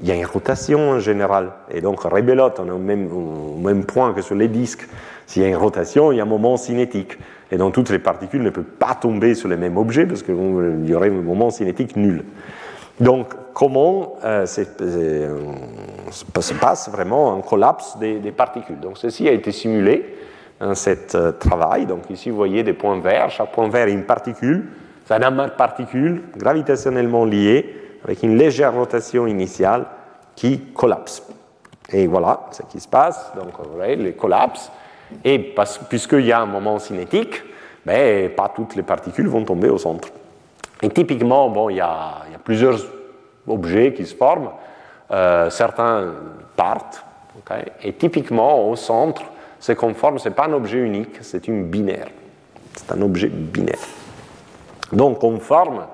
il 0.00 0.06
y 0.06 0.12
a 0.12 0.14
une 0.14 0.26
rotation 0.26 0.90
en 0.90 1.00
général. 1.00 1.50
Et 1.72 1.80
donc, 1.80 2.04
rébelote, 2.04 2.60
on 2.60 2.68
est 2.68 2.70
au 2.70 2.78
même, 2.78 3.08
au 3.12 3.58
même 3.58 3.84
point 3.84 4.12
que 4.14 4.22
sur 4.22 4.36
les 4.36 4.48
disques. 4.48 4.86
S'il 5.26 5.42
y 5.42 5.44
a 5.44 5.48
une 5.48 5.56
rotation, 5.56 6.12
il 6.12 6.18
y 6.18 6.20
a 6.20 6.22
un 6.22 6.26
moment 6.26 6.56
cinétique. 6.56 7.18
Et 7.50 7.56
donc, 7.56 7.74
toutes 7.74 7.90
les 7.90 7.98
particules 7.98 8.42
ne 8.42 8.50
peuvent 8.50 8.64
pas 8.64 8.94
tomber 8.94 9.34
sur 9.34 9.48
le 9.48 9.56
même 9.56 9.76
objet 9.76 10.06
parce 10.06 10.22
qu'il 10.22 10.34
y 10.84 10.94
aurait 10.94 11.08
un 11.08 11.22
moment 11.22 11.50
cinétique 11.50 11.96
nul. 11.96 12.24
Donc, 13.00 13.32
comment 13.54 14.16
euh, 14.24 14.44
euh, 14.80 15.38
se 16.10 16.54
passe 16.54 16.90
vraiment 16.90 17.36
un 17.36 17.40
collapse 17.40 17.96
des, 17.98 18.18
des, 18.18 18.32
particules 18.32 18.80
Donc, 18.80 18.98
ceci 18.98 19.28
a 19.28 19.32
été 19.32 19.52
simulé 19.52 20.16
dans 20.60 20.74
ce 20.74 20.90
euh, 21.14 21.32
travail. 21.32 21.86
Donc, 21.86 22.10
ici, 22.10 22.30
vous 22.30 22.36
voyez 22.36 22.62
des 22.62 22.72
points 22.72 22.98
verts. 23.00 23.30
Chaque 23.30 23.52
point 23.52 23.68
vert 23.68 23.88
est 23.88 23.92
une 23.92 24.04
particule. 24.04 24.68
C'est 25.04 25.14
un 25.14 25.22
amas 25.22 25.48
de 25.48 25.54
particules 25.54 26.22
gravitationnellement 26.36 27.24
liées 27.24 27.74
avec 28.04 28.22
une 28.22 28.36
légère 28.36 28.74
rotation 28.74 29.26
initiale 29.26 29.86
qui 30.34 30.60
collapse. 30.74 31.22
Et 31.90 32.06
voilà 32.06 32.40
ce 32.50 32.62
qui 32.62 32.80
se 32.80 32.88
passe. 32.88 33.32
Donc, 33.36 33.52
vous 33.58 33.76
voyez, 33.76 33.96
les 33.96 34.12
collapses. 34.12 34.70
Et 35.24 35.54
puisqu'il 35.88 36.26
y 36.26 36.32
a 36.32 36.40
un 36.40 36.46
moment 36.46 36.78
cinétique, 36.78 37.42
ben, 37.84 38.30
pas 38.30 38.52
toutes 38.54 38.76
les 38.76 38.82
particules 38.82 39.28
vont 39.28 39.44
tomber 39.44 39.68
au 39.70 39.78
centre. 39.78 40.08
Et 40.82 40.88
typiquement, 40.90 41.48
bon, 41.48 41.70
il, 41.70 41.76
y 41.76 41.80
a, 41.80 42.22
il 42.28 42.32
y 42.32 42.36
a 42.36 42.38
plusieurs 42.38 42.78
objets 43.46 43.92
qui 43.94 44.06
se 44.06 44.14
forment. 44.14 44.50
Euh, 45.10 45.50
certains 45.50 46.12
partent. 46.56 47.02
et 47.82 47.92
typiquement, 47.94 48.68
au 48.68 48.76
centre, 48.76 49.22
ce 49.58 49.72
qu'on 49.72 49.94
forme, 49.94 50.18
ce 50.18 50.28
n'est 50.28 50.34
pas 50.34 50.46
un 50.46 50.52
objet 50.52 50.78
unique, 50.78 51.18
c'est 51.22 51.48
une 51.48 51.64
binaire. 51.64 52.08
C'est 52.74 52.92
un 52.92 53.02
objet 53.02 53.28
binaire. 53.28 53.78
Donc, 54.92 55.24
on 55.24 55.38
forme 55.38 55.86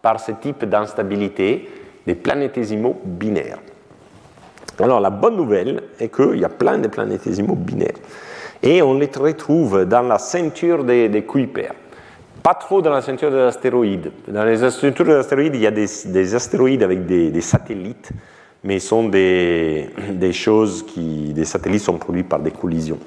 par 0.00 0.20
ce 0.20 0.32
type 0.32 0.64
d'instabilité 0.64 1.68
des 2.06 2.14
planétésimaux 2.14 3.00
binaires. 3.04 3.58
Alors 4.80 5.00
la 5.00 5.10
bonne 5.10 5.36
nouvelle 5.36 5.82
est 6.00 6.14
qu'il 6.14 6.40
y 6.40 6.44
a 6.44 6.48
plein 6.48 6.78
de 6.78 6.88
planétésimaux 6.88 7.54
binaires. 7.54 7.98
Et 8.62 8.80
on 8.80 8.94
les 8.94 9.10
retrouve 9.14 9.84
dans 9.84 10.02
la 10.02 10.18
ceinture 10.18 10.84
des, 10.84 11.08
des 11.08 11.24
Kuiper. 11.24 11.72
Pas 12.42 12.54
trop 12.54 12.80
dans 12.80 12.90
la 12.90 13.02
ceinture 13.02 13.30
des 13.30 13.38
astéroïdes. 13.38 14.12
Dans 14.28 14.44
les 14.44 14.70
ceintures 14.70 15.04
des 15.04 15.12
astéroïdes, 15.12 15.54
il 15.54 15.60
y 15.60 15.66
a 15.66 15.70
des, 15.70 16.34
astéroïdes 16.34 16.82
avec 16.82 17.06
des, 17.06 17.40
satellites, 17.40 18.10
mais 18.64 18.78
sont 18.78 19.08
des, 19.08 19.90
des, 20.12 20.32
choses 20.32 20.84
qui. 20.84 21.32
Des 21.32 21.44
satellites 21.44 21.82
sont 21.82 21.98
produits 21.98 22.24
par 22.24 22.40
des 22.40 22.50
collisions. 22.50 22.98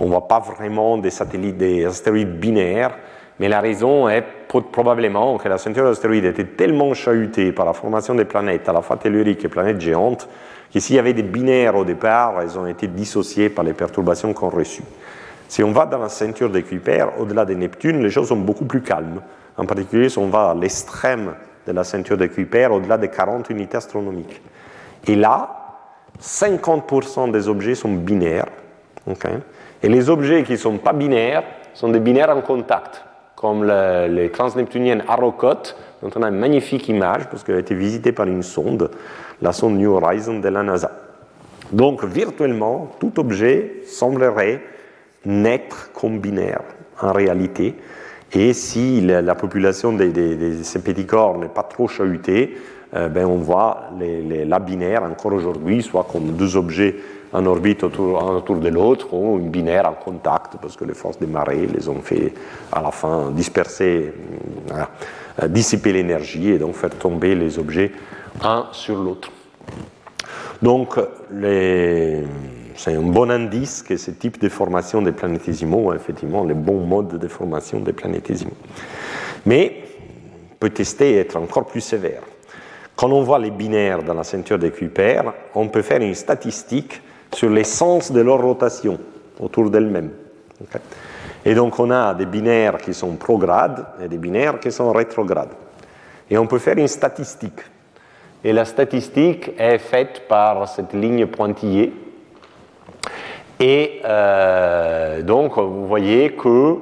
On 0.00 0.04
ne 0.06 0.10
voit 0.10 0.26
pas 0.26 0.40
vraiment 0.40 0.98
des 0.98 1.10
satellites, 1.10 1.56
des 1.56 1.84
astéroïdes 1.84 2.38
binaires, 2.38 2.96
mais 3.40 3.48
la 3.48 3.60
raison 3.60 4.08
est 4.08 4.24
probablement 4.72 5.38
que 5.38 5.48
la 5.48 5.58
ceinture 5.58 5.84
d'astéroïdes 5.84 6.24
était 6.26 6.44
tellement 6.44 6.94
chahutée 6.94 7.52
par 7.52 7.66
la 7.66 7.72
formation 7.72 8.14
des 8.14 8.24
planètes, 8.24 8.68
à 8.68 8.72
la 8.72 8.82
fois 8.82 8.96
telluriques 8.96 9.44
et 9.44 9.48
planètes 9.48 9.80
géantes, 9.80 10.28
que 10.72 10.80
s'il 10.80 10.96
y 10.96 10.98
avait 10.98 11.12
des 11.12 11.22
binaires 11.22 11.76
au 11.76 11.84
départ, 11.84 12.40
elles 12.40 12.58
ont 12.58 12.66
été 12.66 12.86
dissociées 12.86 13.48
par 13.48 13.64
les 13.64 13.72
perturbations 13.72 14.32
qu'on 14.32 14.50
reçues. 14.50 14.84
Si 15.48 15.62
on 15.62 15.72
va 15.72 15.86
dans 15.86 15.98
la 15.98 16.08
ceinture 16.08 16.50
des 16.50 16.64
au-delà 17.18 17.44
de 17.44 17.54
Neptune, 17.54 18.02
les 18.02 18.10
choses 18.10 18.28
sont 18.28 18.36
beaucoup 18.36 18.64
plus 18.64 18.82
calmes. 18.82 19.20
En 19.56 19.66
particulier, 19.66 20.08
si 20.08 20.18
on 20.18 20.28
va 20.28 20.50
à 20.50 20.54
l'extrême 20.54 21.34
de 21.66 21.72
la 21.72 21.84
ceinture 21.84 22.16
des 22.16 22.30
au-delà 22.70 22.98
des 22.98 23.08
40 23.08 23.50
unités 23.50 23.76
astronomiques. 23.76 24.42
Et 25.06 25.14
là, 25.14 25.78
50% 26.20 27.30
des 27.30 27.48
objets 27.48 27.74
sont 27.74 27.92
binaires. 27.92 28.48
Et 29.82 29.88
les 29.88 30.08
objets 30.08 30.42
qui 30.42 30.52
ne 30.52 30.56
sont 30.56 30.78
pas 30.78 30.92
binaires 30.92 31.44
sont 31.74 31.88
des 31.88 32.00
binaires 32.00 32.30
en 32.30 32.40
contact, 32.40 33.03
comme 33.44 33.64
les 33.66 34.30
transneptuniennes 34.30 35.04
Arrokoth, 35.06 35.76
dont 36.00 36.08
on 36.16 36.22
a 36.22 36.28
une 36.28 36.38
magnifique 36.38 36.88
image, 36.88 37.28
parce 37.28 37.44
qu'elle 37.44 37.56
a 37.56 37.58
été 37.58 37.74
visitée 37.74 38.10
par 38.10 38.26
une 38.26 38.42
sonde, 38.42 38.90
la 39.42 39.52
sonde 39.52 39.76
New 39.76 39.92
Horizon 39.92 40.38
de 40.38 40.48
la 40.48 40.62
NASA. 40.62 40.90
Donc, 41.70 42.06
virtuellement, 42.06 42.90
tout 43.00 43.20
objet 43.20 43.82
semblerait 43.86 44.62
naître 45.26 45.90
comme 45.92 46.20
binaire 46.20 46.62
en 47.02 47.12
réalité. 47.12 47.74
Et 48.32 48.54
si 48.54 49.02
la, 49.02 49.34
population 49.34 49.92
des, 49.92 50.62
ces 50.62 50.78
petits 50.78 51.04
corps 51.04 51.36
n'est 51.36 51.48
pas 51.48 51.64
trop 51.64 51.86
chahutée, 51.86 52.56
euh, 52.94 53.08
ben 53.08 53.26
on 53.26 53.36
voit 53.36 53.90
les, 54.00 54.46
la 54.46 54.58
binaire 54.58 55.02
encore 55.02 55.34
aujourd'hui, 55.34 55.82
soit 55.82 56.06
comme 56.10 56.32
deux 56.32 56.56
objets 56.56 56.96
en 57.34 57.46
orbite 57.46 57.82
autour, 57.82 58.56
de 58.58 58.68
l'autre, 58.68 59.12
ou 59.12 59.38
une 59.38 59.50
binaire 59.50 59.86
en 59.88 59.94
contact, 59.94 60.56
parce 60.62 60.76
que 60.76 60.84
les 60.84 60.94
forces 60.94 61.18
des 61.18 61.26
marées 61.26 61.66
les 61.66 61.88
ont 61.88 62.00
fait 62.00 62.32
à 62.72 62.80
la 62.80 62.92
fin 62.92 63.30
disperser, 63.32 64.14
euh, 64.72 65.48
dissiper 65.48 65.92
l'énergie 65.92 66.50
et 66.50 66.58
donc 66.58 66.74
faire 66.74 66.90
tomber 66.90 67.34
les 67.34 67.58
objets 67.58 67.90
un 68.40 68.68
sur 68.70 68.96
l'autre. 68.96 69.30
Donc, 70.62 70.98
c'est 72.76 72.94
un 72.94 73.02
bon 73.02 73.30
indice 73.30 73.82
que 73.82 73.96
ce 73.96 74.12
type 74.12 74.40
de 74.40 74.48
formation 74.48 75.02
des 75.02 75.12
planétésimaux 75.12 75.92
effectivement 75.92 76.44
le 76.44 76.54
bon 76.54 76.86
mode 76.86 77.18
de 77.18 77.28
formation 77.28 77.80
des 77.80 77.92
planétésimaux. 77.92 78.56
Mais 79.44 79.82
on 80.52 80.56
peut 80.58 80.70
tester 80.70 81.12
et 81.12 81.18
être 81.18 81.36
encore 81.36 81.66
plus 81.66 81.80
sévère. 81.80 82.22
Quand 82.96 83.10
on 83.10 83.22
voit 83.22 83.40
les 83.40 83.50
binaires 83.50 84.04
dans 84.04 84.14
la 84.14 84.24
ceinture 84.24 84.58
des 84.58 84.70
Kuiper, 84.70 85.22
on 85.54 85.68
peut 85.68 85.82
faire 85.82 86.00
une 86.00 86.14
statistique 86.14 87.02
sur 87.34 87.50
l'essence 87.50 88.12
de 88.12 88.20
leur 88.20 88.40
rotation 88.40 88.98
autour 89.40 89.70
d'elles-mêmes. 89.70 90.10
Et 91.44 91.54
donc 91.54 91.78
on 91.78 91.90
a 91.90 92.14
des 92.14 92.26
binaires 92.26 92.78
qui 92.78 92.94
sont 92.94 93.16
progrades 93.16 93.84
et 94.02 94.08
des 94.08 94.18
binaires 94.18 94.60
qui 94.60 94.72
sont 94.72 94.92
rétrogrades. 94.92 95.52
Et 96.30 96.38
on 96.38 96.46
peut 96.46 96.58
faire 96.58 96.78
une 96.78 96.88
statistique. 96.88 97.60
Et 98.42 98.52
la 98.52 98.64
statistique 98.64 99.52
est 99.58 99.78
faite 99.78 100.22
par 100.28 100.68
cette 100.68 100.92
ligne 100.92 101.26
pointillée. 101.26 101.92
Et 103.60 104.00
euh, 104.04 105.22
donc 105.22 105.58
vous 105.58 105.86
voyez 105.86 106.30
que 106.30 106.76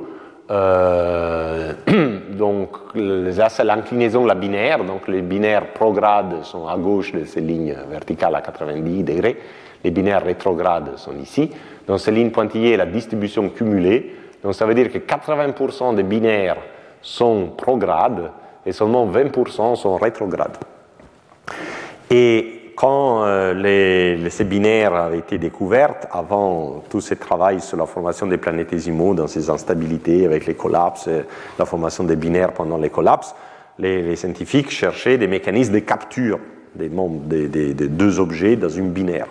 euh, 0.51 1.73
donc 2.31 2.77
l'inclinaison 2.95 4.27
la 4.27 4.35
binaire, 4.35 4.85
donc 4.85 5.09
les 5.09 5.23
binaires 5.23 5.73
progrades 5.73 6.43
sont 6.43 6.67
à 6.67 6.77
gauche 6.77 7.13
de 7.13 7.25
ces 7.25 7.41
lignes 7.41 7.77
verticales 7.91 8.35
à 8.35 8.41
90 8.41 9.05
degrés, 9.05 9.39
les 9.85 9.91
binaires 9.91 10.24
rétrogrades 10.24 10.97
sont 10.97 11.16
ici. 11.16 11.51
Dans 11.87 11.99
ces 11.99 12.11
lignes 12.11 12.30
pointillées, 12.30 12.76
la 12.76 12.87
distribution 12.87 13.49
cumulée, 13.49 14.14
donc 14.43 14.55
ça 14.55 14.66
veut 14.66 14.74
dire 14.74 14.91
que 14.91 14.99
80% 14.99 15.95
des 15.95 16.03
binaires 16.03 16.59
sont 17.01 17.49
progrades 17.57 18.30
et 18.64 18.72
seulement 18.72 19.07
20% 19.07 19.76
sont 19.76 19.97
rétrogrades. 19.97 20.57
Et 22.11 22.72
quand 22.76 23.24
euh, 23.24 23.55
les, 23.55 24.30
ces 24.30 24.45
binaires 24.45 24.95
avaient 24.95 25.18
été 25.18 25.39
découvertes, 25.39 26.07
avant 26.11 26.83
tout 26.91 27.01
ce 27.01 27.14
travail 27.14 27.61
sur 27.61 27.76
la 27.76 27.87
formation 27.87 28.26
des 28.26 28.39
planétésimaux 28.39 29.14
dans 29.14 29.26
ces 29.26 29.51
instabilités 29.51 30.24
avec 30.24 30.47
les 30.47 30.55
collapses, 30.55 31.09
la 31.59 31.64
formation 31.64 32.05
des 32.05 32.16
binaires 32.16 32.53
pendant 32.53 32.78
les 32.78 32.91
collapses, 32.91 33.35
les, 33.78 34.16
scientifiques 34.16 34.70
cherchaient 34.70 35.18
des 35.18 35.26
mécanismes 35.26 35.74
de 35.74 35.78
capture 35.80 36.39
des, 36.74 36.89
des, 36.89 37.89
deux 37.89 38.20
objets 38.20 38.57
dans 38.57 38.68
une 38.68 38.91
binaire. 38.91 39.26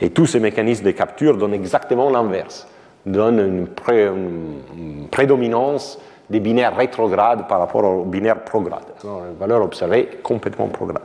Et 0.00 0.10
tous 0.10 0.26
ces 0.26 0.40
mécanismes 0.40 0.84
de 0.84 0.90
capture 0.90 1.36
donnent 1.36 1.54
exactement 1.54 2.10
l'inverse, 2.10 2.66
donnent 3.04 3.66
une, 3.78 5.08
prédominance 5.08 5.98
des 6.28 6.40
binaires 6.40 6.76
rétrogrades 6.76 7.46
par 7.48 7.60
rapport 7.60 7.84
aux 7.84 8.04
binaires 8.04 8.42
progrades. 8.42 8.82
Alors, 9.02 9.22
une 9.30 9.38
valeur 9.38 9.62
observée 9.62 10.08
complètement 10.22 10.68
prograde. 10.68 11.04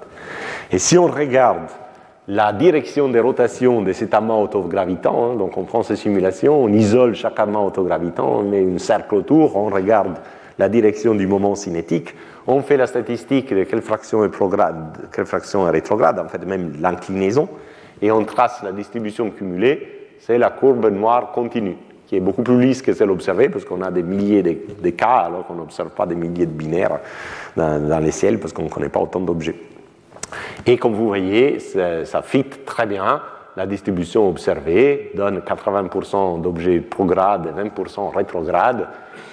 Et 0.71 0.79
si 0.79 0.97
on 0.97 1.07
regarde 1.07 1.69
la 2.27 2.53
direction 2.53 3.09
de 3.09 3.19
rotation 3.19 3.81
de 3.81 3.93
cet 3.93 4.13
amas 4.13 4.35
autogravitant, 4.35 5.31
hein, 5.31 5.35
donc 5.35 5.57
on 5.57 5.63
prend 5.63 5.83
ces 5.83 5.95
simulations, 5.95 6.63
on 6.63 6.69
isole 6.69 7.15
chaque 7.15 7.39
amas 7.39 7.59
autogravitant, 7.59 8.39
on 8.39 8.43
met 8.43 8.63
un 8.63 8.77
cercle 8.77 9.15
autour, 9.15 9.55
on 9.55 9.69
regarde 9.69 10.17
la 10.57 10.69
direction 10.69 11.15
du 11.15 11.27
moment 11.27 11.55
cinétique, 11.55 12.15
on 12.47 12.61
fait 12.61 12.77
la 12.77 12.87
statistique 12.87 13.53
de 13.53 13.63
quelle 13.63 13.81
fraction 13.81 14.23
est 14.23 14.29
prograde, 14.29 14.97
quelle 15.11 15.25
fraction 15.25 15.67
est 15.67 15.71
rétrograde, 15.71 16.19
en 16.19 16.27
fait 16.27 16.45
même 16.45 16.73
l'inclinaison, 16.79 17.49
et 18.01 18.11
on 18.11 18.23
trace 18.25 18.63
la 18.63 18.71
distribution 18.71 19.29
cumulée, 19.29 20.09
c'est 20.19 20.37
la 20.37 20.49
courbe 20.49 20.89
noire 20.91 21.31
continue, 21.31 21.77
qui 22.07 22.15
est 22.15 22.19
beaucoup 22.19 22.43
plus 22.43 22.59
lisse 22.59 22.81
que 22.81 22.93
celle 22.93 23.11
observée, 23.11 23.49
parce 23.49 23.65
qu'on 23.65 23.81
a 23.81 23.91
des 23.91 24.03
milliers 24.03 24.43
de, 24.43 24.89
cas, 24.89 25.23
alors 25.25 25.45
qu'on 25.45 25.55
n'observe 25.55 25.89
pas 25.89 26.05
des 26.05 26.15
milliers 26.15 26.45
de 26.45 26.51
binaires 26.51 26.99
dans, 27.55 28.03
les 28.03 28.11
ciels, 28.11 28.39
parce 28.39 28.53
qu'on 28.53 28.63
ne 28.63 28.69
connaît 28.69 28.89
pas 28.89 28.99
autant 28.99 29.19
d'objets. 29.19 29.55
Et 30.65 30.77
comme 30.77 30.93
vous 30.93 31.07
voyez, 31.07 31.59
ça 31.59 32.21
fit 32.21 32.43
très 32.43 32.85
bien. 32.85 33.21
La 33.57 33.65
distribution 33.65 34.29
observée 34.29 35.11
donne 35.13 35.39
80% 35.39 36.41
d'objets 36.41 36.79
progrades 36.79 37.47
et 37.47 37.61
20% 37.61 38.15
rétrogrades. 38.15 38.87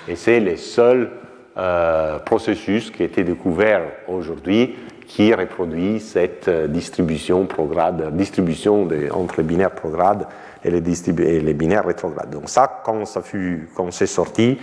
Et 0.08 0.16
c'est 0.16 0.40
le 0.40 0.56
seul 0.56 1.10
euh, 1.56 2.18
processus 2.18 2.90
qui 2.90 3.02
a 3.02 3.06
été 3.06 3.22
découvert 3.22 3.82
aujourd'hui 4.08 4.76
qui 5.08 5.34
reproduit 5.34 5.98
cette 6.00 6.48
euh, 6.48 6.68
distribution 6.68 7.46
prograde, 7.46 8.14
distribution 8.14 8.86
entre 9.12 9.38
les 9.38 9.42
binaires 9.42 9.74
progrades 9.74 10.28
et 10.62 10.70
les, 10.70 11.10
et 11.10 11.40
les, 11.40 11.54
binaires 11.54 11.86
rétrogrades. 11.86 12.30
Donc 12.30 12.48
ça, 12.48 12.82
quand 12.84 13.04
ça 13.06 13.22
fut, 13.22 13.68
quand 13.74 13.90
c'est 13.90 14.06
sorti, 14.06 14.58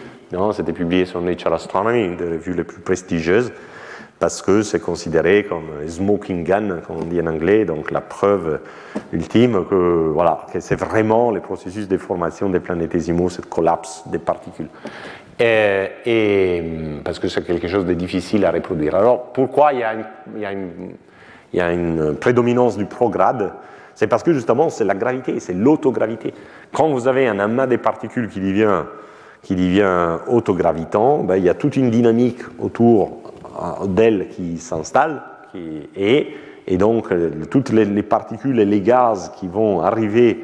c'était 0.53 0.73
publié 0.73 1.05
sur 1.05 1.21
Nature 1.21 1.53
Astronomy, 1.53 2.03
une 2.03 2.17
des 2.17 2.25
revues 2.25 2.53
les 2.53 2.63
plus 2.63 2.81
prestigieuses, 2.81 3.53
parce 4.19 4.41
que 4.41 4.61
c'est 4.61 4.79
considéré 4.79 5.45
comme 5.45 5.69
smoking 5.87 6.43
gun, 6.43 6.81
comme 6.85 6.97
on 6.97 7.05
dit 7.05 7.21
en 7.21 7.27
anglais, 7.27 7.65
donc 7.65 7.91
la 7.91 8.01
preuve 8.01 8.59
ultime 9.13 9.65
que, 9.65 10.09
voilà, 10.13 10.45
que 10.51 10.59
c'est 10.59 10.75
vraiment 10.75 11.31
le 11.31 11.41
processus 11.41 11.87
de 11.87 11.97
formation 11.97 12.49
des 12.49 12.59
planétésimaux, 12.59 13.29
ce 13.29 13.41
collapse 13.41 14.03
des 14.07 14.19
particules. 14.19 14.69
Et, 15.39 16.63
parce 17.03 17.20
que 17.20 17.28
c'est 17.28 17.45
quelque 17.45 17.67
chose 17.67 17.86
de 17.86 17.93
difficile 17.93 18.45
à 18.45 18.51
reproduire. 18.51 18.95
Alors 18.95 19.33
pourquoi 19.33 19.74
il 19.74 19.79
y 19.79 21.59
a 21.59 21.71
une, 21.71 22.16
prédominance 22.16 22.78
du 22.78 22.86
prograde? 22.86 23.53
C'est 23.95 24.07
parce 24.07 24.24
que 24.24 24.33
justement 24.33 24.70
c'est 24.70 24.86
la 24.86 24.95
gravité, 24.95 25.39
c'est 25.39 25.53
l'autogravité. 25.53 26.33
Quand 26.74 26.89
vous 26.89 27.07
avez 27.07 27.28
un 27.28 27.39
amas 27.39 27.67
de 27.67 27.75
particules 27.75 28.29
qui 28.29 28.39
devient, 28.39 28.83
qui 29.41 29.55
devient 29.55 30.20
autogravitant, 30.28 31.24
ben, 31.24 31.36
il 31.36 31.43
y 31.43 31.49
a 31.49 31.53
toute 31.53 31.75
une 31.75 31.91
dynamique 31.91 32.39
autour 32.59 33.33
d'elle 33.87 34.29
qui 34.29 34.57
s'installe, 34.57 35.21
et, 35.95 36.36
et, 36.67 36.78
donc 36.78 37.12
euh, 37.12 37.45
toutes 37.49 37.70
les, 37.70 38.03
particules 38.03 38.59
et 38.59 38.66
les 38.66 38.82
gaz 38.82 39.32
qui 39.37 39.47
vont 39.47 39.79
arriver 39.82 40.43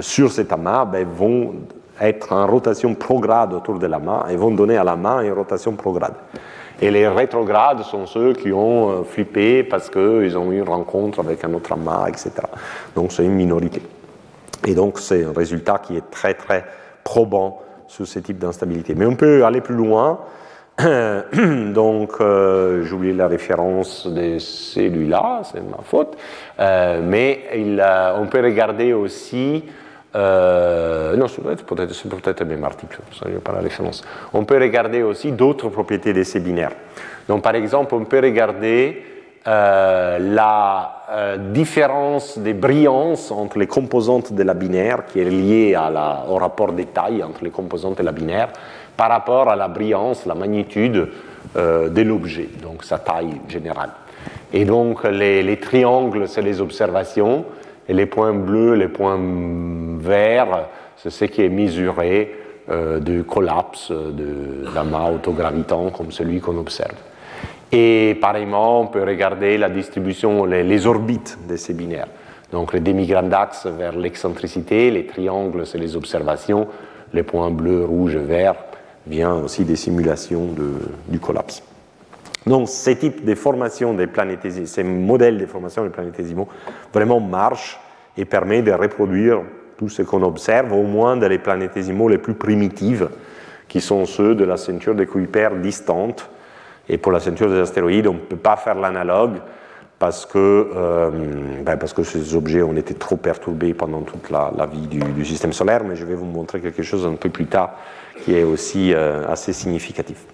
sur 0.00 0.30
cet 0.30 0.52
amas 0.52 0.84
ben, 0.84 1.06
vont 1.06 1.54
être 2.00 2.32
en 2.32 2.46
rotation 2.46 2.94
prograde 2.94 3.52
autour 3.52 3.78
de 3.78 3.86
l'amas 3.86 4.26
et 4.30 4.36
vont 4.36 4.50
donner 4.50 4.76
à 4.76 4.84
l'amas 4.84 5.22
une 5.22 5.32
rotation 5.32 5.72
prograde. 5.72 6.14
Et 6.80 6.90
les 6.90 7.06
rétrogrades 7.06 7.82
sont 7.82 8.06
ceux 8.06 8.32
qui 8.32 8.52
ont 8.52 8.90
euh, 8.90 9.02
flippé 9.04 9.62
parce 9.62 9.88
qu'ils 9.88 10.36
ont 10.36 10.50
eu 10.50 10.58
une 10.58 10.68
rencontre 10.68 11.20
avec 11.20 11.44
un 11.44 11.52
autre 11.54 11.72
amas, 11.72 12.08
etc. 12.08 12.32
Donc 12.94 13.12
c'est 13.12 13.24
une 13.24 13.34
minorité. 13.34 13.82
Et 14.66 14.74
donc 14.74 14.98
c'est 14.98 15.24
un 15.24 15.32
résultat 15.32 15.78
qui 15.78 15.96
est 15.96 16.10
très 16.10 16.34
très 16.34 16.64
probant 17.04 17.60
sur 17.86 18.06
ce 18.06 18.18
type 18.18 18.38
d'instabilité. 18.38 18.94
Mais 18.94 19.06
on 19.06 19.14
peut 19.14 19.44
aller 19.44 19.60
plus 19.60 19.74
loin 19.74 20.20
Donc, 21.72 22.12
euh, 22.20 22.84
j'ai 22.84 22.94
oublié 22.94 23.12
la 23.12 23.28
référence 23.28 24.06
de 24.06 24.38
celui-là, 24.38 25.42
c'est 25.44 25.60
ma 25.60 25.82
faute. 25.82 26.16
Euh, 26.58 27.00
mais 27.02 27.40
on 28.18 28.26
peut 28.26 28.42
regarder 28.42 28.92
aussi. 28.92 29.64
Euh, 30.14 31.16
non, 31.16 31.26
c'est 31.28 31.42
peut-être, 31.42 31.64
peut 31.64 32.44
le 32.44 32.50
même 32.50 32.64
article, 32.64 33.00
ça 33.18 33.28
n'est 33.28 33.36
pas 33.36 33.52
la 33.52 33.60
référence. 33.60 34.02
On 34.32 34.44
peut 34.44 34.58
regarder 34.58 35.02
aussi 35.02 35.32
d'autres 35.32 35.68
propriétés 35.68 36.12
de 36.12 36.22
ces 36.22 36.40
binaires. 36.40 36.72
Donc, 37.28 37.42
par 37.42 37.54
exemple, 37.54 37.94
on 37.94 38.04
peut 38.04 38.20
regarder 38.20 39.04
la 39.44 41.38
différence 41.50 42.38
des 42.38 42.52
brillances 42.54 43.32
entre 43.32 43.58
les 43.58 43.66
composantes 43.66 44.32
de 44.32 44.42
la 44.44 44.54
binaire, 44.54 45.06
qui 45.06 45.18
est 45.18 45.24
liée 45.24 45.76
au 46.28 46.36
rapport 46.36 46.72
des 46.72 46.86
tailles 46.86 47.24
entre 47.24 47.42
les 47.42 47.50
composantes 47.50 47.98
de 47.98 48.04
la 48.04 48.12
binaire 48.12 48.50
par 48.96 49.08
rapport 49.08 49.48
à 49.48 49.56
la 49.56 49.66
brillance, 49.66 50.26
la 50.26 50.36
magnitude 50.36 51.08
de 51.56 52.02
l'objet, 52.02 52.50
donc 52.62 52.84
sa 52.84 52.98
taille 52.98 53.40
générale. 53.48 53.90
Et 54.52 54.64
donc 54.64 55.04
les, 55.04 55.56
triangles, 55.58 56.28
c'est 56.28 56.42
les 56.42 56.60
observations, 56.60 57.44
et 57.92 57.94
les 57.94 58.06
points 58.06 58.32
bleus, 58.32 58.74
les 58.74 58.88
points 58.88 59.20
verts, 59.98 60.68
c'est 60.96 61.10
ce 61.10 61.26
qui 61.26 61.42
est 61.42 61.50
mesuré 61.50 62.34
euh, 62.70 63.00
du 63.00 63.22
collapse 63.24 63.92
d'amas 63.92 65.10
autogravitant 65.10 65.90
comme 65.90 66.10
celui 66.10 66.40
qu'on 66.40 66.56
observe. 66.56 66.96
Et 67.70 68.16
pareillement, 68.18 68.80
on 68.80 68.86
peut 68.86 69.04
regarder 69.04 69.58
la 69.58 69.68
distribution, 69.68 70.46
les, 70.46 70.86
orbites 70.86 71.38
de 71.46 71.56
ces 71.56 71.74
binaires. 71.74 72.08
Donc 72.50 72.72
les 72.72 72.80
demi-grands 72.80 73.32
axes 73.32 73.66
vers 73.66 73.94
l'excentricité, 73.94 74.90
les 74.90 75.04
triangles, 75.04 75.66
c'est 75.66 75.78
les 75.78 75.94
observations, 75.94 76.68
les 77.12 77.22
points 77.22 77.50
bleus, 77.50 77.84
rouges, 77.84 78.16
verts, 78.16 78.56
viennent 79.06 79.44
aussi 79.44 79.66
des 79.66 79.76
simulations 79.76 80.48
du 81.08 81.18
collapse. 81.20 81.62
Donc, 82.46 82.68
ces 82.68 82.96
types 82.96 83.24
de 83.24 83.34
formation 83.34 83.94
des 83.94 84.06
planétésimaux, 84.06 84.66
ces 84.66 84.82
modèles 84.82 85.38
de 85.38 85.46
formation 85.46 85.84
des 85.84 85.90
planétésimaux, 85.90 86.48
vraiment 86.92 87.20
marchent 87.20 87.78
et 88.16 88.24
permettent 88.24 88.64
de 88.64 88.72
reproduire 88.72 89.42
tout 89.76 89.88
ce 89.88 90.02
qu'on 90.02 90.22
observe, 90.22 90.72
au 90.72 90.82
moins 90.82 91.16
dans 91.16 91.28
les 91.28 91.38
planétésimaux 91.38 92.08
les 92.08 92.18
plus 92.18 92.34
primitifs, 92.34 93.04
qui 93.68 93.80
sont 93.80 94.04
ceux 94.04 94.34
de 94.34 94.44
la 94.44 94.56
ceinture 94.56 94.94
de 94.94 95.04
Kuiper 95.04 95.48
distante. 95.62 96.28
Et 96.88 96.98
pour 96.98 97.12
la 97.12 97.20
ceinture 97.20 97.48
des 97.48 97.58
astéroïdes, 97.58 98.06
on 98.06 98.14
ne 98.14 98.18
peut 98.18 98.36
pas 98.36 98.56
faire 98.56 98.74
l'analogue 98.74 99.38
parce 99.98 100.26
que, 100.26 100.68
euh, 100.74 101.10
ben 101.64 101.76
parce 101.76 101.92
que 101.92 102.02
ces 102.02 102.34
objets 102.34 102.62
ont 102.62 102.74
été 102.74 102.92
trop 102.92 103.16
perturbés 103.16 103.72
pendant 103.72 104.00
toute 104.00 104.30
la, 104.30 104.50
vie 104.66 104.88
du, 104.88 105.24
système 105.24 105.52
solaire, 105.52 105.84
mais 105.84 105.94
je 105.94 106.04
vais 106.04 106.16
vous 106.16 106.24
montrer 106.24 106.60
quelque 106.60 106.82
chose 106.82 107.06
un 107.06 107.14
peu 107.14 107.30
plus 107.30 107.46
tard 107.46 107.76
qui 108.24 108.36
est 108.36 108.42
aussi 108.42 108.92
euh, 108.92 109.24
assez 109.28 109.52
significatif. 109.52 110.26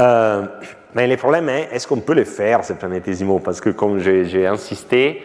Euh, 0.00 0.46
mais 0.94 1.08
le 1.08 1.16
problème 1.16 1.48
est, 1.48 1.70
est-ce 1.72 1.88
qu'on 1.88 2.00
peut 2.00 2.12
les 2.12 2.24
faire, 2.24 2.64
ces 2.64 2.74
planétésimaux 2.74 3.40
Parce 3.40 3.60
que 3.60 3.70
comme 3.70 3.98
j'ai 3.98 4.46
insisté, 4.46 5.20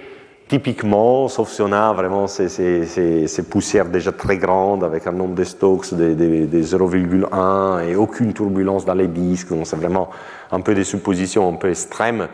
typiquement, 0.53 1.27
sauf 1.30 1.49
si 1.49 1.63
on 1.63 1.71
a 1.71 1.93
vraiment 1.93 2.27
ces, 2.27 3.43
poussières 3.49 3.88
déjà 3.88 4.11
très 4.11 4.38
grandes 4.38 4.84
avec 4.84 5.07
un 5.07 5.11
nombre 5.11 5.34
de 5.34 5.43
Stokes 5.43 5.95
de, 5.95 6.13
de, 6.13 6.61
0,1 6.61 7.88
et 7.88 7.95
aucune 7.95 8.34
turbulence 8.34 8.85
dans 8.85 8.93
les 8.93 9.07
disques, 9.07 9.49
donc 9.49 9.65
c'est 9.65 9.77
vraiment 9.77 10.11
un 10.51 10.61
peu 10.61 10.75
des 10.75 10.84
suppositions 10.84 11.49
un 11.49 11.55
peu 11.55 11.71
extrêmes. 11.71 12.27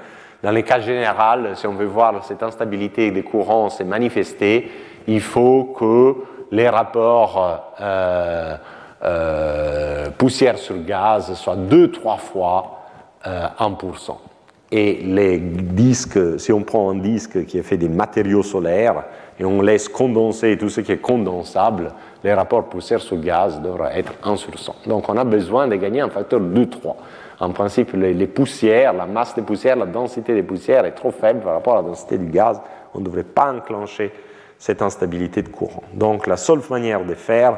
Dans 0.43 0.51
les 0.51 0.63
cas 0.63 0.81
général, 0.81 1.51
si 1.55 1.65
on 1.65 1.75
veut 1.75 1.85
voir 1.85 2.25
cette 2.25 2.43
instabilité 2.43 3.09
des 3.11 3.23
courants 3.23 3.69
se 3.69 3.83
manifester, 3.83 4.69
il 5.07 5.21
faut 5.21 5.73
que 5.79 6.15
les 6.51 6.67
rapports 6.67 7.71
euh, 7.79 8.57
euh, 9.01 10.09
poussière 10.17 10.57
sur 10.57 10.83
gaz 10.83 11.33
soit 11.35 11.55
deux, 11.55 11.89
trois 11.89 12.17
fois 12.17 12.81
1%. 13.25 14.28
Et 14.71 15.01
les 15.03 15.39
disques, 15.39 16.39
si 16.39 16.53
on 16.53 16.61
prend 16.61 16.91
un 16.91 16.95
disque 16.95 17.45
qui 17.45 17.57
est 17.57 17.63
fait 17.63 17.77
des 17.77 17.89
matériaux 17.89 18.43
solaires 18.43 19.03
et 19.39 19.45
on 19.45 19.61
laisse 19.61 19.89
condenser 19.89 20.57
tout 20.57 20.69
ce 20.69 20.81
qui 20.81 20.91
est 20.91 20.97
condensable, 20.97 21.91
les 22.23 22.33
rapports 22.33 22.65
poussière 22.65 23.01
sur 23.01 23.19
gaz 23.19 23.59
devraient 23.61 23.97
être 23.97 24.13
1 24.23 24.35
sur 24.35 24.57
100. 24.57 24.75
Donc 24.85 25.09
on 25.09 25.17
a 25.17 25.23
besoin 25.23 25.67
de 25.67 25.75
gagner 25.75 26.01
un 26.01 26.09
facteur 26.09 26.39
2-3. 26.39 26.95
En 27.39 27.49
principe, 27.51 27.93
les, 27.93 28.13
les, 28.13 28.27
poussières, 28.27 28.93
la 28.93 29.05
masse 29.05 29.33
des 29.33 29.41
poussières, 29.41 29.77
la 29.77 29.85
densité 29.85 30.35
des 30.35 30.43
poussières 30.43 30.85
est 30.85 30.91
trop 30.91 31.11
faible 31.11 31.39
par 31.39 31.53
rapport 31.53 31.73
à 31.73 31.81
la 31.81 31.87
densité 31.87 32.17
du 32.17 32.27
gaz. 32.27 32.61
On 32.93 32.99
ne 32.99 33.05
devrait 33.05 33.23
pas 33.23 33.51
enclencher 33.53 34.11
cette 34.57 34.81
instabilité 34.81 35.41
de 35.41 35.49
courant. 35.49 35.83
Donc 35.93 36.27
la 36.27 36.37
seule 36.37 36.59
manière 36.69 37.05
de 37.05 37.15
faire, 37.15 37.57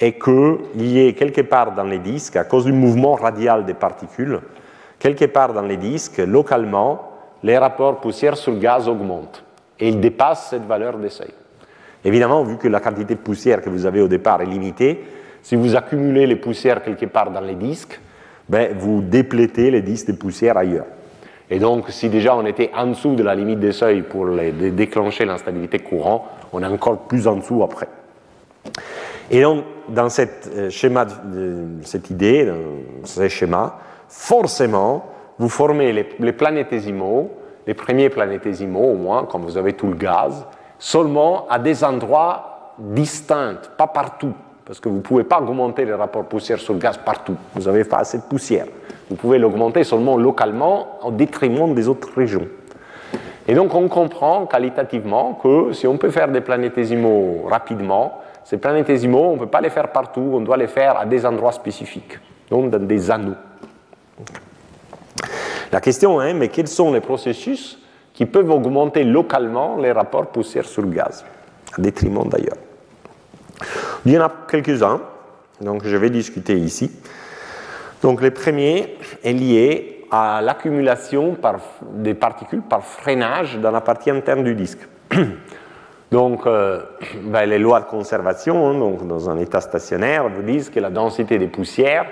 est 0.00 0.22
qu'il 0.22 0.58
y 0.76 1.06
ait 1.06 1.14
quelque 1.14 1.40
part 1.40 1.72
dans 1.72 1.84
les 1.84 1.98
disques, 1.98 2.36
à 2.36 2.44
cause 2.44 2.64
du 2.64 2.72
mouvement 2.72 3.14
radial 3.14 3.64
des 3.64 3.74
particules, 3.74 4.40
quelque 4.98 5.26
part 5.26 5.52
dans 5.52 5.62
les 5.62 5.76
disques, 5.76 6.18
localement, 6.18 7.12
les 7.42 7.58
rapports 7.58 8.00
poussière 8.00 8.36
sur 8.36 8.58
gaz 8.58 8.88
augmentent 8.88 9.44
et 9.78 9.88
ils 9.88 10.00
dépassent 10.00 10.48
cette 10.50 10.66
valeur 10.66 10.98
de 10.98 11.08
seuil. 11.08 11.32
Évidemment, 12.04 12.42
vu 12.44 12.56
que 12.56 12.68
la 12.68 12.80
quantité 12.80 13.14
de 13.14 13.20
poussière 13.20 13.60
que 13.60 13.70
vous 13.70 13.86
avez 13.86 14.00
au 14.00 14.08
départ 14.08 14.40
est 14.40 14.46
limitée, 14.46 15.04
si 15.42 15.56
vous 15.56 15.76
accumulez 15.76 16.26
les 16.26 16.36
poussières 16.36 16.82
quelque 16.82 17.06
part 17.06 17.30
dans 17.30 17.40
les 17.40 17.54
disques, 17.54 18.00
ben, 18.48 18.76
vous 18.78 19.02
déplétez 19.02 19.70
les 19.70 19.82
disques 19.82 20.08
de 20.08 20.16
poussière 20.16 20.56
ailleurs. 20.56 20.86
Et 21.50 21.58
donc, 21.58 21.90
si 21.90 22.08
déjà 22.08 22.34
on 22.36 22.44
était 22.46 22.70
en 22.74 22.88
dessous 22.88 23.14
de 23.14 23.22
la 23.22 23.34
limite 23.34 23.60
des 23.60 23.72
seuils 23.72 24.02
pour 24.02 24.26
déclencher 24.26 25.24
l'instabilité 25.24 25.78
courant, 25.78 26.26
on 26.52 26.62
est 26.62 26.66
encore 26.66 27.02
plus 27.02 27.28
en 27.28 27.36
dessous 27.36 27.62
après. 27.62 27.88
Et 29.30 29.42
donc, 29.42 29.64
dans 29.88 30.08
cette, 30.08 30.50
euh, 30.54 30.70
schéma, 30.70 31.06
cette 31.82 32.10
idée, 32.10 32.46
dans 32.46 33.04
ce 33.04 33.28
schéma, 33.28 33.78
forcément, 34.08 35.06
vous 35.38 35.48
formez 35.48 35.92
les, 35.92 36.32
planétésimaux, 36.32 37.30
les 37.66 37.74
premiers 37.74 38.08
planétésimaux 38.08 38.92
au 38.92 38.94
moins, 38.94 39.24
quand 39.24 39.38
vous 39.38 39.56
avez 39.56 39.74
tout 39.74 39.88
le 39.88 39.94
gaz, 39.94 40.46
seulement 40.78 41.46
à 41.48 41.58
des 41.58 41.84
endroits 41.84 42.74
distincts, 42.78 43.60
pas 43.76 43.86
partout, 43.86 44.32
parce 44.64 44.80
que 44.80 44.88
vous 44.88 44.96
ne 44.96 45.00
pouvez 45.00 45.24
pas 45.24 45.40
augmenter 45.40 45.84
le 45.84 45.94
rapport 45.94 46.24
poussière 46.24 46.58
sur 46.58 46.74
le 46.74 46.78
gaz 46.78 46.98
partout. 46.98 47.36
Vous 47.54 47.62
n'avez 47.62 47.84
pas 47.84 47.98
assez 47.98 48.18
de 48.18 48.24
poussière. 48.24 48.66
Vous 49.08 49.16
pouvez 49.16 49.38
l'augmenter 49.38 49.84
seulement 49.84 50.16
localement 50.16 50.98
au 51.04 51.10
détriment 51.10 51.74
des 51.74 51.88
autres 51.88 52.10
régions. 52.16 52.48
Et 53.48 53.54
donc 53.54 53.74
on 53.74 53.88
comprend 53.88 54.46
qualitativement 54.46 55.34
que 55.34 55.72
si 55.72 55.86
on 55.86 55.96
peut 55.98 56.10
faire 56.10 56.28
des 56.28 56.40
planétésimaux 56.40 57.44
rapidement, 57.48 58.20
ces 58.42 58.58
planétésimaux, 58.58 59.30
on 59.30 59.34
ne 59.34 59.38
peut 59.40 59.46
pas 59.46 59.60
les 59.60 59.70
faire 59.70 59.92
partout, 59.92 60.30
on 60.32 60.40
doit 60.40 60.56
les 60.56 60.66
faire 60.66 60.98
à 60.98 61.06
des 61.06 61.24
endroits 61.24 61.52
spécifiques, 61.52 62.18
donc 62.50 62.70
dans 62.70 62.84
des 62.84 63.10
anneaux. 63.10 63.34
La 65.72 65.80
question 65.80 66.22
est, 66.22 66.34
mais 66.34 66.48
quels 66.48 66.68
sont 66.68 66.92
les 66.92 67.00
processus 67.00 67.78
qui 68.14 68.26
peuvent 68.26 68.50
augmenter 68.50 69.04
localement 69.04 69.76
les 69.76 69.92
rapports 69.92 70.28
poussière 70.28 70.64
sur 70.64 70.86
gaz, 70.86 71.24
à 71.76 71.80
détriment 71.80 72.28
d'ailleurs 72.28 72.56
Il 74.06 74.12
y 74.12 74.18
en 74.18 74.22
a 74.22 74.32
quelques-uns, 74.48 75.02
donc 75.60 75.84
je 75.84 75.96
vais 75.96 76.10
discuter 76.10 76.56
ici. 76.56 76.90
Donc 78.02 78.22
le 78.22 78.30
premier 78.30 78.96
est 79.22 79.32
lié 79.32 80.04
à 80.10 80.40
l'accumulation 80.40 81.36
des 81.92 82.14
particules 82.14 82.62
par 82.62 82.84
freinage 82.84 83.58
dans 83.58 83.70
la 83.70 83.80
partie 83.80 84.10
interne 84.10 84.44
du 84.44 84.54
disque. 84.54 84.86
Donc, 86.12 86.46
euh, 86.46 86.82
ben, 87.24 87.46
les 87.46 87.58
lois 87.58 87.80
de 87.80 87.86
conservation, 87.86 88.68
hein, 88.68 88.78
donc 88.78 89.08
dans 89.08 89.28
un 89.28 89.38
état 89.38 89.60
stationnaire, 89.60 90.28
vous 90.28 90.42
disent 90.42 90.70
que 90.70 90.78
la 90.78 90.88
densité 90.88 91.36
des 91.36 91.48
poussières 91.48 92.06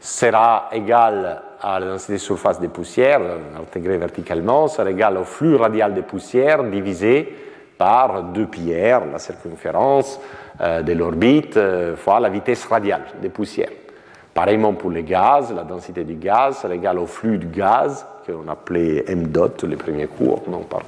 sera 0.00 0.68
égale 0.72 1.42
à 1.62 1.80
la 1.80 1.86
densité 1.86 2.14
de 2.14 2.18
surface 2.18 2.60
des 2.60 2.68
poussières, 2.68 3.20
intégrée 3.58 3.98
verticalement, 3.98 4.68
sera 4.68 4.90
égale 4.90 5.18
au 5.18 5.24
flux 5.24 5.56
radial 5.56 5.94
des 5.94 6.02
poussières 6.02 6.62
divisé 6.64 7.34
par 7.78 8.22
2 8.22 8.46
pi 8.46 8.72
la 8.72 9.18
circonférence 9.18 10.20
euh, 10.60 10.82
de 10.82 10.92
l'orbite, 10.92 11.56
euh, 11.56 11.96
fois 11.96 12.20
la 12.20 12.28
vitesse 12.28 12.64
radiale 12.66 13.02
des 13.20 13.28
poussières. 13.28 13.70
Pareillement 14.32 14.74
pour 14.74 14.90
les 14.90 15.02
gaz, 15.02 15.52
la 15.54 15.64
densité 15.64 16.04
du 16.04 16.14
gaz 16.14 16.58
sera 16.58 16.74
égale 16.74 16.98
au 16.98 17.06
flux 17.06 17.38
du 17.38 17.46
gaz 17.46 18.06
qu'on 18.26 18.48
appelait 18.48 19.04
m 19.08 19.28
dot 19.28 19.62
les 19.64 19.76
premiers 19.76 20.08
cours. 20.08 20.42
Donc 20.46 20.68
par, 20.68 20.82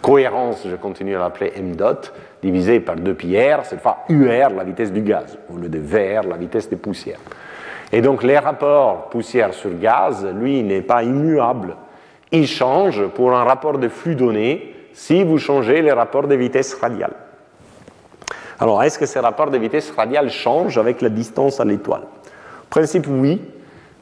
cohérence, 0.00 0.66
je 0.68 0.76
continue 0.76 1.16
à 1.16 1.20
l'appeler 1.20 1.52
m 1.56 1.74
dot, 1.74 2.12
divisé 2.42 2.80
par 2.80 2.96
2 2.96 3.14
pi 3.14 3.36
r, 3.36 3.64
cette 3.64 3.80
fois 3.80 4.04
UR, 4.08 4.50
la 4.50 4.64
vitesse 4.64 4.92
du 4.92 5.02
gaz, 5.02 5.36
au 5.52 5.56
lieu 5.56 5.68
de 5.68 5.78
VR, 5.78 6.26
la 6.26 6.36
vitesse 6.36 6.68
des 6.68 6.76
poussières. 6.76 7.18
Et 7.92 8.00
donc 8.00 8.22
les 8.22 8.38
rapports 8.38 9.08
poussière 9.08 9.54
sur 9.54 9.78
gaz, 9.78 10.26
lui, 10.34 10.62
n'est 10.62 10.82
pas 10.82 11.02
immuable. 11.02 11.76
Il 12.32 12.46
change 12.46 13.06
pour 13.08 13.34
un 13.34 13.44
rapport 13.44 13.78
de 13.78 13.88
flux 13.88 14.16
donné 14.16 14.74
si 14.92 15.22
vous 15.22 15.38
changez 15.38 15.82
les 15.82 15.92
rapports 15.92 16.26
de 16.26 16.34
vitesse 16.34 16.74
radiale. 16.74 17.12
Alors, 18.58 18.82
est-ce 18.82 18.98
que 18.98 19.06
ces 19.06 19.20
rapports 19.20 19.50
de 19.50 19.58
vitesse 19.58 19.90
radiale 19.90 20.30
changent 20.30 20.78
avec 20.78 21.02
la 21.02 21.10
distance 21.10 21.60
à 21.60 21.64
l'étoile? 21.64 22.04
Principe, 22.70 23.06
oui, 23.08 23.40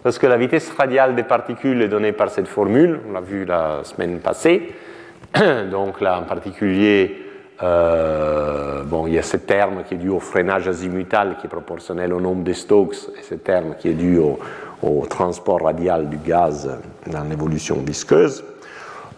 parce 0.02 0.18
que 0.18 0.26
la 0.26 0.36
vitesse 0.36 0.70
radiale 0.70 1.16
des 1.16 1.24
particules 1.24 1.82
est 1.82 1.88
donnée 1.88 2.12
par 2.12 2.30
cette 2.30 2.46
formule, 2.46 3.00
on 3.08 3.12
l'a 3.12 3.20
vu 3.20 3.44
la 3.44 3.80
semaine 3.82 4.20
passée. 4.20 4.72
Donc 5.70 6.00
là, 6.00 6.20
en 6.20 6.22
particulier, 6.22 7.23
euh, 7.62 8.82
bon, 8.82 9.06
il 9.06 9.14
y 9.14 9.18
a 9.18 9.22
ce 9.22 9.36
terme 9.36 9.84
qui 9.84 9.94
est 9.94 9.98
dû 9.98 10.08
au 10.08 10.18
freinage 10.18 10.66
azimutal 10.66 11.36
qui 11.38 11.46
est 11.46 11.50
proportionnel 11.50 12.12
au 12.12 12.20
nombre 12.20 12.42
de 12.42 12.52
Stokes, 12.52 13.10
et 13.18 13.22
ce 13.22 13.34
terme 13.34 13.74
qui 13.78 13.88
est 13.88 13.94
dû 13.94 14.18
au, 14.18 14.38
transport 15.08 15.62
radial 15.62 16.10
du 16.10 16.18
gaz 16.18 16.70
dans 17.06 17.24
l'évolution 17.24 17.76
visqueuse. 17.76 18.44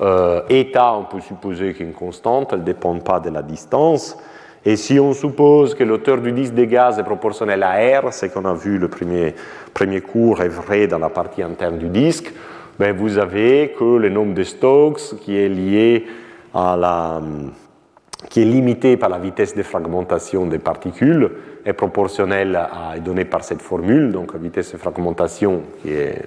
Euh, 0.00 0.42
état, 0.48 0.94
on 0.94 1.04
peut 1.04 1.20
supposer 1.20 1.74
qu'une 1.74 1.92
constante, 1.92 2.50
elle 2.52 2.60
ne 2.60 2.64
dépend 2.64 2.96
pas 2.98 3.18
de 3.18 3.30
la 3.30 3.42
distance. 3.42 4.16
Et 4.64 4.76
si 4.76 5.00
on 5.00 5.12
suppose 5.12 5.74
que 5.74 5.82
l'auteur 5.82 6.18
du 6.18 6.30
disque 6.30 6.54
des 6.54 6.68
gaz 6.68 6.98
est 6.98 7.04
proportionnel 7.04 7.64
à 7.64 8.00
R, 8.00 8.12
ce 8.12 8.26
qu'on 8.26 8.44
a 8.44 8.54
vu 8.54 8.78
le 8.78 8.88
premier, 8.88 9.34
premier 9.74 10.02
cours 10.02 10.42
est 10.42 10.48
vrai 10.48 10.86
dans 10.86 10.98
la 10.98 11.08
partie 11.08 11.42
interne 11.42 11.78
du 11.78 11.88
disque, 11.88 12.32
ben 12.78 12.94
vous 12.94 13.18
avez 13.18 13.74
que 13.76 13.96
le 13.96 14.10
nombre 14.10 14.34
de 14.34 14.42
Stokes 14.42 15.16
qui 15.20 15.36
est 15.36 15.48
lié 15.48 16.06
à 16.54 16.76
la, 16.76 17.20
qui 18.30 18.42
est 18.42 18.46
limité 18.46 18.96
par 18.96 19.08
la 19.08 19.18
vitesse 19.18 19.54
de 19.54 19.62
fragmentation 19.62 20.46
des 20.46 20.58
particules, 20.58 21.30
est 21.64 21.72
proportionnelle 21.72 22.56
à, 22.56 22.96
est 22.96 23.00
donnée 23.00 23.24
par 23.24 23.44
cette 23.44 23.62
formule, 23.62 24.12
donc 24.12 24.32
la 24.32 24.38
vitesse 24.38 24.72
de 24.72 24.78
fragmentation 24.78 25.62
qui 25.82 25.92
est 25.92 26.22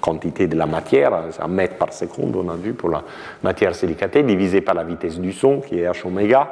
quantité 0.00 0.46
de 0.46 0.56
la 0.56 0.66
matière, 0.66 1.12
un 1.40 1.48
mètre 1.48 1.76
par 1.76 1.92
seconde, 1.92 2.36
on 2.36 2.48
a 2.48 2.56
vu 2.56 2.74
pour 2.74 2.90
la 2.90 3.02
matière 3.42 3.74
silicatée, 3.74 4.22
divisé 4.22 4.60
par 4.60 4.74
la 4.74 4.84
vitesse 4.84 5.18
du 5.18 5.32
son, 5.32 5.60
qui 5.60 5.80
est 5.80 5.88
h 5.88 6.06
oméga, 6.06 6.48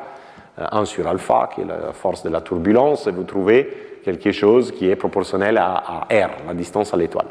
1 0.58 0.82
euh, 0.82 0.84
sur 0.84 1.06
alpha, 1.06 1.50
qui 1.54 1.62
est 1.62 1.64
la 1.64 1.92
force 1.92 2.22
de 2.22 2.30
la 2.30 2.40
turbulence, 2.40 3.06
et 3.06 3.12
vous 3.12 3.24
trouvez 3.24 4.00
quelque 4.04 4.32
chose 4.32 4.72
qui 4.72 4.90
est 4.90 4.96
proportionnel 4.96 5.56
à, 5.58 6.06
R, 6.10 6.46
la 6.46 6.54
distance 6.54 6.92
à 6.92 6.96
l'étoile. 6.96 7.26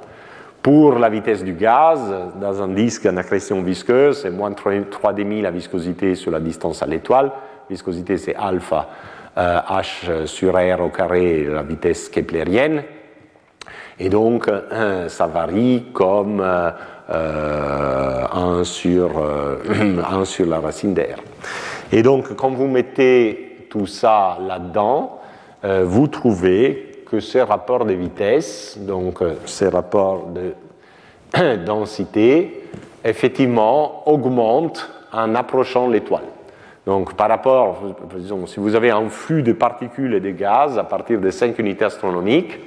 Pour 0.64 0.98
la 0.98 1.10
vitesse 1.10 1.44
du 1.44 1.56
gaz, 1.56 2.00
dans 2.40 2.62
un 2.62 2.70
disque 2.70 3.06
en 3.06 3.18
accrétion 3.18 3.62
visqueuse, 3.62 4.22
c'est 4.22 4.30
moins 4.30 4.52
3,5 4.52 5.42
la 5.42 5.52
viscosité 5.52 6.16
sur 6.16 6.32
la 6.32 6.40
distance 6.40 6.82
à 6.82 6.86
l'étoile. 6.86 7.34
Viscosité, 7.70 8.18
c'est 8.18 8.34
alpha 8.34 8.88
euh, 9.38 9.60
h 9.60 10.26
sur 10.26 10.54
r 10.54 10.80
au 10.80 10.88
carré, 10.88 11.44
la 11.44 11.64
vitesse 11.64 12.08
keplérienne. 12.08 12.84
Et 14.00 14.08
donc, 14.08 14.48
euh, 14.48 15.10
ça 15.10 15.28
varie 15.28 15.88
comme 15.92 16.40
1, 16.40 16.74
euh, 17.10 18.64
sur, 18.64 19.22
1 20.12 20.24
sur 20.24 20.46
la 20.46 20.62
racine 20.62 20.94
d'air. 20.94 21.18
Et 21.92 22.04
donc, 22.04 22.38
quand 22.38 22.52
vous 22.52 22.68
mettez 22.68 23.68
tout 23.70 23.86
ça 23.86 24.38
là-dedans, 24.40 25.20
vous 25.84 26.08
trouvez 26.08 26.93
que 27.14 27.20
ces 27.20 27.44
rapports 27.44 27.86
de 27.86 27.94
vitesse, 27.94 28.76
donc 28.80 29.20
ces 29.46 29.68
rapports 29.68 30.30
de 30.30 30.56
densité, 31.64 32.64
effectivement 33.06 34.10
augmentent 34.10 34.90
en 35.12 35.36
approchant 35.36 35.88
l'étoile. 35.88 36.24
Donc 36.88 37.14
par 37.14 37.30
rapport, 37.30 37.84
disons, 38.16 38.48
si 38.48 38.60
vous 38.60 38.74
avez 38.74 38.90
un 38.90 39.10
flux 39.10 39.44
de 39.44 39.54
particules 39.54 40.16
et 40.16 40.20
de 40.22 40.32
gaz 40.32 40.80
à 40.80 40.84
partir 40.86 41.22
de 41.22 41.30
5 41.30 41.60
unités 41.60 41.86
astronomiques, 41.86 42.58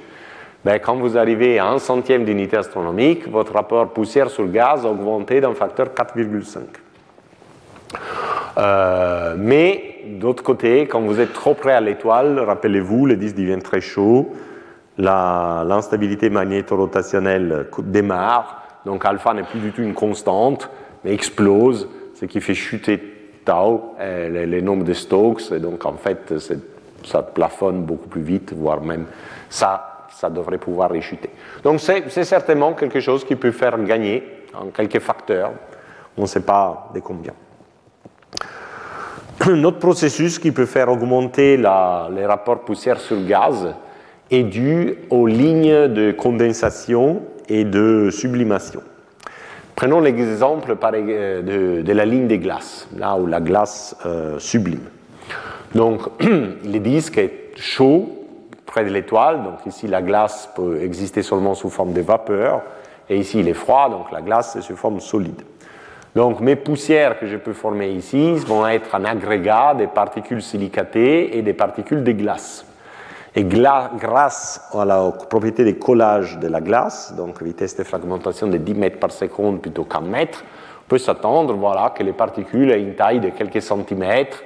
ben, 0.63 0.79
quand 0.79 0.95
vous 0.95 1.17
arrivez 1.17 1.59
à 1.59 1.67
un 1.67 1.79
centième 1.79 2.23
d'unité 2.23 2.55
astronomique, 2.55 3.27
votre 3.27 3.51
rapport 3.51 3.89
poussière 3.89 4.29
sur 4.29 4.47
gaz 4.47 4.85
a 4.85 4.89
augmenté 4.89 5.41
d'un 5.41 5.55
facteur 5.55 5.87
4,5. 5.87 6.59
Euh, 8.57 9.35
mais 9.37 9.96
d'autre 10.07 10.43
côté, 10.43 10.87
quand 10.87 11.01
vous 11.01 11.19
êtes 11.19 11.33
trop 11.33 11.53
près 11.53 11.73
à 11.73 11.81
l'étoile, 11.81 12.39
rappelez-vous, 12.39 13.05
le 13.05 13.15
disque 13.15 13.35
devient 13.35 13.59
très 13.59 13.81
chaud, 13.81 14.31
l'instabilité 14.97 16.29
magnétorotationnelle 16.29 17.67
démarre, 17.83 18.63
donc 18.85 19.05
alpha 19.05 19.33
n'est 19.33 19.43
plus 19.43 19.59
du 19.59 19.71
tout 19.71 19.81
une 19.81 19.93
constante, 19.93 20.69
mais 21.03 21.13
explose, 21.13 21.89
ce 22.15 22.25
qui 22.25 22.41
fait 22.41 22.53
chuter 22.53 22.99
tau, 23.45 23.93
euh, 23.99 24.45
les, 24.45 24.61
nombres 24.61 24.83
de 24.83 24.93
Stokes, 24.93 25.51
et 25.51 25.59
donc 25.59 25.85
en 25.85 25.93
fait 25.93 26.33
ça 27.03 27.21
plafonne 27.23 27.83
beaucoup 27.83 28.07
plus 28.07 28.21
vite, 28.21 28.53
voire 28.53 28.81
même 28.81 29.05
ça, 29.49 30.07
ça 30.09 30.29
devrait 30.29 30.57
pouvoir 30.57 30.89
réchuter. 30.89 31.29
Donc 31.63 31.79
c'est 31.79 32.23
certainement 32.23 32.73
quelque 32.73 32.99
chose 32.99 33.23
qui 33.23 33.35
peut 33.35 33.51
faire 33.51 33.81
gagner 33.83 34.23
en 34.53 34.67
quelques 34.67 34.99
facteurs, 34.99 35.51
on 36.17 36.23
ne 36.23 36.27
sait 36.27 36.41
pas 36.41 36.89
de 36.93 36.99
combien. 36.99 37.33
Un 39.41 39.63
autre 39.63 39.79
processus 39.79 40.39
qui 40.39 40.51
peut 40.51 40.65
faire 40.65 40.89
augmenter 40.89 41.57
les 41.57 42.25
rapports 42.25 42.61
poussière 42.61 42.99
sur 42.99 43.23
gaz 43.25 43.75
est 44.31 44.43
dû 44.43 44.95
aux 45.09 45.27
lignes 45.27 45.87
de 45.87 46.11
condensation 46.11 47.21
et 47.47 47.63
de 47.63 48.09
sublimation. 48.11 48.81
Prenons 49.75 49.99
l'exemple 49.99 50.75
euh, 50.83 51.81
de, 51.83 51.91
la 51.91 52.05
ligne 52.05 52.27
des 52.27 52.39
glaces, 52.39 52.87
là 52.97 53.15
où 53.15 53.27
la 53.27 53.39
glace 53.39 53.95
euh, 54.07 54.39
sublime. 54.39 54.81
Donc, 55.75 56.01
le 56.19 56.79
disque 56.79 57.19
est 57.19 57.51
chaud 57.55 58.09
près 58.65 58.83
de 58.83 58.89
l'étoile, 58.89 59.43
donc 59.43 59.65
ici 59.67 59.87
la 59.87 60.01
glace 60.01 60.49
peut 60.55 60.81
exister 60.81 61.21
seulement 61.21 61.53
sous 61.53 61.69
forme 61.69 61.93
de 61.93 62.01
vapeur, 62.01 62.63
et 63.07 63.17
ici 63.17 63.39
il 63.39 63.47
est 63.47 63.53
froid, 63.53 63.89
donc 63.89 64.11
la 64.11 64.21
glace 64.21 64.55
est 64.55 64.61
sous 64.61 64.75
forme 64.75 64.99
solide. 64.99 65.43
Donc 66.17 66.39
mes 66.39 66.55
poussières 66.55 67.19
que 67.19 67.27
je 67.27 67.37
peux 67.37 67.53
former 67.53 67.91
ici 67.91 68.33
vont 68.47 68.65
être 68.65 68.95
un 68.95 69.05
agrégat 69.05 69.75
des 69.75 69.85
particules 69.85 70.41
silicatées 70.41 71.37
et 71.37 71.43
des 71.43 71.53
particules 71.53 72.03
de 72.03 72.11
glace. 72.11 72.65
Et 73.35 73.43
grâce 73.43 74.67
à 74.73 74.83
la 74.83 75.11
propriété 75.11 75.63
de 75.63 75.73
collage 75.73 76.39
de 76.39 76.47
la 76.47 76.59
glace, 76.59 77.13
donc 77.15 77.43
vitesse 77.43 77.77
de 77.77 77.83
fragmentation 77.83 78.47
de 78.47 78.57
10 78.57 78.73
mètres 78.73 78.97
par 78.97 79.11
seconde 79.11 79.61
plutôt 79.61 79.83
qu'un 79.83 80.01
mètre, 80.01 80.43
on 80.87 80.89
peut 80.89 80.97
s'attendre 80.97 81.53
voilà, 81.53 81.93
que 81.95 82.01
les 82.01 82.13
particules 82.13 82.71
aient 82.71 82.81
une 82.81 82.95
taille 82.95 83.19
de 83.19 83.29
quelques 83.29 83.61
centimètres, 83.61 84.41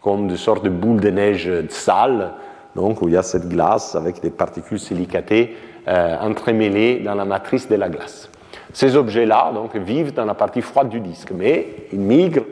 comme 0.00 0.26
de 0.26 0.36
sortes 0.36 0.64
de 0.64 0.70
boules 0.70 1.02
de 1.02 1.10
neige 1.10 1.44
de 1.44 1.68
sale, 1.68 2.32
donc 2.74 3.02
où 3.02 3.08
il 3.08 3.12
y 3.12 3.18
a 3.18 3.22
cette 3.22 3.46
glace 3.46 3.94
avec 3.94 4.22
des 4.22 4.30
particules 4.30 4.80
silicatées 4.80 5.54
euh, 5.86 6.16
entremêlées 6.18 7.00
dans 7.00 7.14
la 7.14 7.26
matrice 7.26 7.68
de 7.68 7.76
la 7.76 7.90
glace. 7.90 8.30
Ces 8.72 8.96
objets-là 8.96 9.50
donc, 9.52 9.74
vivent 9.76 10.12
dans 10.12 10.24
la 10.24 10.34
partie 10.34 10.62
froide 10.62 10.88
du 10.88 11.00
disque, 11.00 11.32
mais 11.34 11.66
ils 11.92 11.98
migrent 11.98 12.44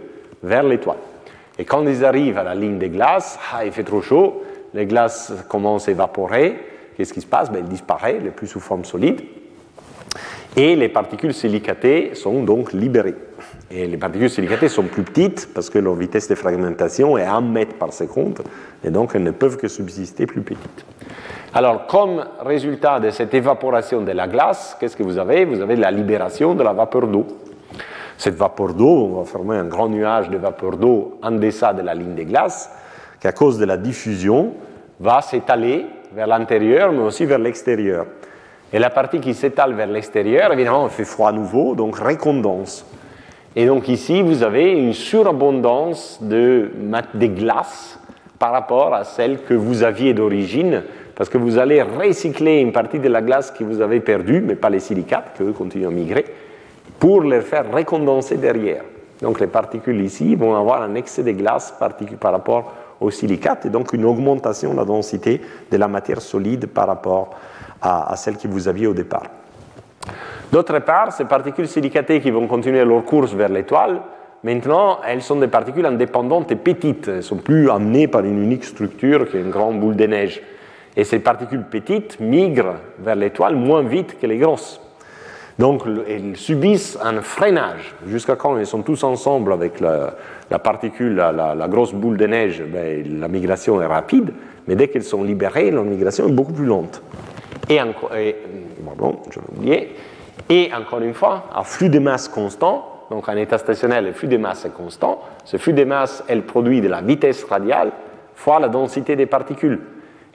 vers 0.42 0.62
l'étoile. 0.62 0.98
Et 1.58 1.64
quand 1.64 1.84
ils 1.86 2.04
arrivent 2.04 2.38
à 2.38 2.44
la 2.44 2.54
ligne 2.54 2.78
des 2.78 2.88
glaces, 2.88 3.38
ah, 3.52 3.64
il 3.64 3.72
fait 3.72 3.84
trop 3.84 4.02
chaud, 4.02 4.42
les 4.74 4.86
glaces 4.86 5.32
commencent 5.48 5.88
à 5.88 5.92
évaporer, 5.92 6.56
qu'est-ce 6.96 7.12
qui 7.12 7.20
se 7.20 7.26
passe? 7.26 7.50
Ben, 7.50 7.58
Elles 7.58 7.68
disparaissent, 7.68 8.22
elles 8.24 8.32
plus 8.32 8.46
sous 8.46 8.60
forme 8.60 8.84
solide, 8.84 9.22
et 10.56 10.76
les 10.76 10.88
particules 10.88 11.34
silicatées 11.34 12.14
sont 12.14 12.42
donc 12.42 12.72
libérées. 12.72 13.14
Et 13.70 13.86
les 13.86 13.96
particules 13.96 14.30
silicatées 14.30 14.68
sont 14.68 14.84
plus 14.84 15.02
petites 15.02 15.52
parce 15.52 15.68
que 15.68 15.78
leur 15.78 15.94
vitesse 15.94 16.28
de 16.28 16.34
fragmentation 16.34 17.18
est 17.18 17.24
1 17.24 17.40
mètre 17.42 17.74
par 17.74 17.92
seconde, 17.92 18.40
et 18.84 18.90
donc 18.90 19.12
elles 19.14 19.22
ne 19.22 19.30
peuvent 19.30 19.56
que 19.56 19.68
subsister 19.68 20.26
plus 20.26 20.40
petites. 20.40 20.84
Alors, 21.54 21.86
comme 21.86 22.24
résultat 22.40 23.00
de 23.00 23.10
cette 23.10 23.32
évaporation 23.32 24.02
de 24.02 24.12
la 24.12 24.28
glace, 24.28 24.76
qu'est-ce 24.78 24.96
que 24.96 25.02
vous 25.02 25.18
avez? 25.18 25.46
Vous 25.46 25.62
avez 25.62 25.76
la 25.76 25.90
libération 25.90 26.54
de 26.54 26.62
la 26.62 26.74
vapeur 26.74 27.06
d'eau. 27.06 27.26
Cette 28.18 28.34
vapeur 28.34 28.74
d'eau, 28.74 29.10
on 29.12 29.20
va 29.20 29.24
former 29.24 29.56
un 29.56 29.64
grand 29.64 29.88
nuage 29.88 30.28
de 30.28 30.36
vapeur 30.36 30.76
d'eau 30.76 31.18
en 31.22 31.30
deçà 31.30 31.72
de 31.72 31.82
la 31.82 31.94
ligne 31.94 32.14
des 32.14 32.26
glaces, 32.26 32.70
qui 33.20 33.28
à 33.28 33.32
cause 33.32 33.58
de 33.58 33.64
la 33.64 33.78
diffusion 33.78 34.52
va 35.00 35.22
s'étaler 35.22 35.86
vers 36.14 36.26
l'intérieur 36.26 36.92
mais 36.92 37.02
aussi 37.02 37.24
vers 37.24 37.38
l'extérieur. 37.38 38.06
Et 38.72 38.78
la 38.78 38.90
partie 38.90 39.20
qui 39.20 39.32
s'étale 39.32 39.72
vers 39.72 39.86
l'extérieur, 39.86 40.52
évidemment, 40.52 40.88
fait 40.88 41.04
froid 41.04 41.30
à 41.30 41.32
nouveau, 41.32 41.74
donc 41.74 41.98
récondense. 41.98 42.84
Et 43.56 43.64
donc 43.66 43.88
ici, 43.88 44.20
vous 44.20 44.42
avez 44.42 44.72
une 44.72 44.92
surabondance 44.92 46.18
de, 46.20 46.70
de 47.14 47.26
glace 47.26 47.98
par 48.38 48.52
rapport 48.52 48.94
à 48.94 49.04
celle 49.04 49.42
que 49.42 49.54
vous 49.54 49.82
aviez 49.82 50.12
d'origine, 50.12 50.82
parce 51.18 51.28
que 51.28 51.36
vous 51.36 51.58
allez 51.58 51.82
recycler 51.82 52.60
une 52.60 52.70
partie 52.70 53.00
de 53.00 53.08
la 53.08 53.20
glace 53.20 53.50
que 53.50 53.64
vous 53.64 53.80
avez 53.80 53.98
perdue, 53.98 54.40
mais 54.40 54.54
pas 54.54 54.70
les 54.70 54.78
silicates, 54.78 55.36
qui 55.36 55.52
continuent 55.52 55.88
à 55.88 55.90
migrer, 55.90 56.24
pour 57.00 57.22
les 57.22 57.40
faire 57.40 57.72
recondenser 57.72 58.36
derrière. 58.36 58.84
Donc 59.20 59.40
les 59.40 59.48
particules 59.48 60.00
ici 60.00 60.36
vont 60.36 60.54
avoir 60.54 60.80
un 60.80 60.94
excès 60.94 61.24
de 61.24 61.32
glace 61.32 61.74
par 62.20 62.30
rapport 62.30 62.72
au 63.00 63.10
silicate 63.10 63.66
et 63.66 63.68
donc 63.68 63.92
une 63.92 64.04
augmentation 64.04 64.70
de 64.70 64.76
la 64.76 64.84
densité 64.84 65.40
de 65.68 65.76
la 65.76 65.88
matière 65.88 66.20
solide 66.20 66.68
par 66.68 66.86
rapport 66.86 67.30
à, 67.82 68.14
celle 68.14 68.36
que 68.36 68.46
vous 68.46 68.68
aviez 68.68 68.86
au 68.86 68.94
départ. 68.94 69.26
D'autre 70.52 70.78
part, 70.78 71.10
ces 71.10 71.24
particules 71.24 71.66
silicatées 71.66 72.20
qui 72.20 72.30
vont 72.30 72.46
continuer 72.46 72.84
leur 72.84 73.04
course 73.04 73.32
vers 73.32 73.48
l'étoile, 73.48 74.02
maintenant, 74.44 75.00
elles 75.04 75.22
sont 75.22 75.40
des 75.40 75.48
particules 75.48 75.86
indépendantes 75.86 76.52
et 76.52 76.56
petites. 76.56 77.08
Elles 77.08 77.16
ne 77.16 77.20
sont 77.22 77.38
plus 77.38 77.68
amenées 77.68 78.06
par 78.06 78.24
une 78.24 78.40
unique 78.40 78.64
structure 78.64 79.28
qui 79.28 79.36
est 79.36 79.40
une 79.40 79.50
grande 79.50 79.80
boule 79.80 79.96
de 79.96 80.06
neige. 80.06 80.40
Et 80.98 81.04
ces 81.04 81.20
particules 81.20 81.62
petites 81.62 82.18
migrent 82.18 82.74
vers 82.98 83.14
l'étoile 83.14 83.54
moins 83.54 83.84
vite 83.84 84.18
que 84.20 84.26
les 84.26 84.36
grosses. 84.36 84.80
Donc, 85.56 85.82
elles 86.08 86.36
subissent 86.36 86.98
un 87.00 87.20
freinage 87.22 87.94
jusqu'à 88.06 88.34
quand 88.34 88.58
elles 88.58 88.66
sont 88.66 88.82
tous 88.82 89.04
ensemble 89.04 89.52
avec 89.52 89.78
la, 89.80 90.58
particule, 90.58 91.14
la, 91.14 91.68
grosse 91.68 91.94
boule 91.94 92.16
de 92.16 92.26
neige, 92.26 92.62
ben, 92.62 93.20
la 93.20 93.28
migration 93.28 93.80
est 93.80 93.86
rapide, 93.86 94.32
mais 94.66 94.74
dès 94.74 94.88
qu'elles 94.88 95.04
sont 95.04 95.22
libérées, 95.22 95.70
la 95.70 95.82
migration 95.82 96.28
est 96.28 96.32
beaucoup 96.32 96.52
plus 96.52 96.66
lente. 96.66 97.00
Et, 97.68 97.80
encore, 97.80 98.10
Et 100.50 100.70
encore 100.74 101.00
une 101.00 101.14
fois, 101.14 101.44
à 101.54 101.62
flux 101.62 101.90
de 101.90 102.00
masse 102.00 102.26
constant, 102.26 103.04
donc 103.10 103.28
en 103.28 103.36
état 103.36 103.58
stationnaire, 103.58 104.02
le 104.02 104.12
flux 104.12 104.28
de 104.28 104.36
masse 104.36 104.64
est 104.64 104.74
constant. 104.74 105.22
Ce 105.44 105.58
flux 105.58 105.74
de 105.74 105.84
masse, 105.84 106.24
elle 106.28 106.42
produit 106.42 106.80
de 106.80 106.88
la 106.88 107.02
vitesse 107.02 107.44
radiale 107.44 107.92
fois 108.34 108.58
la 108.58 108.68
densité 108.68 109.14
des 109.16 109.26
particules. 109.26 109.80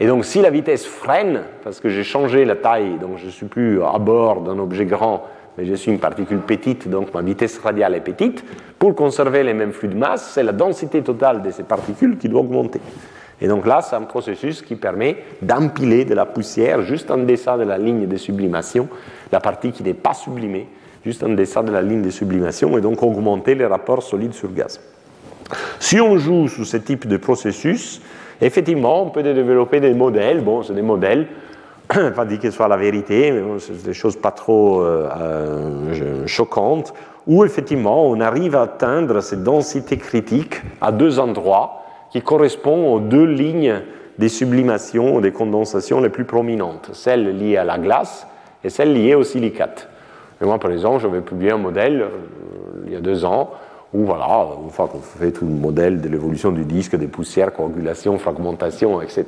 Et 0.04 0.08
donc, 0.08 0.26
si 0.26 0.42
la 0.42 0.50
vitesse 0.50 0.86
freine, 0.86 1.44
parce 1.64 1.80
que 1.80 1.88
j'ai 1.88 2.04
changé 2.04 2.44
la 2.44 2.58
taille, 2.58 2.98
donc 3.00 3.20
je 3.20 3.28
ne 3.28 3.32
suis 3.32 3.46
plus 3.46 3.82
à 3.82 3.98
bord 4.00 4.42
d'un 4.42 4.60
objet 4.60 4.84
grand, 4.84 5.24
mais 5.58 5.64
je 5.64 5.74
suis 5.76 5.94
une 5.94 6.00
particule 6.00 6.40
petite, 6.40 6.90
donc 6.90 7.14
ma 7.14 7.22
vitesse 7.22 7.58
radiale 7.58 7.96
est 7.96 8.02
petite. 8.02 8.44
Pour 8.78 8.96
conserver 8.96 9.44
les 9.44 9.54
mêmes 9.54 9.72
flux 9.72 9.88
de 9.88 9.96
masse, 9.96 10.32
c'est 10.34 10.44
la 10.44 10.52
densité 10.52 11.02
totale 11.04 11.42
de 11.42 11.50
ces 11.52 11.64
particules 11.64 12.18
qui 12.18 12.28
doit 12.28 12.42
augmenter. 12.42 12.82
Et 13.40 13.48
donc 13.48 13.66
là, 13.66 13.80
c'est 13.82 13.96
un 13.96 14.02
processus 14.02 14.62
qui 14.62 14.76
permet 14.76 15.24
d'empiler 15.42 16.04
de 16.04 16.16
la 16.16 16.26
poussière 16.26 16.82
juste 16.82 17.10
en 17.10 17.20
deçà 17.20 17.56
de 17.56 17.64
la 17.64 17.78
ligne 17.78 18.06
de 18.06 18.18
sublimation, 18.18 18.90
la 19.32 19.40
partie 19.40 19.72
qui 19.72 19.84
n'est 19.84 19.94
pas 19.94 20.14
sublimée, 20.14 20.68
juste 21.06 21.24
en 21.24 21.30
deçà 21.30 21.64
de 21.64 21.72
la 21.72 21.82
ligne 21.82 22.02
de 22.02 22.10
sublimation, 22.10 22.78
et 22.78 22.82
donc 22.82 23.02
augmenter 23.02 23.56
les 23.56 23.66
rapports 23.66 24.04
solides 24.04 24.34
sur 24.34 24.52
gaz. 24.52 24.82
Si 25.80 26.02
on 26.02 26.18
joue 26.18 26.50
sous 26.50 26.66
ce 26.66 26.76
type 26.76 27.08
de 27.08 27.16
processus, 27.16 28.02
effectivement, 28.42 29.04
on 29.04 29.10
peut 29.10 29.24
développer 29.24 29.80
des 29.80 29.94
modèles. 29.94 30.42
Bon, 30.42 30.64
c'est 30.64 30.74
des 30.74 30.82
modèles, 30.82 31.28
pas 32.16 32.26
dire 32.26 32.40
que 32.40 32.50
ce 32.50 32.56
soit 32.56 32.68
la 32.68 32.78
vérité, 32.78 33.32
mais 33.32 33.42
c'est 33.60 33.84
des 33.84 33.94
choses 33.94 34.16
pas 34.16 34.32
trop 34.32 34.82
euh, 34.82 35.10
euh, 35.20 36.28
choquantes, 36.28 36.94
où 37.28 37.44
effectivement 37.46 38.08
on 38.08 38.20
arrive 38.20 38.56
à 38.56 38.64
atteindre 38.64 39.22
cette 39.22 39.44
densité 39.44 39.98
critique 39.98 40.62
à 40.82 40.92
deux 40.92 41.20
endroits 41.20 41.84
qui 42.12 42.22
correspondent 42.22 42.96
aux 42.96 43.00
deux 43.00 43.26
lignes 43.26 43.82
des 44.18 44.30
sublimations 44.30 45.16
ou 45.16 45.22
des 45.22 45.32
condensations 45.32 46.00
les 46.00 46.10
plus 46.10 46.26
prominentes, 46.26 46.92
celles 46.94 47.38
liées 47.38 47.58
à 47.58 47.64
la 47.64 47.78
glace 47.80 48.28
et 48.64 48.70
celles 48.70 48.94
liées 48.94 49.16
au 49.16 49.24
silicate. 49.24 49.90
Et 50.42 50.46
moi, 50.46 50.60
par 50.60 50.72
exemple, 50.72 51.02
j'avais 51.02 51.22
publié 51.22 51.52
un 51.52 51.58
modèle 51.58 52.02
euh, 52.02 52.84
il 52.86 52.94
y 52.94 52.96
a 52.96 53.00
deux 53.00 53.26
ans 53.26 53.52
où, 53.94 54.06
voilà, 54.06 54.48
fois 54.70 54.88
qu'on 54.88 55.00
fait 55.00 55.32
tout 55.32 55.46
le 55.46 55.52
modèle 55.54 56.02
de 56.02 56.10
l'évolution 56.10 56.52
du 56.52 56.66
disque, 56.66 56.96
des 56.96 57.08
poussières, 57.08 57.54
coagulation, 57.54 58.18
fragmentation, 58.18 59.02
etc., 59.02 59.26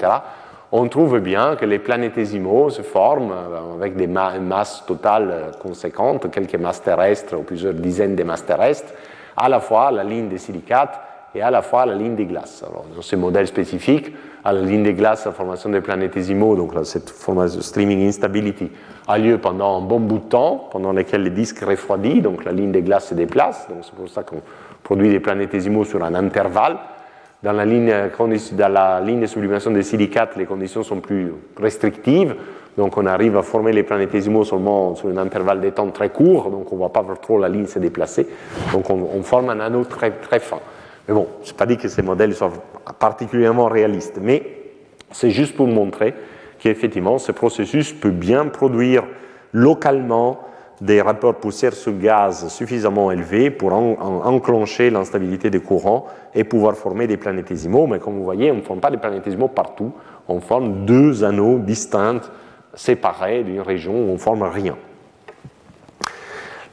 on 0.72 0.90
trouve 0.90 1.20
bien 1.20 1.56
que 1.56 1.66
les 1.66 1.80
planétésimaux 1.80 2.70
se 2.70 2.82
forment 2.82 3.32
euh, 3.32 3.76
avec 3.76 3.96
des 3.96 4.08
masses 4.08 4.84
totales 4.86 5.30
euh, 5.32 5.52
conséquentes, 5.62 6.30
quelques 6.32 6.56
masses 6.56 6.82
terrestres 6.82 7.38
ou 7.38 7.44
plusieurs 7.44 7.76
dizaines 7.76 8.16
de 8.16 8.24
masses 8.24 8.46
terrestres, 8.46 8.92
à 9.38 9.48
la 9.48 9.60
fois 9.60 9.92
la 9.92 10.04
ligne 10.04 10.28
des 10.28 10.40
silicates 10.40 11.00
et 11.36 11.42
à 11.42 11.52
la 11.52 11.62
fois 11.62 11.86
la 11.86 11.96
ligne 11.96 12.16
des 12.16 12.26
glaces. 12.26 12.64
Alors, 12.68 12.86
dans 12.96 13.02
ces 13.02 13.18
modèles 13.18 13.48
spécifiques, 13.48 14.14
à 14.44 14.54
la 14.54 14.62
ligne 14.62 14.84
des 14.84 14.94
glaces, 14.94 15.26
la 15.26 15.32
formation 15.32 15.70
des 15.70 15.82
planétésimaux, 15.82 16.56
donc 16.56 16.74
cette 16.84 17.10
formation 17.10 17.58
de 17.58 17.64
streaming 17.64 18.08
instability, 18.08 18.72
a 19.08 19.18
lieu 19.18 19.38
pendant 19.38 19.78
un 19.78 19.82
bon 19.82 20.00
bout 20.00 20.20
de 20.20 20.24
temps, 20.24 20.70
pendant 20.72 20.94
lequel 20.94 21.24
les 21.24 21.30
disques 21.30 21.60
refroidissent, 21.60 22.22
donc 22.22 22.46
la 22.46 22.52
ligne 22.52 22.72
des 22.72 22.82
glaces 22.82 23.10
se 23.10 23.16
déplace, 23.16 23.68
donc 23.70 23.80
c'est 23.82 23.96
pour 23.96 24.08
ça 24.08 24.24
qu'on 24.24 24.42
produit 24.84 25.10
des 25.10 25.20
planétésimaux 25.20 25.84
sur 25.84 26.04
un 26.04 26.16
intervalle. 26.16 26.78
Dans 27.44 27.52
la, 27.52 27.66
ligne, 27.66 27.94
dans 28.54 28.68
la 28.70 29.02
ligne 29.02 29.20
de 29.20 29.26
sublimation 29.28 29.70
des 29.70 29.84
silicates, 29.84 30.36
les 30.36 30.46
conditions 30.46 30.84
sont 30.84 31.00
plus 31.00 31.32
restrictives, 31.60 32.36
donc 32.78 32.98
on 32.98 33.06
arrive 33.06 33.38
à 33.38 33.44
former 33.44 33.72
les 33.72 33.84
planétésimaux 33.84 34.46
seulement 34.46 34.96
sur 34.96 35.10
un 35.10 35.18
intervalle 35.18 35.62
de 35.62 35.70
temps 35.70 35.90
très 35.90 36.10
court, 36.10 36.50
donc 36.50 36.72
on 36.72 36.76
ne 36.76 36.80
voit 36.80 36.94
pas 36.94 37.04
trop 37.22 37.38
la 37.38 37.50
ligne 37.50 37.68
se 37.68 37.78
déplacer, 37.78 38.28
donc 38.72 38.90
on, 38.90 39.10
on 39.14 39.22
forme 39.22 39.50
un 39.50 39.60
anneau 39.60 39.84
très, 39.84 40.12
très 40.12 40.40
fin. 40.40 40.60
Mais 41.08 41.14
bon, 41.14 41.28
je 41.44 41.52
n'ai 41.52 41.58
pas 41.58 41.66
dit 41.66 41.78
que 41.78 41.88
ces 41.88 42.02
modèles 42.02 42.34
soient 42.34 42.52
particulièrement 43.00 43.66
réalistes, 43.66 44.20
mais 44.22 44.44
c'est 45.12 45.30
juste 45.30 45.56
pour 45.56 45.68
montrer 45.68 46.14
qu'effectivement, 46.60 47.18
ce 47.18 47.32
processus 47.32 47.94
peut 47.94 48.12
bien 48.12 48.48
produire 48.48 49.04
localement 49.54 50.40
des 50.82 51.02
rapports 51.02 51.36
poussière 51.36 51.74
sur 51.74 51.98
gaz 51.98 52.50
suffisamment 52.50 53.12
élevés 53.12 53.50
pour 53.50 53.74
enclencher 53.74 54.90
l'instabilité 54.90 55.50
des 55.50 55.62
courants 55.62 56.06
et 56.34 56.44
pouvoir 56.44 56.76
former 56.76 57.08
des 57.08 57.18
planétésimaux. 57.18 57.88
Mais 57.88 58.00
comme 58.00 58.18
vous 58.18 58.24
voyez, 58.24 58.52
on 58.52 58.58
ne 58.58 58.62
forme 58.62 58.82
pas 58.82 58.92
des 58.92 58.98
planétésimaux 58.98 59.48
partout, 59.48 59.94
on 60.28 60.42
forme 60.42 60.86
deux 60.86 61.24
anneaux 61.24 61.60
distincts, 61.60 62.30
séparés 62.74 63.44
d'une 63.44 63.62
région 63.62 63.94
où 63.94 64.10
on 64.10 64.14
ne 64.14 64.18
forme 64.18 64.44
rien. 64.44 64.76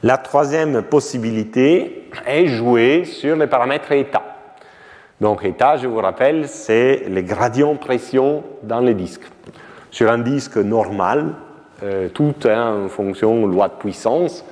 La 0.05 0.17
troisième 0.17 0.81
possibilité 0.81 2.09
est 2.27 2.47
jouer 2.47 3.05
sur 3.05 3.37
les 3.37 3.47
paramètres 3.47 3.93
état. 3.93 4.21
Donc 5.21 5.45
état, 5.45 5.77
je 5.77 5.87
vous 5.87 5.99
rappelle, 5.99 6.49
c'est 6.49 7.03
les 7.07 7.23
gradients 7.23 7.77
pression 7.77 8.43
dans 8.63 8.81
les 8.81 8.95
disques. 8.95 9.23
Sur 9.91 10.11
un 10.11 10.17
disque 10.17 10.57
normal, 10.57 11.35
euh, 11.83 12.09
tout 12.09 12.33
est 12.45 12.53
en 12.53 12.89
fonction 12.89 13.47
loi 13.47 13.69
de 13.69 13.75
puissance, 13.75 14.43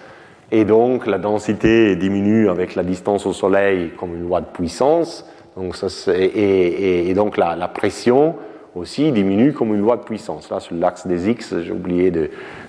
et 0.51 0.63
donc 0.63 1.05
la 1.05 1.17
densité 1.17 1.97
diminue 1.97 2.49
avec 2.49 2.75
la 2.75 2.83
distance 2.83 3.25
au 3.25 3.33
Soleil 3.33 3.91
comme 3.97 4.15
une 4.15 4.27
loi 4.29 4.39
de 4.39 4.45
puissance, 4.53 5.29
donc 5.57 5.75
et, 6.15 7.13
donc 7.13 7.35
la 7.35 7.67
pression 7.67 8.35
aussi 8.75 9.11
diminue 9.11 9.53
comme 9.53 9.73
une 9.73 9.81
loi 9.81 9.97
de 9.97 10.03
puissance. 10.03 10.49
Là, 10.49 10.59
sur 10.59 10.75
l'axe 10.75 11.05
des 11.05 11.29
X, 11.29 11.55
j'ai 11.59 11.71
oublié 11.71 12.11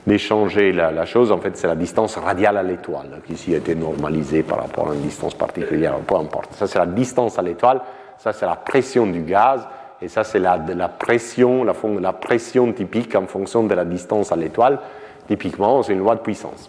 d'échanger 0.07 0.73
la, 0.73 0.91
la, 0.91 1.05
chose. 1.05 1.31
En 1.31 1.39
fait, 1.39 1.57
c'est 1.57 1.69
la 1.69 1.77
distance 1.77 2.16
radiale 2.16 2.57
à 2.57 2.62
l'étoile 2.62 3.20
qui 3.27 3.35
ici 3.35 3.55
a 3.55 3.59
été 3.59 3.74
normalisée 3.74 4.43
par 4.43 4.59
rapport 4.59 4.91
à 4.91 4.95
une 4.95 5.03
distance 5.03 5.35
particulière, 5.35 5.95
peu 6.07 6.16
importe. 6.16 6.53
Ça, 6.55 6.66
c'est 6.66 6.79
la 6.79 6.87
distance 6.87 7.39
à 7.39 7.43
l'étoile. 7.43 7.81
Ça, 8.19 8.33
c'est 8.33 8.47
la 8.47 8.57
pression 8.57 9.07
du 9.07 9.23
gaz. 9.23 9.66
Et 10.01 10.09
ça, 10.09 10.24
c'est 10.24 10.41
la, 10.41 10.57
la, 10.57 10.89
pression, 10.89 11.62
la, 11.62 11.74
la 12.01 12.12
pression 12.12 12.73
typique 12.73 13.15
en 13.15 13.27
fonction 13.27 13.62
de 13.62 13.74
la 13.74 13.85
distance 13.85 14.33
à 14.33 14.37
l'étoile. 14.37 14.81
Typiquement, 15.29 15.83
c'est 15.85 15.93
une 15.93 16.01
loi 16.01 16.16
de 16.16 16.20
puissance. 16.20 16.69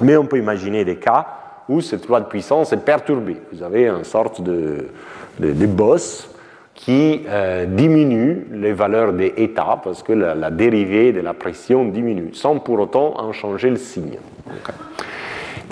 Mais 0.00 0.16
on 0.16 0.26
peut 0.26 0.38
imaginer 0.38 0.84
des 0.84 0.96
cas 0.96 1.26
où 1.68 1.80
cette 1.80 2.06
loi 2.08 2.20
de 2.20 2.26
puissance 2.26 2.72
est 2.72 2.84
perturbée. 2.84 3.36
Vous 3.52 3.62
avez 3.62 3.86
une 3.88 4.04
sorte 4.04 4.42
de, 4.42 4.88
de, 5.38 5.66
qui 6.76 7.22
euh, 7.26 7.66
diminue 7.66 8.46
les 8.52 8.72
valeurs 8.72 9.12
des 9.12 9.32
états 9.38 9.80
parce 9.82 10.02
que 10.02 10.12
la, 10.12 10.50
dérivée 10.50 11.12
de 11.12 11.20
la 11.20 11.34
pression 11.34 11.86
diminue, 11.86 12.34
sans 12.34 12.58
pour 12.58 12.78
autant 12.78 13.18
en 13.18 13.32
changer 13.32 13.70
le 13.70 13.76
signe. 13.76 14.18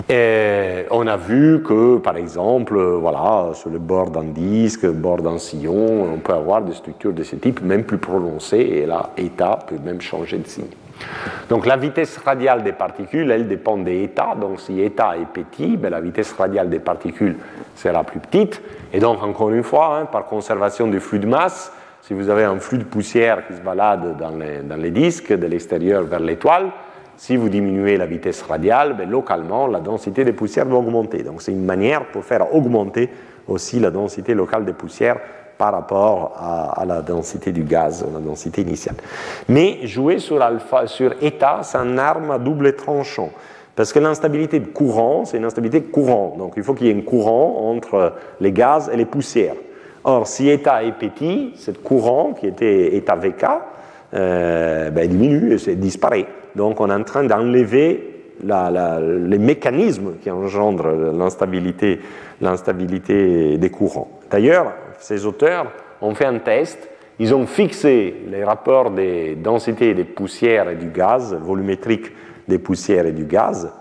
On 0.09 1.07
a 1.07 1.17
vu 1.17 1.63
que, 1.63 1.97
par 1.97 2.17
exemple, 2.17 2.79
voilà, 2.79 3.51
sur 3.53 3.69
le 3.69 3.79
bord 3.79 4.11
d'un 4.11 4.23
disque, 4.23 4.83
le 4.83 4.91
bord 4.91 5.21
d'un 5.21 5.37
sillon, 5.37 6.13
on 6.13 6.17
peut 6.17 6.33
avoir 6.33 6.61
des 6.61 6.73
structures 6.73 7.13
de 7.13 7.23
ce 7.23 7.35
type, 7.37 7.61
même 7.61 7.83
plus 7.83 7.97
prononcées, 7.97 8.57
et 8.57 8.85
là, 8.85 9.11
état 9.17 9.59
peut 9.67 9.77
même 9.83 10.01
changer 10.01 10.37
de 10.37 10.47
signe. 10.47 10.65
Donc 11.49 11.65
la 11.65 11.77
vitesse 11.77 12.17
radiale 12.17 12.63
des 12.63 12.71
particules, 12.71 13.29
elle 13.29 13.47
dépend 13.47 13.77
des 13.77 14.03
états. 14.03 14.35
Donc 14.39 14.59
si 14.59 14.81
état 14.81 15.15
est 15.17 15.25
petit, 15.25 15.77
ben, 15.77 15.89
la 15.89 16.01
vitesse 16.01 16.33
radiale 16.33 16.69
des 16.69 16.79
particules 16.79 17.37
sera 17.75 18.03
plus 18.03 18.19
petite. 18.19 18.61
Et 18.93 18.99
donc 18.99 19.21
encore 19.21 19.51
une 19.51 19.63
fois, 19.63 19.97
hein, 19.97 20.05
par 20.05 20.25
conservation 20.25 20.87
du 20.87 20.99
flux 20.99 21.19
de 21.19 21.27
masse, 21.27 21.71
si 22.01 22.13
vous 22.13 22.29
avez 22.29 22.43
un 22.43 22.59
flux 22.59 22.77
de 22.77 22.83
poussière 22.83 23.47
qui 23.47 23.53
se 23.53 23.61
balade 23.61 24.17
dans 24.17 24.37
les, 24.37 24.59
dans 24.59 24.75
les 24.75 24.91
disques 24.91 25.33
de 25.33 25.47
l'extérieur 25.47 26.03
vers 26.03 26.19
l'étoile, 26.19 26.71
si 27.17 27.37
vous 27.37 27.49
diminuez 27.49 27.97
la 27.97 28.05
vitesse 28.05 28.41
radiale, 28.41 28.95
ben, 28.97 29.09
localement, 29.09 29.67
la 29.67 29.79
densité 29.79 30.25
des 30.25 30.33
poussières 30.33 30.65
va 30.65 30.75
augmenter. 30.75 31.23
Donc 31.23 31.41
c'est 31.41 31.51
une 31.51 31.65
manière 31.65 32.05
pour 32.05 32.23
faire 32.23 32.53
augmenter 32.53 33.09
aussi 33.47 33.79
la 33.79 33.91
densité 33.91 34.33
locale 34.33 34.65
des 34.65 34.73
poussières 34.73 35.19
par 35.57 35.71
rapport 35.71 36.33
à, 36.37 36.83
la 36.85 37.01
densité 37.01 37.51
du 37.51 37.63
gaz, 37.63 38.05
la 38.13 38.19
densité 38.19 38.61
initiale. 38.61 38.95
Mais 39.47 39.87
jouer 39.87 40.19
sur, 40.19 40.41
alpha, 40.41 40.87
sur 40.87 41.13
état, 41.21 41.59
c'est 41.63 41.77
une 41.77 41.99
arme 41.99 42.31
à 42.31 42.37
double 42.37 42.75
tranchant. 42.75 43.29
Parce 43.75 43.91
que 43.91 43.99
l'instabilité 43.99 44.59
de 44.59 44.67
courant, 44.67 45.25
c'est 45.25 45.37
une 45.37 45.45
instabilité 45.45 45.81
de 45.81 45.87
courant. 45.87 46.35
Donc 46.37 46.53
il 46.57 46.63
faut 46.63 46.73
qu'il 46.73 46.87
y 46.87 46.89
ait 46.89 46.95
un 46.95 47.01
courant 47.01 47.69
entre 47.69 48.13
les 48.39 48.51
gaz 48.51 48.89
et 48.93 48.97
les 48.97 49.05
poussières. 49.05 49.55
Or, 50.03 50.27
si 50.27 50.49
état 50.49 50.83
est 50.83 50.93
petit, 50.93 51.53
ce 51.55 51.71
courant 51.71 52.33
qui 52.33 52.47
était 52.47 52.95
état 52.95 53.15
VK, 53.15 53.45
euh, 54.13 54.89
ben, 54.91 55.09
diminue 55.09 55.57
et 55.67 55.75
disparaît. 55.75 56.27
Donc 56.55 56.79
on 56.79 56.89
est 56.89 56.93
en 56.93 57.03
train 57.03 57.23
d'enlever 57.23 58.11
les 58.43 59.37
mécanismes 59.37 60.13
qui 60.21 60.29
engendrent 60.29 60.91
l'instabilité, 61.13 61.99
l'instabilité 62.41 63.57
des 63.57 63.69
courants. 63.69 64.09
D'ailleurs, 64.29 64.73
ces 65.05 65.27
auteurs 65.27 65.67
ont 66.01 66.15
fait 66.15 66.25
un 66.25 66.39
test, 66.39 66.89
ils 67.19 67.35
ont 67.35 67.45
fixé 67.45 68.23
les 68.27 68.43
rapports 68.43 68.89
des 68.89 69.35
densités 69.35 69.93
des 69.93 70.03
poussières 70.03 70.67
et 70.67 70.75
du 70.75 70.89
gaz, 70.89 71.35
volumétriques 71.35 72.11
des 72.47 72.57
poussières 72.57 73.05
et 73.05 73.11
du 73.11 73.25
gaz, 73.25 73.71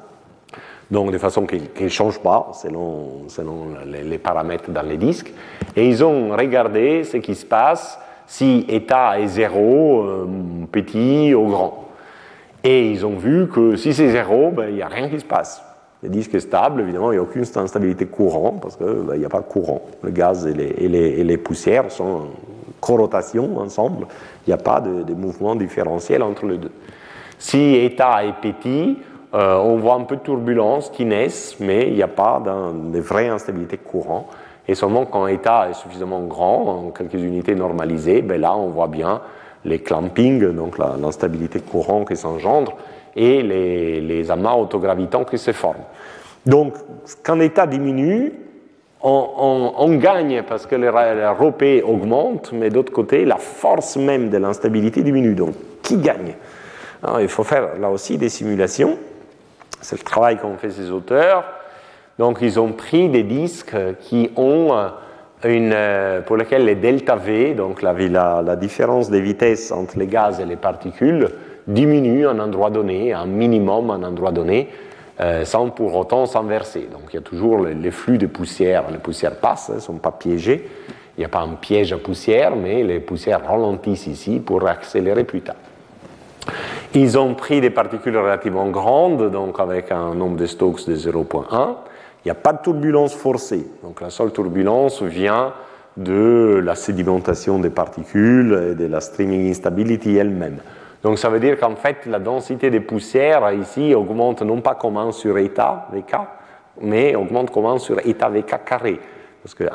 donc 0.91 1.13
de 1.13 1.19
façon 1.19 1.47
qu'ils 1.47 1.71
ne 1.81 1.89
changent 1.89 2.21
pas 2.21 2.51
selon, 2.53 3.27
selon 3.29 3.69
les, 3.87 4.19
paramètres 4.19 4.71
dans 4.71 4.83
les 4.83 4.99
disques, 4.99 5.33
et 5.75 5.89
ils 5.89 6.05
ont 6.05 6.37
regardé 6.37 7.05
ce 7.05 7.17
qui 7.17 7.35
se 7.35 7.47
passe 7.47 7.99
si 8.27 8.67
état 8.69 9.19
est 9.19 9.29
zéro, 9.29 10.03
euh, 10.03 10.29
petit 10.71 11.35
ou 11.35 11.47
grand. 11.47 11.89
Et 12.63 12.91
ils 12.91 13.05
ont 13.07 13.17
vu 13.17 13.49
que 13.49 13.77
si 13.77 13.95
c'est 13.95 14.11
zéro, 14.11 14.51
ben, 14.51 14.69
il 14.69 14.75
n'y 14.75 14.83
a 14.83 14.89
rien 14.89 15.09
qui 15.09 15.21
se 15.21 15.25
passe. 15.25 15.63
Le 16.05 16.11
disque 16.11 16.35
est 16.35 16.41
stable, 16.41 16.83
évidemment, 16.83 17.13
il 17.13 17.15
n'y 17.15 17.19
a 17.19 17.23
aucune 17.23 17.45
instabilité 17.57 18.05
courant 18.05 18.59
parce 18.61 18.77
qu'il 18.77 18.87
ben, 18.87 19.17
n'y 19.17 19.25
a 19.25 19.31
pas 19.31 19.41
de 19.41 19.47
courant. 19.47 19.81
Le 20.03 20.11
gaz 20.11 20.47
et 20.47 20.53
les, 20.53 21.37
poussières 21.39 21.91
sont 21.91 22.05
en 22.05 22.27
corotation 22.79 23.57
ensemble. 23.57 24.07
Il 24.47 24.51
n'y 24.51 24.53
a 24.55 24.59
pas 24.59 24.83
de, 24.83 25.15
mouvement 25.15 25.57
différentiel 25.57 26.23
entre 26.23 26.45
les 26.45 26.59
deux. 26.59 26.73
Si 27.39 27.77
état 27.77 28.23
est 28.23 28.35
petit, 28.35 28.99
euh, 29.33 29.57
on 29.57 29.77
voit 29.77 29.95
un 29.95 30.03
peu 30.03 30.17
de 30.17 30.21
turbulence 30.21 30.91
qui 30.91 31.07
naissent, 31.07 31.57
mais 31.59 31.89
il 31.89 31.95
n'y 31.95 32.03
a 32.03 32.09
pas 32.09 32.43
de 32.45 33.01
vraie 33.01 33.29
instabilité 33.29 33.79
courant. 33.79 34.29
Et 34.69 34.75
seulement 34.75 35.07
quand 35.07 35.27
état 35.27 35.71
est 35.71 35.75
suffisamment 35.75 36.21
grand, 36.21 36.69
en 36.69 36.91
quelques 36.91 37.15
unités 37.15 37.55
normalisées, 37.55 38.21
ben 38.21 38.39
là 38.39 38.55
on 38.55 38.69
voit 38.69 38.89
bien 38.89 39.23
les 39.65 39.79
clampings, 39.79 40.53
donc 40.53 40.77
l'instabilité 40.77 41.61
courant 41.61 42.05
qui 42.05 42.15
s'engendre 42.15 42.77
et 43.17 43.43
les, 43.43 44.31
amas 44.31 44.55
autogravitants 44.55 45.25
qui 45.25 45.39
se 45.39 45.53
forment. 45.53 45.85
Donc, 46.47 46.75
quand 47.23 47.37
l'état 47.37 47.67
diminue, 47.67 48.33
on, 49.03 49.97
gagne 49.99 50.43
parce 50.49 50.67
que 50.67 50.77
la 50.77 51.33
ropée 51.33 51.83
augmente, 51.83 52.53
mais 52.53 52.71
d'autre 52.71 52.93
côté, 52.93 53.25
la 53.25 53.37
force 53.37 53.97
même 53.97 54.31
de 54.31 54.39
l'instabilité 54.39 55.03
diminue. 55.03 55.35
Donc, 55.35 55.55
qui 55.83 55.99
gagne? 55.99 56.35
Il 57.21 57.29
faut 57.29 57.45
faire 57.45 57.79
là 57.79 57.91
aussi 57.91 58.17
des 58.17 58.31
simulations. 58.31 58.97
C'est 59.81 59.99
le 59.99 60.05
travail 60.05 60.39
qu'ont 60.39 60.57
fait 60.57 60.71
ces 60.71 60.91
auteurs. 60.91 61.45
Donc, 62.19 62.39
ils 62.41 62.59
ont 62.59 62.73
pris 62.73 63.09
des 63.09 63.23
disques 63.23 63.77
qui 64.01 64.31
ont 64.37 64.73
une, 65.45 65.77
pour 66.27 66.37
laquelle 66.37 66.65
les 66.65 66.75
delta 66.75 67.17
V, 67.17 67.55
donc 67.55 67.83
la, 67.83 68.57
différence 68.57 69.11
des 69.11 69.21
vitesses 69.21 69.73
entre 69.73 69.99
les 69.99 70.07
gaz 70.07 70.41
et 70.41 70.45
les 70.45 70.57
particules, 70.57 71.29
diminue 71.67 72.27
à 72.27 72.31
un 72.31 72.41
endroit 72.41 72.71
donné, 72.71 73.13
un 73.13 73.27
minimum 73.27 73.91
à 73.91 73.95
un 73.95 74.03
endroit 74.03 74.33
donné, 74.33 74.69
sans 75.45 75.71
pour 75.71 75.95
autant 75.95 76.27
s'inverser. 76.27 76.89
Donc 76.91 77.03
il 77.11 77.17
y 77.17 77.19
a 77.19 77.23
toujours 77.23 77.65
les, 77.65 77.91
flux 77.91 78.19
de 78.19 78.27
poussière, 78.27 78.85
les 78.91 78.99
poussières 78.99 79.37
passent, 79.37 79.69
elles 79.69 79.77
ne 79.77 79.81
sont 79.81 79.99
pas 79.99 80.11
piégées. 80.11 80.69
Il 81.17 81.21
n'y 81.21 81.25
a 81.25 81.29
pas 81.29 81.43
un 81.43 81.55
piège 81.55 81.93
à 81.93 81.99
poussière, 81.99 82.57
mais 82.57 82.83
les 82.83 82.99
poussières 82.99 83.47
ralentissent 83.47 84.09
ici 84.09 84.41
pour 84.41 84.67
accélérer 84.67 85.25
plus 85.25 85.43
tard. 85.43 85.57
Ils 86.95 87.19
ont 87.19 87.35
pris 87.35 87.61
des 87.61 87.71
particules 87.71 88.17
relativement 88.17 88.69
grandes, 88.69 89.31
donc 89.31 89.59
avec 89.61 89.91
un 89.91 90.15
nombre 90.15 90.37
de 90.37 90.47
Stokes 90.47 90.87
de 90.87 90.95
0.1. 90.95 91.75
Il 92.25 92.29
n'y 92.29 92.31
a 92.31 92.35
pas 92.35 92.53
de 92.53 92.63
turbulence 92.63 93.15
forcée. 93.15 93.67
Donc 93.83 94.01
la 94.01 94.11
seule 94.11 94.33
turbulence 94.33 95.03
vient 95.03 95.53
de 95.97 96.61
la 96.65 96.75
sédimentation 96.75 97.59
des 97.59 97.71
particules 97.71 98.71
et 98.71 98.75
de 98.75 98.87
la 98.87 99.01
streaming 99.01 99.51
instability 99.51 100.17
elle-même. 100.17 100.59
Donc 101.05 101.19
ça 101.19 101.29
veut 101.29 101.39
dire 101.39 101.61
qu'en 101.61 101.77
fait, 101.77 102.07
la 102.07 102.19
densité 102.19 102.71
des 102.71 102.81
poussières 102.81 103.53
ici 103.53 103.95
augmente 103.95 104.41
non 104.41 104.63
pas 104.63 104.75
comme 104.75 104.97
1 104.97 105.13
sur 105.13 105.37
état 105.37 105.87
VK, 105.93 106.17
mais 106.81 107.15
augmente 107.15 107.51
comme 107.51 107.67
1 107.67 107.79
sur 107.79 107.99
état 108.07 108.31
VK 108.31 108.65
carré. 108.65 108.99
Parce 109.43 109.55
qu'il 109.55 109.69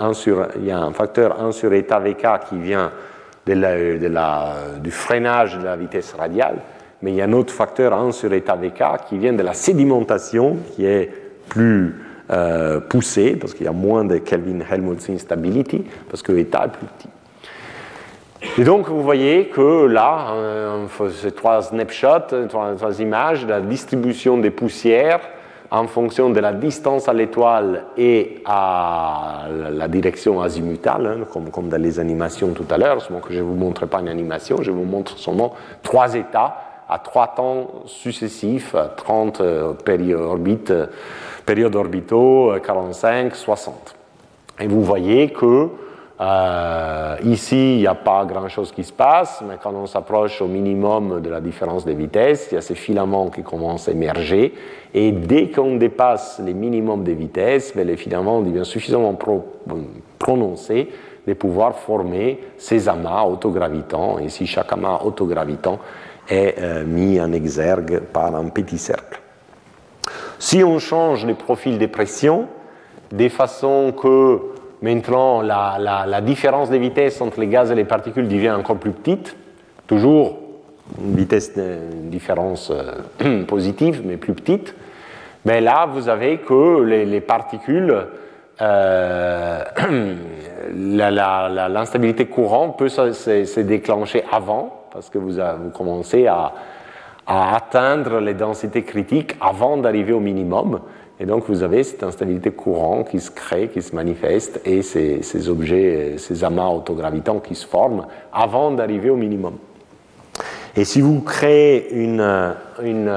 y 0.65 0.71
a 0.71 0.79
un 0.79 0.91
facteur 0.91 1.39
1 1.39 1.51
sur 1.51 1.71
état 1.71 1.99
VK 1.99 2.49
qui 2.49 2.57
vient 2.57 2.91
de 3.45 3.53
la, 3.53 4.53
du 4.79 4.89
freinage 4.89 5.59
de 5.59 5.63
la 5.63 5.75
vitesse 5.75 6.13
radiale, 6.13 6.57
mais 7.03 7.11
il 7.11 7.15
y 7.15 7.21
a 7.21 7.25
un 7.25 7.33
autre 7.33 7.53
facteur 7.53 7.93
1 7.93 8.11
sur 8.11 8.33
état 8.33 8.55
VK 8.55 9.05
qui 9.07 9.19
vient 9.19 9.33
de 9.33 9.43
la 9.43 9.53
sédimentation 9.53 10.57
qui 10.73 10.87
est 10.87 11.11
plus 11.47 11.95
euh, 12.31 12.79
poussée, 12.79 13.35
parce 13.35 13.53
qu'il 13.53 13.67
y 13.67 13.69
a 13.69 13.73
moins 13.73 14.03
de 14.03 14.17
Kelvin-Helmholtz 14.17 15.11
instability, 15.11 15.85
parce 16.09 16.23
que 16.23 16.31
l'état 16.31 16.65
est 16.65 16.69
plus 16.69 16.87
petit. 16.87 17.09
Et 18.57 18.63
donc, 18.63 18.87
vous 18.87 19.01
voyez 19.01 19.47
que 19.47 19.85
là, 19.85 20.33
ces 21.11 21.31
trois 21.31 21.61
snapshots, 21.61 22.47
trois, 22.47 22.73
trois 22.75 23.01
images, 23.01 23.45
la 23.45 23.59
distribution 23.59 24.37
des 24.37 24.49
poussières 24.49 25.19
en 25.71 25.87
fonction 25.87 26.29
de 26.29 26.39
la 26.39 26.53
distance 26.53 27.07
à 27.07 27.13
l'étoile 27.13 27.85
et 27.97 28.41
à 28.45 29.47
la 29.71 29.87
direction 29.87 30.41
azimutale, 30.41 31.05
hein, 31.05 31.25
comme, 31.51 31.69
dans 31.69 31.81
les 31.81 31.99
animations 31.99 32.53
tout 32.53 32.65
à 32.69 32.77
l'heure, 32.77 33.01
seulement 33.01 33.21
que 33.21 33.33
je 33.33 33.39
ne 33.39 33.43
vous 33.43 33.55
montre 33.55 33.85
pas 33.85 33.99
une 33.99 34.07
animation, 34.07 34.57
je 34.61 34.71
vous 34.71 34.85
montre 34.85 35.17
seulement 35.17 35.53
trois 35.83 36.15
états 36.15 36.55
à 36.89 36.97
trois 36.97 37.27
temps 37.27 37.83
successifs, 37.85 38.75
30 38.97 39.41
euh, 39.41 39.73
périodes, 39.73 40.89
périodes 41.45 41.75
orbitaux, 41.75 42.53
45, 42.63 43.35
60. 43.35 43.95
Et 44.61 44.67
vous 44.67 44.81
voyez 44.81 45.29
que 45.29 45.69
euh, 46.21 47.15
ici, 47.23 47.75
il 47.75 47.79
n'y 47.79 47.87
a 47.87 47.95
pas 47.95 48.25
grand-chose 48.25 48.73
qui 48.73 48.83
se 48.83 48.91
passe, 48.91 49.41
mais 49.47 49.55
quand 49.61 49.73
on 49.73 49.85
s'approche 49.85 50.41
au 50.41 50.47
minimum 50.47 51.21
de 51.21 51.29
la 51.29 51.39
différence 51.39 51.85
de 51.85 51.93
vitesse, 51.93 52.49
il 52.51 52.55
y 52.55 52.57
a 52.57 52.61
ces 52.61 52.75
filaments 52.75 53.29
qui 53.29 53.41
commencent 53.41 53.87
à 53.87 53.93
émerger, 53.93 54.53
et 54.93 55.13
dès 55.13 55.49
qu'on 55.49 55.77
dépasse 55.77 56.41
les 56.43 56.53
minimums 56.53 57.05
de 57.05 57.13
vitesse, 57.13 57.73
ben, 57.73 57.87
les 57.87 57.95
filaments 57.95 58.41
deviennent 58.41 58.65
suffisamment 58.65 59.17
prononcés 60.17 60.89
de 61.25 61.33
pouvoir 61.33 61.75
former 61.75 62.39
ces 62.57 62.89
amas 62.89 63.23
autogravitants, 63.23 64.19
ici 64.19 64.45
chaque 64.45 64.73
amas 64.73 64.99
autogravitant 65.05 65.79
est 66.27 66.55
euh, 66.59 66.85
mis 66.85 67.19
en 67.21 67.31
exergue 67.31 68.01
par 68.01 68.35
un 68.35 68.49
petit 68.49 68.77
cercle. 68.77 69.21
Si 70.37 70.63
on 70.65 70.79
change 70.79 71.25
le 71.25 71.35
profil 71.35 71.77
des 71.77 71.87
pressions, 71.87 72.47
de 73.11 73.29
façon 73.29 73.93
que 73.93 74.39
Maintenant, 74.81 75.41
la, 75.41 76.21
différence 76.21 76.69
de 76.69 76.77
vitesse 76.77 77.19
entre 77.21 77.39
les 77.39 77.47
gaz 77.47 77.71
et 77.71 77.75
les 77.75 77.83
particules 77.83 78.27
devient 78.27 78.51
encore 78.51 78.77
plus 78.77 78.91
petite, 78.91 79.35
toujours 79.87 80.37
une 81.03 81.15
vitesse 81.15 81.55
de 81.55 81.77
différence 82.09 82.71
euh, 82.71 83.43
positive, 83.47 84.01
mais 84.05 84.17
plus 84.17 84.33
petite. 84.33 84.73
Mais 85.45 85.61
là, 85.61 85.85
vous 85.85 86.09
avez 86.09 86.37
que 86.37 86.81
les, 86.83 87.21
particules, 87.21 87.95
euh, 88.61 89.63
l'instabilité 90.73 92.25
courante 92.25 92.77
peut 92.77 92.89
se, 92.89 93.59
déclencher 93.59 94.23
avant, 94.31 94.85
parce 94.91 95.09
que 95.09 95.17
vous, 95.17 95.39
commencez 95.73 96.27
à 96.27 96.53
atteindre 97.27 98.19
les 98.19 98.33
densités 98.33 98.83
critiques 98.83 99.35
avant 99.39 99.77
d'arriver 99.77 100.13
au 100.13 100.19
minimum. 100.19 100.79
Et 101.19 101.25
donc 101.25 101.43
vous 101.49 101.63
avez 101.63 101.83
cette 101.83 102.03
instabilité 102.03 102.51
courante 102.51 103.09
qui 103.09 103.19
se 103.19 103.29
crée, 103.29 103.67
qui 103.67 103.81
se 103.81 103.93
manifeste, 103.93 104.61
et 104.65 104.81
ces, 104.81 105.49
objets, 105.49 106.15
ces 106.17 106.43
amas 106.43 106.69
autogravitants 106.69 107.39
qui 107.39 107.55
se 107.55 107.67
forment 107.67 108.07
avant 108.31 108.71
d'arriver 108.71 109.09
au 109.09 109.17
minimum. 109.17 109.57
Et 110.77 110.85
si 110.85 111.01
vous 111.01 111.19
créez 111.21 111.93
une, 111.93 112.55
une, 112.81 113.11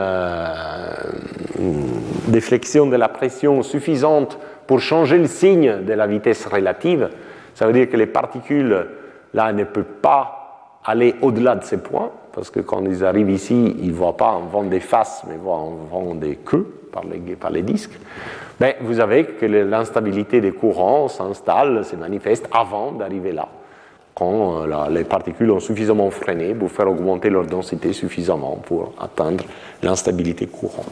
déflexion 2.29 2.87
de 2.87 2.97
la 2.97 3.09
pression 3.09 3.62
suffisante 3.62 4.39
pour 4.66 4.81
changer 4.81 5.19
le 5.19 5.27
signe 5.27 5.83
de 5.85 5.93
la 5.93 6.07
vitesse 6.09 6.47
relative, 6.47 7.11
ça 7.55 7.66
veut 7.66 7.73
dire 7.73 7.89
que 7.89 7.97
les 7.97 8.07
particules, 8.07 8.87
là, 9.33 9.53
ne 9.53 9.65
peuvent 9.65 9.85
pas 10.01 10.81
aller 10.85 11.15
au-delà 11.20 11.55
de 11.55 11.62
ces 11.62 11.77
points, 11.77 12.11
parce 12.34 12.50
que 12.50 12.60
quand 12.60 12.84
ils 12.84 13.04
arrivent 13.04 13.30
ici, 13.30 13.76
ils 13.78 13.88
ne 13.88 13.94
voient 13.94 14.16
pas 14.16 14.30
un 14.30 14.46
vent 14.46 14.64
des 14.64 14.80
faces, 14.80 15.22
mais 15.26 15.34
ils 15.34 15.40
voient 15.40 15.59
un 15.59 15.90
vent 15.90 16.14
des 16.14 16.36
queues 16.36 16.66
par 16.92 17.04
les, 17.04 17.18
par 17.36 17.50
les 17.50 17.62
disques, 17.62 17.98
mais 18.60 18.76
vous 18.80 19.00
avez 19.00 19.24
que 19.24 19.46
l'instabilité 19.46 20.40
des 20.40 20.52
courants 20.52 21.09
s'installe, 21.09 21.84
se 21.84 21.96
manifeste 21.96 22.48
avant 22.52 22.92
d'arriver 22.92 23.32
là, 23.32 23.48
quand 24.14 24.62
euh, 24.62 24.88
les 24.90 25.04
particules 25.04 25.50
ont 25.50 25.60
suffisamment 25.60 26.10
freiné 26.10 26.54
pour 26.54 26.70
faire 26.70 26.88
augmenter 26.88 27.30
leur 27.30 27.46
densité 27.46 27.92
suffisamment 27.92 28.59
pour 28.64 28.92
atteindre 29.00 29.44
l'instabilité 29.82 30.46
courant. 30.46 30.84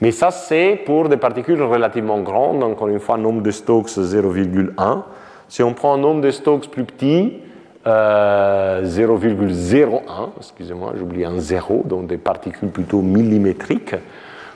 Mais 0.00 0.10
ça, 0.10 0.30
c'est 0.30 0.80
pour 0.84 1.08
des 1.08 1.16
particules 1.16 1.62
relativement 1.62 2.20
grandes, 2.20 2.62
encore 2.62 2.88
une 2.88 3.00
fois, 3.00 3.16
nombre 3.16 3.42
de 3.42 3.50
Stokes 3.50 3.90
0,1. 3.90 5.02
Si 5.48 5.62
on 5.62 5.74
prend 5.74 5.94
un 5.94 5.98
nombre 5.98 6.22
de 6.22 6.30
Stokes 6.30 6.68
plus 6.68 6.84
petit, 6.84 7.38
0,01, 7.84 7.86
euh, 7.86 8.82
excusez-moi, 10.38 10.92
j'oublie 10.96 11.24
un 11.24 11.38
zéro, 11.38 11.82
donc 11.84 12.06
des 12.06 12.18
particules 12.18 12.68
plutôt 12.68 13.02
millimétriques, 13.02 13.96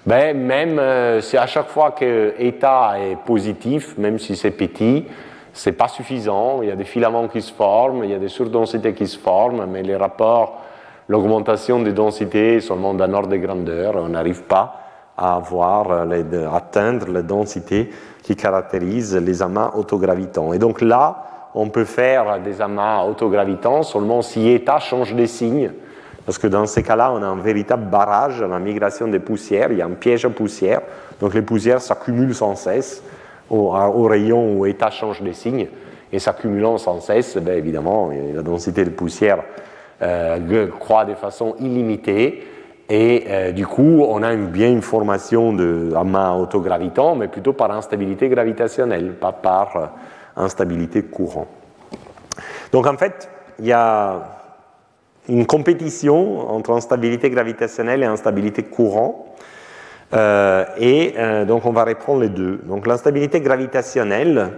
ben, 0.06 0.36
même 0.36 0.78
euh, 0.78 1.20
si 1.20 1.36
à 1.36 1.46
chaque 1.46 1.68
fois 1.68 1.90
que 1.90 2.34
état 2.38 2.94
est 3.00 3.16
positif, 3.16 3.98
même 3.98 4.20
si 4.20 4.36
c'est 4.36 4.52
petit, 4.52 5.04
c'est 5.52 5.72
pas 5.72 5.88
suffisant. 5.88 6.62
Il 6.62 6.68
y 6.68 6.70
a 6.70 6.76
des 6.76 6.84
filaments 6.84 7.26
qui 7.26 7.42
se 7.42 7.52
forment, 7.52 8.04
il 8.04 8.10
y 8.10 8.14
a 8.14 8.18
des 8.18 8.28
surdensités 8.28 8.94
qui 8.94 9.08
se 9.08 9.18
forment, 9.18 9.66
mais 9.66 9.82
les 9.82 9.96
rapports, 9.96 10.60
l'augmentation 11.08 11.80
des 11.80 11.92
densités 11.92 12.60
seulement 12.60 12.94
d'un 12.94 13.12
ordre 13.12 13.30
de 13.30 13.36
grandeur, 13.36 13.96
on 13.96 14.10
n'arrive 14.10 14.42
pas 14.42 14.80
à 15.16 15.34
avoir, 15.34 15.90
euh, 15.90 16.48
à 16.48 16.56
atteindre 16.56 17.10
la 17.10 17.22
densité 17.22 17.90
qui 18.22 18.36
caractérise 18.36 19.16
les 19.16 19.42
amas 19.42 19.72
autogravitants. 19.74 20.52
Et 20.52 20.58
donc 20.58 20.80
là, 20.80 21.35
on 21.56 21.70
peut 21.70 21.84
faire 21.84 22.38
des 22.40 22.60
amas 22.60 23.02
autogravitants 23.04 23.82
seulement 23.82 24.20
si 24.22 24.48
état 24.48 24.78
change 24.78 25.14
de 25.14 25.24
signe. 25.24 25.72
Parce 26.26 26.38
que 26.38 26.46
dans 26.46 26.66
ces 26.66 26.82
cas-là, 26.82 27.12
on 27.12 27.22
a 27.22 27.26
un 27.26 27.40
véritable 27.40 27.86
barrage 27.86 28.42
à 28.42 28.46
la 28.46 28.58
migration 28.58 29.08
des 29.08 29.20
poussières, 29.20 29.72
il 29.72 29.78
y 29.78 29.82
a 29.82 29.86
un 29.86 29.90
piège 29.90 30.24
à 30.26 30.30
poussière, 30.30 30.82
donc 31.20 31.34
les 31.34 31.42
poussières 31.42 31.80
s'accumulent 31.80 32.34
sans 32.34 32.56
cesse 32.56 33.02
au, 33.48 33.70
rayon 33.70 34.58
où 34.58 34.66
état 34.66 34.90
change 34.90 35.22
de 35.22 35.32
signe, 35.32 35.68
et 36.12 36.18
s'accumulant 36.18 36.78
sans 36.78 37.00
cesse, 37.00 37.36
ben 37.36 37.56
évidemment, 37.56 38.10
la 38.34 38.42
densité 38.42 38.84
de 38.84 38.90
poussière 38.90 39.38
euh, 40.02 40.66
croît 40.68 41.04
de 41.04 41.14
façon 41.14 41.54
illimitée, 41.60 42.44
et 42.88 43.24
euh, 43.28 43.52
du 43.52 43.66
coup, 43.66 44.04
on 44.08 44.22
a 44.22 44.34
bien 44.34 44.70
une 44.70 44.82
formation 44.82 45.52
de 45.52 45.92
amas 45.96 46.34
autogravitant, 46.34 47.14
mais 47.14 47.28
plutôt 47.28 47.52
par 47.52 47.70
instabilité 47.70 48.28
gravitationnelle, 48.28 49.14
pas 49.14 49.32
par 49.32 49.76
euh, 49.76 49.86
instabilité 50.36 51.02
courant. 51.02 51.46
Donc 52.72 52.86
en 52.86 52.96
fait, 52.96 53.28
il 53.58 53.66
y 53.66 53.72
a 53.72 54.36
une 55.28 55.46
compétition 55.46 56.50
entre 56.50 56.72
instabilité 56.72 57.30
gravitationnelle 57.30 58.02
et 58.02 58.06
instabilité 58.06 58.62
courant. 58.62 59.34
Euh, 60.14 60.64
et 60.78 61.14
euh, 61.16 61.44
donc 61.44 61.64
on 61.66 61.72
va 61.72 61.84
reprendre 61.84 62.20
les 62.20 62.28
deux. 62.28 62.60
Donc 62.64 62.86
l'instabilité 62.86 63.40
gravitationnelle 63.40 64.52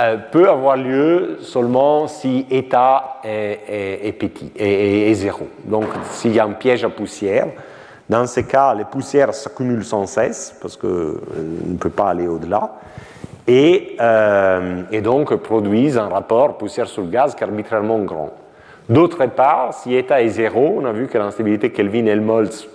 euh, 0.00 0.16
peut 0.30 0.50
avoir 0.50 0.76
lieu 0.76 1.38
seulement 1.40 2.08
si 2.08 2.46
état 2.50 3.20
est, 3.24 4.12
petit 4.18 4.52
et, 4.56 5.12
zéro. 5.14 5.48
Donc 5.64 5.86
s'il 6.12 6.34
y 6.34 6.40
a 6.40 6.44
un 6.44 6.52
piège 6.52 6.84
à 6.84 6.90
poussière, 6.90 7.46
dans 8.08 8.26
ces 8.26 8.44
cas, 8.44 8.74
les 8.74 8.84
poussières 8.84 9.34
s'accumulent 9.34 9.84
sans 9.84 10.06
cesse 10.06 10.54
parce 10.60 10.76
qu'on 10.76 10.88
ne 11.66 11.76
peut 11.78 11.90
pas 11.90 12.10
aller 12.10 12.26
au-delà. 12.26 12.72
Et, 13.48 13.96
et, 14.92 15.00
donc 15.00 15.34
produisent 15.36 15.96
un 15.96 16.08
rapport 16.08 16.58
poussière 16.58 16.86
sur 16.86 17.08
gaz 17.08 17.34
qui 17.34 17.42
est 17.42 17.46
arbitrairement 17.46 17.98
grand. 18.00 18.30
D'autre 18.88 19.26
part, 19.26 19.74
si 19.74 19.94
état 19.94 20.22
est 20.22 20.28
zéro, 20.28 20.78
on 20.78 20.84
a 20.84 20.92
vu 20.92 21.08
que 21.08 21.18
l'instabilité 21.18 21.70
Kelvin-Helmholtz 21.70 22.68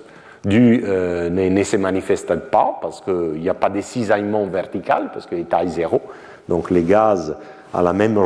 euh, 0.46 1.30
ne, 1.30 1.64
se 1.64 1.78
manifeste 1.78 2.36
pas 2.36 2.78
parce 2.82 3.02
qu'il 3.02 3.40
n'y 3.40 3.50
a 3.50 3.54
pas 3.54 3.70
de 3.70 3.80
cisaillement 3.82 4.46
vertical, 4.46 5.10
parce 5.14 5.26
que 5.26 5.36
l'état 5.36 5.64
est 5.64 5.70
zéro. 5.70 6.02
Donc 6.50 6.70
les 6.70 6.84
gaz 6.84 7.36
à 7.74 7.82
la 7.82 7.94
même 7.94 8.20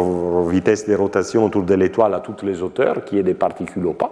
vitesse 0.49 0.87
de 0.87 0.95
rotation 0.95 1.45
autour 1.45 1.63
de 1.63 1.75
l'étoile 1.75 2.13
à 2.15 2.19
toutes 2.19 2.43
les 2.43 2.61
hauteurs, 2.61 3.05
qui 3.05 3.19
est 3.19 3.23
des 3.23 3.35
particules 3.35 3.85
ou 3.85 3.93
pas. 3.93 4.09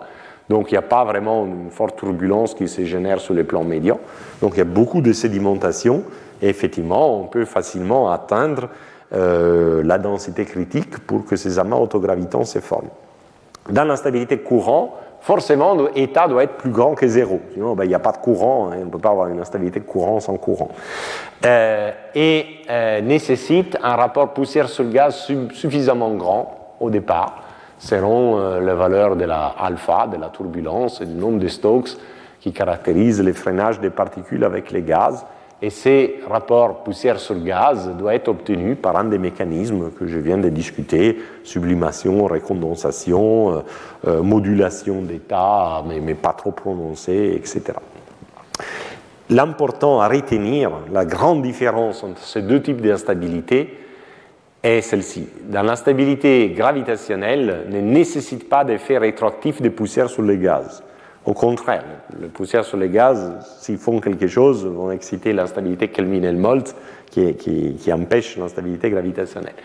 Donc 0.49 0.71
il 0.71 0.75
n'y 0.75 0.77
a 0.77 0.83
pas 0.83 1.03
vraiment 1.03 1.45
une 1.45 1.71
forte 1.71 1.97
turbulence 1.97 2.53
qui 2.53 2.67
se 2.67 2.85
génère 2.85 3.19
sur 3.19 3.33
les 3.33 3.43
plans 3.43 3.63
médians. 3.63 3.99
Donc 4.41 4.53
il 4.53 4.59
y 4.59 4.61
a 4.61 4.65
beaucoup 4.65 5.01
de 5.01 5.11
sédimentation 5.11 6.03
et 6.41 6.49
effectivement 6.49 7.19
on 7.19 7.25
peut 7.25 7.45
facilement 7.45 8.11
atteindre 8.11 8.69
euh, 9.13 9.83
la 9.83 9.97
densité 9.97 10.45
critique 10.45 10.99
pour 11.05 11.25
que 11.25 11.35
ces 11.35 11.59
amas 11.59 11.77
autogravitants 11.77 12.45
se 12.45 12.59
forment. 12.59 12.89
Dans 13.69 13.83
l'instabilité 13.83 14.39
courant, 14.39 14.95
forcément 15.21 15.75
l'état 15.95 16.27
doit 16.27 16.43
être 16.43 16.57
plus 16.57 16.69
grand 16.69 16.95
que 16.95 17.07
zéro. 17.07 17.39
Sinon 17.53 17.75
ben, 17.75 17.83
il 17.85 17.89
n'y 17.89 17.95
a 17.95 17.99
pas 17.99 18.11
de 18.11 18.17
courant, 18.17 18.69
hein. 18.71 18.77
on 18.81 18.85
ne 18.85 18.89
peut 18.89 18.99
pas 18.99 19.09
avoir 19.09 19.27
une 19.27 19.39
instabilité 19.39 19.79
courant 19.79 20.19
sans 20.19 20.37
courant. 20.37 20.69
Euh, 21.45 21.91
et 22.13 22.45
euh, 22.69 23.01
nécessite 23.01 23.77
un 23.81 23.95
rapport 23.95 24.33
poussière 24.33 24.69
sur 24.69 24.83
le 24.83 24.91
gaz 24.91 25.27
suffisamment 25.51 26.13
grand 26.15 26.75
au 26.79 26.89
départ 26.89 27.45
selon 27.77 28.39
euh, 28.39 28.59
la 28.61 28.75
valeur 28.75 29.15
de 29.15 29.25
la 29.25 29.47
alpha, 29.59 30.07
de 30.07 30.17
la 30.17 30.29
turbulence 30.29 31.01
et 31.01 31.05
du 31.05 31.13
nombre 31.13 31.39
de 31.39 31.47
Stokes 31.47 31.97
qui 32.39 32.53
caractérisent 32.53 33.23
le 33.23 33.33
freinage 33.33 33.79
des 33.79 33.89
particules 33.89 34.43
avec 34.43 34.71
les 34.71 34.81
gaz. 34.81 35.25
Et 35.61 35.69
ces 35.69 36.19
rapports 36.27 36.83
poussière 36.83 37.19
sur 37.19 37.41
gaz 37.41 37.89
doivent 37.97 38.15
être 38.15 38.27
obtenus 38.27 38.77
par 38.81 38.97
un 38.97 39.05
des 39.05 39.17
mécanismes 39.17 39.89
que 39.91 40.05
je 40.05 40.19
viens 40.19 40.37
de 40.37 40.49
discuter, 40.49 41.19
sublimation, 41.43 42.25
récondensation, 42.25 43.51
euh, 43.51 43.59
euh, 44.07 44.21
modulation 44.21 45.01
d'état, 45.01 45.83
mais, 45.87 46.13
pas 46.13 46.33
trop 46.33 46.51
prononcée, 46.51 47.33
etc. 47.35 47.63
L'important 49.29 50.01
à 50.01 50.09
retenir, 50.09 50.71
la 50.91 51.05
grande 51.05 51.41
différence 51.41 52.03
entre 52.03 52.21
ces 52.21 52.41
deux 52.41 52.61
types 52.61 52.81
d'instabilité, 52.81 53.79
est 54.61 54.81
celle-ci. 54.81 55.29
Dans 55.43 55.61
l'instabilité 55.61 56.49
gravitationnelle, 56.49 57.67
ne 57.69 57.79
nécessite 57.79 58.49
pas 58.49 58.63
d'effet 58.63 58.97
rétroactif 58.97 59.61
de 59.61 59.69
poussière 59.69 60.09
sur 60.09 60.23
les 60.23 60.37
gaz. 60.37 60.83
Au 61.25 61.33
contraire, 61.33 61.83
les 62.19 62.27
poussières 62.27 62.65
sur 62.65 62.77
les 62.77 62.89
gaz, 62.89 63.33
s'ils 63.59 63.79
font 63.79 63.99
quelque 63.99 64.27
chose, 64.27 64.65
vont 64.65 64.91
exciter 64.91 65.33
l'instabilité 65.33 65.87
Kelvin-Helmholtz 65.87 66.75
qui, 67.09 67.33
qui, 67.33 67.75
qui, 67.75 67.91
empêche 67.91 68.37
l'instabilité 68.37 68.91
gravitationnelle. 68.91 69.55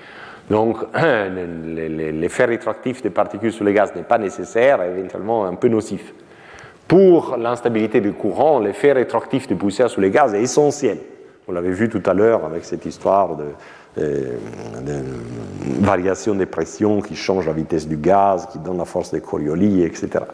Donc, 0.49 0.79
l'effet 0.95 2.47
rétroactif 2.47 3.03
des 3.03 3.11
particules 3.11 3.53
sur 3.53 3.65
les 3.65 3.75
gaz 3.75 3.95
n'est 3.95 4.03
pas 4.03 4.19
nécessaire, 4.19 4.83
éventuellement 4.83 5.45
un 5.45 5.55
peu 5.55 5.69
nocif. 5.69 6.15
Pour 6.89 7.37
l'instabilité 7.37 8.01
du 8.01 8.13
courant, 8.13 8.59
l'effet 8.59 8.93
rétroactif 8.93 9.47
des 9.47 9.55
poussières 9.55 9.91
sur 9.91 10.01
les 10.01 10.11
gaz 10.11 10.35
est 10.35 10.43
essentiel. 10.43 10.99
Vous 11.47 11.53
l'avez 11.53 11.73
vu 11.73 11.89
tout 11.89 12.03
à 12.07 12.15
l'heure 12.15 12.47
avec 12.47 12.65
cette 12.65 12.87
histoire 12.87 13.37
de, 13.37 13.45
euh, 13.99 14.37
variation 15.81 16.35
des 16.35 16.47
pressions 16.47 17.01
qui 17.01 17.17
changent 17.17 17.47
la 17.47 17.53
vitesse 17.53 17.89
du 17.89 17.97
gaz, 17.97 18.47
qui 18.47 18.59
donne 18.59 18.79
la 18.79 18.85
force 18.85 19.13
des 19.13 19.21
Coriolis, 19.21 19.83
etc. 19.83 20.25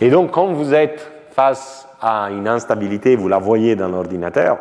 Et 0.00 0.10
donc, 0.10 0.30
quand 0.30 0.52
vous 0.52 0.72
êtes 0.74 1.10
face 1.30 1.86
à 2.00 2.30
une 2.30 2.48
instabilité, 2.48 3.16
vous 3.16 3.28
la 3.28 3.38
voyez 3.38 3.76
dans 3.76 3.88
l'ordinateur, 3.88 4.58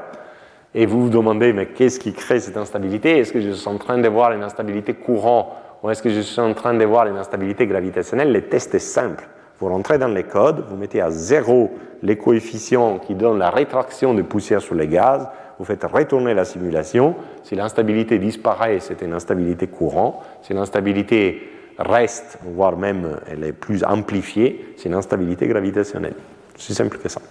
et 0.75 0.85
vous 0.85 1.03
vous 1.03 1.09
demandez, 1.09 1.53
mais 1.53 1.67
qu'est-ce 1.67 1.99
qui 1.99 2.13
crée 2.13 2.39
cette 2.39 2.57
instabilité? 2.57 3.17
Est-ce 3.17 3.33
que 3.33 3.41
je 3.41 3.51
suis 3.51 3.67
en 3.67 3.77
train 3.77 3.97
de 3.97 4.07
voir 4.07 4.31
une 4.33 4.43
instabilité 4.43 4.93
courant 4.93 5.55
ou 5.81 5.89
est-ce 5.89 6.01
que 6.01 6.09
je 6.09 6.21
suis 6.21 6.41
en 6.41 6.53
train 6.53 6.73
de 6.73 6.85
voir 6.85 7.07
une 7.07 7.17
instabilité 7.17 7.67
gravitationnelle? 7.67 8.31
Le 8.31 8.41
test 8.41 8.75
est 8.75 8.79
simple. 8.79 9.27
Vous 9.59 9.69
rentrez 9.69 9.97
dans 9.97 10.07
les 10.07 10.23
codes, 10.23 10.63
vous 10.69 10.75
mettez 10.75 11.01
à 11.01 11.09
zéro 11.09 11.71
les 12.03 12.17
coefficients 12.17 12.99
qui 12.99 13.15
donnent 13.15 13.39
la 13.39 13.49
rétraction 13.49 14.13
de 14.13 14.21
poussière 14.21 14.61
sur 14.61 14.75
les 14.75 14.87
gaz, 14.87 15.27
vous 15.59 15.65
faites 15.65 15.83
retourner 15.83 16.33
la 16.33 16.45
simulation. 16.45 17.15
Si 17.43 17.55
l'instabilité 17.55 18.19
disparaît, 18.19 18.79
c'est 18.79 19.01
une 19.01 19.13
instabilité 19.13 19.67
courante. 19.67 20.23
Si 20.43 20.53
l'instabilité 20.53 21.49
reste, 21.77 22.39
voire 22.43 22.77
même 22.77 23.19
elle 23.31 23.43
est 23.43 23.53
plus 23.53 23.83
amplifiée, 23.83 24.73
c'est 24.77 24.89
une 24.89 24.95
instabilité 24.95 25.47
gravitationnelle. 25.47 26.15
C'est 26.57 26.73
simple 26.73 26.97
que 26.97 27.09
ça. 27.09 27.21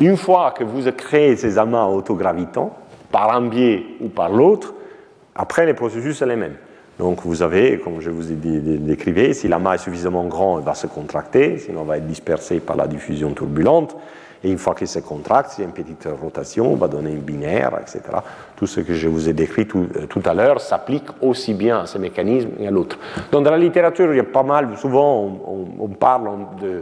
Une 0.00 0.16
fois 0.16 0.52
que 0.52 0.64
vous 0.64 0.90
créez 0.92 1.36
ces 1.36 1.58
amas 1.58 1.86
autogravitants, 1.86 2.76
par 3.10 3.34
un 3.34 3.48
biais 3.48 3.84
ou 4.00 4.08
par 4.08 4.30
l'autre, 4.30 4.74
après 5.34 5.66
les 5.66 5.74
processus 5.74 6.18
sont 6.18 6.26
les 6.26 6.36
mêmes. 6.36 6.56
Donc 6.98 7.20
vous 7.22 7.42
avez, 7.42 7.78
comme 7.78 8.00
je 8.00 8.10
vous 8.10 8.32
ai 8.32 8.34
décrivé, 8.34 9.32
si 9.32 9.46
l'amas 9.46 9.74
est 9.74 9.78
suffisamment 9.78 10.24
grand, 10.24 10.58
il 10.58 10.64
va 10.64 10.74
se 10.74 10.88
contracter, 10.88 11.58
sinon 11.58 11.82
il 11.84 11.88
va 11.88 11.96
être 11.98 12.06
dispersé 12.06 12.58
par 12.60 12.76
la 12.76 12.88
diffusion 12.88 13.32
turbulente. 13.32 13.96
Et 14.44 14.50
une 14.50 14.58
fois 14.58 14.74
qu'il 14.74 14.86
se 14.86 15.00
contracte, 15.00 15.54
il 15.58 15.62
y 15.62 15.64
a 15.64 15.66
une 15.66 15.74
petite 15.74 16.08
rotation, 16.20 16.72
on 16.72 16.76
va 16.76 16.88
donner 16.88 17.10
une 17.10 17.20
binaire, 17.20 17.72
etc. 17.80 18.02
Tout 18.56 18.66
ce 18.66 18.80
que 18.80 18.94
je 18.94 19.08
vous 19.08 19.28
ai 19.28 19.32
décrit 19.32 19.66
tout, 19.66 19.88
euh, 19.96 20.06
tout 20.06 20.22
à 20.24 20.34
l'heure 20.34 20.60
s'applique 20.60 21.06
aussi 21.20 21.54
bien 21.54 21.80
à 21.80 21.86
ce 21.86 21.98
mécanisme 21.98 22.50
et 22.60 22.68
à 22.68 22.70
l'autre. 22.70 22.98
Donc 23.32 23.44
dans 23.44 23.50
la 23.50 23.58
littérature, 23.58 24.12
il 24.12 24.16
y 24.16 24.20
a 24.20 24.24
pas 24.24 24.44
mal, 24.44 24.76
souvent 24.76 25.40
on, 25.80 25.88
parle 25.88 26.30
de 26.60 26.80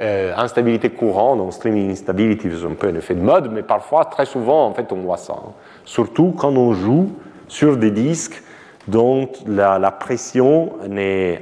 euh, 0.00 0.32
instabilité 0.36 0.90
courante, 0.90 1.38
donc 1.38 1.52
streaming 1.52 1.90
instability, 1.90 2.48
c'est 2.56 2.66
un 2.66 2.74
peu 2.74 2.88
un 2.88 2.94
effet 2.94 3.14
de 3.14 3.22
mode, 3.22 3.50
mais 3.52 3.62
parfois, 3.62 4.04
très 4.04 4.26
souvent, 4.26 4.66
en 4.66 4.74
fait, 4.74 4.92
on 4.92 4.96
voit 4.96 5.16
ça. 5.16 5.34
Hein. 5.34 5.52
Surtout 5.84 6.34
quand 6.38 6.52
on 6.56 6.72
joue 6.72 7.10
sur 7.48 7.76
des 7.76 7.90
disques 7.90 8.42
dont 8.86 9.28
la, 9.46 9.90
pression 9.90 10.72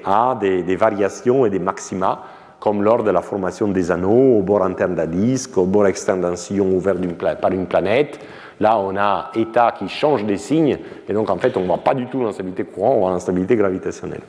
a 0.05 0.39
des 0.41 0.77
variations 0.77 1.45
et 1.45 1.51
des 1.51 1.59
maxima 1.59 2.23
comme 2.61 2.83
lors 2.83 3.03
de 3.03 3.11
la 3.11 3.23
formation 3.23 3.69
des 3.69 3.91
anneaux 3.91 4.39
au 4.39 4.43
bord 4.43 4.63
interne 4.63 4.95
d'un 4.95 5.07
disque, 5.07 5.57
au 5.57 5.65
bord 5.65 5.87
externe 5.87 6.21
d'un 6.21 6.37
sillon 6.37 6.71
ouvert 6.71 6.95
par 7.41 7.51
une 7.53 7.67
planète. 7.67 8.21
Là, 8.61 8.79
on 8.79 8.95
a 8.97 9.31
état 9.35 9.73
qui 9.77 9.89
change 9.89 10.25
des 10.25 10.37
signes, 10.37 10.79
et 11.09 11.13
donc 11.15 11.31
en 11.31 11.39
fait, 11.39 11.57
on 11.57 11.61
ne 11.61 11.67
voit 11.67 11.79
pas 11.79 11.95
du 11.95 12.07
tout 12.07 12.23
l'instabilité 12.23 12.65
courante, 12.65 12.97
on 12.97 13.01
voit 13.01 13.11
l'instabilité 13.11 13.57
gravitationnelle. 13.57 14.21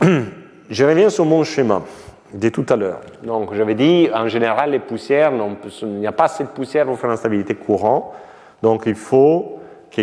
Je 0.70 0.84
reviens 0.84 1.10
sur 1.10 1.26
mon 1.26 1.44
schéma 1.44 1.82
de 2.32 2.48
tout 2.48 2.64
à 2.70 2.76
l'heure. 2.76 3.00
Donc, 3.22 3.54
j'avais 3.54 3.74
dit, 3.74 4.08
en 4.12 4.26
général, 4.26 4.70
les 4.70 4.78
poussières, 4.78 5.32
il 5.82 5.88
n'y 5.88 6.06
a 6.06 6.12
pas 6.12 6.24
assez 6.24 6.42
de 6.42 6.48
poussière 6.48 6.86
pour 6.86 6.98
faire 6.98 7.10
l'instabilité 7.10 7.54
courante, 7.54 8.06
donc 8.62 8.84
il 8.86 8.94
faut 8.94 9.60
que 9.94 10.02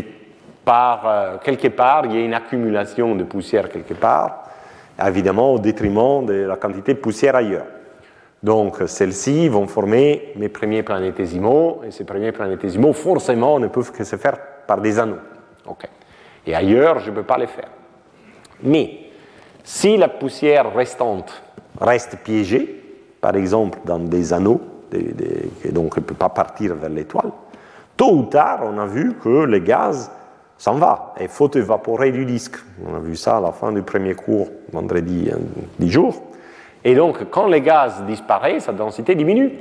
par, 0.63 1.03
euh, 1.05 1.37
quelque 1.43 1.67
part, 1.69 2.05
il 2.05 2.13
y 2.13 2.17
ait 2.19 2.25
une 2.25 2.33
accumulation 2.35 3.15
de 3.15 3.23
poussière 3.23 3.69
quelque 3.69 3.95
part 3.95 4.42
évidemment 4.99 5.53
au 5.53 5.59
détriment 5.59 6.25
de 6.25 6.33
la 6.33 6.55
quantité 6.55 6.93
de 6.93 6.99
poussière 6.99 7.35
ailleurs. 7.35 7.65
Donc 8.41 8.77
celles-ci 8.87 9.47
vont 9.47 9.67
former 9.67 10.33
mes 10.35 10.49
premiers 10.49 10.83
planétésimaux, 10.83 11.81
et 11.87 11.91
ces 11.91 12.03
premiers 12.03 12.33
planétésimaux, 12.33 12.93
forcément, 12.93 13.59
ne 13.59 13.67
peuvent 13.67 13.91
que 13.91 14.03
se 14.03 14.17
faire 14.17 14.37
par 14.67 14.81
des 14.81 14.99
anneaux. 14.99 15.19
Et 16.45 16.53
ailleurs, 16.53 16.99
je 16.99 17.09
ne 17.09 17.15
peux 17.15 17.23
pas 17.23 17.37
les 17.37 17.47
faire. 17.47 17.69
Mais 18.61 18.99
si 19.63 19.95
la 19.95 20.09
poussière 20.09 20.73
restante 20.73 21.41
reste 21.79 22.17
piégée, 22.17 22.81
par 23.21 23.35
exemple 23.35 23.79
dans 23.85 23.99
des 23.99 24.33
anneaux, 24.33 24.61
et 24.91 25.71
donc 25.71 25.93
elle 25.95 26.03
ne 26.03 26.07
peut 26.07 26.13
pas 26.13 26.29
partir 26.29 26.75
vers 26.75 26.89
l'étoile, 26.89 27.31
tôt 27.95 28.11
ou 28.11 28.23
tard, 28.23 28.61
on 28.63 28.77
a 28.77 28.85
vu 28.85 29.13
que 29.23 29.45
les 29.45 29.61
gaz 29.61 30.11
s'en 30.63 30.75
va 30.75 31.13
et 31.19 31.27
faut 31.27 31.51
évaporer 31.51 32.13
du 32.13 32.23
disque. 32.23 32.55
On 32.87 32.95
a 32.95 32.99
vu 32.99 33.17
ça 33.17 33.35
à 33.35 33.41
la 33.41 33.51
fin 33.51 33.73
du 33.73 33.81
premier 33.81 34.13
cours, 34.13 34.47
vendredi 34.71 35.29
10 35.79 35.91
jours. 35.91 36.23
Et 36.85 36.95
donc, 36.95 37.29
quand 37.29 37.47
les 37.47 37.59
gaz 37.59 38.01
disparaissent, 38.07 38.63
sa 38.63 38.71
densité 38.71 39.13
diminue. 39.13 39.51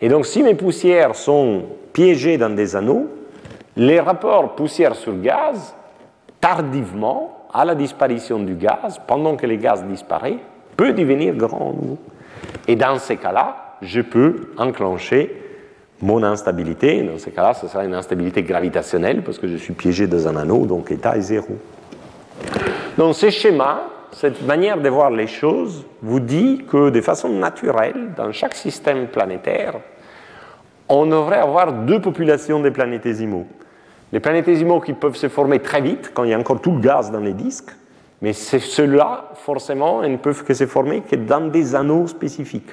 Et 0.00 0.08
donc, 0.08 0.26
si 0.26 0.42
mes 0.42 0.56
poussières 0.56 1.14
sont 1.14 1.62
piégées 1.92 2.36
dans 2.36 2.52
des 2.52 2.74
anneaux, 2.74 3.06
les 3.76 4.00
rapports 4.00 4.56
poussière 4.56 4.96
sur 4.96 5.16
gaz, 5.20 5.72
tardivement, 6.40 7.46
à 7.54 7.64
la 7.64 7.76
disparition 7.76 8.40
du 8.40 8.56
gaz, 8.56 9.00
pendant 9.06 9.36
que 9.36 9.46
le 9.46 9.54
gaz 9.54 9.84
disparaît, 9.84 10.38
peut 10.76 10.92
devenir 10.92 11.36
grand. 11.36 11.76
Et 12.66 12.74
dans 12.74 12.98
ces 12.98 13.18
cas-là, 13.18 13.76
je 13.82 14.00
peux 14.00 14.50
enclencher 14.58 15.32
mon 16.02 16.22
instabilité, 16.22 17.02
dans 17.02 17.18
ce 17.18 17.30
cas-là, 17.30 17.54
ce 17.54 17.68
sera 17.68 17.84
une 17.84 17.94
instabilité 17.94 18.42
gravitationnelle 18.42 19.22
parce 19.22 19.38
que 19.38 19.46
je 19.46 19.56
suis 19.56 19.74
piégé 19.74 20.06
dans 20.06 20.28
un 20.28 20.36
anneau, 20.36 20.66
donc 20.66 20.90
état 20.90 21.16
est 21.16 21.22
zéro. 21.22 21.58
Donc 22.96 23.14
ce 23.14 23.30
schéma, 23.30 23.82
cette 24.12 24.44
manière 24.46 24.80
de 24.80 24.88
voir 24.88 25.10
les 25.10 25.26
choses, 25.26 25.84
vous 26.02 26.20
dit 26.20 26.64
que 26.70 26.90
de 26.90 27.00
façon 27.00 27.28
naturelle, 27.28 28.12
dans 28.16 28.32
chaque 28.32 28.54
système 28.54 29.08
planétaire, 29.08 29.74
on 30.88 31.06
devrait 31.06 31.38
avoir 31.38 31.72
deux 31.72 32.00
populations 32.00 32.60
de 32.60 32.70
planétésimaux. 32.70 33.46
Les 34.12 34.20
planétésimaux 34.20 34.80
qui 34.80 34.92
peuvent 34.92 35.16
se 35.16 35.28
former 35.28 35.60
très 35.60 35.80
vite, 35.80 36.10
quand 36.12 36.24
il 36.24 36.30
y 36.30 36.34
a 36.34 36.38
encore 36.38 36.60
tout 36.60 36.72
le 36.72 36.80
gaz 36.80 37.12
dans 37.12 37.20
les 37.20 37.34
disques, 37.34 37.70
mais 38.22 38.32
ceux-là, 38.32 39.30
forcément, 39.34 40.02
ils 40.02 40.12
ne 40.12 40.16
peuvent 40.16 40.44
que 40.44 40.52
se 40.52 40.66
former 40.66 41.02
que 41.02 41.16
dans 41.16 41.48
des 41.48 41.74
anneaux 41.74 42.06
spécifiques. 42.06 42.70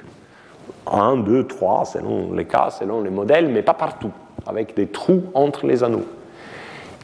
1, 0.94 1.18
2, 1.18 1.48
3, 1.48 1.86
selon 1.86 2.34
les 2.34 2.46
cas, 2.46 2.70
selon 2.70 3.02
les 3.02 3.10
modèles, 3.10 3.50
mais 3.50 3.62
pas 3.62 3.74
partout, 3.74 4.12
avec 4.46 4.76
des 4.76 4.88
trous 4.88 5.24
entre 5.34 5.66
les 5.66 5.84
anneaux. 5.84 6.06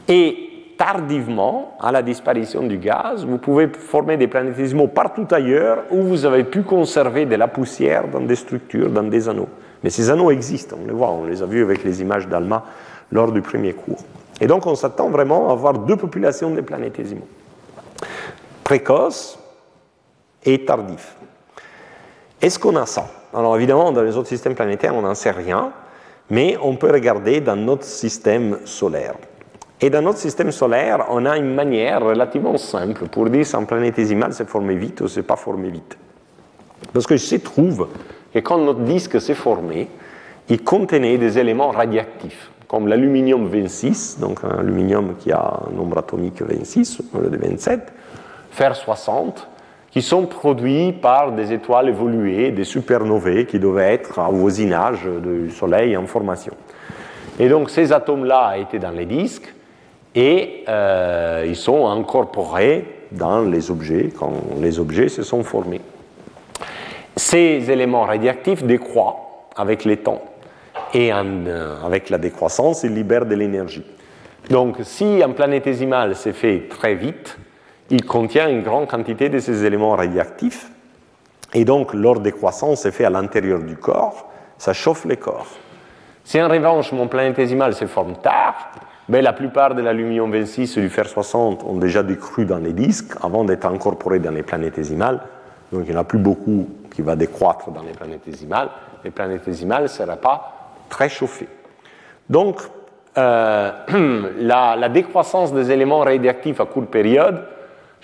Et 0.08 0.74
tardivement, 0.76 1.76
à 1.80 1.92
la 1.92 2.02
disparition 2.02 2.62
du 2.62 2.78
gaz, 2.78 3.24
vous 3.24 3.38
pouvez 3.38 3.68
former 3.68 4.16
des 4.16 4.26
planétésimaux 4.26 4.88
partout 4.88 5.26
ailleurs 5.30 5.84
où 5.90 6.02
vous 6.02 6.24
avez 6.24 6.44
pu 6.44 6.62
conserver 6.62 7.26
de 7.26 7.36
la 7.36 7.48
poussière 7.48 8.08
dans 8.08 8.20
des 8.20 8.36
structures, 8.36 8.90
dans 8.90 9.04
des 9.04 9.28
anneaux. 9.28 9.48
Mais 9.82 9.90
ces 9.90 10.10
anneaux 10.10 10.30
existent, 10.30 10.76
on 10.82 10.86
les 10.86 10.92
voit, 10.92 11.10
on 11.10 11.24
les 11.24 11.42
a 11.42 11.46
vus 11.46 11.62
avec 11.62 11.84
les 11.84 12.00
images 12.00 12.26
d'Alma 12.26 12.64
lors 13.12 13.30
du 13.32 13.42
premier 13.42 13.72
cours. 13.72 14.00
Et 14.40 14.46
donc 14.46 14.66
on 14.66 14.74
s'attend 14.74 15.10
vraiment 15.10 15.50
à 15.50 15.52
avoir 15.52 15.74
deux 15.74 15.96
populations 15.96 16.50
de 16.50 16.60
planétésimaux, 16.60 17.28
précoces 18.64 19.38
et 20.44 20.64
tardifs. 20.64 21.16
Est-ce 22.40 22.58
qu'on 22.58 22.76
a 22.76 22.86
ça? 22.86 23.06
Alors 23.34 23.56
évidemment, 23.56 23.90
dans 23.90 24.02
les 24.02 24.16
autres 24.16 24.28
systèmes 24.28 24.54
planétaires, 24.54 24.94
on 24.94 25.02
n'en 25.02 25.14
sait 25.14 25.32
rien, 25.32 25.72
mais 26.30 26.56
on 26.62 26.76
peut 26.76 26.90
regarder 26.90 27.40
dans 27.40 27.56
notre 27.56 27.84
système 27.84 28.58
solaire. 28.64 29.14
Et 29.80 29.90
dans 29.90 30.02
notre 30.02 30.18
système 30.18 30.52
solaire, 30.52 31.06
on 31.10 31.26
a 31.26 31.36
une 31.36 31.52
manière 31.52 32.02
relativement 32.02 32.56
simple 32.56 33.08
pour 33.08 33.28
dire 33.28 33.44
si 33.44 33.56
un 33.56 33.64
planétésimal 33.64 34.32
s'est 34.32 34.44
formé 34.44 34.76
vite 34.76 35.00
ou 35.00 35.08
s'est 35.08 35.24
pas 35.24 35.36
formé 35.36 35.68
vite. 35.68 35.98
Parce 36.92 37.06
que 37.06 37.16
se 37.16 37.34
trouve 37.36 37.88
que 38.32 38.38
quand 38.38 38.58
notre 38.58 38.80
disque 38.80 39.20
s'est 39.20 39.34
formé, 39.34 39.88
il 40.48 40.62
contenait 40.62 41.18
des 41.18 41.38
éléments 41.38 41.70
radioactifs, 41.70 42.50
comme 42.68 42.86
l'aluminium 42.86 43.46
26, 43.48 44.18
donc 44.20 44.44
un 44.44 44.60
aluminium 44.60 45.16
qui 45.18 45.32
a 45.32 45.60
un 45.68 45.74
nombre 45.74 45.98
atomique 45.98 46.40
26 46.40 47.02
au 47.14 47.18
lieu 47.18 47.30
de 47.30 47.36
27, 47.36 47.92
fer 48.50 48.76
60, 48.76 49.48
qui 49.94 50.02
sont 50.02 50.26
produits 50.26 50.90
par 50.90 51.30
des 51.30 51.52
étoiles 51.52 51.88
évoluées, 51.88 52.50
des 52.50 52.64
supernovae 52.64 53.44
qui 53.44 53.60
devaient 53.60 53.94
être 53.94 54.18
au 54.28 54.32
voisinage 54.32 55.04
du 55.04 55.52
Soleil 55.52 55.96
en 55.96 56.04
formation. 56.08 56.52
Et 57.38 57.48
donc 57.48 57.70
ces 57.70 57.92
atomes-là 57.92 58.58
étaient 58.58 58.80
dans 58.80 58.90
les 58.90 59.06
disques 59.06 59.54
et 60.16 60.64
euh, 60.68 61.44
ils 61.46 61.54
sont 61.54 61.86
incorporés 61.86 63.04
dans 63.12 63.42
les 63.42 63.70
objets 63.70 64.10
quand 64.18 64.32
les 64.60 64.80
objets 64.80 65.08
se 65.08 65.22
sont 65.22 65.44
formés. 65.44 65.80
Ces 67.14 67.70
éléments 67.70 68.02
radioactifs 68.02 68.64
décroît 68.64 69.46
avec 69.54 69.84
les 69.84 69.98
temps 69.98 70.22
et 70.92 71.12
euh, 71.12 71.76
avec 71.86 72.10
la 72.10 72.18
décroissance, 72.18 72.82
ils 72.82 72.94
libèrent 72.94 73.26
de 73.26 73.36
l'énergie. 73.36 73.84
Donc 74.50 74.78
si 74.82 75.22
un 75.22 75.30
planétésimal 75.30 76.16
s'est 76.16 76.32
fait 76.32 76.66
très 76.68 76.96
vite, 76.96 77.38
il 77.90 78.04
contient 78.04 78.48
une 78.48 78.62
grande 78.62 78.88
quantité 78.88 79.28
de 79.28 79.38
ces 79.38 79.64
éléments 79.64 79.96
radioactifs. 79.96 80.70
Et 81.52 81.64
donc, 81.64 81.94
leur 81.94 82.20
décroissance 82.20 82.84
est 82.86 82.90
faite 82.90 83.06
à 83.06 83.10
l'intérieur 83.10 83.60
du 83.60 83.76
corps, 83.76 84.28
ça 84.58 84.72
chauffe 84.72 85.04
les 85.04 85.16
corps. 85.16 85.46
Si 86.24 86.40
en 86.40 86.48
revanche 86.48 86.90
mon 86.92 87.06
planétésimal 87.06 87.74
se 87.74 87.86
forme 87.86 88.14
tard, 88.14 88.72
ben, 89.08 89.22
la 89.22 89.34
plupart 89.34 89.74
de 89.74 89.82
l'aluminium 89.82 90.32
26 90.32 90.78
et 90.78 90.80
du 90.80 90.88
fer 90.88 91.06
60 91.06 91.62
ont 91.64 91.76
déjà 91.76 92.02
décru 92.02 92.46
dans 92.46 92.56
les 92.56 92.72
disques 92.72 93.12
avant 93.22 93.44
d'être 93.44 93.66
incorporés 93.66 94.18
dans 94.18 94.30
les 94.30 94.42
planétésimales. 94.42 95.20
Donc 95.70 95.82
il 95.84 95.90
n'y 95.90 95.96
en 95.96 96.00
a 96.00 96.04
plus 96.04 96.18
beaucoup 96.18 96.68
qui 96.94 97.02
va 97.02 97.14
décroître 97.14 97.70
dans 97.70 97.82
les 97.82 97.92
planétésimales. 97.92 98.70
Les 99.04 99.10
planétésimales 99.10 99.82
ne 99.82 99.88
seraient 99.88 100.16
pas 100.16 100.72
très 100.88 101.10
chauffées. 101.10 101.48
Donc 102.30 102.62
euh, 103.18 103.70
la, 104.40 104.76
la, 104.76 104.88
décroissance 104.88 105.52
des 105.52 105.70
éléments 105.70 106.00
radioactifs 106.00 106.60
à 106.60 106.64
courte 106.64 106.88
période 106.88 107.44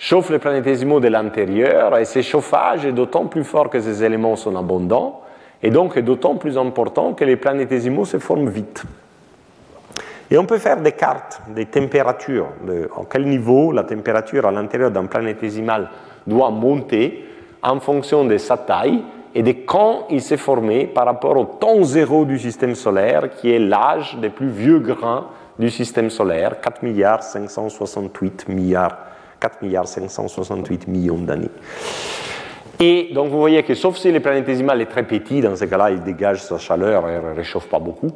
chauffe 0.01 0.31
les 0.31 0.39
planétésimaux 0.39 0.99
de 0.99 1.09
l'intérieur 1.09 1.95
et 1.95 2.05
ce 2.05 2.23
chauffage 2.23 2.87
est 2.87 2.91
d'autant 2.91 3.27
plus 3.27 3.43
fort 3.43 3.69
que 3.69 3.79
ces 3.79 4.03
éléments 4.03 4.35
sont 4.35 4.55
abondants 4.55 5.21
et 5.61 5.69
donc 5.69 5.95
est 5.95 6.01
d'autant 6.01 6.35
plus 6.37 6.57
important 6.57 7.13
que 7.13 7.23
les 7.23 7.35
planétésimaux 7.35 8.05
se 8.05 8.17
forment 8.17 8.49
vite. 8.49 8.83
Et 10.31 10.39
on 10.39 10.45
peut 10.45 10.57
faire 10.57 10.81
des 10.81 10.93
cartes 10.93 11.39
des 11.49 11.67
températures, 11.67 12.47
de, 12.65 12.89
à 12.97 13.03
quel 13.07 13.27
niveau 13.27 13.71
la 13.71 13.83
température 13.83 14.47
à 14.47 14.51
l'intérieur 14.51 14.89
d'un 14.89 15.05
planétésimal 15.05 15.91
doit 16.25 16.49
monter 16.49 17.23
en 17.61 17.79
fonction 17.79 18.25
de 18.25 18.39
sa 18.39 18.57
taille 18.57 19.03
et 19.35 19.43
de 19.43 19.51
quand 19.51 20.07
il 20.09 20.23
s'est 20.23 20.35
formé 20.35 20.87
par 20.87 21.05
rapport 21.05 21.37
au 21.37 21.45
temps 21.45 21.83
zéro 21.83 22.25
du 22.25 22.39
système 22.39 22.73
solaire, 22.73 23.29
qui 23.35 23.51
est 23.51 23.59
l'âge 23.59 24.17
des 24.19 24.29
plus 24.29 24.49
vieux 24.49 24.79
grains 24.79 25.27
du 25.59 25.69
système 25.69 26.09
solaire, 26.09 26.59
4 26.59 26.81
milliards 26.81 27.21
568 27.21 28.47
milliards 28.49 28.97
4 29.41 29.61
milliards 29.63 29.87
568 29.87 30.87
millions 30.87 31.17
d'années. 31.17 31.51
Et 32.79 33.09
donc 33.13 33.29
vous 33.29 33.39
voyez 33.39 33.61
que 33.63 33.75
sauf 33.75 33.97
si 33.97 34.11
le 34.11 34.21
planétésimal 34.21 34.81
est 34.81 34.85
très 34.85 35.03
petit, 35.03 35.41
dans 35.41 35.55
ce 35.55 35.65
cas-là, 35.65 35.91
il 35.91 36.01
dégage 36.03 36.41
sa 36.41 36.57
chaleur 36.57 37.09
et 37.09 37.19
ne 37.19 37.35
réchauffe 37.35 37.67
pas 37.67 37.79
beaucoup. 37.79 38.11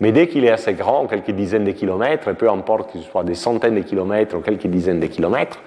Mais 0.00 0.12
dès 0.12 0.26
qu'il 0.26 0.44
est 0.44 0.50
assez 0.50 0.72
grand, 0.72 1.06
quelques 1.06 1.30
dizaines 1.30 1.64
de 1.64 1.72
kilomètres, 1.72 2.34
peu 2.34 2.50
importe 2.50 2.92
qu'il 2.92 3.02
soit 3.02 3.22
des 3.22 3.34
centaines 3.34 3.76
de 3.76 3.82
kilomètres 3.82 4.36
ou 4.36 4.40
quelques 4.40 4.66
dizaines 4.66 5.00
de 5.00 5.06
kilomètres, 5.06 5.58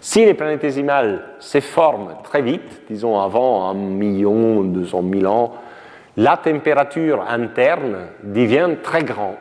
si 0.00 0.24
le 0.24 0.34
planétésimal 0.34 1.24
se 1.40 1.60
forme 1.60 2.14
très 2.22 2.40
vite, 2.40 2.82
disons 2.88 3.20
avant 3.20 3.68
un 3.68 3.74
million, 3.74 4.62
deux 4.62 4.86
cent 4.86 5.02
mille 5.02 5.26
ans, 5.26 5.52
la 6.16 6.36
température 6.36 7.22
interne 7.28 7.96
devient 8.22 8.70
très 8.82 9.02
grande, 9.02 9.34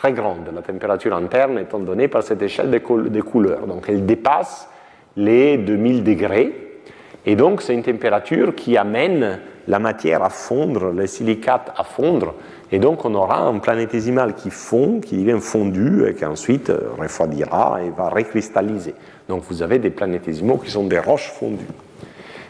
très 0.00 0.12
grande, 0.14 0.48
la 0.54 0.62
température 0.62 1.14
interne 1.14 1.58
étant 1.58 1.78
donnée 1.78 2.08
par 2.08 2.22
cette 2.22 2.40
échelle 2.40 2.70
de, 2.70 3.20
couleurs. 3.20 3.66
Donc 3.66 3.84
elle 3.86 4.06
dépasse 4.06 4.66
les 5.14 5.58
2000 5.58 6.04
degrés. 6.04 6.54
Et 7.26 7.36
donc, 7.36 7.60
c'est 7.60 7.74
une 7.74 7.82
température 7.82 8.54
qui 8.54 8.78
amène 8.78 9.40
la 9.68 9.78
matière 9.78 10.22
à 10.22 10.30
fondre, 10.30 10.90
les 10.92 11.06
silicates 11.06 11.70
à 11.76 11.84
fondre. 11.84 12.32
Et 12.72 12.78
donc, 12.78 13.04
on 13.04 13.14
aura 13.14 13.42
un 13.42 13.58
planétésimal 13.58 14.34
qui 14.34 14.48
fond, 14.48 15.00
qui 15.00 15.18
devient 15.18 15.38
fondu 15.38 16.06
et 16.08 16.14
qui 16.14 16.24
ensuite 16.24 16.70
euh, 16.70 16.92
refroidira 16.98 17.82
et 17.82 17.90
va 17.90 18.08
recristalliser. 18.08 18.94
Donc, 19.28 19.42
vous 19.50 19.62
avez 19.62 19.78
des 19.78 19.90
planétésimaux 19.90 20.56
qui 20.56 20.70
sont 20.70 20.84
des 20.84 20.98
roches 20.98 21.30
fondues. 21.30 21.66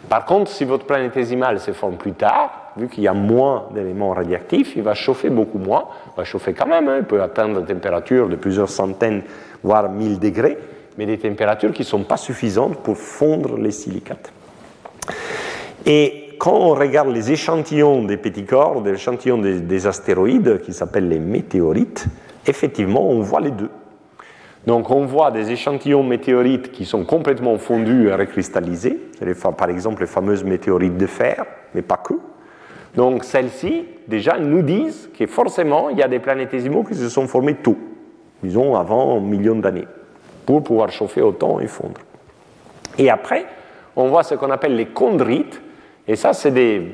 Par 0.08 0.24
contre, 0.24 0.52
si 0.52 0.64
votre 0.64 0.86
planétésimal 0.86 1.58
se 1.58 1.72
forme 1.72 1.96
plus 1.96 2.12
tard, 2.12 2.59
vu 2.76 2.88
qu'il 2.88 3.02
y 3.02 3.08
a 3.08 3.14
moins 3.14 3.68
d'éléments 3.74 4.10
radioactifs, 4.10 4.74
il 4.76 4.82
va 4.82 4.94
chauffer 4.94 5.30
beaucoup 5.30 5.58
moins. 5.58 5.84
Il 6.14 6.16
va 6.18 6.24
chauffer 6.24 6.52
quand 6.52 6.66
même, 6.66 6.88
hein. 6.88 6.96
il 6.98 7.04
peut 7.04 7.22
atteindre 7.22 7.60
des 7.60 7.72
températures 7.72 8.28
de 8.28 8.36
plusieurs 8.36 8.70
centaines, 8.70 9.22
voire 9.62 9.90
1000 9.90 10.18
degrés 10.18 10.58
mais 11.00 11.06
des 11.06 11.18
températures 11.18 11.72
qui 11.72 11.80
ne 11.80 11.86
sont 11.86 12.02
pas 12.02 12.18
suffisantes 12.18 12.76
pour 12.82 12.98
fondre 12.98 13.56
les 13.56 13.70
silicates. 13.70 14.32
Et 15.86 16.36
quand 16.38 16.52
on 16.54 16.74
regarde 16.74 17.08
les 17.08 17.32
échantillons 17.32 18.04
des 18.04 18.18
petits 18.18 18.44
corps, 18.44 18.82
des 18.82 18.92
échantillons 18.92 19.38
des, 19.38 19.86
astéroïdes, 19.86 20.60
qui 20.60 20.74
s'appellent 20.74 21.08
les 21.08 21.18
météorites, 21.18 22.06
effectivement, 22.46 23.08
on 23.08 23.20
voit 23.20 23.40
les 23.40 23.50
deux. 23.50 23.70
Donc 24.66 24.90
on 24.90 25.06
voit 25.06 25.30
des 25.30 25.50
échantillons 25.50 26.02
météorites 26.02 26.70
qui 26.70 26.84
sont 26.84 27.04
complètement 27.04 27.56
fondus 27.56 28.08
et 28.08 28.14
recristallisés, 28.14 29.00
par 29.56 29.70
exemple 29.70 30.02
les 30.02 30.06
fameuses 30.06 30.44
météorites 30.44 30.98
de 30.98 31.06
fer, 31.06 31.46
mais 31.74 31.80
pas 31.80 31.96
que. 31.96 32.12
Donc 32.94 33.24
celles-ci, 33.24 33.84
déjà, 34.08 34.38
nous 34.38 34.62
disent 34.62 35.10
que 35.16 35.26
forcément, 35.26 35.90
il 35.90 35.98
y 35.98 36.02
a 36.02 36.08
des 36.08 36.18
planétésimaux 36.18 36.82
qui 36.84 36.94
se 36.94 37.08
sont 37.08 37.28
formés 37.28 37.54
tôt, 37.54 37.76
disons 38.42 38.74
avant 38.74 39.16
un 39.16 39.20
million 39.20 39.56
d'années 39.56 39.86
pour 40.46 40.62
pouvoir 40.62 40.90
chauffer 40.90 41.22
autant 41.22 41.60
et 41.60 41.68
fondre. 41.68 42.00
Et 42.98 43.08
après, 43.10 43.46
on 43.94 44.08
voit 44.08 44.22
ce 44.22 44.34
qu'on 44.34 44.50
appelle 44.50 44.76
les 44.76 44.88
chondrites, 44.92 45.60
et 46.08 46.16
ça, 46.16 46.32
c'est 46.32 46.50
des 46.50 46.88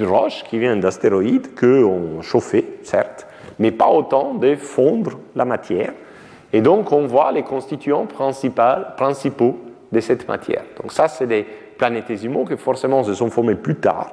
roches 0.00 0.44
qui 0.44 0.58
viennent 0.58 0.80
d'astéroïdes 0.80 1.54
qu'on 1.58 2.22
chauffait, 2.22 2.64
certes, 2.82 3.26
mais 3.58 3.72
pas 3.72 3.88
autant 3.88 4.34
de 4.34 4.54
fondre 4.54 5.18
la 5.34 5.44
matière. 5.44 5.92
Et 6.52 6.60
donc, 6.60 6.92
on 6.92 7.06
voit 7.06 7.32
les 7.32 7.42
constituants 7.42 8.06
principaux 8.06 9.58
de 9.90 10.00
cette 10.00 10.28
matière. 10.28 10.62
Donc, 10.80 10.92
ça, 10.92 11.08
c'est 11.08 11.26
des 11.26 11.44
planétésimaux 11.76 12.44
qui 12.44 12.56
forcément 12.56 13.02
se 13.02 13.14
sont 13.14 13.30
formés 13.30 13.56
plus 13.56 13.74
tard, 13.74 14.12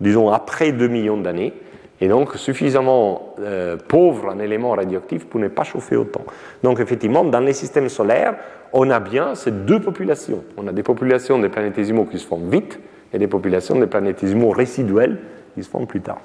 disons 0.00 0.30
après 0.30 0.72
2 0.72 0.88
millions 0.88 1.16
d'années, 1.16 1.52
et 2.00 2.08
donc 2.08 2.34
suffisamment 2.36 3.34
euh, 3.40 3.76
pauvre 3.76 4.28
en 4.28 4.38
éléments 4.38 4.72
radioactifs 4.72 5.26
pour 5.26 5.40
ne 5.40 5.48
pas 5.48 5.64
chauffer 5.64 5.96
autant. 5.96 6.24
Donc 6.62 6.80
effectivement, 6.80 7.24
dans 7.24 7.40
les 7.40 7.54
systèmes 7.54 7.88
solaires, 7.88 8.36
on 8.72 8.90
a 8.90 9.00
bien 9.00 9.34
ces 9.34 9.50
deux 9.50 9.80
populations. 9.80 10.44
On 10.56 10.66
a 10.66 10.72
des 10.72 10.82
populations 10.82 11.38
de 11.38 11.48
planétésimaux 11.48 12.04
qui 12.04 12.18
se 12.18 12.26
forment 12.26 12.50
vite 12.50 12.78
et 13.12 13.18
des 13.18 13.28
populations 13.28 13.78
de 13.78 13.86
planétésimaux 13.86 14.50
résiduels 14.50 15.18
qui 15.54 15.62
se 15.62 15.70
forment 15.70 15.86
plus 15.86 16.02
tard. 16.02 16.18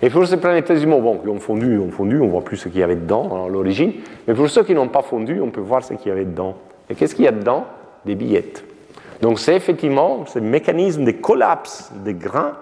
Et 0.00 0.10
pour 0.10 0.26
ces 0.26 0.38
planétésimaux, 0.38 1.00
bon, 1.00 1.18
qui 1.18 1.28
ont 1.28 1.38
fondu, 1.38 1.78
ont 1.78 1.90
fondu, 1.90 2.18
on 2.20 2.28
voit 2.28 2.42
plus 2.42 2.56
ce 2.56 2.68
qu'il 2.68 2.80
y 2.80 2.82
avait 2.82 2.96
dedans 2.96 3.44
à 3.46 3.48
l'origine, 3.48 3.92
mais 4.26 4.34
pour 4.34 4.48
ceux 4.48 4.64
qui 4.64 4.74
n'ont 4.74 4.88
pas 4.88 5.02
fondu, 5.02 5.40
on 5.40 5.50
peut 5.50 5.60
voir 5.60 5.84
ce 5.84 5.94
qu'il 5.94 6.08
y 6.08 6.10
avait 6.10 6.24
dedans. 6.24 6.56
Et 6.90 6.94
qu'est-ce 6.94 7.14
qu'il 7.14 7.24
y 7.24 7.28
a 7.28 7.32
dedans? 7.32 7.66
Des 8.04 8.16
billettes. 8.16 8.64
Donc 9.20 9.38
c'est 9.38 9.54
effectivement 9.54 10.26
ce 10.26 10.40
mécanisme 10.40 11.04
de 11.04 11.12
collapse 11.12 11.92
des 12.04 12.14
grains 12.14 12.54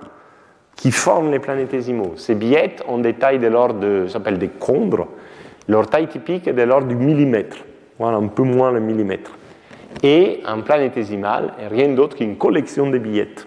qui 0.80 0.92
forment 0.92 1.30
les 1.30 1.40
planétésimaux. 1.40 2.14
Ces 2.16 2.34
billettes 2.34 2.82
ont 2.88 2.96
des 2.96 3.12
tailles 3.12 3.38
de 3.38 3.48
l'ordre 3.48 3.78
de, 3.78 4.06
s'appelle 4.08 4.38
des 4.38 4.48
chondres. 4.58 5.08
Leur 5.68 5.86
taille 5.86 6.08
typique 6.08 6.48
est 6.48 6.54
de 6.54 6.62
l'ordre 6.62 6.86
du 6.86 6.94
millimètre, 6.94 7.58
voilà, 7.98 8.16
un 8.16 8.28
peu 8.28 8.44
moins 8.44 8.72
le 8.72 8.80
millimètre. 8.80 9.32
Et 10.02 10.40
un 10.46 10.60
planétésimal 10.60 11.52
rien 11.70 11.90
d'autre 11.90 12.16
qu'une 12.16 12.36
collection 12.36 12.88
de 12.88 12.96
billettes. 12.96 13.46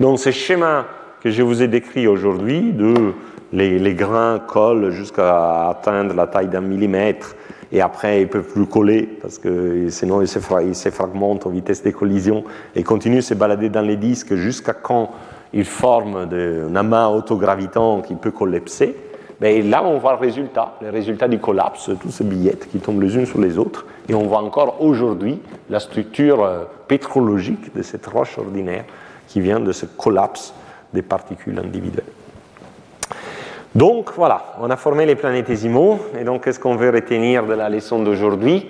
Donc 0.00 0.18
ce 0.18 0.30
schéma 0.30 0.86
que 1.22 1.30
je 1.30 1.42
vous 1.42 1.62
ai 1.62 1.68
décrit 1.68 2.06
aujourd'hui, 2.06 2.72
de 2.72 3.12
les, 3.52 3.94
grains 3.94 4.38
collent 4.38 4.88
jusqu'à 4.88 5.68
atteindre 5.68 6.14
la 6.14 6.26
taille 6.28 6.48
d'un 6.48 6.62
millimètre, 6.62 7.36
et 7.70 7.82
après 7.82 8.22
ils 8.22 8.24
ne 8.24 8.28
peuvent 8.28 8.50
plus 8.50 8.64
coller 8.64 9.02
parce 9.20 9.38
que 9.38 9.90
sinon 9.90 10.22
ils 10.22 10.28
se, 10.28 10.88
fragmentent 10.88 11.44
aux 11.44 11.50
vitesses 11.50 11.82
des 11.82 11.92
collisions 11.92 12.42
et 12.74 12.82
continuent 12.82 13.16
de 13.16 13.20
se 13.20 13.34
balader 13.34 13.68
dans 13.68 13.82
les 13.82 13.96
disques 13.96 14.34
jusqu'à 14.34 14.72
quand 14.72 15.10
il 15.52 15.64
forme 15.64 16.28
un 16.32 16.76
amas 16.76 17.08
autogravitant 17.08 18.00
qui 18.00 18.14
peut 18.14 18.30
collapser. 18.30 18.96
Mais 19.40 19.60
là, 19.60 19.82
on 19.84 19.98
voit 19.98 20.12
le 20.12 20.18
résultat, 20.18 20.74
le 20.80 20.90
résultat 20.90 21.26
du 21.26 21.38
collapse, 21.38 21.90
tous 22.00 22.10
ces 22.10 22.24
billettes 22.24 22.70
qui 22.70 22.78
tombent 22.78 23.02
les 23.02 23.16
unes 23.16 23.26
sur 23.26 23.40
les 23.40 23.58
autres. 23.58 23.86
Et 24.08 24.14
on 24.14 24.22
voit 24.22 24.42
encore 24.42 24.80
aujourd'hui 24.80 25.40
la 25.68 25.80
structure 25.80 26.44
euh, 26.44 26.64
pétrologique 26.86 27.74
de 27.74 27.82
cette 27.82 28.06
roche 28.06 28.38
ordinaire 28.38 28.84
qui 29.26 29.40
vient 29.40 29.58
de 29.58 29.72
ce 29.72 29.84
collapse 29.84 30.54
des 30.92 31.02
particules 31.02 31.58
individuelles. 31.58 32.04
Donc 33.74 34.10
voilà, 34.16 34.54
on 34.60 34.70
a 34.70 34.76
formé 34.76 35.06
les 35.06 35.16
planétésimaux. 35.16 35.98
Et 36.18 36.24
donc, 36.24 36.44
qu'est-ce 36.44 36.60
qu'on 36.60 36.76
veut 36.76 36.90
retenir 36.90 37.46
de 37.46 37.54
la 37.54 37.68
leçon 37.68 38.02
d'aujourd'hui? 38.02 38.68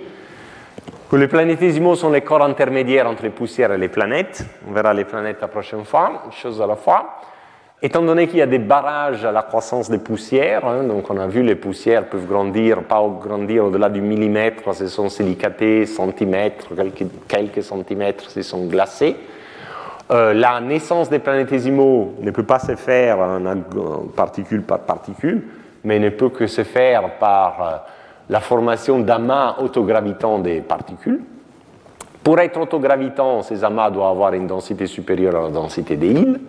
Les 1.15 1.27
planétésimaux 1.27 1.95
sont 1.95 2.09
les 2.09 2.21
corps 2.21 2.43
intermédiaires 2.43 3.07
entre 3.07 3.21
les 3.21 3.29
poussières 3.29 3.71
et 3.71 3.77
les 3.77 3.87
planètes. 3.87 4.45
On 4.67 4.73
verra 4.73 4.95
les 4.95 5.05
planètes 5.05 5.37
la 5.41 5.47
prochaine 5.47 5.85
fois, 5.85 6.23
une 6.25 6.31
chose 6.31 6.59
à 6.59 6.65
la 6.65 6.75
fois. 6.75 7.19
Étant 7.83 8.01
donné 8.01 8.27
qu'il 8.27 8.39
y 8.39 8.41
a 8.41 8.47
des 8.47 8.57
barrages 8.57 9.23
à 9.23 9.31
la 9.31 9.43
croissance 9.43 9.91
des 9.91 9.99
poussières, 9.99 10.65
hein, 10.65 10.83
donc 10.83 11.11
on 11.11 11.17
a 11.17 11.27
vu 11.27 11.43
les 11.43 11.53
poussières 11.53 12.05
peuvent 12.05 12.25
grandir, 12.25 12.81
pas 12.83 13.03
grandir 13.21 13.65
au-delà 13.65 13.89
du 13.89 14.01
millimètre, 14.01 14.63
elles 14.79 14.89
sont 14.89 15.09
silicatées, 15.09 15.85
centimètres, 15.85 16.69
quelques, 17.27 17.61
centimètres, 17.61 18.23
elles 18.35 18.43
sont 18.43 18.65
glacées. 18.65 19.15
Euh, 20.11 20.33
la 20.33 20.61
naissance 20.61 21.09
des 21.09 21.19
planétésimaux 21.19 22.15
ne 22.21 22.31
peut 22.31 22.43
pas 22.45 22.59
se 22.59 22.75
faire 22.75 23.17
particule 24.15 24.63
par 24.63 24.79
particule, 24.79 25.43
mais 25.83 25.99
ne 25.99 26.09
peut 26.09 26.29
que 26.29 26.47
se 26.47 26.63
faire 26.63 27.19
par 27.19 27.61
euh, 27.61 27.92
la 28.29 28.39
formation 28.39 28.99
d'amas 28.99 29.57
autogravitants 29.59 30.39
des 30.39 30.61
particules. 30.61 31.21
Pour 32.23 32.39
être 32.39 32.59
autogravitants, 32.59 33.41
ces 33.41 33.63
amas 33.63 33.89
doivent 33.91 34.11
avoir 34.11 34.33
une 34.33 34.47
densité 34.47 34.87
supérieure 34.87 35.35
à 35.35 35.41
la 35.43 35.49
densité 35.49 35.97
des 35.97 36.11
îles. 36.11 36.39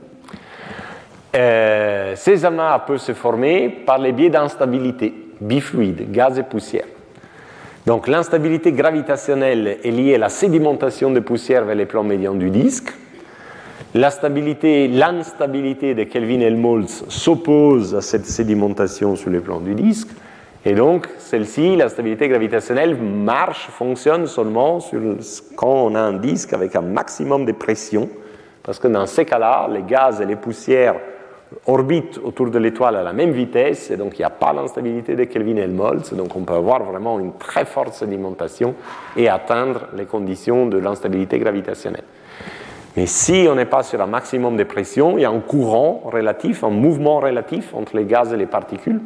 Euh, 1.34 2.14
ces 2.16 2.44
amas 2.44 2.78
peuvent 2.78 2.98
se 2.98 3.12
former 3.12 3.68
par 3.68 3.98
les 3.98 4.12
biais 4.12 4.30
d'instabilité 4.30 5.12
bifluide, 5.40 6.12
gaz 6.12 6.38
et 6.38 6.44
poussière. 6.44 6.86
Donc 7.86 8.06
l'instabilité 8.06 8.72
gravitationnelle 8.72 9.78
est 9.82 9.90
liée 9.90 10.14
à 10.14 10.18
la 10.18 10.28
sédimentation 10.28 11.10
de 11.10 11.20
poussière 11.20 11.64
vers 11.64 11.74
les 11.74 11.86
plans 11.86 12.04
médians 12.04 12.34
du 12.34 12.50
disque 12.50 12.94
l'instabilité 13.94 14.88
de 15.94 16.04
Kelvin-Helmholtz 16.04 17.04
s'oppose 17.08 17.94
à 17.94 18.00
cette 18.00 18.26
sédimentation 18.26 19.14
sur 19.16 19.30
le 19.30 19.40
plan 19.40 19.60
du 19.60 19.74
disque. 19.74 20.08
Et 20.66 20.74
donc, 20.74 21.08
celle-ci, 21.18 21.76
la 21.76 21.90
stabilité 21.90 22.26
gravitationnelle, 22.28 22.96
marche, 22.96 23.68
fonctionne 23.68 24.26
seulement 24.26 24.78
quand 25.56 25.68
on 25.68 25.94
a 25.94 26.00
un 26.00 26.14
disque 26.14 26.54
avec 26.54 26.74
un 26.74 26.80
maximum 26.80 27.44
de 27.44 27.52
pression, 27.52 28.08
parce 28.62 28.78
que 28.78 28.88
dans 28.88 29.04
ces 29.04 29.26
cas-là, 29.26 29.68
les 29.70 29.82
gaz 29.82 30.22
et 30.22 30.26
les 30.26 30.36
poussières 30.36 30.96
orbitent 31.66 32.18
autour 32.24 32.48
de 32.50 32.58
l'étoile 32.58 32.96
à 32.96 33.02
la 33.02 33.12
même 33.12 33.32
vitesse, 33.32 33.90
et 33.90 33.98
donc 33.98 34.18
il 34.18 34.22
n'y 34.22 34.24
a 34.24 34.30
pas 34.30 34.54
l'instabilité 34.54 35.14
de 35.14 35.24
Kelvin-Helmholtz, 35.24 36.14
donc 36.14 36.34
on 36.34 36.40
peut 36.40 36.54
avoir 36.54 36.82
vraiment 36.82 37.20
une 37.20 37.34
très 37.34 37.66
forte 37.66 37.92
sédimentation 37.92 38.74
et 39.18 39.28
atteindre 39.28 39.88
les 39.94 40.06
conditions 40.06 40.66
de 40.66 40.78
l'instabilité 40.78 41.38
gravitationnelle. 41.38 42.04
Mais 42.96 43.06
si 43.06 43.46
on 43.50 43.54
n'est 43.54 43.66
pas 43.66 43.82
sur 43.82 44.00
un 44.00 44.06
maximum 44.06 44.56
de 44.56 44.64
pression, 44.64 45.18
il 45.18 45.22
y 45.22 45.24
a 45.26 45.30
un 45.30 45.40
courant 45.40 46.00
relatif, 46.04 46.64
un 46.64 46.70
mouvement 46.70 47.20
relatif 47.20 47.74
entre 47.74 47.96
les 47.96 48.04
gaz 48.04 48.32
et 48.32 48.36
les 48.36 48.46
particules, 48.46 49.00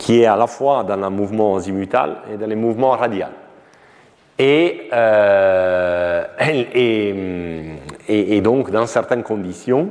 qui 0.00 0.22
est 0.22 0.26
à 0.26 0.34
la 0.34 0.46
fois 0.46 0.82
dans 0.82 1.00
un 1.02 1.10
mouvement 1.10 1.56
azimutal 1.56 2.22
et 2.32 2.38
dans 2.38 2.48
le 2.48 2.56
mouvement 2.56 2.92
radial. 2.92 3.32
Et, 4.38 4.88
euh, 4.94 6.24
et, 8.08 8.40
donc, 8.40 8.70
dans 8.70 8.86
certaines 8.86 9.22
conditions, 9.22 9.90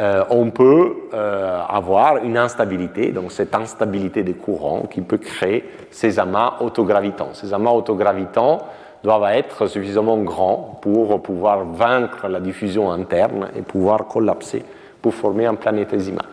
euh, 0.00 0.22
on 0.28 0.50
peut 0.50 0.94
euh, 1.14 1.62
avoir 1.66 2.18
une 2.18 2.36
instabilité, 2.36 3.10
donc 3.10 3.32
cette 3.32 3.54
instabilité 3.54 4.22
des 4.22 4.34
courants 4.34 4.82
qui 4.82 5.00
peut 5.00 5.16
créer 5.16 5.64
ces 5.90 6.18
amas 6.18 6.56
autogravitants. 6.60 7.30
Ces 7.32 7.54
amas 7.54 7.70
autogravitants 7.70 8.58
doivent 9.02 9.32
être 9.32 9.66
suffisamment 9.66 10.18
grands 10.18 10.78
pour 10.82 11.22
pouvoir 11.22 11.64
vaincre 11.64 12.28
la 12.28 12.40
diffusion 12.40 12.90
interne 12.90 13.48
et 13.56 13.62
pouvoir 13.62 14.06
collapser 14.06 14.62
pour 15.00 15.14
former 15.14 15.46
un 15.46 15.54
planétésimal. 15.54 16.26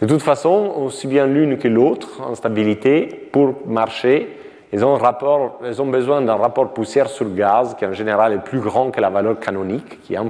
De 0.00 0.06
toute 0.06 0.22
façon, 0.22 0.72
aussi 0.84 1.06
bien 1.06 1.26
l'une 1.26 1.58
que 1.58 1.68
l'autre, 1.68 2.20
en 2.22 2.34
stabilité, 2.34 3.28
pour 3.32 3.54
marcher, 3.66 4.38
elles 4.72 4.84
ont, 4.84 5.86
besoin 5.86 6.20
d'un 6.20 6.36
rapport 6.36 6.72
poussière 6.74 7.08
sur 7.08 7.32
gaz 7.34 7.74
qui 7.78 7.86
en 7.86 7.92
général 7.92 8.34
est 8.34 8.44
plus 8.44 8.60
grand 8.60 8.90
que 8.90 9.00
la 9.00 9.08
valeur 9.08 9.38
canonique, 9.38 10.02
qui 10.02 10.14
est 10.14 10.18
1%. 10.18 10.28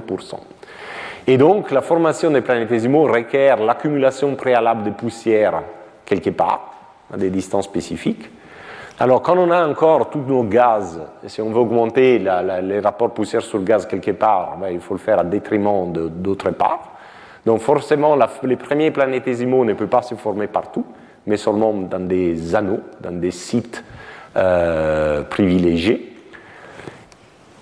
Et 1.25 1.37
donc, 1.37 1.71
la 1.71 1.81
formation 1.81 2.31
des 2.31 2.41
planétésimaux 2.41 3.03
requiert 3.03 3.57
l'accumulation 3.57 4.35
préalable 4.35 4.83
de 4.83 4.91
poussière 4.91 5.63
quelque 6.05 6.29
part, 6.29 6.71
à 7.13 7.17
des 7.17 7.29
distances 7.29 7.65
spécifiques, 7.65 8.29
alors, 8.99 9.21
quand 9.21 9.37
on 9.37 9.51
a 9.51 9.67
encore 9.67 10.09
tous 10.09 10.21
nos 10.21 10.41
gaz, 10.41 10.99
et 11.23 11.29
si 11.29 11.39
on 11.39 11.51
veut 11.51 11.59
augmenter 11.59 12.17
les 12.17 12.79
rapports 12.79 13.11
poussière 13.11 13.43
sur 13.43 13.63
gaz 13.63 13.85
quelque 13.85 14.09
part, 14.09 14.57
ben, 14.59 14.69
il 14.69 14.79
faut 14.79 14.95
le 14.95 14.99
faire 14.99 15.19
à 15.19 15.23
détriment 15.23 15.93
d'autres 15.93 16.49
parts. 16.49 16.96
Donc, 17.47 17.61
forcément, 17.61 18.17
les 18.43 18.57
premiers 18.57 18.91
planétésimaux 18.91 19.63
ne 19.63 19.71
peuvent 19.71 19.87
pas 19.87 20.01
se 20.01 20.15
former 20.15 20.47
partout, 20.47 20.85
mais 21.25 21.37
seulement 21.37 21.71
dans 21.71 22.05
des 22.05 22.53
anneaux, 22.53 22.81
dans 22.99 23.17
des 23.17 23.31
sites 23.31 23.85
euh, 24.35 25.21
privilégiés. 25.21 26.13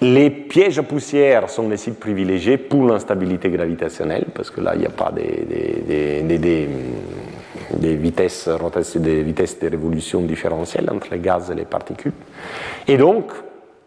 Les 0.01 0.31
pièges 0.31 0.79
à 0.79 0.83
poussière 0.83 1.51
sont 1.51 1.69
des 1.69 1.77
sites 1.77 1.99
privilégiés 1.99 2.57
pour 2.57 2.87
l'instabilité 2.87 3.51
gravitationnelle, 3.51 4.25
parce 4.33 4.49
que 4.49 4.59
là, 4.59 4.71
il 4.73 4.79
n'y 4.79 4.87
a 4.87 4.89
pas 4.89 5.11
des, 5.11 5.45
des 7.69 7.95
vitesses, 7.95 8.49
des 8.95 9.21
vitesses 9.21 9.59
de 9.59 9.69
révolution 9.69 10.21
différentielles 10.21 10.89
entre 10.91 11.09
les 11.11 11.19
gaz 11.19 11.51
et 11.51 11.55
les 11.55 11.65
particules. 11.65 12.13
Et 12.87 12.97
donc, 12.97 13.31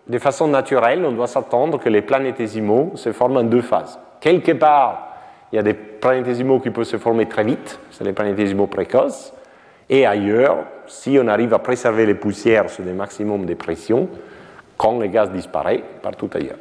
de 0.07 0.19
façon 0.21 0.47
naturelle, 0.47 1.05
on 1.05 1.11
doit 1.11 1.27
s'attendre 1.27 1.81
que 1.81 1.89
les 1.89 2.03
planétésimaux 2.03 2.93
se 2.95 3.11
forment 3.13 3.39
en 3.39 3.43
deux 3.43 3.63
phases. 3.63 3.99
Quelque 4.21 4.53
part, 4.53 5.08
il 5.53 5.57
y 5.57 5.59
a 5.59 5.63
des 5.63 5.75
planétésimaux 5.75 6.61
qui 6.61 6.71
peuvent 6.71 6.85
se 6.85 6.99
former 6.99 7.27
très 7.27 7.45
vite, 7.45 7.79
c'est 7.91 8.05
les 8.05 8.13
planétésimaux 8.13 8.67
précoces, 8.67 9.33
et 9.91 10.05
ailleurs, 10.07 10.65
si 10.87 11.19
on 11.23 11.29
arrive 11.29 11.55
à 11.55 11.59
préserver 11.59 12.05
les 12.05 12.15
poussières 12.15 12.69
sur 12.69 12.85
des 12.85 12.93
maximums 12.93 13.47
de 13.47 13.55
pression, 13.55 14.09
quand 14.77 14.99
les 15.01 15.09
gaz 15.09 15.31
disparaissent, 15.31 15.81
partout 16.03 16.29
ailleurs. 16.35 16.59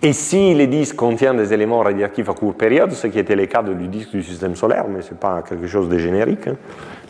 Et 0.00 0.12
si 0.12 0.54
les 0.54 0.68
disques 0.68 0.94
contiennent 0.94 1.38
des 1.38 1.52
éléments 1.52 1.80
radioactifs 1.80 2.28
à 2.28 2.34
courte 2.34 2.56
période, 2.56 2.92
ce 2.92 3.08
qui 3.08 3.18
était 3.18 3.34
le 3.34 3.46
cas 3.46 3.62
du 3.62 3.88
disque 3.88 4.10
du 4.10 4.22
système 4.22 4.54
solaire, 4.54 4.84
mais 4.88 5.02
ce 5.02 5.10
n'est 5.10 5.18
pas 5.18 5.42
quelque 5.42 5.66
chose 5.66 5.88
de 5.88 5.98
générique, 5.98 6.46
hein. 6.46 6.56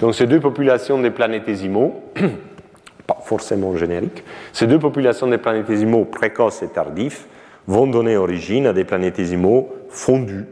donc 0.00 0.14
ces 0.14 0.26
deux 0.26 0.40
populations 0.40 0.98
de 0.98 1.10
planétésimaux, 1.10 2.02
pas 3.06 3.18
forcément 3.24 3.76
génériques, 3.76 4.24
ces 4.54 4.66
deux 4.66 4.78
populations 4.78 5.26
de 5.26 5.36
planétésimaux 5.36 6.06
précoces 6.06 6.62
et 6.62 6.68
tardifs 6.68 7.26
vont 7.68 7.86
donner 7.86 8.16
origine 8.16 8.66
à 8.66 8.72
des 8.72 8.82
planétésimaux 8.84 9.68
fondus 9.90 10.46